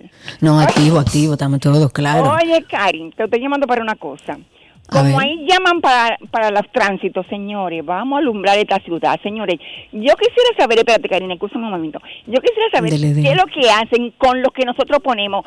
No, 0.42 0.60
activo, 0.60 1.00
activo, 1.00 1.34
estamos 1.34 1.62
todos 1.62 1.90
claros. 1.94 2.28
Oye, 2.42 2.66
Karin, 2.70 3.14
te 3.14 3.24
estoy 3.24 3.40
llamando 3.40 3.66
para 3.66 3.82
una 3.82 3.96
cosa. 3.96 4.38
Como 4.90 5.20
ahí 5.20 5.46
llaman 5.50 5.82
para, 5.82 6.18
para 6.30 6.52
los 6.52 6.72
tránsitos, 6.72 7.26
señores, 7.28 7.84
vamos 7.84 8.18
a 8.18 8.20
alumbrar 8.20 8.58
esta 8.58 8.78
ciudad, 8.80 9.20
señores. 9.24 9.60
Yo 9.92 10.14
quisiera 10.16 10.50
saber, 10.58 10.80
espérate, 10.80 11.10
Karina, 11.10 11.34
escucha 11.34 11.58
un 11.58 11.70
momento. 11.70 12.00
Yo 12.28 12.40
quisiera 12.40 12.70
saber 12.72 12.92
Dele, 12.92 13.08
dele. 13.14 13.24
qué 13.24 13.30
es 13.34 13.38
lo 13.38 13.46
que 13.48 13.70
hacen 13.70 14.12
con 14.18 14.42
lo 14.42 14.52
que 14.52 14.64
nosotros 14.64 15.00
ponemos, 15.04 15.46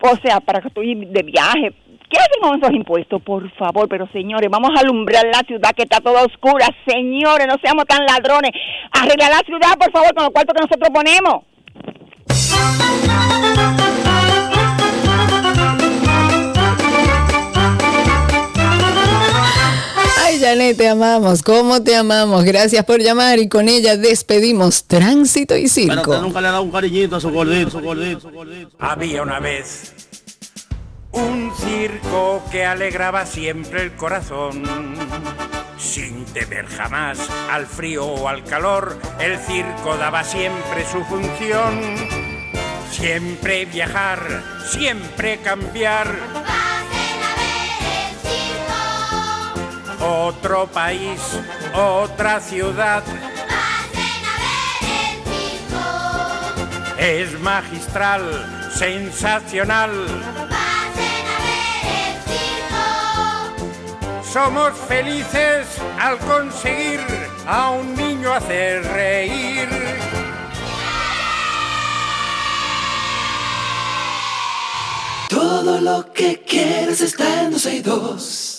o 0.00 0.16
sea, 0.22 0.40
para 0.40 0.60
que 0.60 0.68
estoy 0.68 0.94
de 1.06 1.22
viaje. 1.22 1.72
¿Qué 2.08 2.18
hacen 2.18 2.40
con 2.40 2.62
esos 2.62 2.72
impuestos? 2.72 3.20
Por 3.22 3.50
favor, 3.54 3.88
pero 3.88 4.06
señores, 4.12 4.48
vamos 4.50 4.70
a 4.76 4.80
alumbrar 4.80 5.24
la 5.24 5.40
ciudad 5.40 5.72
que 5.74 5.82
está 5.82 6.00
toda 6.00 6.24
oscura. 6.24 6.66
Señores, 6.86 7.46
no 7.48 7.56
seamos 7.62 7.84
tan 7.86 8.04
ladrones. 8.06 8.52
Arreglar 8.92 9.30
la 9.30 9.40
ciudad, 9.44 9.76
por 9.76 9.90
favor, 9.90 10.14
con 10.14 10.24
los 10.24 10.32
cuartos 10.32 10.54
que 10.54 10.62
nosotros 10.62 10.90
ponemos. 10.92 11.44
Ay, 20.26 20.40
Janet, 20.40 20.76
te 20.76 20.88
amamos. 20.88 21.40
¿Cómo 21.44 21.84
te 21.84 21.94
amamos? 21.94 22.42
Gracias 22.42 22.84
por 22.84 23.00
llamar 23.00 23.38
y 23.38 23.48
con 23.48 23.68
ella 23.68 23.96
despedimos 23.96 24.82
Tránsito 24.82 25.56
y 25.56 25.68
Circo. 25.68 26.18
nunca 26.18 26.40
le 26.40 26.48
ha 26.48 26.50
dado 26.50 26.64
un 26.64 26.72
cariñito 26.72 27.14
a 27.14 27.20
su 27.20 27.30
gordito, 27.30 27.70
su 27.70 27.80
gordito, 27.80 28.20
su 28.22 28.30
gordito. 28.32 28.76
Había 28.80 29.22
una 29.22 29.38
vez 29.38 29.94
un 31.12 31.52
circo 31.56 32.42
que 32.50 32.64
alegraba 32.64 33.24
siempre 33.24 33.82
el 33.82 33.94
corazón. 33.94 34.64
Sin 35.78 36.24
temer 36.24 36.66
jamás 36.66 37.20
al 37.48 37.66
frío 37.66 38.04
o 38.04 38.26
al 38.26 38.42
calor, 38.42 38.98
el 39.20 39.38
circo 39.38 39.96
daba 39.96 40.24
siempre 40.24 40.84
su 40.90 41.04
función. 41.04 41.94
Siempre 42.90 43.64
viajar, 43.66 44.42
siempre 44.72 45.38
cambiar. 45.38 46.18
Otro 50.00 50.66
país, 50.66 51.20
otra 51.74 52.40
ciudad. 52.40 53.02
Es 56.98 57.38
magistral, 57.40 58.70
sensacional. 58.74 59.90
Somos 64.32 64.74
felices 64.86 65.66
al 65.98 66.18
conseguir 66.18 67.00
a 67.46 67.70
un 67.70 67.94
niño 67.94 68.34
hacer 68.34 68.84
reír. 68.84 69.68
Todo 75.30 75.80
lo 75.80 76.12
que 76.12 76.42
quieras 76.42 77.00
está 77.00 77.44
en 77.44 77.52
262. 77.52 78.55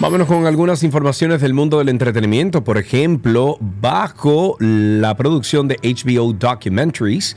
Vámonos 0.00 0.28
con 0.28 0.46
algunas 0.46 0.82
informaciones 0.82 1.42
del 1.42 1.52
mundo 1.52 1.78
del 1.78 1.90
entretenimiento. 1.90 2.64
Por 2.64 2.78
ejemplo, 2.78 3.58
bajo 3.60 4.56
la 4.58 5.14
producción 5.14 5.68
de 5.68 5.76
HBO 5.82 6.32
Documentaries, 6.32 7.36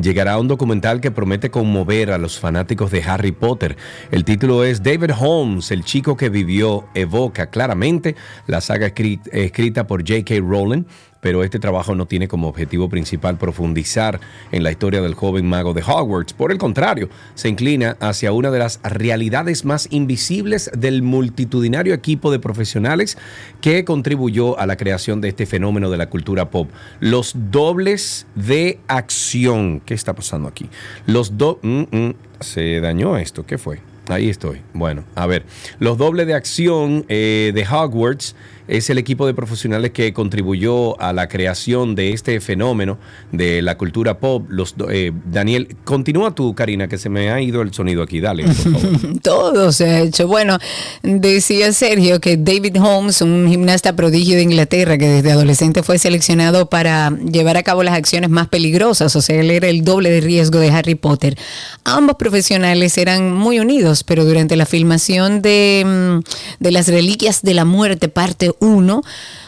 llegará 0.00 0.38
un 0.38 0.48
documental 0.48 1.02
que 1.02 1.10
promete 1.10 1.50
conmover 1.50 2.10
a 2.10 2.16
los 2.16 2.38
fanáticos 2.38 2.90
de 2.90 3.02
Harry 3.02 3.32
Potter. 3.32 3.76
El 4.10 4.24
título 4.24 4.64
es 4.64 4.82
David 4.82 5.10
Holmes, 5.20 5.70
el 5.70 5.84
chico 5.84 6.16
que 6.16 6.30
vivió, 6.30 6.86
evoca 6.94 7.50
claramente 7.50 8.16
la 8.46 8.62
saga 8.62 8.88
escri- 8.88 9.20
escrita 9.30 9.86
por 9.86 10.00
J.K. 10.00 10.36
Rowling. 10.40 10.84
Pero 11.28 11.44
este 11.44 11.58
trabajo 11.58 11.94
no 11.94 12.06
tiene 12.06 12.26
como 12.26 12.48
objetivo 12.48 12.88
principal 12.88 13.36
profundizar 13.36 14.18
en 14.50 14.62
la 14.62 14.70
historia 14.70 15.02
del 15.02 15.12
joven 15.12 15.46
mago 15.46 15.74
de 15.74 15.82
Hogwarts. 15.82 16.32
Por 16.32 16.52
el 16.52 16.56
contrario, 16.56 17.10
se 17.34 17.50
inclina 17.50 17.98
hacia 18.00 18.32
una 18.32 18.50
de 18.50 18.58
las 18.58 18.80
realidades 18.82 19.66
más 19.66 19.88
invisibles 19.90 20.70
del 20.74 21.02
multitudinario 21.02 21.92
equipo 21.92 22.32
de 22.32 22.38
profesionales 22.38 23.18
que 23.60 23.84
contribuyó 23.84 24.58
a 24.58 24.64
la 24.64 24.78
creación 24.78 25.20
de 25.20 25.28
este 25.28 25.44
fenómeno 25.44 25.90
de 25.90 25.98
la 25.98 26.08
cultura 26.08 26.48
pop. 26.48 26.70
Los 26.98 27.34
dobles 27.50 28.26
de 28.34 28.80
acción. 28.88 29.80
¿Qué 29.80 29.92
está 29.92 30.14
pasando 30.14 30.48
aquí? 30.48 30.70
Los 31.04 31.36
do 31.36 31.58
mm, 31.60 31.82
mm, 31.90 32.14
se 32.40 32.80
dañó 32.80 33.18
esto. 33.18 33.44
¿Qué 33.44 33.58
fue? 33.58 33.80
Ahí 34.08 34.30
estoy. 34.30 34.62
Bueno, 34.72 35.04
a 35.14 35.26
ver. 35.26 35.44
Los 35.78 35.98
dobles 35.98 36.26
de 36.26 36.32
acción 36.32 37.04
eh, 37.10 37.52
de 37.54 37.66
Hogwarts 37.66 38.34
es 38.68 38.90
el 38.90 38.98
equipo 38.98 39.26
de 39.26 39.34
profesionales 39.34 39.90
que 39.90 40.12
contribuyó 40.12 41.00
a 41.00 41.12
la 41.12 41.28
creación 41.28 41.94
de 41.94 42.12
este 42.12 42.40
fenómeno 42.40 42.98
de 43.32 43.62
la 43.62 43.76
cultura 43.76 44.18
pop. 44.18 44.46
Los, 44.48 44.74
eh, 44.90 45.12
Daniel, 45.30 45.76
continúa 45.84 46.34
tú, 46.34 46.54
Karina, 46.54 46.86
que 46.86 46.98
se 46.98 47.08
me 47.08 47.30
ha 47.30 47.40
ido 47.40 47.62
el 47.62 47.72
sonido 47.72 48.02
aquí. 48.02 48.20
Dale, 48.20 48.44
por 48.44 48.54
favor. 48.54 49.20
Todo 49.22 49.72
se 49.72 49.84
ha 49.86 50.00
hecho. 50.00 50.28
Bueno, 50.28 50.58
decía 51.02 51.72
Sergio 51.72 52.20
que 52.20 52.36
David 52.36 52.80
Holmes, 52.80 53.22
un 53.22 53.46
gimnasta 53.48 53.96
prodigio 53.96 54.36
de 54.36 54.42
Inglaterra 54.42 54.98
que 54.98 55.08
desde 55.08 55.32
adolescente 55.32 55.82
fue 55.82 55.98
seleccionado 55.98 56.68
para 56.68 57.10
llevar 57.10 57.56
a 57.56 57.62
cabo 57.62 57.82
las 57.82 57.94
acciones 57.94 58.30
más 58.30 58.48
peligrosas, 58.48 59.16
o 59.16 59.22
sea, 59.22 59.40
él 59.40 59.50
era 59.50 59.68
el 59.68 59.84
doble 59.84 60.10
de 60.10 60.20
riesgo 60.20 60.58
de 60.58 60.70
Harry 60.70 60.94
Potter. 60.94 61.36
Ambos 61.84 62.16
profesionales 62.16 62.98
eran 62.98 63.32
muy 63.32 63.60
unidos, 63.60 64.04
pero 64.04 64.24
durante 64.24 64.56
la 64.56 64.66
filmación 64.66 65.42
de, 65.42 65.84
mm, 65.86 66.62
de 66.62 66.70
Las 66.70 66.88
Reliquias 66.88 67.42
de 67.42 67.54
la 67.54 67.64
Muerte, 67.64 68.08
parte 68.08 68.52
1, 68.60 69.02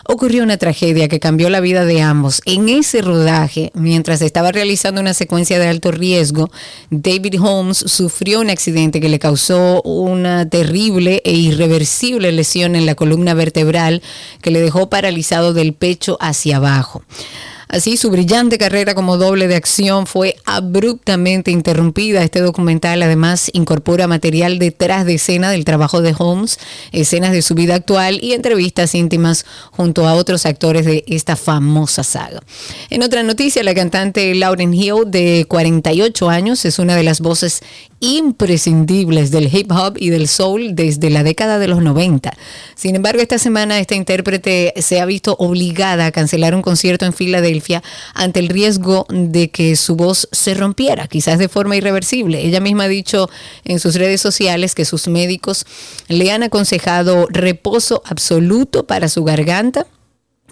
ocurrió 0.07 0.43
una 0.43 0.57
tragedia 0.57 1.09
que 1.09 1.21
cambió 1.21 1.51
la 1.51 1.61
vida 1.61 1.85
de 1.85 2.03
ambos. 2.03 2.43
En 2.45 2.69
ese 2.69 3.03
rodaje, 3.03 3.71
mientras 3.75 4.23
estaba 4.23 4.53
realizando 4.53 5.01
una 5.01 5.15
secuencia 5.15 5.59
de 5.59 5.69
alto 5.69 5.93
riesgo, 5.93 6.51
David 6.91 7.41
Holmes 7.41 7.79
sufrió 7.79 8.41
un 8.41 8.51
accidente 8.51 9.01
que 9.01 9.09
le 9.09 9.19
causó 9.19 9.83
una 9.83 10.49
terrible 10.49 11.23
e 11.25 11.33
irreversible 11.33 12.33
lesión 12.33 12.77
en 12.77 12.87
la 12.87 12.95
columna 12.95 13.35
vertebral 13.35 14.03
que 14.43 14.51
le 14.51 14.61
dejó 14.61 14.91
paralizado 14.91 15.53
del 15.53 15.75
pecho 15.75 16.17
hacia 16.21 16.57
abajo. 16.57 17.03
Así, 17.71 17.97
su 17.97 18.11
brillante 18.11 18.59
carrera 18.59 18.97
como 18.97 19.17
doble 19.17 19.47
de 19.47 19.55
acción 19.55 20.09
fue 20.09 20.35
abruptamente 20.45 21.53
interrumpida. 21.53 22.25
Este 22.25 22.41
documental 22.41 23.01
además 23.01 23.49
incorpora 23.53 24.09
material 24.09 24.59
detrás 24.59 25.07
de 25.07 25.15
escena 25.15 25.53
del 25.53 25.65
trabajo 25.65 26.03
de 26.03 26.13
Holmes, 26.19 26.59
escenas 26.91 27.31
de 27.31 27.43
su 27.43 27.55
vida 27.55 27.77
actual 27.77 28.19
y 28.23 28.33
entrevistas 28.33 28.97
íntimas 28.97 29.47
junto 29.71 30.09
a 30.09 30.15
otros 30.15 30.47
actores 30.47 30.85
de 30.85 31.05
esta 31.07 31.37
famosa 31.37 32.03
saga. 32.03 32.41
En 32.91 33.05
otra 33.05 33.23
noticia, 33.23 33.63
la 33.63 33.75
cantante 33.75 34.35
Lauren 34.35 34.75
Hill, 34.75 35.05
de 35.07 35.47
48 35.47 36.29
años, 36.29 36.65
es 36.65 36.81
una 36.81 36.97
de 36.97 37.05
las 37.05 37.21
voces 37.21 37.63
imprescindibles 38.01 39.31
del 39.31 39.55
hip 39.55 39.71
hop 39.71 39.97
y 39.99 40.11
del 40.11 40.27
soul 40.27 40.75
desde 40.75 41.11
la 41.11 41.23
década 41.23 41.59
de 41.59 41.69
los 41.69 41.83
90. 41.83 42.33
Sin 42.75 42.97
embargo, 42.97 43.21
esta 43.21 43.39
semana 43.39 43.79
esta 43.79 43.95
intérprete 43.95 44.73
se 44.79 45.01
ha 45.01 45.07
visto 45.07 45.37
obligada 45.39 46.07
a 46.07 46.13
cancelar 46.13 46.55
un 46.55 46.63
concierto 46.63 47.05
en 47.05 47.13
Filadelfia 47.13 47.83
ante 48.15 48.41
el 48.41 48.49
riesgo 48.49 49.07
de 49.11 49.51
que 49.51 49.77
su 49.77 49.97
voz 49.97 50.29
se 50.33 50.55
rompiera, 50.55 51.07
quizás 51.07 51.39
de 51.39 51.49
forma 51.49 51.77
irreversible. 51.77 52.45
Ella 52.45 52.61
misma 52.61 52.85
ha 52.85 52.89
dicho 52.89 53.29
en 53.65 53.79
sus 53.79 53.95
redes 53.95 54.21
sociales 54.21 54.75
que 54.75 54.85
sus 54.85 55.07
médicos 55.07 55.67
le 56.09 56.33
han 56.33 56.43
aconsejado 56.43 57.27
reposo 57.31 58.03
absoluto 58.07 58.87
para 58.87 59.09
su 59.09 59.25
garganta 59.25 59.87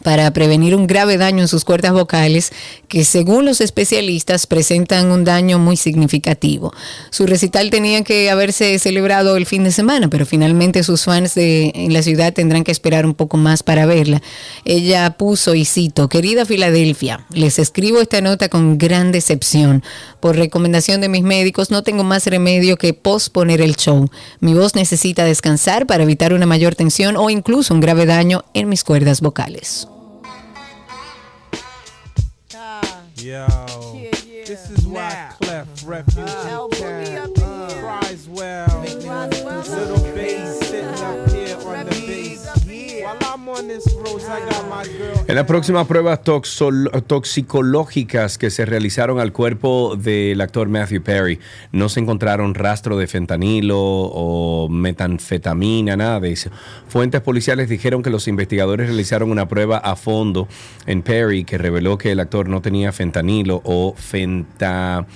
para 0.02 0.30
prevenir 0.32 0.74
un 0.74 0.86
grave 0.86 1.18
daño 1.18 1.42
en 1.42 1.48
sus 1.48 1.64
cuerdas 1.64 1.92
vocales 1.92 2.52
que 2.88 3.04
según 3.04 3.44
los 3.44 3.60
especialistas 3.60 4.46
presentan 4.46 5.10
un 5.10 5.24
daño 5.24 5.58
muy 5.58 5.76
significativo. 5.76 6.72
Su 7.10 7.26
recital 7.26 7.70
tenía 7.70 8.02
que 8.04 8.30
haberse 8.30 8.78
celebrado 8.78 9.36
el 9.36 9.46
fin 9.46 9.64
de 9.64 9.72
semana, 9.72 10.08
pero 10.08 10.26
finalmente 10.26 10.82
sus 10.82 11.04
fans 11.04 11.34
de, 11.34 11.72
en 11.74 11.92
la 11.92 12.02
ciudad 12.02 12.32
tendrán 12.32 12.64
que 12.64 12.72
esperar 12.72 13.06
un 13.06 13.14
poco 13.14 13.36
más 13.36 13.62
para 13.62 13.86
verla. 13.86 14.22
Ella 14.64 15.16
puso, 15.16 15.54
y 15.54 15.64
cito, 15.64 16.08
querida 16.08 16.46
Filadelfia, 16.46 17.26
les 17.32 17.58
escribo 17.58 18.00
esta 18.00 18.20
nota 18.20 18.48
con 18.48 18.78
gran 18.78 19.12
decepción. 19.12 19.82
Por 20.20 20.36
recomendación 20.36 21.00
de 21.00 21.08
mis 21.08 21.22
médicos 21.22 21.70
no 21.70 21.82
tengo 21.82 22.04
más 22.04 22.26
remedio 22.26 22.76
que 22.76 22.94
posponer 22.94 23.60
el 23.60 23.76
show. 23.76 24.08
Mi 24.40 24.54
voz 24.54 24.74
necesita 24.74 25.24
descansar 25.24 25.86
para 25.86 26.02
evitar 26.02 26.32
una 26.32 26.46
mayor 26.46 26.74
tensión 26.74 27.16
o 27.16 27.30
incluso 27.30 27.74
un 27.74 27.80
grave 27.80 28.06
daño 28.06 28.44
en 28.54 28.68
mis 28.68 28.84
cuerdas 28.84 29.20
vocales. 29.20 29.87
Yo, 33.28 33.46
this 34.46 34.70
is 34.70 34.86
why 34.86 35.34
Clef 35.42 35.68
Refuge 35.86 36.30
Town 36.30 36.70
cries 37.78 38.26
well. 38.26 38.77
En 45.26 45.34
las 45.34 45.44
próximas 45.44 45.86
pruebas 45.86 46.20
toxicológicas 47.06 48.38
que 48.38 48.50
se 48.50 48.64
realizaron 48.64 49.20
al 49.20 49.32
cuerpo 49.32 49.96
del 49.96 50.40
actor 50.40 50.68
Matthew 50.68 51.02
Perry, 51.02 51.38
no 51.72 51.88
se 51.88 52.00
encontraron 52.00 52.54
rastro 52.54 52.96
de 52.96 53.06
fentanilo 53.06 53.78
o 53.78 54.68
metanfetamina, 54.68 55.96
nada 55.96 56.20
de 56.20 56.32
eso. 56.32 56.50
Fuentes 56.88 57.20
policiales 57.20 57.68
dijeron 57.68 58.02
que 58.02 58.10
los 58.10 58.26
investigadores 58.28 58.88
realizaron 58.88 59.30
una 59.30 59.48
prueba 59.48 59.78
a 59.78 59.96
fondo 59.96 60.48
en 60.86 61.02
Perry 61.02 61.44
que 61.44 61.58
reveló 61.58 61.98
que 61.98 62.12
el 62.12 62.20
actor 62.20 62.48
no 62.48 62.62
tenía 62.62 62.92
fentanilo 62.92 63.60
o 63.64 63.94
fenta 63.96 65.06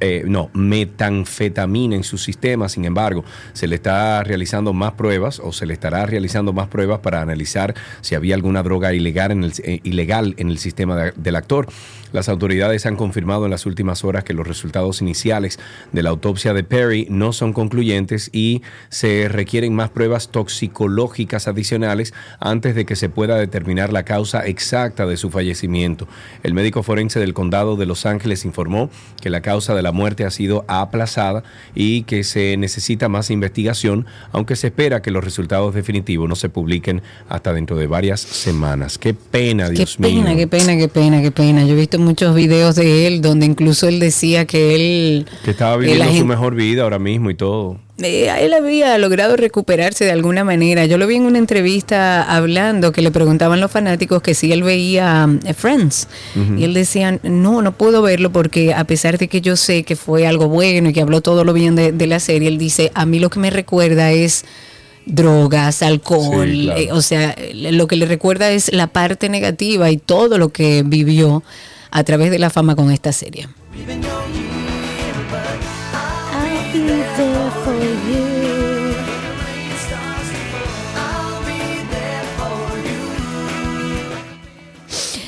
eh, 0.00 0.24
no, 0.26 0.50
metanfetamina 0.54 1.96
en 1.96 2.04
su 2.04 2.18
sistema. 2.18 2.68
Sin 2.68 2.84
embargo, 2.84 3.24
se 3.52 3.66
le 3.66 3.76
está 3.76 4.22
realizando 4.24 4.72
más 4.72 4.92
pruebas 4.92 5.40
o 5.40 5.52
se 5.52 5.66
le 5.66 5.74
estará 5.74 6.06
realizando 6.06 6.52
más 6.52 6.68
pruebas 6.68 7.00
para 7.00 7.20
analizar 7.22 7.74
si 8.00 8.14
había 8.14 8.34
alguna 8.34 8.62
droga 8.62 8.92
ilegal 8.92 9.30
en 9.32 9.44
el, 9.44 9.52
eh, 9.64 9.80
ilegal 9.84 10.34
en 10.38 10.48
el 10.48 10.58
sistema 10.58 10.96
de- 10.96 11.12
del 11.16 11.36
actor. 11.36 11.68
Las 12.14 12.28
autoridades 12.28 12.86
han 12.86 12.94
confirmado 12.94 13.44
en 13.44 13.50
las 13.50 13.66
últimas 13.66 14.04
horas 14.04 14.22
que 14.22 14.34
los 14.34 14.46
resultados 14.46 15.02
iniciales 15.02 15.58
de 15.90 16.04
la 16.04 16.10
autopsia 16.10 16.54
de 16.54 16.62
Perry 16.62 17.08
no 17.10 17.32
son 17.32 17.52
concluyentes 17.52 18.30
y 18.32 18.62
se 18.88 19.26
requieren 19.28 19.74
más 19.74 19.90
pruebas 19.90 20.28
toxicológicas 20.28 21.48
adicionales 21.48 22.14
antes 22.38 22.76
de 22.76 22.84
que 22.84 22.94
se 22.94 23.08
pueda 23.08 23.36
determinar 23.36 23.92
la 23.92 24.04
causa 24.04 24.46
exacta 24.46 25.06
de 25.06 25.16
su 25.16 25.28
fallecimiento. 25.30 26.06
El 26.44 26.54
médico 26.54 26.84
forense 26.84 27.18
del 27.18 27.34
condado 27.34 27.74
de 27.74 27.84
Los 27.86 28.06
Ángeles 28.06 28.44
informó 28.44 28.90
que 29.20 29.28
la 29.28 29.40
causa 29.40 29.74
de 29.74 29.82
la 29.82 29.90
muerte 29.90 30.24
ha 30.24 30.30
sido 30.30 30.64
aplazada 30.68 31.42
y 31.74 32.02
que 32.02 32.22
se 32.22 32.56
necesita 32.56 33.08
más 33.08 33.28
investigación, 33.32 34.06
aunque 34.30 34.54
se 34.54 34.68
espera 34.68 35.02
que 35.02 35.10
los 35.10 35.24
resultados 35.24 35.74
definitivos 35.74 36.28
no 36.28 36.36
se 36.36 36.48
publiquen 36.48 37.02
hasta 37.28 37.52
dentro 37.52 37.76
de 37.76 37.88
varias 37.88 38.20
semanas. 38.20 38.98
Qué 38.98 39.14
pena, 39.14 39.66
Qué 39.66 39.72
Dios 39.78 39.96
pena, 39.96 40.30
mío. 40.30 40.36
qué 40.36 40.46
pena, 40.46 40.76
qué 40.76 40.86
pena, 40.86 41.20
qué 41.20 41.32
pena. 41.32 41.64
Yo 41.64 41.72
he 41.72 41.76
visto 41.76 42.03
muchos 42.04 42.34
videos 42.34 42.74
de 42.76 43.06
él 43.06 43.20
donde 43.22 43.46
incluso 43.46 43.88
él 43.88 43.98
decía 43.98 44.44
que 44.46 44.74
él, 44.74 45.26
Que 45.44 45.50
estaba 45.50 45.76
viviendo 45.76 46.12
su 46.14 46.24
mejor 46.26 46.54
vida 46.54 46.82
ahora 46.82 46.98
mismo 46.98 47.30
y 47.30 47.34
todo. 47.34 47.78
eh, 48.02 48.28
él 48.40 48.52
había 48.54 48.96
logrado 48.98 49.36
recuperarse 49.36 50.04
de 50.04 50.10
alguna 50.12 50.44
manera. 50.44 50.84
Yo 50.86 50.98
lo 50.98 51.06
vi 51.06 51.16
en 51.16 51.22
una 51.26 51.38
entrevista 51.38 52.22
hablando 52.22 52.92
que 52.92 53.02
le 53.02 53.10
preguntaban 53.10 53.60
los 53.60 53.70
fanáticos 53.70 54.20
que 54.22 54.34
si 54.34 54.52
él 54.52 54.62
veía 54.62 55.28
eh, 55.44 55.54
Friends. 55.54 56.08
Y 56.58 56.64
él 56.64 56.74
decía, 56.74 57.18
no, 57.22 57.62
no 57.62 57.72
puedo 57.72 58.02
verlo 58.02 58.30
porque 58.30 58.74
a 58.74 58.84
pesar 58.84 59.18
de 59.18 59.28
que 59.28 59.40
yo 59.40 59.56
sé 59.56 59.82
que 59.84 59.96
fue 59.96 60.26
algo 60.26 60.48
bueno 60.48 60.90
y 60.90 60.92
que 60.92 61.00
habló 61.02 61.20
todo 61.20 61.44
lo 61.44 61.52
bien 61.52 61.76
de, 61.76 61.92
de 61.92 62.06
la 62.06 62.20
serie, 62.20 62.48
él 62.48 62.58
dice, 62.58 62.90
a 62.94 63.06
mí 63.06 63.18
lo 63.20 63.30
que 63.30 63.38
me 63.40 63.50
recuerda 63.50 64.10
es 64.12 64.44
drogas, 65.06 65.82
alcohol, 65.82 66.50
Sí, 66.50 66.62
claro. 66.64 66.80
eh, 66.80 66.88
o 66.92 67.02
sea, 67.02 67.36
lo 67.52 67.86
que 67.86 67.96
le 67.96 68.06
recuerda 68.06 68.50
es 68.50 68.72
la 68.72 68.86
parte 68.86 69.28
negativa 69.28 69.90
y 69.90 69.98
todo 69.98 70.38
lo 70.38 70.48
que 70.48 70.82
vivió 70.84 71.42
a 71.94 72.02
través 72.02 72.30
de 72.32 72.40
la 72.40 72.50
fama 72.50 72.74
con 72.74 72.90
esta 72.90 73.12
serie. 73.12 73.48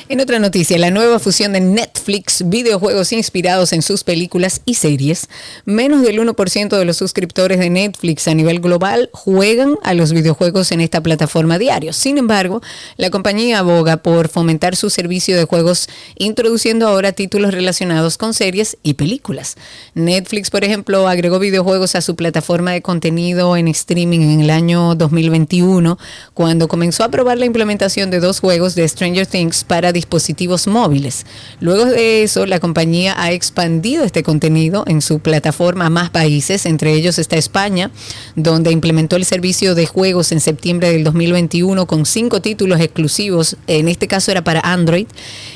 En 0.09 0.21
otra 0.21 0.39
noticia, 0.39 0.77
la 0.77 0.89
nueva 0.89 1.19
fusión 1.19 1.51
de 1.51 1.59
Netflix, 1.59 2.47
videojuegos 2.47 3.11
inspirados 3.11 3.73
en 3.73 3.81
sus 3.81 4.05
películas 4.05 4.61
y 4.63 4.75
series. 4.75 5.27
Menos 5.65 6.01
del 6.01 6.21
1% 6.21 6.77
de 6.77 6.85
los 6.85 6.95
suscriptores 6.95 7.59
de 7.59 7.69
Netflix 7.69 8.25
a 8.29 8.33
nivel 8.33 8.61
global 8.61 9.09
juegan 9.11 9.75
a 9.83 9.93
los 9.93 10.13
videojuegos 10.13 10.71
en 10.71 10.79
esta 10.79 11.03
plataforma 11.03 11.59
diario. 11.59 11.91
Sin 11.91 12.17
embargo, 12.17 12.61
la 12.95 13.09
compañía 13.09 13.59
aboga 13.59 13.97
por 13.97 14.29
fomentar 14.29 14.77
su 14.77 14.89
servicio 14.89 15.35
de 15.35 15.43
juegos, 15.43 15.89
introduciendo 16.15 16.87
ahora 16.87 17.11
títulos 17.11 17.53
relacionados 17.53 18.17
con 18.17 18.33
series 18.33 18.77
y 18.83 18.93
películas. 18.93 19.57
Netflix, 19.93 20.49
por 20.49 20.63
ejemplo, 20.63 21.09
agregó 21.09 21.37
videojuegos 21.37 21.95
a 21.95 22.01
su 22.01 22.15
plataforma 22.15 22.71
de 22.71 22.81
contenido 22.81 23.57
en 23.57 23.67
streaming 23.67 24.21
en 24.21 24.39
el 24.39 24.51
año 24.51 24.95
2021, 24.95 25.99
cuando 26.33 26.69
comenzó 26.69 27.03
a 27.03 27.11
probar 27.11 27.37
la 27.37 27.45
implementación 27.45 28.09
de 28.09 28.21
dos 28.21 28.39
juegos 28.39 28.73
de 28.73 28.87
Stranger 28.87 29.27
Things 29.27 29.65
para 29.65 29.91
dispositivos 29.97 30.67
móviles. 30.67 31.25
Luego 31.59 31.85
de 31.85 32.21
eso, 32.23 32.45
la 32.45 32.59
compañía 32.59 33.15
ha 33.17 33.31
expandido 33.31 34.03
este 34.03 34.21
contenido 34.21 34.83
en 34.87 35.01
su 35.01 35.19
plataforma 35.19 35.87
a 35.87 35.89
más 35.89 36.11
países, 36.11 36.65
entre 36.67 36.93
ellos 36.93 37.17
está 37.17 37.35
España, 37.35 37.89
donde 38.35 38.71
implementó 38.71 39.15
el 39.15 39.25
servicio 39.25 39.73
de 39.73 39.87
juegos 39.87 40.31
en 40.31 40.39
septiembre 40.39 40.91
del 40.91 41.03
2021 41.03 41.87
con 41.87 42.05
cinco 42.05 42.41
títulos 42.41 42.79
exclusivos, 42.79 43.57
en 43.65 43.87
este 43.87 44.07
caso 44.07 44.29
era 44.29 44.43
para 44.43 44.61
Android. 44.61 45.07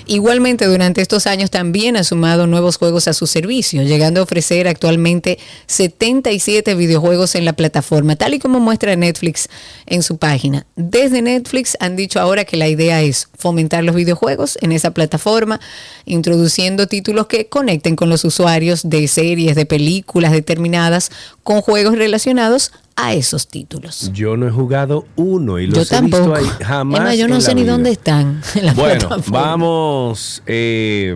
Igualmente, 0.07 0.65
durante 0.65 1.01
estos 1.01 1.27
años 1.27 1.51
también 1.51 1.95
ha 1.97 2.03
sumado 2.03 2.47
nuevos 2.47 2.77
juegos 2.77 3.07
a 3.07 3.13
su 3.13 3.27
servicio, 3.27 3.84
llegando 3.84 4.19
a 4.19 4.23
ofrecer 4.23 4.68
actualmente 4.68 5.38
77 5.68 6.73
videojuegos 6.76 7.35
en 7.35 7.45
la 7.45 7.53
plataforma, 7.53 8.15
tal 8.15 8.34
y 8.34 8.39
como 8.39 8.59
muestra 8.59 8.95
Netflix 8.95 9.47
en 9.85 10.01
su 10.01 10.18
página. 10.18 10.65
Desde 10.76 11.22
Netflix 11.22 11.77
han 11.80 11.95
dicho 11.95 12.19
ahora 12.19 12.45
que 12.45 12.57
la 12.57 12.68
idea 12.68 13.01
es 13.01 13.27
fomentar 13.38 13.84
los 13.84 13.95
videojuegos 13.95 14.30
en 14.61 14.71
esa 14.71 14.91
plataforma, 14.91 15.59
introduciendo 16.05 16.87
títulos 16.87 17.27
que 17.27 17.47
conecten 17.47 17.95
con 17.95 18.09
los 18.09 18.23
usuarios 18.25 18.89
de 18.89 19.07
series, 19.07 19.55
de 19.55 19.65
películas 19.65 20.31
determinadas, 20.31 21.11
con 21.43 21.61
juegos 21.61 21.97
relacionados 21.97 22.71
a 22.95 23.13
esos 23.13 23.47
títulos. 23.47 24.11
Yo 24.13 24.37
no 24.37 24.47
he 24.47 24.51
jugado 24.51 25.05
uno 25.15 25.59
y 25.59 25.67
Yo 25.67 25.77
los 25.79 25.91
he 25.91 26.01
visto 26.01 26.35
ahí 26.35 26.45
jamás. 26.63 27.01
Más, 27.01 27.17
yo 27.17 27.27
no 27.27 27.35
en 27.35 27.41
sé 27.41 27.55
ni 27.55 27.63
vida. 27.63 27.71
dónde 27.73 27.91
están. 27.91 28.41
en 28.55 28.75
Bueno, 28.75 29.09
vamos. 29.27 30.43
eh, 30.45 31.15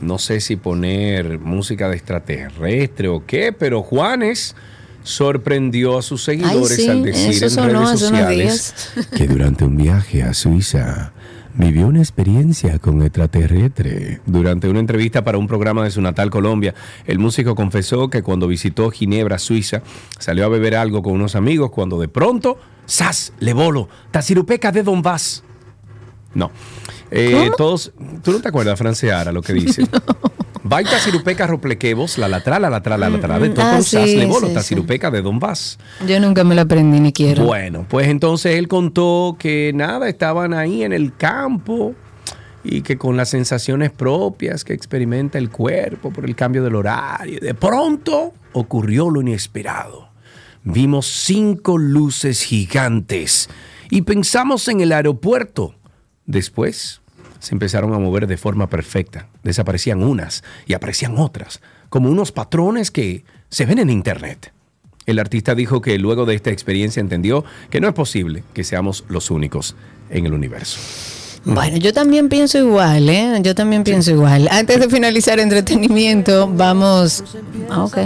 no 0.00 0.18
sé 0.18 0.40
si 0.40 0.56
poner 0.56 1.38
música 1.38 1.88
de 1.88 1.96
extraterrestre 1.96 3.08
o 3.08 3.24
qué, 3.24 3.52
pero 3.52 3.82
Juanes 3.82 4.54
sorprendió 5.02 5.98
a 5.98 6.02
sus 6.02 6.24
seguidores 6.24 6.76
sí, 6.76 6.88
al 6.88 7.02
decir 7.02 7.42
en 7.42 7.70
redes 7.70 8.00
sociales 8.00 8.74
que 9.16 9.26
durante 9.28 9.64
un 9.64 9.76
viaje 9.76 10.22
a 10.22 10.34
Suiza 10.34 11.12
vivió 11.56 11.86
una 11.86 12.00
experiencia 12.00 12.78
con 12.78 13.02
extraterrestre. 13.02 14.20
Durante 14.26 14.68
una 14.68 14.80
entrevista 14.80 15.24
para 15.24 15.38
un 15.38 15.46
programa 15.46 15.84
de 15.84 15.90
su 15.90 16.00
natal 16.00 16.30
Colombia, 16.30 16.74
el 17.06 17.18
músico 17.18 17.54
confesó 17.54 18.10
que 18.10 18.22
cuando 18.22 18.46
visitó 18.46 18.90
Ginebra, 18.90 19.38
Suiza, 19.38 19.82
salió 20.18 20.44
a 20.44 20.48
beber 20.48 20.76
algo 20.76 21.02
con 21.02 21.14
unos 21.14 21.34
amigos 21.34 21.70
cuando 21.70 21.98
de 21.98 22.08
pronto, 22.08 22.58
¡zas! 22.88 23.32
Le 23.40 23.52
bolo, 23.52 23.88
Tacirupeca 24.10 24.72
de 24.72 24.82
Don 24.82 25.02
Vas. 25.02 25.42
No. 26.34 26.50
Eh, 27.10 27.50
todos, 27.56 27.92
¿Tú 28.22 28.32
no 28.32 28.40
te 28.40 28.48
acuerdas, 28.48 28.78
Franceara, 28.78 29.32
lo 29.32 29.42
que 29.42 29.54
dice? 29.54 29.86
Baita 30.68 30.98
sirupeca 30.98 31.46
roplequevos, 31.46 32.18
la 32.18 32.26
latrala, 32.26 32.68
la 32.68 32.70
latrala, 32.70 33.08
la 33.08 33.16
latrala 33.16 33.38
de 33.38 33.50
Mm, 33.50 33.54
todo 33.54 33.64
ah, 33.64 33.82
sí, 33.82 33.98
sí, 34.04 34.16
de 34.16 35.22
Don 35.22 35.38
Vas. 35.38 35.78
Yo 36.08 36.18
nunca 36.18 36.42
me 36.42 36.56
la 36.56 36.62
aprendí 36.62 36.98
ni 36.98 37.12
quiero. 37.12 37.44
Bueno, 37.44 37.86
pues 37.88 38.08
entonces 38.08 38.56
él 38.56 38.66
contó 38.66 39.36
que 39.38 39.70
nada, 39.74 40.08
estaban 40.08 40.54
ahí 40.54 40.82
en 40.82 40.92
el 40.92 41.14
campo 41.14 41.94
y 42.64 42.82
que 42.82 42.98
con 42.98 43.16
las 43.16 43.28
sensaciones 43.28 43.92
propias 43.92 44.64
que 44.64 44.72
experimenta 44.72 45.38
el 45.38 45.50
cuerpo 45.50 46.10
por 46.10 46.24
el 46.24 46.34
cambio 46.34 46.64
del 46.64 46.74
horario, 46.74 47.38
de 47.40 47.54
pronto 47.54 48.32
ocurrió 48.52 49.08
lo 49.08 49.20
inesperado. 49.20 50.08
Vimos 50.64 51.06
cinco 51.06 51.78
luces 51.78 52.42
gigantes 52.42 53.48
y 53.88 54.02
pensamos 54.02 54.66
en 54.66 54.80
el 54.80 54.90
aeropuerto. 54.90 55.76
Después 56.24 57.02
se 57.38 57.54
empezaron 57.54 57.94
a 57.94 57.98
mover 57.98 58.26
de 58.26 58.36
forma 58.36 58.68
perfecta. 58.68 59.28
Desaparecían 59.42 60.02
unas 60.02 60.42
y 60.66 60.74
aparecían 60.74 61.18
otras, 61.18 61.60
como 61.88 62.10
unos 62.10 62.32
patrones 62.32 62.90
que 62.90 63.24
se 63.48 63.66
ven 63.66 63.78
en 63.78 63.90
internet. 63.90 64.52
El 65.06 65.20
artista 65.20 65.54
dijo 65.54 65.80
que 65.80 65.98
luego 65.98 66.26
de 66.26 66.34
esta 66.34 66.50
experiencia 66.50 67.00
entendió 67.00 67.44
que 67.70 67.80
no 67.80 67.88
es 67.88 67.94
posible 67.94 68.42
que 68.52 68.64
seamos 68.64 69.04
los 69.08 69.30
únicos 69.30 69.76
en 70.10 70.26
el 70.26 70.32
universo. 70.32 70.78
Bueno, 71.44 71.76
yo 71.76 71.92
también 71.92 72.28
pienso 72.28 72.58
igual, 72.58 73.08
¿eh? 73.08 73.38
Yo 73.40 73.54
también 73.54 73.84
pienso 73.84 74.10
igual. 74.10 74.48
Antes 74.50 74.80
de 74.80 74.88
finalizar 74.88 75.38
entretenimiento, 75.38 76.48
vamos... 76.52 77.22
Ah, 77.70 77.84
ok. 77.84 77.96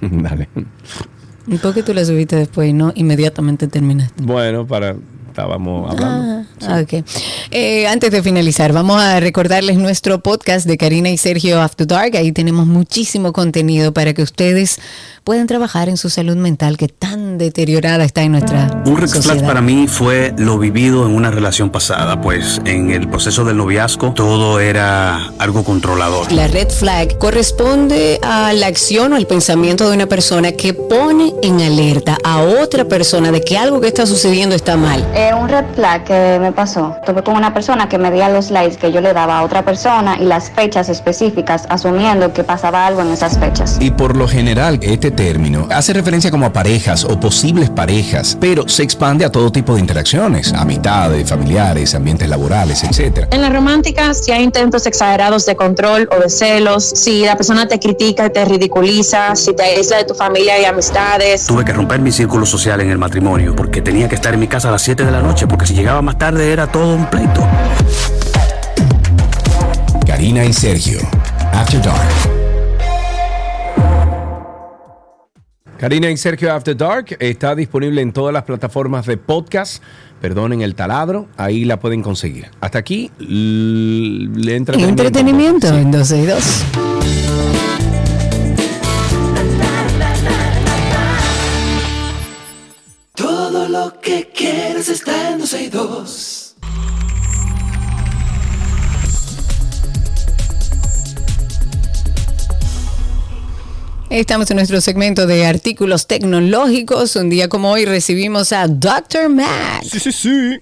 Dale. 0.00 0.48
¿Y 1.46 1.58
por 1.58 1.74
qué 1.74 1.82
tú 1.82 1.92
la 1.92 2.02
subiste 2.02 2.36
después 2.36 2.70
y 2.70 2.72
no 2.72 2.92
inmediatamente 2.94 3.68
terminaste? 3.68 4.22
Bueno, 4.22 4.66
para 4.66 4.96
estábamos 5.30 5.90
hablando. 5.90 6.44
Ah, 6.66 6.80
ok. 6.82 7.04
Eh, 7.50 7.86
antes 7.86 8.10
de 8.10 8.22
finalizar, 8.22 8.72
vamos 8.72 9.00
a 9.00 9.20
recordarles 9.20 9.78
nuestro 9.78 10.20
podcast 10.20 10.66
de 10.66 10.76
Karina 10.76 11.10
y 11.10 11.16
Sergio 11.16 11.60
After 11.60 11.86
Dark. 11.86 12.16
Ahí 12.16 12.32
tenemos 12.32 12.66
muchísimo 12.66 13.32
contenido 13.32 13.92
para 13.92 14.12
que 14.12 14.22
ustedes 14.22 14.78
puedan 15.24 15.46
trabajar 15.46 15.88
en 15.88 15.96
su 15.96 16.10
salud 16.10 16.36
mental 16.36 16.76
que 16.76 16.88
tan 16.88 17.38
deteriorada 17.38 18.04
está 18.04 18.22
en 18.22 18.32
nuestra 18.32 18.82
Un 18.86 18.96
red 18.96 19.08
flag 19.08 19.44
para 19.46 19.60
mí 19.60 19.86
fue 19.86 20.34
lo 20.38 20.58
vivido 20.58 21.06
en 21.06 21.14
una 21.14 21.30
relación 21.30 21.70
pasada, 21.70 22.20
pues 22.20 22.60
en 22.64 22.90
el 22.90 23.08
proceso 23.08 23.44
del 23.44 23.56
noviazgo 23.56 24.12
todo 24.12 24.60
era 24.60 25.30
algo 25.38 25.62
controlador. 25.62 26.32
La 26.32 26.48
red 26.48 26.68
flag 26.68 27.18
corresponde 27.18 28.18
a 28.22 28.52
la 28.52 28.66
acción 28.66 29.12
o 29.12 29.16
el 29.16 29.26
pensamiento 29.26 29.88
de 29.88 29.94
una 29.94 30.06
persona 30.06 30.52
que 30.52 30.74
pone 30.74 31.34
en 31.42 31.60
alerta 31.60 32.18
a 32.24 32.42
otra 32.42 32.86
persona 32.86 33.30
de 33.30 33.42
que 33.42 33.58
algo 33.58 33.80
que 33.80 33.88
está 33.88 34.06
sucediendo 34.06 34.54
está 34.54 34.76
mal. 34.76 35.06
Eh, 35.20 35.34
un 35.34 35.50
red 35.50 35.66
flag 35.74 36.04
que 36.04 36.38
me 36.40 36.50
pasó. 36.50 36.96
Tuve 37.04 37.22
con 37.22 37.36
una 37.36 37.52
persona 37.52 37.90
que 37.90 37.98
me 37.98 38.10
dio 38.10 38.26
los 38.30 38.50
likes 38.50 38.78
que 38.78 38.90
yo 38.90 39.02
le 39.02 39.12
daba 39.12 39.40
a 39.40 39.42
otra 39.42 39.62
persona 39.62 40.16
y 40.18 40.24
las 40.24 40.50
fechas 40.50 40.88
específicas, 40.88 41.66
asumiendo 41.68 42.32
que 42.32 42.42
pasaba 42.42 42.86
algo 42.86 43.02
en 43.02 43.08
esas 43.08 43.38
fechas. 43.38 43.76
Y 43.80 43.90
por 43.90 44.16
lo 44.16 44.26
general, 44.26 44.78
este 44.80 45.10
término 45.10 45.68
hace 45.70 45.92
referencia 45.92 46.30
como 46.30 46.46
a 46.46 46.54
parejas 46.54 47.04
o 47.04 47.20
posibles 47.20 47.68
parejas, 47.68 48.38
pero 48.40 48.66
se 48.66 48.82
expande 48.82 49.26
a 49.26 49.30
todo 49.30 49.52
tipo 49.52 49.74
de 49.74 49.80
interacciones, 49.80 50.54
amistades, 50.54 51.28
familiares, 51.28 51.94
ambientes 51.94 52.26
laborales, 52.26 52.82
etc. 52.82 53.26
En 53.30 53.42
la 53.42 53.50
romántica, 53.50 54.14
si 54.14 54.32
hay 54.32 54.42
intentos 54.42 54.86
exagerados 54.86 55.44
de 55.44 55.54
control 55.54 56.08
o 56.16 56.18
de 56.18 56.30
celos, 56.30 56.82
si 56.82 57.26
la 57.26 57.36
persona 57.36 57.68
te 57.68 57.78
critica 57.78 58.24
y 58.24 58.30
te 58.30 58.46
ridiculiza, 58.46 59.36
si 59.36 59.54
te 59.54 59.64
aísla 59.64 59.98
de 59.98 60.04
tu 60.04 60.14
familia 60.14 60.58
y 60.58 60.64
amistades. 60.64 61.44
Tuve 61.44 61.66
que 61.66 61.74
romper 61.74 62.00
mi 62.00 62.10
círculo 62.10 62.46
social 62.46 62.80
en 62.80 62.88
el 62.88 62.96
matrimonio 62.96 63.54
porque 63.54 63.82
tenía 63.82 64.08
que 64.08 64.14
estar 64.14 64.32
en 64.32 64.40
mi 64.40 64.48
casa 64.48 64.68
a 64.68 64.70
las 64.70 64.80
7 64.80 65.04
de 65.04 65.09
la 65.10 65.20
noche 65.22 65.46
porque 65.46 65.66
si 65.66 65.74
llegaba 65.74 66.02
más 66.02 66.18
tarde 66.18 66.52
era 66.52 66.66
todo 66.66 66.94
un 66.94 67.06
pleito. 67.06 67.46
Karina 70.06 70.44
y 70.44 70.52
Sergio, 70.52 71.00
After 71.52 71.80
Dark. 71.82 72.08
Karina 75.78 76.10
y 76.10 76.16
Sergio 76.18 76.52
After 76.52 76.76
Dark 76.76 77.16
está 77.20 77.54
disponible 77.54 78.02
en 78.02 78.12
todas 78.12 78.34
las 78.34 78.42
plataformas 78.42 79.06
de 79.06 79.16
podcast. 79.16 79.82
Perdonen 80.20 80.60
el 80.60 80.74
taladro, 80.74 81.26
ahí 81.38 81.64
la 81.64 81.80
pueden 81.80 82.02
conseguir. 82.02 82.50
Hasta 82.60 82.78
aquí, 82.78 83.10
l- 83.18 84.28
le 84.34 84.56
entretenimiento. 84.56 85.02
Entretenimiento 85.02 85.68
en 85.68 85.90
12 85.90 86.18
y 86.18 86.26
2. 86.26 86.64
Todo 93.14 93.68
lo 93.68 94.00
que 94.00 94.28
quieres 94.80 95.00
está 95.00 95.30
en 95.30 95.38
12 95.38 95.62
y 95.62 95.68
2. 95.68 96.56
Estamos 104.08 104.50
en 104.50 104.56
nuestro 104.56 104.80
segmento 104.80 105.26
de 105.26 105.44
artículos 105.44 106.06
tecnológicos. 106.06 107.14
Un 107.16 107.28
día 107.28 107.48
como 107.48 107.70
hoy 107.70 107.84
recibimos 107.84 108.52
a 108.52 108.66
Dr. 108.66 109.28
Mac. 109.28 109.82
Sí, 109.82 110.00
sí, 110.00 110.12
sí. 110.12 110.60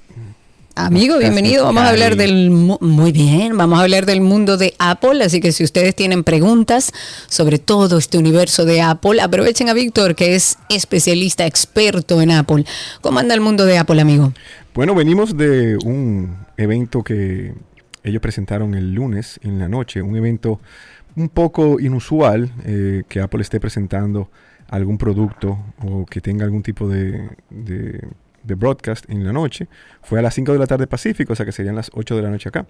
Amigo, 0.80 1.18
bienvenido. 1.18 1.64
Vamos 1.64 1.82
a 1.82 1.88
hablar 1.88 2.14
del 2.14 2.50
mu- 2.52 2.78
muy 2.80 3.10
bien, 3.10 3.56
vamos 3.56 3.80
a 3.80 3.82
hablar 3.82 4.06
del 4.06 4.20
mundo 4.20 4.56
de 4.56 4.74
Apple, 4.78 5.24
así 5.24 5.40
que 5.40 5.50
si 5.50 5.64
ustedes 5.64 5.92
tienen 5.96 6.22
preguntas 6.22 6.92
sobre 7.26 7.58
todo 7.58 7.98
este 7.98 8.16
universo 8.16 8.64
de 8.64 8.80
Apple, 8.80 9.20
aprovechen 9.20 9.68
a 9.68 9.74
Víctor 9.74 10.14
que 10.14 10.36
es 10.36 10.56
especialista, 10.68 11.46
experto 11.46 12.22
en 12.22 12.30
Apple. 12.30 12.64
¿Cómo 13.00 13.18
anda 13.18 13.34
el 13.34 13.40
mundo 13.40 13.64
de 13.64 13.76
Apple, 13.76 14.00
amigo? 14.00 14.32
Bueno, 14.72 14.94
venimos 14.94 15.36
de 15.36 15.76
un 15.84 16.36
evento 16.56 17.02
que 17.02 17.54
ellos 18.04 18.22
presentaron 18.22 18.74
el 18.76 18.92
lunes 18.94 19.40
en 19.42 19.58
la 19.58 19.68
noche, 19.68 20.00
un 20.00 20.14
evento 20.16 20.60
un 21.16 21.28
poco 21.28 21.80
inusual 21.80 22.52
eh, 22.64 23.02
que 23.08 23.20
Apple 23.20 23.42
esté 23.42 23.58
presentando 23.58 24.30
algún 24.68 24.96
producto 24.96 25.58
o 25.84 26.06
que 26.06 26.20
tenga 26.20 26.44
algún 26.44 26.62
tipo 26.62 26.88
de, 26.88 27.28
de- 27.50 28.00
de 28.48 28.56
broadcast 28.56 29.08
en 29.08 29.24
la 29.24 29.32
noche. 29.32 29.68
Fue 30.02 30.18
a 30.18 30.22
las 30.22 30.34
5 30.34 30.52
de 30.52 30.58
la 30.58 30.66
tarde 30.66 30.88
Pacífico, 30.88 31.34
o 31.34 31.36
sea 31.36 31.46
que 31.46 31.52
serían 31.52 31.76
las 31.76 31.90
8 31.94 32.16
de 32.16 32.22
la 32.22 32.30
noche 32.30 32.48
acá. 32.48 32.66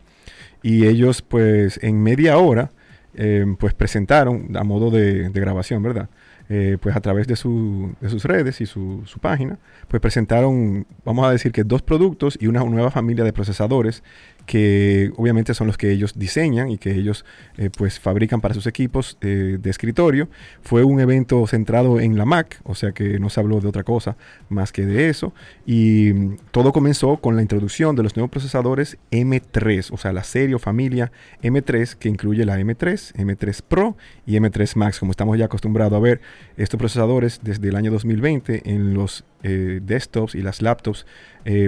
Y 0.63 0.87
ellos 0.87 1.23
pues 1.23 1.79
en 1.83 2.03
media 2.03 2.37
hora 2.37 2.71
eh, 3.15 3.47
pues 3.59 3.73
presentaron 3.75 4.57
a 4.57 4.65
modo 4.65 4.91
de, 4.91 5.31
de 5.31 5.41
grabación, 5.41 5.83
¿verdad? 5.83 6.09
Eh, 6.51 6.79
pues 6.81 6.97
a 6.97 7.01
través 7.01 7.27
de, 7.27 7.37
su- 7.37 7.95
de 8.01 8.09
sus 8.09 8.25
redes 8.25 8.61
y 8.63 8.67
su, 8.67 9.03
su 9.05 9.19
página, 9.19 9.59
pues 9.87 10.01
presentaron, 10.01 10.87
vamos 11.05 11.27
a 11.27 11.31
decir 11.31 11.53
que 11.53 11.63
dos 11.63 11.83
productos 11.83 12.39
y 12.41 12.47
una 12.47 12.65
nueva 12.65 12.91
familia 12.91 13.23
de 13.23 13.35
procesadores 13.35 14.03
que 14.49 15.13
obviamente 15.19 15.53
son 15.53 15.67
los 15.67 15.77
que 15.77 15.93
ellos 15.93 16.19
diseñan 16.19 16.71
y 16.71 16.79
que 16.79 16.93
ellos 16.93 17.27
eh, 17.59 17.69
pues 17.69 18.01
fabrican 18.01 18.41
para 18.41 18.55
sus 18.55 18.67
equipos 18.67 19.19
eh, 19.21 19.59
de 19.61 19.71
escritorio. 19.71 20.31
Fue 20.63 20.85
un 20.85 21.01
evento 21.01 21.47
centrado 21.47 22.01
en 22.01 22.17
la 22.17 22.25
Mac, 22.25 22.59
o 22.65 22.75
sea 22.75 22.93
que 22.93 23.21
no 23.21 23.29
se 23.29 23.41
habló 23.41 23.61
de 23.61 23.69
otra 23.69 23.85
cosa 23.85 24.17
más 24.49 24.73
que 24.73 24.87
de 24.87 25.11
eso. 25.11 25.35
Y 25.67 26.15
mm, 26.15 26.37
todo 26.51 26.73
comenzó 26.73 27.19
con 27.19 27.37
la 27.37 27.43
introducción 27.43 27.95
de 27.95 28.03
los 28.03 28.17
nuevos 28.17 28.31
procesadores 28.31 28.97
M3, 29.11 29.91
o 29.93 29.99
sea 29.99 30.15
la 30.15 30.25
serie 30.25 30.55
o 30.55 30.59
familia 30.59 31.13
M3 31.43 31.97
que 31.97 32.09
incluye 32.09 32.47
la 32.47 32.59
M3, 32.59 33.17
M3 33.17 33.63
Pro 33.69 33.99
y 34.25 34.37
M3 34.37 34.77
Max, 34.77 34.99
como 34.99 35.11
estamos 35.11 35.37
ya 35.37 35.45
acostumbrados 35.45 35.93
a 35.93 36.01
ver 36.01 36.23
estos 36.57 36.79
procesadores 36.79 37.41
desde 37.43 37.69
el 37.69 37.77
año 37.77 37.91
2020 37.91 38.63
en 38.65 38.95
los 38.95 39.27
eh, 39.43 39.81
desktops 39.83 40.35
y 40.35 40.41
las 40.41 40.63
laptops 40.63 41.05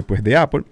pues 0.07 0.23
de 0.23 0.35
Apple. 0.35 0.63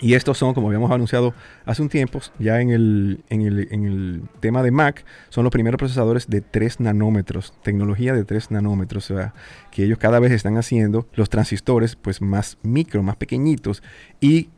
Y 0.00 0.14
estos 0.14 0.36
son, 0.36 0.52
como 0.52 0.66
habíamos 0.66 0.90
anunciado 0.90 1.32
hace 1.64 1.80
un 1.80 1.88
tiempo, 1.88 2.20
ya 2.38 2.60
en 2.60 2.70
el, 2.70 3.24
en 3.30 3.42
el, 3.42 3.68
en 3.70 3.84
el 3.84 4.22
tema 4.40 4.62
de 4.62 4.70
Mac, 4.70 5.04
son 5.30 5.44
los 5.44 5.50
primeros 5.50 5.78
procesadores 5.78 6.28
de 6.28 6.42
3 6.42 6.80
nanómetros, 6.80 7.54
tecnología 7.62 8.12
de 8.12 8.24
3 8.24 8.50
nanómetros, 8.50 9.10
o 9.10 9.16
sea, 9.16 9.32
que 9.70 9.84
ellos 9.84 9.98
cada 9.98 10.20
vez 10.20 10.32
están 10.32 10.58
haciendo 10.58 11.08
los 11.14 11.30
transistores 11.30 11.96
pues 11.96 12.20
más 12.20 12.58
micro, 12.62 13.02
más 13.02 13.16
pequeñitos 13.16 13.82
y 14.20 14.50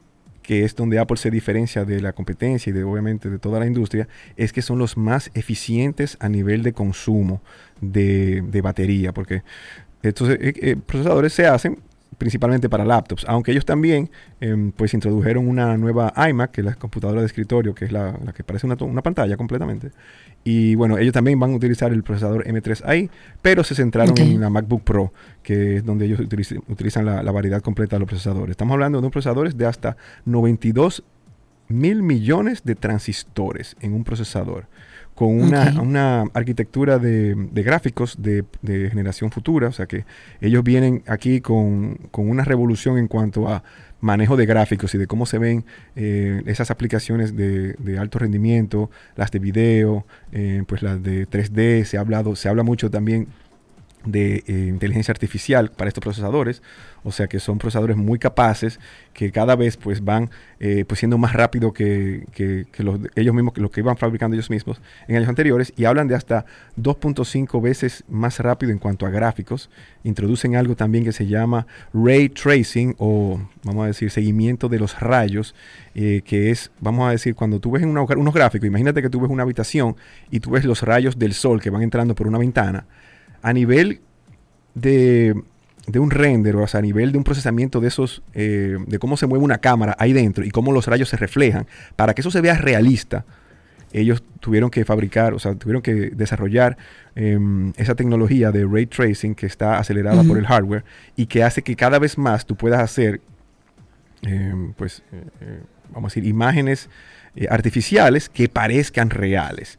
que 0.43 0.65
es 0.65 0.75
donde 0.75 0.99
Apple 0.99 1.19
se 1.19 1.31
diferencia 1.31 1.85
de 1.85 2.01
la 2.01 2.15
competencia 2.15 2.71
y 2.71 2.73
de 2.73 2.83
obviamente 2.83 3.29
de 3.29 3.39
toda 3.39 3.61
la 3.61 3.67
industria, 3.67 4.09
es 4.37 4.53
que 4.53 4.63
son 4.63 4.79
los 4.79 4.97
más 4.97 5.31
eficientes 5.35 6.17
a 6.21 6.31
nivel 6.31 6.63
de 6.63 6.73
consumo 6.73 7.43
de, 7.83 8.43
de 8.43 8.63
batería, 8.63 9.13
porque 9.13 9.43
estos 10.03 10.31
eh, 10.31 10.39
eh, 10.41 10.77
procesadores 10.85 11.35
se 11.35 11.47
hacen 11.47 11.79
principalmente 12.17 12.69
para 12.69 12.85
laptops, 12.85 13.25
aunque 13.29 13.53
ellos 13.53 13.65
también 13.65 14.11
em, 14.41 14.73
pues 14.73 14.95
introdujeron 14.95 15.47
una 15.47 15.77
nueva 15.77 16.13
iMac, 16.29 16.51
que 16.51 16.63
es 16.63 16.65
la 16.65 16.75
computadora 16.75 17.21
de 17.21 17.27
escritorio, 17.27 17.75
que 17.75 17.85
es 17.85 17.93
la, 17.93 18.19
la 18.25 18.33
que 18.33 18.43
parece 18.43 18.67
una, 18.67 18.77
una 18.81 19.03
pantalla 19.03 19.37
completamente. 19.37 19.91
Y 20.45 20.75
bueno, 20.77 20.99
ellos 20.99 21.13
también 21.13 21.39
van 21.39 21.53
a 21.53 21.57
utilizar 21.57 21.93
el 21.93 22.03
procesador 22.03 22.45
M3 22.47 22.83
ahí, 22.87 23.11
pero 23.43 23.63
se 23.63 23.75
centraron 23.75 24.17
en 24.19 24.41
la 24.41 24.49
MacBook 24.51 24.83
Pro, 24.83 25.13
que 25.43 25.77
es 25.77 25.85
donde 25.85 26.07
ellos 26.07 26.21
utiliz- 26.21 26.63
utilizan 26.69 27.05
la, 27.05 27.23
la 27.23 27.31
variedad 27.33 27.61
completa 27.61 27.97
de 27.97 28.01
los 28.01 28.09
procesadores. 28.09 28.53
Estamos 28.53 28.73
hablando 28.75 29.01
de 29.01 29.07
un 29.07 29.11
procesadores 29.11 29.57
de 29.59 29.67
hasta 29.67 29.97
92 30.25 31.03
mil 31.69 32.03
millones 32.03 32.63
de 32.65 32.75
transistores 32.75 33.77
en 33.81 33.93
un 33.93 34.03
procesador 34.05 34.67
con 35.19 35.31
una, 35.31 35.75
una 35.83 36.21
arquitectura 36.33 37.01
de, 37.01 37.35
de 37.35 37.63
gráficos 37.65 38.23
de, 38.23 38.45
de 38.63 38.89
generación 38.89 39.33
futura, 39.33 39.67
o 39.67 39.73
sea 39.73 39.87
que 39.87 40.05
ellos 40.41 40.63
vienen 40.63 41.03
aquí 41.09 41.41
con, 41.41 41.97
con 42.13 42.31
una 42.31 42.45
revolución 42.45 42.99
en 42.99 43.09
cuanto 43.09 43.49
a 43.49 43.65
manejo 44.01 44.37
de 44.37 44.47
gráficos 44.47 44.95
y 44.95 44.99
de 44.99 45.09
cómo 45.09 45.27
se 45.27 45.39
ven 45.39 45.65
eh, 45.97 46.45
esas 46.47 46.71
aplicaciones 46.71 47.35
de, 47.35 47.73
de 47.73 47.99
alto 47.99 48.21
rendimiento, 48.21 48.93
las 49.17 49.33
de 49.33 49.41
video, 49.41 50.07
eh, 50.31 50.63
pues 50.69 50.83
las 50.85 51.03
de 51.03 51.29
3D, 51.29 51.83
se 51.83 51.97
ha 51.97 52.01
hablado, 52.01 52.37
se 52.37 52.49
habla 52.49 52.63
mucho 52.63 52.89
también 52.89 53.27
de 54.05 54.45
eh, 54.47 54.67
inteligencia 54.69 55.13
artificial 55.13 55.71
para 55.71 55.89
estos 55.89 56.03
procesadores, 56.03 56.63
o 57.05 57.13
sea 57.13 57.27
que 57.27 57.41
son 57.41 57.59
procesadores 57.59 57.97
muy 57.97 58.19
capaces 58.19 58.81
que 59.13 59.31
cada 59.33 59.57
vez 59.57 59.77
pues 59.77 60.05
van 60.05 60.31
eh, 60.61 60.85
pues 60.87 61.01
siendo 61.01 61.19
más 61.19 61.33
rápido 61.33 61.73
que, 61.73 62.25
que- 62.33 62.67
los, 62.83 63.01
ellos 63.17 63.35
mismos, 63.35 63.53
que 63.55 63.69
que 63.69 63.81
iban 63.81 63.97
fabricando 63.97 64.35
ellos 64.35 64.51
mismos 64.51 64.81
en 65.09 65.17
años 65.17 65.29
anteriores 65.29 65.73
y 65.77 65.85
hablan 65.85 66.09
de 66.09 66.15
hasta 66.15 66.45
2.5 66.81 67.61
veces 67.61 68.05
más 68.09 68.39
rápido 68.41 68.73
en 68.73 68.79
cuanto 68.79 69.07
a 69.07 69.11
gráficos. 69.11 69.69
Introducen 70.05 70.57
algo 70.57 70.75
también 70.77 71.05
que 71.05 71.13
se 71.13 71.27
llama 71.27 71.67
ray 71.93 72.29
tracing 72.29 72.95
o 72.99 73.41
vamos 73.65 73.85
a 73.85 73.87
decir 73.89 74.11
seguimiento 74.11 74.69
de 74.69 74.79
los 74.79 74.99
rayos, 75.01 75.55
eh, 75.95 76.23
que 76.25 76.51
es, 76.51 76.71
vamos 76.81 77.09
a 77.09 77.11
decir, 77.13 77.35
cuando 77.35 77.61
tú 77.61 77.73
ves 77.73 77.83
en 77.83 77.91
unos 77.91 78.35
gráficos, 78.35 78.67
imagínate 78.67 79.03
que 79.03 79.11
tú 79.11 79.21
ves 79.21 79.31
una 79.31 79.43
habitación 79.43 79.97
y 80.31 80.41
tú 80.41 80.51
ves 80.51 80.65
los 80.65 80.83
rayos 80.83 81.19
del 81.19 81.35
sol 81.35 81.61
que 81.61 81.71
van 81.71 81.83
entrando 81.83 82.15
por 82.15 82.27
una 82.27 82.39
ventana 82.39 82.87
a 83.43 83.53
nivel 83.53 84.01
de, 84.75 85.35
de 85.89 85.99
un 85.99 86.11
render, 86.11 86.57
o 86.57 86.67
sea, 86.67 86.79
a 86.79 86.83
nivel 86.83 87.13
de 87.13 87.19
un 87.19 87.25
procesamiento 87.25 87.81
de 87.81 87.89
esos, 87.89 88.23
eh, 88.35 88.77
de 88.87 88.99
cómo 88.99 89.17
se 89.17 89.27
mueve 89.27 89.45
una 89.45 89.59
cámara 89.59 89.97
ahí 89.99 90.13
dentro 90.13 90.45
y 90.45 90.51
cómo 90.51 90.73
los 90.73 90.87
rayos 90.87 91.09
se 91.09 91.17
reflejan, 91.17 91.67
para 91.97 92.15
que 92.15 92.21
eso 92.21 92.31
se 92.31 92.41
vea 92.41 92.55
realista, 92.55 93.25
ellos 93.93 94.23
tuvieron 94.41 94.69
que 94.69 94.85
fabricar, 94.85 95.33
o 95.33 95.39
sea, 95.39 95.55
tuvieron 95.55 95.81
que 95.81 96.11
desarrollar 96.11 96.77
em, 97.15 97.73
esa 97.77 97.95
tecnología 97.95 98.53
de 98.53 98.67
ray 98.67 98.85
tracing 98.85 99.35
que 99.35 99.47
está 99.47 99.79
acelerada 99.79 100.23
por 100.25 100.37
el 100.37 100.47
hardware 100.47 100.85
y 101.17 101.25
que 101.25 101.43
hace 101.43 101.63
que 101.63 101.75
cada 101.75 101.99
vez 101.99 102.19
más 102.19 102.45
tú 102.45 102.55
puedas 102.55 102.81
hacer, 102.81 103.23
em, 104.23 104.75
pues, 104.75 105.03
eh, 105.11 105.25
eh, 105.41 105.61
vamos 105.91 106.13
a 106.13 106.15
decir, 106.15 106.29
imágenes 106.29 106.91
artificiales 107.49 108.29
que 108.29 108.49
parezcan 108.49 109.09
reales. 109.09 109.79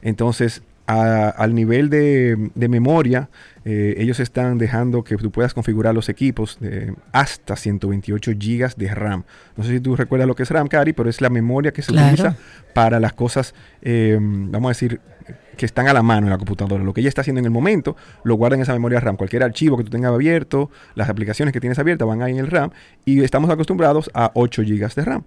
Entonces, 0.00 0.62
a- 0.90 1.28
al 1.30 1.54
nivel 1.54 1.88
de, 1.90 2.50
de 2.54 2.68
memoria, 2.68 3.28
eh, 3.64 3.94
ellos 3.98 4.18
están 4.20 4.58
dejando 4.58 5.04
que 5.04 5.16
tú 5.16 5.30
puedas 5.30 5.54
configurar 5.54 5.94
los 5.94 6.08
equipos 6.08 6.58
de 6.60 6.94
hasta 7.12 7.56
128 7.56 8.32
gigas 8.38 8.76
de 8.76 8.92
RAM. 8.94 9.24
No 9.56 9.64
sé 9.64 9.70
si 9.70 9.80
tú 9.80 9.94
recuerdas 9.96 10.26
lo 10.26 10.34
que 10.34 10.42
es 10.42 10.50
RAM, 10.50 10.68
Cari, 10.68 10.92
pero 10.92 11.08
es 11.10 11.20
la 11.20 11.30
memoria 11.30 11.72
que 11.72 11.82
se 11.82 11.92
Claro. 11.92 12.08
utiliza 12.14 12.36
para 12.74 12.98
las 13.00 13.12
cosas, 13.12 13.54
eh, 13.82 14.18
vamos 14.20 14.68
a 14.68 14.70
decir, 14.70 15.00
que 15.56 15.66
están 15.66 15.86
a 15.88 15.92
la 15.92 16.02
mano 16.02 16.26
en 16.26 16.30
la 16.30 16.38
computadora. 16.38 16.82
Lo 16.82 16.94
que 16.94 17.00
ella 17.02 17.08
está 17.10 17.20
haciendo 17.20 17.38
en 17.38 17.44
el 17.44 17.50
momento, 17.50 17.94
lo 18.24 18.34
guarda 18.36 18.56
en 18.56 18.62
esa 18.62 18.72
memoria 18.72 18.98
RAM. 18.98 19.16
Cualquier 19.16 19.42
archivo 19.42 19.76
que 19.76 19.84
tú 19.84 19.90
tengas 19.90 20.10
abierto, 20.12 20.70
las 20.94 21.08
aplicaciones 21.10 21.52
que 21.52 21.60
tienes 21.60 21.78
abiertas 21.78 22.08
van 22.08 22.22
ahí 22.22 22.32
en 22.32 22.38
el 22.38 22.46
RAM 22.46 22.70
y 23.04 23.22
estamos 23.22 23.50
acostumbrados 23.50 24.10
a 24.14 24.30
8 24.34 24.62
gigas 24.62 24.94
de 24.94 25.04
RAM. 25.04 25.22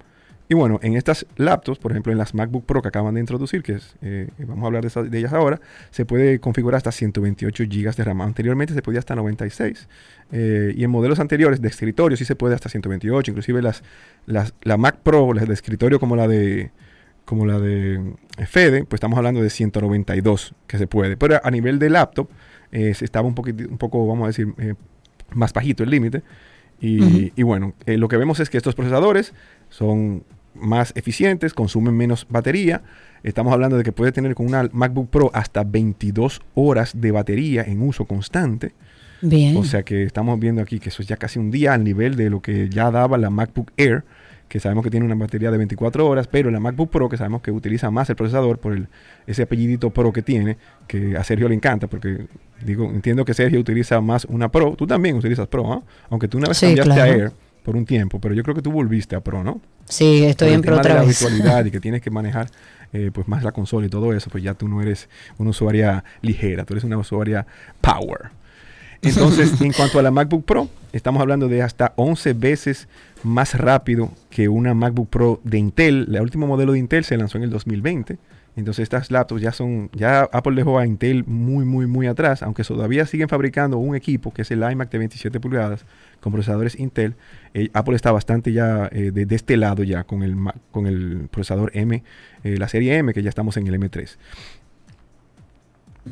Y 0.54 0.56
bueno, 0.56 0.80
en 0.84 0.94
estas 0.96 1.26
laptops, 1.36 1.80
por 1.80 1.90
ejemplo, 1.94 2.12
en 2.12 2.20
las 2.20 2.36
MacBook 2.36 2.64
Pro 2.66 2.84
que 2.84 2.90
acaban 2.90 3.16
de 3.16 3.20
introducir, 3.22 3.64
que 3.64 3.72
es, 3.74 3.96
eh, 4.04 4.28
vamos 4.38 4.64
a 4.64 4.68
hablar 4.68 4.84
de, 4.84 4.88
esas- 4.90 5.10
de 5.10 5.18
ellas 5.18 5.34
ahora, 5.34 5.60
se 5.90 6.06
puede 6.06 6.38
configurar 6.40 6.78
hasta 6.78 6.92
128 6.92 7.64
GB 7.64 7.96
de 7.96 8.04
RAM. 8.04 8.22
Anteriormente 8.22 8.76
se 8.76 8.84
podía 8.84 9.00
hasta 9.00 9.16
96. 9.16 9.88
eh, 10.32 10.72
y 10.78 10.84
en 10.84 10.92
modelos 10.92 11.20
anteriores 11.20 11.60
de 11.60 11.68
escritorio 11.70 12.16
sí 12.18 12.24
se 12.26 12.36
puede 12.36 12.54
hasta 12.54 12.70
128. 12.70 13.32
Inclusive 13.32 13.64
las, 13.64 13.82
las, 14.28 14.54
la 14.62 14.78
Mac 14.78 14.98
Pro, 15.02 15.34
las 15.34 15.48
de 15.48 15.56
escritorio 15.56 16.00
como 16.00 16.16
la 16.16 16.28
de 16.28 16.70
como 17.26 17.48
la 17.48 17.58
de 17.60 17.96
eh, 18.38 18.46
Fede, 18.46 18.84
pues 18.84 18.98
estamos 18.98 19.18
hablando 19.18 19.42
de 19.42 19.50
192 19.50 20.54
que 20.68 20.78
se 20.78 20.86
puede. 20.86 21.18
Pero 21.18 21.40
a 21.44 21.50
nivel 21.50 21.80
de 21.80 21.90
laptop, 21.90 22.30
eh, 22.72 22.94
se 22.94 23.06
estaba 23.06 23.28
un, 23.28 23.34
poquiti- 23.34 23.68
un 23.68 23.80
poco, 23.80 24.06
vamos 24.06 24.26
a 24.26 24.28
decir, 24.28 24.54
eh, 24.60 24.76
más 25.34 25.52
bajito 25.52 25.84
el 25.84 25.90
límite. 25.90 26.22
Y, 26.82 27.32
y 27.36 27.44
bueno, 27.44 27.74
eh, 27.86 27.98
lo 27.98 28.08
que 28.10 28.18
vemos 28.18 28.40
es 28.42 28.50
que 28.50 28.58
estos 28.58 28.76
procesadores 28.76 29.34
son 29.70 30.24
más 30.56 30.92
eficientes, 30.96 31.54
consumen 31.54 31.96
menos 31.96 32.28
batería. 32.30 32.82
Estamos 33.24 33.54
hablando 33.54 33.78
de 33.78 33.84
que 33.84 33.92
puede 33.92 34.12
tener 34.12 34.36
con 34.36 34.46
una 34.46 34.70
MacBook 34.72 35.10
Pro 35.10 35.32
hasta 35.34 35.64
22 35.64 36.42
horas 36.56 37.00
de 37.00 37.12
batería 37.12 37.64
en 37.64 37.82
uso 37.82 38.06
constante. 38.06 38.74
Bien. 39.22 39.56
O 39.56 39.64
sea 39.64 39.84
que 39.84 40.04
estamos 40.04 40.38
viendo 40.40 40.62
aquí 40.62 40.80
que 40.80 40.90
eso 40.90 41.02
es 41.02 41.08
ya 41.08 41.16
casi 41.16 41.40
un 41.40 41.50
día 41.50 41.74
al 41.74 41.84
nivel 41.84 42.16
de 42.16 42.30
lo 42.30 42.42
que 42.42 42.68
ya 42.70 42.92
daba 42.92 43.18
la 43.18 43.30
MacBook 43.30 43.72
Air, 43.78 44.04
que 44.50 44.60
sabemos 44.60 44.84
que 44.84 44.92
tiene 44.92 45.06
una 45.06 45.16
batería 45.16 45.50
de 45.50 45.58
24 45.58 46.06
horas, 46.06 46.28
pero 46.28 46.52
la 46.52 46.60
MacBook 46.60 46.90
Pro, 46.90 47.08
que 47.08 47.16
sabemos 47.16 47.42
que 47.42 47.52
utiliza 47.52 47.90
más 47.90 48.10
el 48.10 48.18
procesador 48.18 48.60
por 48.60 48.74
el, 48.74 48.88
ese 49.26 49.44
apellidito 49.44 49.92
Pro 49.92 50.12
que 50.12 50.22
tiene, 50.22 50.58
que 50.88 51.16
a 51.16 51.24
Sergio 51.24 51.48
le 51.48 51.56
encanta, 51.56 51.88
porque 51.88 52.28
digo, 52.66 52.86
entiendo 52.86 53.24
que 53.24 53.34
Sergio 53.34 53.62
utiliza 53.62 54.02
más 54.02 54.26
una 54.26 54.52
Pro, 54.52 54.76
tú 54.76 54.86
también 54.86 55.16
utilizas 55.16 55.48
Pro, 55.48 55.72
¿ah? 55.72 55.82
aunque 56.10 56.28
tú 56.28 56.38
una 56.38 56.50
vez 56.50 56.58
Sí, 56.58 56.68
cambiaste 56.68 56.92
a 56.92 56.96
claro. 56.96 57.14
Air 57.14 57.32
por 57.64 57.76
un 57.76 57.86
tiempo, 57.86 58.20
pero 58.20 58.36
yo 58.36 58.44
creo 58.44 58.56
que 58.56 58.62
tú 58.62 58.72
volviste 58.72 59.16
a 59.16 59.22
Pro, 59.22 59.44
¿no? 59.44 59.62
Sí, 59.86 60.24
estoy 60.24 60.50
Por 60.50 60.54
en 60.54 60.60
el 60.60 60.62
pro 60.62 60.76
tema 60.76 60.76
de 60.76 60.80
otra 60.82 60.94
la 60.96 61.02
vez. 61.08 61.20
virtualidad 61.20 61.66
y 61.66 61.72
que 61.72 61.80
tienes 61.82 62.02
que 62.02 62.10
manejar 62.10 62.50
eh, 62.94 63.10
pues 63.14 63.28
más 63.28 63.44
la 63.44 63.52
consola 63.52 63.88
y 63.88 63.90
todo 63.90 64.14
eso, 64.14 64.30
pues 64.30 64.44
ya 64.44 64.54
tú 64.54 64.68
no 64.68 64.82
eres 64.82 65.10
una 65.38 65.50
usuaria 65.50 66.04
ligera, 66.22 66.64
tú 66.66 66.74
eres 66.74 66.84
una 66.84 66.98
usuaria 66.98 67.46
power. 67.82 68.32
Entonces, 69.02 69.60
en 69.62 69.74
cuanto 69.74 70.00
a 70.00 70.04
la 70.04 70.12
MacBook 70.12 70.46
Pro, 70.46 70.70
estamos 70.94 71.22
hablando 71.22 71.48
de 71.48 71.62
hasta 71.62 71.94
11 71.96 72.34
veces 72.34 72.88
más 73.24 73.56
rápido 73.56 74.12
que 74.30 74.48
una 74.50 74.74
MacBook 74.74 75.10
Pro 75.10 75.42
de 75.44 75.58
Intel. 75.58 76.08
El 76.14 76.22
último 76.22 76.48
modelo 76.48 76.74
de 76.74 76.80
Intel 76.80 77.04
se 77.04 77.18
lanzó 77.18 77.38
en 77.38 77.44
el 77.46 77.50
2020. 77.50 78.18
Entonces 78.56 78.84
estas 78.84 79.10
laptops 79.10 79.42
ya 79.42 79.52
son, 79.52 79.90
ya 79.94 80.30
Apple 80.32 80.56
dejó 80.56 80.78
a 80.78 80.86
Intel 80.86 81.24
muy, 81.26 81.66
muy, 81.66 81.88
muy 81.88 82.08
atrás, 82.08 82.44
aunque 82.44 82.64
todavía 82.64 83.06
siguen 83.06 83.28
fabricando 83.28 83.78
un 83.78 83.96
equipo 83.96 84.32
que 84.32 84.44
es 84.44 84.52
el 84.52 84.60
iMac 84.60 84.92
de 84.92 85.00
27 85.00 85.40
pulgadas 85.40 85.86
con 86.20 86.32
procesadores 86.32 86.80
Intel. 86.80 87.16
eh, 87.54 87.70
Apple 87.74 87.96
está 87.96 88.12
bastante 88.12 88.54
ya 88.54 88.90
eh, 88.92 89.12
de, 89.12 89.26
de 89.26 89.36
este 89.36 89.58
lado 89.58 89.84
ya 89.84 90.04
con 90.04 90.24
el, 90.24 90.36
con 90.72 90.86
el 90.86 91.28
procesador 91.32 91.72
M, 91.74 92.04
eh, 92.44 92.58
la 92.58 92.68
serie 92.68 92.98
M, 92.98 93.14
que 93.14 93.24
ya 93.24 93.30
estamos 93.30 93.58
en 93.58 93.68
el 93.68 93.80
M3. 93.80 94.18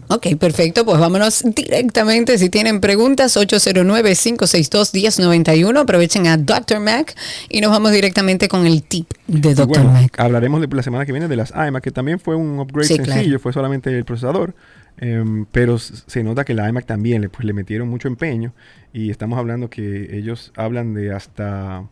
Ok, 0.07 0.27
perfecto. 0.39 0.85
Pues 0.85 0.99
vámonos 0.99 1.43
directamente. 1.55 2.37
Si 2.37 2.49
tienen 2.49 2.79
preguntas, 2.79 3.35
809-562-1091. 3.37 5.79
Aprovechen 5.79 6.27
a 6.27 6.37
Dr. 6.37 6.79
Mac 6.79 7.15
y 7.49 7.61
nos 7.61 7.71
vamos 7.71 7.91
directamente 7.91 8.47
con 8.47 8.65
el 8.65 8.83
tip 8.83 9.09
de 9.27 9.53
Dr. 9.53 9.67
bueno, 9.67 9.91
Mac. 9.91 10.19
hablaremos 10.19 10.61
de 10.61 10.67
la 10.73 10.83
semana 10.83 11.05
que 11.05 11.11
viene 11.11 11.27
de 11.27 11.35
las 11.35 11.51
iMac, 11.51 11.83
que 11.83 11.91
también 11.91 12.19
fue 12.19 12.35
un 12.35 12.59
upgrade 12.59 12.87
Sí, 12.87 12.95
sencillo, 12.95 13.21
claro. 13.23 13.39
fue 13.39 13.53
solamente 13.53 13.95
el 13.95 14.05
procesador, 14.05 14.55
em, 14.97 15.45
pero 15.51 15.77
se 15.77 16.23
nota 16.23 16.45
que 16.45 16.53
la 16.53 16.69
iMac 16.69 16.85
también 16.85 17.21
le, 17.21 17.29
pues, 17.29 17.45
le 17.45 17.53
metieron 17.53 17.89
mucho 17.89 18.07
empeño 18.07 18.53
y 18.93 19.09
estamos 19.09 19.37
hablando 19.39 19.69
que 19.69 20.17
ellos 20.17 20.51
hablan 20.55 20.93
de 20.93 21.13
hasta, 21.13 21.83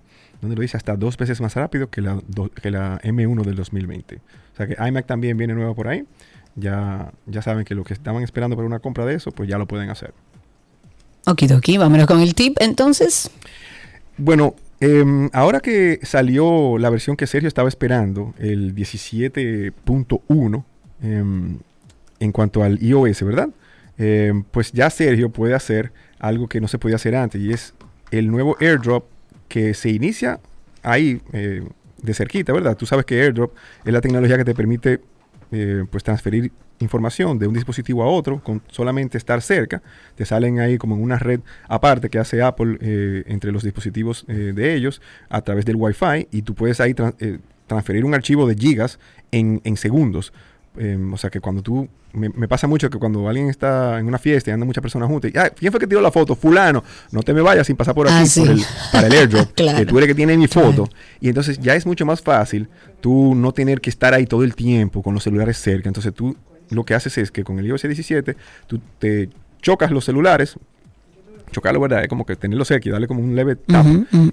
¿dónde 0.41 0.55
lo 0.55 0.61
dice? 0.61 0.77
Hasta 0.77 0.95
dos 0.95 1.17
veces 1.17 1.41
más 1.41 1.55
rápido 1.55 1.89
que 1.89 2.01
la, 2.01 2.19
do- 2.27 2.49
que 2.49 2.71
la 2.71 2.99
M1 3.03 3.43
del 3.43 3.55
2020. 3.55 4.15
O 4.15 4.57
sea 4.57 4.67
que 4.67 4.75
iMac 4.87 5.05
también 5.05 5.37
viene 5.37 5.53
nueva 5.53 5.73
por 5.73 5.87
ahí. 5.87 6.03
Ya, 6.59 7.11
ya 7.25 7.41
saben 7.41 7.65
que 7.65 7.75
lo 7.75 7.83
que 7.83 7.93
estaban 7.93 8.23
esperando 8.23 8.55
para 8.55 8.67
una 8.67 8.79
compra 8.79 9.05
de 9.05 9.15
eso, 9.15 9.31
pues 9.31 9.49
ya 9.49 9.57
lo 9.57 9.67
pueden 9.67 9.89
hacer. 9.89 10.13
Okidoki, 11.25 11.77
vámonos 11.77 12.07
con 12.07 12.21
el 12.21 12.33
tip 12.33 12.57
entonces. 12.59 13.29
Bueno, 14.17 14.55
em, 14.79 15.29
ahora 15.33 15.59
que 15.59 15.99
salió 16.03 16.77
la 16.77 16.89
versión 16.89 17.15
que 17.15 17.27
Sergio 17.27 17.47
estaba 17.47 17.69
esperando, 17.69 18.33
el 18.39 18.73
17.1, 18.73 20.65
em, 21.01 21.59
en 22.19 22.31
cuanto 22.31 22.63
al 22.63 22.81
iOS, 22.81 23.23
¿verdad? 23.23 23.49
Em, 23.97 24.43
pues 24.43 24.71
ya 24.71 24.89
Sergio 24.89 25.29
puede 25.29 25.53
hacer 25.53 25.91
algo 26.19 26.47
que 26.47 26.59
no 26.61 26.67
se 26.67 26.77
podía 26.77 26.95
hacer 26.95 27.15
antes, 27.15 27.41
y 27.41 27.51
es 27.51 27.73
el 28.11 28.29
nuevo 28.29 28.57
airdrop 28.59 29.05
que 29.47 29.73
se 29.73 29.89
inicia 29.89 30.39
ahí 30.83 31.21
eh, 31.33 31.63
de 32.01 32.13
cerquita, 32.13 32.53
¿verdad? 32.53 32.77
Tú 32.77 32.85
sabes 32.85 33.05
que 33.05 33.21
airdrop 33.21 33.53
es 33.85 33.93
la 33.93 34.01
tecnología 34.01 34.37
que 34.37 34.45
te 34.45 34.55
permite 34.55 35.01
eh, 35.51 35.85
pues 35.89 36.03
transferir 36.03 36.51
información 36.79 37.37
de 37.37 37.47
un 37.47 37.53
dispositivo 37.53 38.03
a 38.03 38.07
otro 38.07 38.41
con 38.41 38.61
solamente 38.67 39.17
estar 39.17 39.41
cerca. 39.41 39.81
Te 40.15 40.25
salen 40.25 40.59
ahí 40.59 40.77
como 40.77 40.95
en 40.95 41.01
una 41.01 41.17
red 41.17 41.41
aparte 41.67 42.09
que 42.09 42.19
hace 42.19 42.41
Apple 42.41 42.77
eh, 42.81 43.23
entre 43.27 43.51
los 43.51 43.63
dispositivos 43.63 44.25
eh, 44.27 44.53
de 44.55 44.73
ellos 44.73 45.01
a 45.29 45.41
través 45.41 45.65
del 45.65 45.75
Wi-Fi 45.75 46.27
y 46.31 46.41
tú 46.41 46.55
puedes 46.55 46.79
ahí 46.79 46.95
eh, 47.19 47.39
transferir 47.67 48.05
un 48.05 48.13
archivo 48.13 48.47
de 48.47 48.55
gigas 48.55 48.99
en, 49.31 49.61
en 49.63 49.77
segundos. 49.77 50.33
Em, 50.77 51.13
o 51.13 51.17
sea 51.17 51.29
que 51.29 51.39
cuando 51.41 51.61
tú, 51.61 51.87
me, 52.13 52.29
me 52.29 52.47
pasa 52.47 52.67
mucho 52.67 52.89
que 52.89 52.97
cuando 52.99 53.27
alguien 53.27 53.49
está 53.49 53.99
en 53.99 54.07
una 54.07 54.17
fiesta 54.19 54.49
y 54.49 54.53
andan 54.53 54.67
muchas 54.67 54.81
personas 54.81 55.09
juntas, 55.09 55.31
y, 55.33 55.37
"Ah, 55.37 55.49
¿quién 55.49 55.71
fue 55.71 55.79
que 55.79 55.87
tiró 55.87 55.99
la 55.99 56.11
foto? 56.11 56.35
Fulano, 56.35 56.83
no 57.11 57.21
te 57.23 57.33
me 57.33 57.41
vayas 57.41 57.67
sin 57.67 57.75
pasar 57.75 57.95
por 57.95 58.07
aquí 58.07 58.15
Ah, 58.21 58.25
sí. 58.25 58.39
por 58.41 58.49
el- 58.51 58.61
para 58.91 59.07
el 59.07 59.13
airdrop, 59.13 59.51
Claro. 59.55 59.77
que 59.79 59.85
tú 59.85 59.97
eres 59.97 60.07
que 60.07 60.15
tiene 60.15 60.37
mi 60.37 60.47
foto. 60.47 60.87
Y 61.19 61.27
entonces 61.29 61.59
ya 61.59 61.75
es 61.75 61.85
mucho 61.85 62.05
más 62.05 62.21
fácil 62.21 62.69
tú 63.01 63.33
no 63.35 63.51
tener 63.51 63.81
que 63.81 63.89
estar 63.89 64.13
ahí 64.13 64.25
todo 64.25 64.43
el 64.43 64.55
tiempo 64.55 65.01
con 65.01 65.13
los 65.13 65.23
celulares 65.23 65.57
cerca. 65.57 65.89
Entonces 65.89 66.13
tú 66.13 66.35
lo 66.69 66.83
que 66.85 66.93
haces 66.93 67.17
es 67.17 67.31
que 67.31 67.43
con 67.43 67.57
el 67.59 67.65
iOS 67.65 67.81
17 67.83 68.35
tú 68.67 68.79
te 68.99 69.29
chocas 69.61 69.89
los 69.91 70.05
celulares, 70.05 70.55
chocarlo, 71.51 71.79
¿verdad? 71.79 72.03
Es 72.03 72.07
como 72.09 72.25
que 72.27 72.35
tenerlo 72.35 72.63
cerca 72.63 72.87
y 72.87 72.91
darle 72.91 73.07
como 73.07 73.21
un 73.21 73.35
leve 73.35 73.55
tap. 73.55 73.85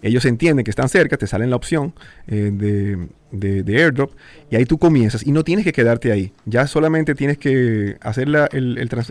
Ellos 0.02 0.24
entienden 0.26 0.64
que 0.64 0.70
están 0.70 0.88
cerca, 0.90 1.16
te 1.16 1.26
salen 1.26 1.48
la 1.48 1.56
opción 1.56 1.94
eh, 2.26 2.50
de, 2.52 3.08
de- 3.36 3.76
airdrop 3.82 4.12
y 4.50 4.56
ahí 4.56 4.64
tú 4.64 4.78
comienzas 4.78 5.26
y 5.26 5.32
no 5.32 5.44
tienes 5.44 5.64
que 5.64 5.72
quedarte 5.72 6.12
ahí. 6.12 6.32
Ya 6.44 6.66
solamente 6.66 7.14
tienes 7.14 7.38
que 7.38 7.96
hacer 8.00 8.28
la, 8.28 8.48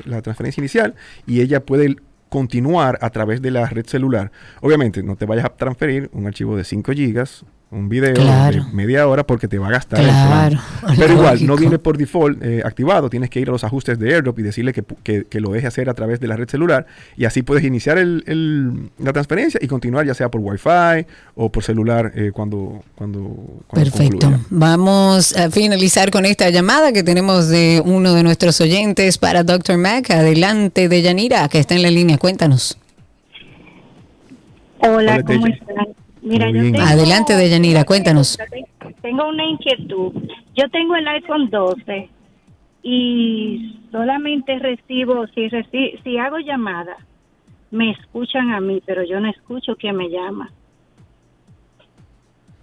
la 0.05 0.21
transferencia 0.21 0.61
inicial 0.61 0.95
y 1.27 1.41
ella 1.41 1.59
puede 1.65 1.95
continuar 2.29 2.97
a 3.01 3.09
través 3.11 3.41
de 3.41 3.51
la 3.51 3.65
red 3.67 3.85
celular. 3.85 4.31
Obviamente 4.61 5.03
no 5.03 5.15
te 5.15 5.25
vayas 5.25 5.45
a 5.45 5.49
transferir 5.49 6.09
un 6.11 6.27
archivo 6.27 6.57
de 6.57 6.63
5 6.63 6.91
gigas, 6.93 7.45
un 7.75 7.89
video 7.89 8.13
Claro. 8.13 8.63
de 8.65 8.71
media 8.71 9.07
hora 9.07 9.25
porque 9.25 9.47
te 9.47 9.57
va 9.59 9.67
a 9.67 9.71
gastar 9.71 9.99
el 9.99 10.05
Claro, 10.05 10.57
plan. 10.81 10.95
Pero 10.97 11.13
igual, 11.13 11.45
no 11.45 11.55
viene 11.57 11.77
por 11.77 11.97
default 11.97 12.41
eh, 12.43 12.61
activado. 12.63 13.09
Tienes 13.09 13.29
que 13.29 13.39
ir 13.41 13.49
a 13.49 13.51
los 13.51 13.63
ajustes 13.63 13.99
de 13.99 14.13
AirDrop 14.13 14.39
y 14.39 14.43
decirle 14.43 14.71
que, 14.73 14.83
que- 15.03 15.25
que 15.25 15.39
lo 15.41 15.51
deje 15.51 15.67
hacer 15.67 15.89
a 15.89 15.93
través 15.93 16.19
de 16.19 16.27
la 16.27 16.35
red 16.37 16.47
celular. 16.49 16.85
Y 17.17 17.25
así 17.25 17.41
puedes 17.43 17.63
iniciar 17.65 17.97
el- 17.97 18.23
el- 18.27 18.89
la 19.03 19.11
transferencia 19.13 19.59
y 19.61 19.67
continuar 19.67 20.05
ya 20.05 20.13
sea 20.13 20.29
por 20.29 20.41
Wi-Fi 20.41 21.05
o 21.35 21.51
por 21.51 21.63
celular 21.63 22.11
eh, 22.15 22.31
cuando, 22.33 22.83
cuando, 22.95 23.19
cuando 23.67 23.91
Perfecto. 23.91 24.19
concluya. 24.27 24.39
Vamos 24.49 25.35
a 25.35 25.51
finalizar 25.51 26.11
con 26.11 26.25
esta 26.25 26.49
llamada 26.49 26.93
que 26.93 27.03
tenemos 27.03 27.49
de 27.49 27.81
uno 27.85 28.13
de 28.13 28.23
nuestros 28.23 28.61
oyentes 28.61 29.17
para 29.17 29.43
Dr. 29.43 29.77
Mac. 29.77 30.09
Adelante 30.11 30.87
de 30.87 31.01
Yanira, 31.01 31.47
que 31.49 31.59
está 31.59 31.75
en 31.75 31.81
la 31.81 31.91
línea. 31.91 32.17
Cuéntanos. 32.17 32.77
Hola, 34.79 35.15
Hola, 35.15 35.23
¿cómo 35.23 35.47
están? 35.47 35.87
Mira, 36.25 36.49
yo 36.49 36.61
tengo, 36.63 36.81
Adelante, 36.81 37.35
Deyanira, 37.35 37.83
cuéntanos. 37.85 38.37
tengo 39.01 39.27
una 39.29 39.45
inquietud. 39.45 40.11
Yo 40.55 40.69
tengo 40.71 40.95
el 40.95 41.07
iPhone 41.07 41.49
12 41.51 42.09
y 42.81 43.79
solamente 43.91 44.57
recibo, 44.57 45.27
si, 45.27 45.49
reci- 45.49 46.01
si 46.03 46.17
hago 46.17 46.39
llamada, 46.39 46.97
me 47.69 47.91
escuchan 47.91 48.51
a 48.51 48.59
mí, 48.59 48.81
pero 48.85 49.03
yo 49.03 49.19
no 49.19 49.29
escucho 49.29 49.75
quien 49.75 49.95
me 49.97 50.09
llama. 50.09 50.51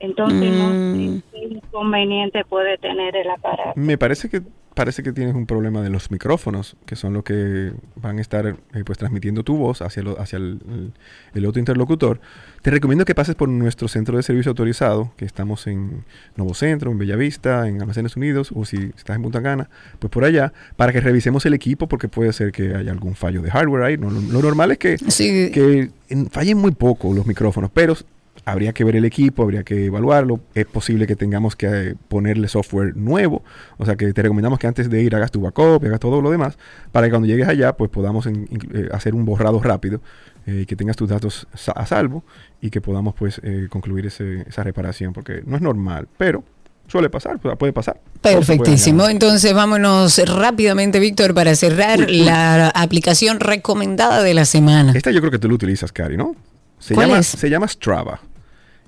Entonces, 0.01 0.53
no 0.53 0.71
Mm. 0.71 1.21
sé 1.21 1.23
qué 1.31 1.39
inconveniente 1.55 2.45
puede 2.45 2.77
tener 2.79 3.15
el 3.17 3.31
aparato. 3.31 3.73
Me 3.77 3.97
parece 3.97 4.29
que 4.29 4.41
parece 4.75 5.03
que 5.03 5.13
tienes 5.13 5.35
un 5.35 5.47
problema 5.47 5.83
de 5.83 5.91
los 5.91 6.11
micrófonos, 6.11 6.77
que 6.87 6.97
son 6.97 7.13
los 7.13 7.25
que 7.25 7.73
van 7.97 8.19
a 8.19 8.21
estar 8.21 8.47
eh, 8.47 8.57
pues 8.85 8.97
transmitiendo 8.99 9.43
tu 9.43 9.57
voz 9.57 9.83
hacia, 9.83 10.03
lo- 10.03 10.19
hacia 10.21 10.39
el, 10.39 10.61
el- 10.69 10.93
el 11.35 11.47
otro 11.47 11.59
interlocutor, 11.61 12.21
te 12.63 12.71
recomiendo 12.71 13.05
que 13.05 13.15
pases 13.15 13.35
por 13.35 13.49
nuestro 13.49 13.89
centro 13.89 14.17
de 14.17 14.23
servicio 14.23 14.51
autorizado, 14.51 15.13
que 15.17 15.25
estamos 15.25 15.67
en 15.67 16.05
Nuevo 16.37 16.55
Centro, 16.55 16.91
en 16.91 16.99
Bellavista, 16.99 17.69
en 17.69 17.81
Almacenes 17.81 18.17
Unidos, 18.17 18.51
o 18.55 18.65
si 18.65 18.77
estás 18.97 19.17
en 19.17 19.23
Punta 19.23 19.43
Cana, 19.43 19.69
pues 19.99 20.11
por 20.11 20.25
allá, 20.25 20.53
para 20.77 20.93
que 20.93 21.01
revisemos 21.01 21.45
el 21.47 21.55
equipo, 21.55 21.87
porque 21.89 22.09
puede 22.09 22.33
ser 22.33 22.53
que 22.53 22.75
haya 22.75 22.93
algún 22.93 23.15
fallo 23.15 23.43
de 23.43 23.51
hardware 23.51 23.83
ahí. 23.83 23.97
No, 23.99 24.11
lo, 24.11 24.21
lo 24.21 24.41
normal 24.43 24.71
es 24.73 24.79
que, 24.79 24.97
que 25.53 25.91
en- 26.09 26.31
fallen 26.31 26.57
muy 26.59 26.71
poco 26.73 27.13
los 27.13 27.27
micrófonos, 27.27 27.71
pero 27.75 27.95
habría 28.45 28.73
que 28.73 28.83
ver 28.85 28.97
el 28.97 29.05
equipo, 29.05 29.43
habría 29.43 29.63
que 29.63 29.87
evaluarlo. 29.87 30.41
Es 30.55 30.67
posible 30.67 31.07
que 31.07 31.15
tengamos 31.17 31.55
que 31.57 31.67
eh, 31.91 31.95
ponerle 32.09 32.49
software 32.49 32.97
nuevo. 32.97 33.43
O 33.79 33.87
sea 33.87 33.97
que 33.97 34.13
te 34.13 34.23
recomendamos 34.23 34.59
que 34.59 34.67
antes 34.67 34.91
de 34.91 35.03
ir 35.03 35.15
hagas 35.15 35.31
tu 35.31 35.41
backup, 35.41 35.85
hagas 35.85 36.01
todo 36.01 36.21
lo 36.21 36.31
demás, 36.31 36.59
para 36.91 37.07
que 37.07 37.11
cuando 37.11 37.29
llegues 37.29 37.47
allá, 37.49 37.73
pues 37.77 37.91
podamos 37.91 38.27
en- 38.27 38.49
eh, 38.75 38.89
hacer 38.93 39.15
un 39.15 39.25
borrado 39.25 39.61
rápido 39.63 40.01
eh, 40.47 40.61
y 40.63 40.67
que 40.67 40.75
tengas 40.77 40.97
tus 40.97 41.09
datos 41.09 41.47
sa- 41.55 41.73
a 41.73 41.87
salvo 41.87 42.25
y 42.61 42.71
que 42.71 42.81
podamos 42.81 43.15
pues 43.15 43.41
eh, 43.45 43.69
concluir 43.71 44.07
ese- 44.07 44.45
esa 44.49 44.63
reparación, 44.65 45.13
porque 45.13 45.43
no 45.47 45.55
es 45.57 45.63
normal, 45.63 46.09
pero 46.19 46.43
suele 46.89 47.09
pasar, 47.11 47.39
pu- 47.41 47.57
puede 47.57 47.73
pasar. 47.73 48.01
Perfectísimo. 48.21 49.09
Entonces 49.09 49.55
vámonos 49.55 50.19
rápidamente, 50.27 50.99
Víctor, 50.99 51.33
para 51.33 51.55
cerrar 51.55 52.01
Uy, 52.01 52.05
uy. 52.07 52.25
la 52.25 52.69
aplicación 52.71 53.39
recomendada 53.41 54.23
de 54.23 54.35
la 54.35 54.45
semana. 54.45 54.93
Esta 54.95 55.11
yo 55.13 55.21
creo 55.21 55.31
que 55.31 55.39
tú 55.39 55.49
lo 55.49 55.55
utilizas, 55.55 55.93
Cari, 55.93 56.17
¿no? 56.17 56.35
Se 56.79 56.95
¿Cuál 56.95 57.07
llama, 57.09 57.21
es? 57.21 57.27
se 57.29 57.49
llama 57.49 57.69
Strava. 57.69 58.21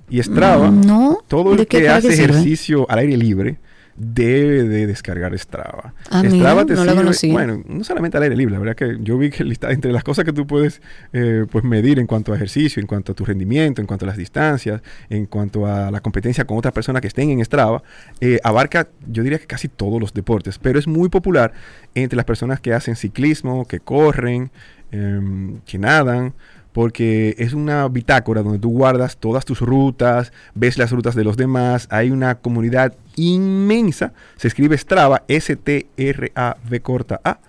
Y 0.09 0.21
Strava, 0.21 0.69
Mm, 0.71 0.81
no. 0.85 1.17
todo 1.27 1.51
el 1.53 1.57
¿De 1.57 1.65
qué 1.65 1.79
que 1.81 1.89
hace 1.89 2.11
sirve? 2.11 2.33
ejercicio 2.33 2.85
al 2.89 2.99
aire 2.99 3.17
libre 3.17 3.57
debe 3.97 4.63
de 4.63 4.87
descargar 4.87 5.37
Strava. 5.39 5.93
Ah, 6.11 6.21
mira, 6.21 6.65
te 6.65 6.73
no 6.75 6.83
la 6.83 6.91
sirve- 6.91 6.95
conocía. 6.97 7.31
bueno, 7.33 7.63
no 7.65 7.81
solamente 7.85 8.17
al 8.17 8.23
aire 8.23 8.35
libre, 8.35 8.51
la 8.53 8.59
verdad 8.59 8.75
que 8.75 8.97
yo 9.01 9.17
vi 9.17 9.29
que 9.29 9.45
lista, 9.45 9.71
entre 9.71 9.93
las 9.93 10.03
cosas 10.03 10.25
que 10.25 10.33
tú 10.33 10.45
puedes 10.45 10.81
eh, 11.13 11.45
pues 11.49 11.63
medir 11.63 11.97
en 11.99 12.05
cuanto 12.05 12.33
a 12.33 12.35
ejercicio, 12.35 12.81
en 12.81 12.87
cuanto 12.87 13.13
a 13.13 13.15
tu 13.15 13.23
rendimiento, 13.23 13.79
en 13.79 13.87
cuanto 13.87 14.03
a 14.03 14.07
las 14.09 14.17
distancias, 14.17 14.81
en 15.09 15.25
cuanto 15.27 15.65
a 15.65 15.89
la 15.91 16.01
competencia 16.01 16.45
con 16.45 16.57
otras 16.57 16.73
personas 16.73 17.01
que 17.01 17.07
estén 17.07 17.29
en 17.29 17.43
Strava, 17.45 17.83
eh, 18.19 18.39
abarca, 18.43 18.89
yo 19.09 19.23
diría 19.23 19.39
que 19.39 19.47
casi 19.47 19.69
todos 19.69 20.01
los 20.01 20.13
deportes, 20.13 20.59
pero 20.59 20.77
es 20.77 20.87
muy 20.87 21.07
popular 21.07 21.53
entre 21.95 22.17
las 22.17 22.25
personas 22.25 22.59
que 22.59 22.73
hacen 22.73 22.97
ciclismo, 22.97 23.65
que 23.65 23.79
corren, 23.79 24.51
em, 24.91 25.59
que 25.65 25.77
nadan, 25.79 26.33
porque 26.75 27.35
es 27.37 27.53
una 27.53 27.87
bitácora 27.87 28.43
donde 28.43 28.59
tú 28.59 28.69
guardas 28.69 29.15
todas 29.15 29.45
tus 29.45 29.61
rutas, 29.61 30.33
ves 30.55 30.77
las 30.77 30.91
rutas 30.91 31.15
de 31.15 31.23
los 31.23 31.37
demás, 31.37 31.87
hay 31.89 32.11
una 32.11 32.35
comunidad 32.35 32.93
inmensa, 33.15 34.11
se 34.35 34.49
escribe 34.49 34.77
Strava, 34.77 35.23
S-T-R-A-V 35.29 36.79
corta 36.81 37.21
A, 37.23 37.39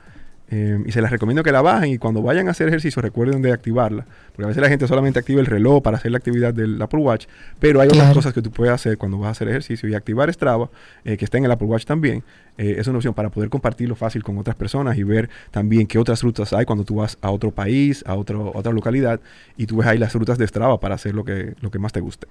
eh, 0.48 0.78
y 0.86 0.93
se 0.93 1.02
les 1.02 1.10
recomiendo 1.10 1.43
que 1.43 1.51
la 1.51 1.60
bajen 1.60 1.90
y 1.90 1.98
cuando 1.98 2.23
vayan 2.23 2.47
a 2.47 2.52
hacer 2.52 2.68
ejercicio 2.68 3.02
recuerden 3.02 3.43
de 3.43 3.52
activarla, 3.52 4.06
porque 4.28 4.44
a 4.44 4.47
veces 4.48 4.62
la 4.62 4.68
gente 4.68 4.86
solamente 4.86 5.18
activa 5.18 5.40
el 5.40 5.47
reloj 5.47 5.82
para 5.82 5.97
hacer 5.97 6.12
la 6.12 6.18
actividad 6.18 6.55
del 6.55 6.81
Apple 6.81 7.01
Watch, 7.01 7.27
pero 7.59 7.81
hay 7.81 7.89
otras 7.89 8.14
cosas 8.14 8.32
que 8.32 8.43
tú 8.43 8.51
puedes 8.51 8.73
hacer 8.73 8.97
cuando 8.97 9.18
vas 9.18 9.28
a 9.28 9.31
hacer 9.32 9.48
ejercicio 9.48 9.89
y 9.89 9.94
activar 9.94 10.32
Strava, 10.32 10.70
eh, 11.05 11.16
que 11.16 11.24
está 11.24 11.39
en 11.39 11.47
el 11.47 11.51
Apple 11.51 11.66
Watch 11.66 11.85
también, 11.85 12.23
eh, 12.59 12.77
es 12.78 12.86
una 12.86 12.98
opción 12.98 13.12
para 13.12 13.28
poder 13.28 13.51
compartirlo 13.51 13.97
fácil 13.97 14.23
con 14.23 14.39
otras 14.39 14.56
personas 14.56 14.97
y 14.97 15.02
ver 15.02 15.28
también 15.51 15.86
qué 15.86 15.98
otras 15.98 16.23
rutas 16.23 16.52
hay 16.52 16.64
cuando 16.64 16.85
tú 16.85 16.97
vas 16.97 17.18
a 17.20 17.31
otro 17.31 17.51
país, 17.51 18.05
a, 18.06 18.14
otro, 18.14 18.52
a 18.55 18.59
otra 18.59 18.73
localidad 18.73 19.20
y 19.56 19.66
tú 19.66 19.78
ves 19.78 19.86
ahí 19.89 19.98
las 19.98 20.14
rutas 20.14 20.39
de 20.39 20.47
Strava 20.47 20.78
para 20.78 20.94
hacer 20.94 21.14
lo 21.14 21.24
que, 21.24 21.55
lo 21.60 21.70
que 21.70 21.78
más 21.78 21.93
te 21.93 22.01
guste. 22.01 22.28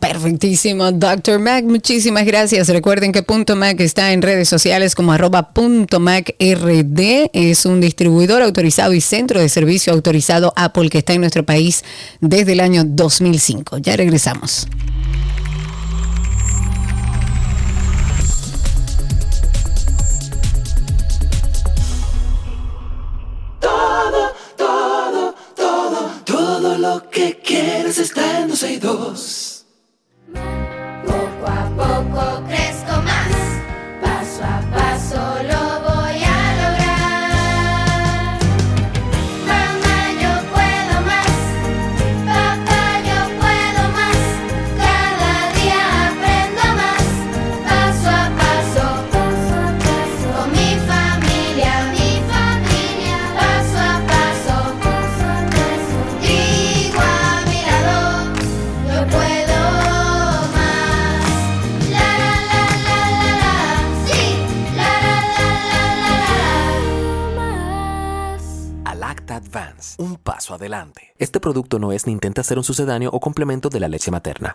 Perfectísimo, 0.00 0.92
Dr. 0.92 1.40
Mac. 1.40 1.64
Muchísimas 1.64 2.24
gracias. 2.24 2.68
Recuerden 2.68 3.10
que 3.10 3.24
Punto 3.24 3.56
Mac 3.56 3.80
está 3.80 4.12
en 4.12 4.22
redes 4.22 4.48
sociales 4.48 4.94
como 4.94 5.12
arroba 5.12 5.52
punto. 5.52 6.00
Es 6.38 7.66
un 7.66 7.80
distribuidor 7.80 8.42
autorizado 8.42 8.94
y 8.94 9.00
centro 9.00 9.40
de 9.40 9.48
servicio 9.48 9.92
autorizado 9.92 10.52
Apple 10.54 10.88
que 10.88 10.98
está 10.98 11.14
en 11.14 11.22
nuestro 11.22 11.44
país 11.44 11.82
desde 12.20 12.52
el 12.52 12.60
año 12.60 12.84
2005. 12.84 13.78
Ya 13.78 13.96
regresamos. 13.96 14.68
Todo, 23.60 24.32
todo, 24.56 25.34
todo, 25.56 26.10
todo 26.24 26.78
lo 26.78 27.10
que 27.10 27.40
quieres 27.44 27.98
está 27.98 28.42
en 28.42 28.48
12 28.48 28.72
y 28.72 28.76
2. 28.76 29.47
Poco 30.34 31.46
a 31.46 31.70
poco 31.76 32.42
crezco 32.48 32.77
un 69.98 70.16
paso 70.16 70.54
adelante. 70.54 71.14
Este 71.18 71.40
producto 71.40 71.78
no 71.78 71.92
es 71.92 72.06
ni 72.06 72.12
intenta 72.12 72.42
ser 72.42 72.56
un 72.56 72.64
sucedáneo 72.64 73.10
o 73.12 73.20
complemento 73.20 73.68
de 73.68 73.80
la 73.80 73.88
leche 73.88 74.10
materna. 74.10 74.54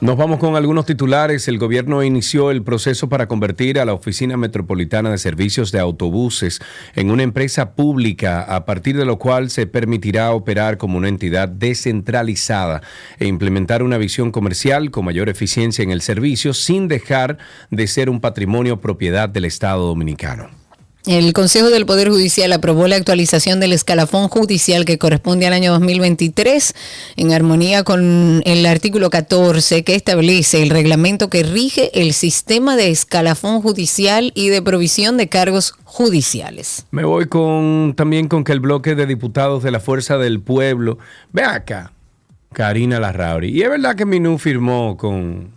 Nos 0.00 0.16
vamos 0.16 0.38
con 0.38 0.56
algunos 0.56 0.86
titulares. 0.86 1.46
El 1.46 1.58
gobierno 1.58 2.02
inició 2.02 2.50
el 2.50 2.62
proceso 2.62 3.10
para 3.10 3.28
convertir 3.28 3.78
a 3.78 3.84
la 3.84 3.92
Oficina 3.92 4.38
Metropolitana 4.38 5.10
de 5.10 5.18
Servicios 5.18 5.72
de 5.72 5.78
Autobuses 5.78 6.60
en 6.94 7.10
una 7.10 7.22
empresa 7.22 7.74
pública, 7.74 8.40
a 8.40 8.64
partir 8.64 8.96
de 8.96 9.04
lo 9.04 9.18
cual 9.18 9.50
se 9.50 9.66
permitirá 9.66 10.32
operar 10.32 10.78
como 10.78 10.96
una 10.96 11.08
entidad 11.08 11.50
descentralizada 11.50 12.80
e 13.18 13.26
implementar 13.26 13.82
una 13.82 13.98
visión 13.98 14.32
comercial 14.32 14.90
con 14.90 15.04
mayor 15.04 15.28
eficiencia 15.28 15.82
en 15.82 15.90
el 15.90 16.00
servicio 16.00 16.54
sin 16.54 16.88
dejar 16.88 17.36
de 17.70 17.86
ser 17.86 18.08
un 18.08 18.22
patrimonio 18.22 18.80
propiedad 18.80 19.28
del 19.28 19.44
Estado 19.44 19.86
dominicano. 19.86 20.59
El 21.06 21.32
Consejo 21.32 21.70
del 21.70 21.86
Poder 21.86 22.10
Judicial 22.10 22.52
aprobó 22.52 22.86
la 22.86 22.96
actualización 22.96 23.58
del 23.58 23.72
escalafón 23.72 24.28
judicial 24.28 24.84
que 24.84 24.98
corresponde 24.98 25.46
al 25.46 25.54
año 25.54 25.72
2023 25.72 26.74
en 27.16 27.32
armonía 27.32 27.84
con 27.84 28.42
el 28.44 28.66
artículo 28.66 29.08
14 29.08 29.82
que 29.82 29.94
establece 29.94 30.62
el 30.62 30.68
reglamento 30.68 31.30
que 31.30 31.42
rige 31.42 31.90
el 31.98 32.12
sistema 32.12 32.76
de 32.76 32.90
escalafón 32.90 33.62
judicial 33.62 34.30
y 34.34 34.50
de 34.50 34.60
provisión 34.60 35.16
de 35.16 35.30
cargos 35.30 35.72
judiciales. 35.84 36.84
Me 36.90 37.04
voy 37.04 37.28
con 37.28 37.94
también 37.96 38.28
con 38.28 38.44
que 38.44 38.52
el 38.52 38.60
bloque 38.60 38.94
de 38.94 39.06
diputados 39.06 39.62
de 39.62 39.70
la 39.70 39.80
Fuerza 39.80 40.18
del 40.18 40.40
Pueblo. 40.40 40.98
Ve 41.32 41.44
acá, 41.44 41.92
Karina 42.52 43.00
Larrauri. 43.00 43.48
Y 43.48 43.62
es 43.62 43.70
verdad 43.70 43.96
que 43.96 44.04
Minú 44.04 44.36
firmó 44.36 44.98
con. 44.98 45.50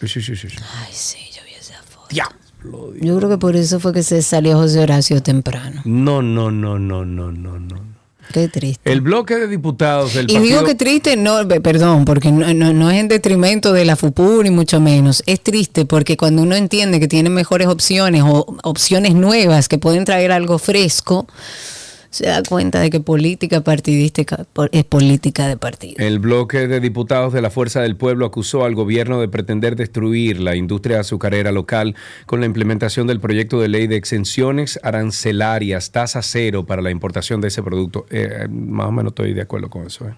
Sí, 0.00 0.08
sí, 0.08 0.22
sí, 0.22 0.34
sí. 0.34 0.48
Ay, 0.48 0.92
sí, 0.92 1.18
yo 1.36 1.42
vi 1.44 1.52
esa 1.52 1.82
foto. 1.82 2.08
Yo 3.00 3.16
creo 3.16 3.28
que 3.28 3.38
por 3.38 3.56
eso 3.56 3.80
fue 3.80 3.92
que 3.92 4.02
se 4.02 4.22
salió 4.22 4.56
José 4.58 4.80
Horacio 4.80 5.22
temprano. 5.22 5.82
No, 5.84 6.22
no, 6.22 6.50
no, 6.50 6.78
no, 6.78 7.04
no, 7.04 7.32
no, 7.32 7.58
no. 7.58 7.90
Qué 8.32 8.46
triste. 8.48 8.92
El 8.92 9.00
bloque 9.00 9.34
de 9.36 9.48
diputados 9.48 10.14
del 10.14 10.26
Y 10.30 10.34
partido. 10.34 10.42
digo 10.44 10.64
que 10.64 10.74
triste, 10.76 11.16
no, 11.16 11.48
pe- 11.48 11.60
perdón, 11.60 12.04
porque 12.04 12.30
no, 12.30 12.52
no- 12.54 12.72
no 12.72 12.88
es 12.90 13.00
en 13.00 13.08
detrimento 13.08 13.72
de 13.72 13.84
la 13.84 13.96
FUPU 13.96 14.44
ni 14.44 14.50
mucho 14.50 14.80
menos. 14.80 15.24
Es 15.26 15.40
triste 15.40 15.84
porque 15.84 16.16
cuando 16.16 16.42
uno 16.42 16.54
entiende 16.54 17.00
que 17.00 17.08
tiene 17.08 17.28
mejores 17.28 17.66
opciones 17.66 18.22
o 18.24 18.46
opciones 18.62 19.14
nuevas 19.16 19.68
que 19.68 19.78
pueden 19.78 20.04
traer 20.04 20.30
algo 20.30 20.58
fresco, 20.58 21.26
se 22.10 22.26
da 22.26 22.42
cuenta 22.42 22.80
de 22.80 22.90
que 22.90 23.00
política 23.00 23.60
partidística 23.60 24.46
es 24.72 24.84
política 24.84 25.48
de 25.48 25.56
partido. 25.56 25.94
El 25.98 26.18
bloque 26.18 26.66
de 26.66 26.80
diputados 26.80 27.32
de 27.32 27.40
la 27.40 27.50
Fuerza 27.50 27.80
del 27.80 27.96
Pueblo 27.96 28.26
acusó 28.26 28.64
al 28.64 28.74
gobierno 28.74 29.20
de 29.20 29.28
pretender 29.28 29.76
destruir 29.76 30.40
la 30.40 30.56
industria 30.56 31.00
azucarera 31.00 31.52
local 31.52 31.94
con 32.26 32.40
la 32.40 32.46
implementación 32.46 33.06
del 33.06 33.20
proyecto 33.20 33.60
de 33.60 33.68
ley 33.68 33.86
de 33.86 33.96
exenciones 33.96 34.78
arancelarias, 34.82 35.92
tasa 35.92 36.22
cero 36.22 36.66
para 36.66 36.82
la 36.82 36.90
importación 36.90 37.40
de 37.40 37.48
ese 37.48 37.62
producto. 37.62 38.06
Eh, 38.10 38.48
más 38.50 38.88
o 38.88 38.92
menos 38.92 39.12
estoy 39.12 39.32
de 39.32 39.42
acuerdo 39.42 39.70
con 39.70 39.86
eso. 39.86 40.06
eh. 40.08 40.14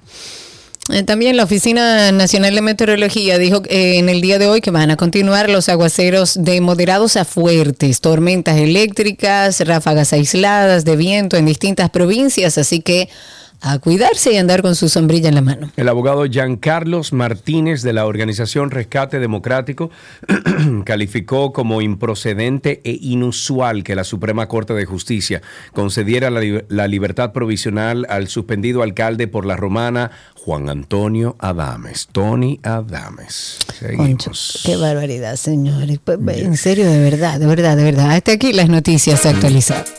Eh, 0.91 1.05
También 1.05 1.37
la 1.37 1.45
Oficina 1.45 2.11
Nacional 2.11 2.55
de 2.57 2.61
Meteorología 2.61 3.39
dijo 3.39 3.63
eh, 3.69 3.99
en 3.99 4.09
el 4.09 4.21
día 4.21 4.39
de 4.41 4.49
hoy 4.49 4.61
que 4.61 4.73
van 4.73 4.91
a 4.91 4.97
continuar 4.97 5.49
los 5.49 5.69
aguaceros 5.69 6.43
de 6.43 6.61
moderados 6.61 7.17
a 7.17 7.25
fuertes, 7.25 8.01
tormentas 8.01 8.57
eléctricas, 8.57 9.61
ráfagas 9.61 10.13
aisladas 10.13 10.85
de 10.85 10.97
viento 10.97 11.37
en 11.37 11.47
distintas 11.47 11.89
provincias, 11.91 12.59
así 12.59 12.81
que 12.81 13.09
a 13.63 13.79
cuidarse 13.79 14.33
y 14.33 14.37
andar 14.37 14.61
con 14.63 14.75
su 14.75 14.89
sombrilla 14.89 15.29
en 15.29 15.37
la 15.37 15.41
mano. 15.41 15.71
El 15.77 15.89
abogado 15.89 16.25
Giancarlos 16.27 17.13
Martínez 17.13 17.83
de 17.83 17.93
la 17.93 18.07
organización 18.07 18.71
Rescate 18.71 19.19
Democrático 19.21 19.91
calificó 20.85 21.53
como 21.53 21.81
improcedente 21.81 22.81
e 22.85 22.99
inusual 23.01 23.85
que 23.85 23.95
la 23.95 24.05
Suprema 24.05 24.49
Corte 24.49 24.75
de 24.75 24.85
Justicia 24.85 25.43
concediera 25.73 26.31
la, 26.31 26.41
li- 26.41 26.65
la 26.69 26.89
libertad 26.89 27.33
provisional 27.33 28.07
al 28.09 28.29
suspendido 28.29 28.83
alcalde 28.83 29.29
por 29.29 29.47
la 29.47 29.57
romana 29.57 30.11
Juan 30.35 30.69
Antonio 30.69 31.37
Adames. 31.39 32.09
Tony 32.11 32.59
Adames. 32.65 33.59
Seguimos. 33.79 34.61
Qué 34.65 34.77
barbaridad, 34.77 35.37
señores. 35.37 36.01
Pues, 36.03 36.19
En 36.39 36.57
serio, 36.57 36.91
de 36.91 36.99
verdad, 36.99 37.39
de 37.39 37.47
verdad, 37.47 37.77
de 37.77 37.85
verdad. 37.85 38.11
Hasta 38.11 38.33
aquí 38.33 38.53
las 38.53 38.69
noticias 38.69 39.25
actualizadas. 39.25 39.93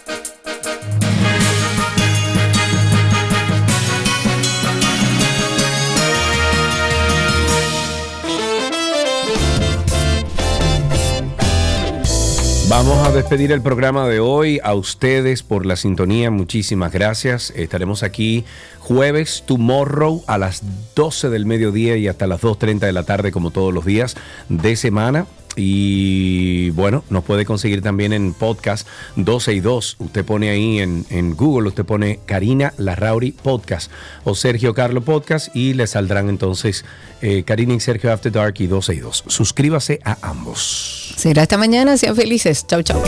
Vamos 12.75 13.07
a 13.07 13.11
despedir 13.11 13.51
el 13.51 13.61
programa 13.61 14.07
de 14.07 14.19
hoy. 14.19 14.59
A 14.63 14.73
ustedes 14.73 15.43
por 15.43 15.63
la 15.63 15.75
sintonía, 15.75 16.31
muchísimas 16.31 16.91
gracias. 16.91 17.53
Estaremos 17.55 18.01
aquí 18.01 18.45
jueves, 18.83 19.43
tomorrow, 19.47 20.23
a 20.27 20.37
las 20.37 20.61
12 20.95 21.29
del 21.29 21.45
mediodía 21.45 21.95
y 21.95 22.09
hasta 22.09 22.27
las 22.27 22.41
2.30 22.41 22.79
de 22.79 22.91
la 22.91 23.03
tarde, 23.03 23.31
como 23.31 23.49
todos 23.49 23.73
los 23.73 23.85
días 23.85 24.15
de 24.49 24.75
semana. 24.75 25.25
Y 25.55 26.71
bueno, 26.71 27.03
nos 27.09 27.23
puede 27.23 27.45
conseguir 27.45 27.81
también 27.81 28.11
en 28.11 28.33
podcast 28.33 28.87
12 29.15 29.53
y 29.53 29.59
2. 29.59 29.97
Usted 29.99 30.25
pone 30.25 30.49
ahí 30.49 30.79
en, 30.79 31.05
en 31.09 31.35
Google, 31.35 31.69
usted 31.69 31.85
pone 31.85 32.19
Karina 32.25 32.73
Larrauri 32.77 33.31
Podcast 33.31 33.91
o 34.23 34.35
Sergio 34.35 34.73
Carlo 34.73 35.01
Podcast 35.01 35.55
y 35.55 35.73
le 35.73 35.85
saldrán 35.87 36.27
entonces 36.27 36.83
eh, 37.21 37.43
Karina 37.43 37.75
y 37.75 37.79
Sergio 37.79 38.11
After 38.11 38.31
Dark 38.31 38.55
y 38.57 38.67
12 38.67 38.95
y 38.95 38.99
2. 38.99 39.23
Suscríbase 39.27 39.99
a 40.03 40.17
ambos. 40.27 41.13
Será 41.15 41.43
esta 41.43 41.57
mañana. 41.57 41.97
Sean 41.97 42.15
felices. 42.15 42.65
Chau, 42.67 42.81
chau. 42.81 43.01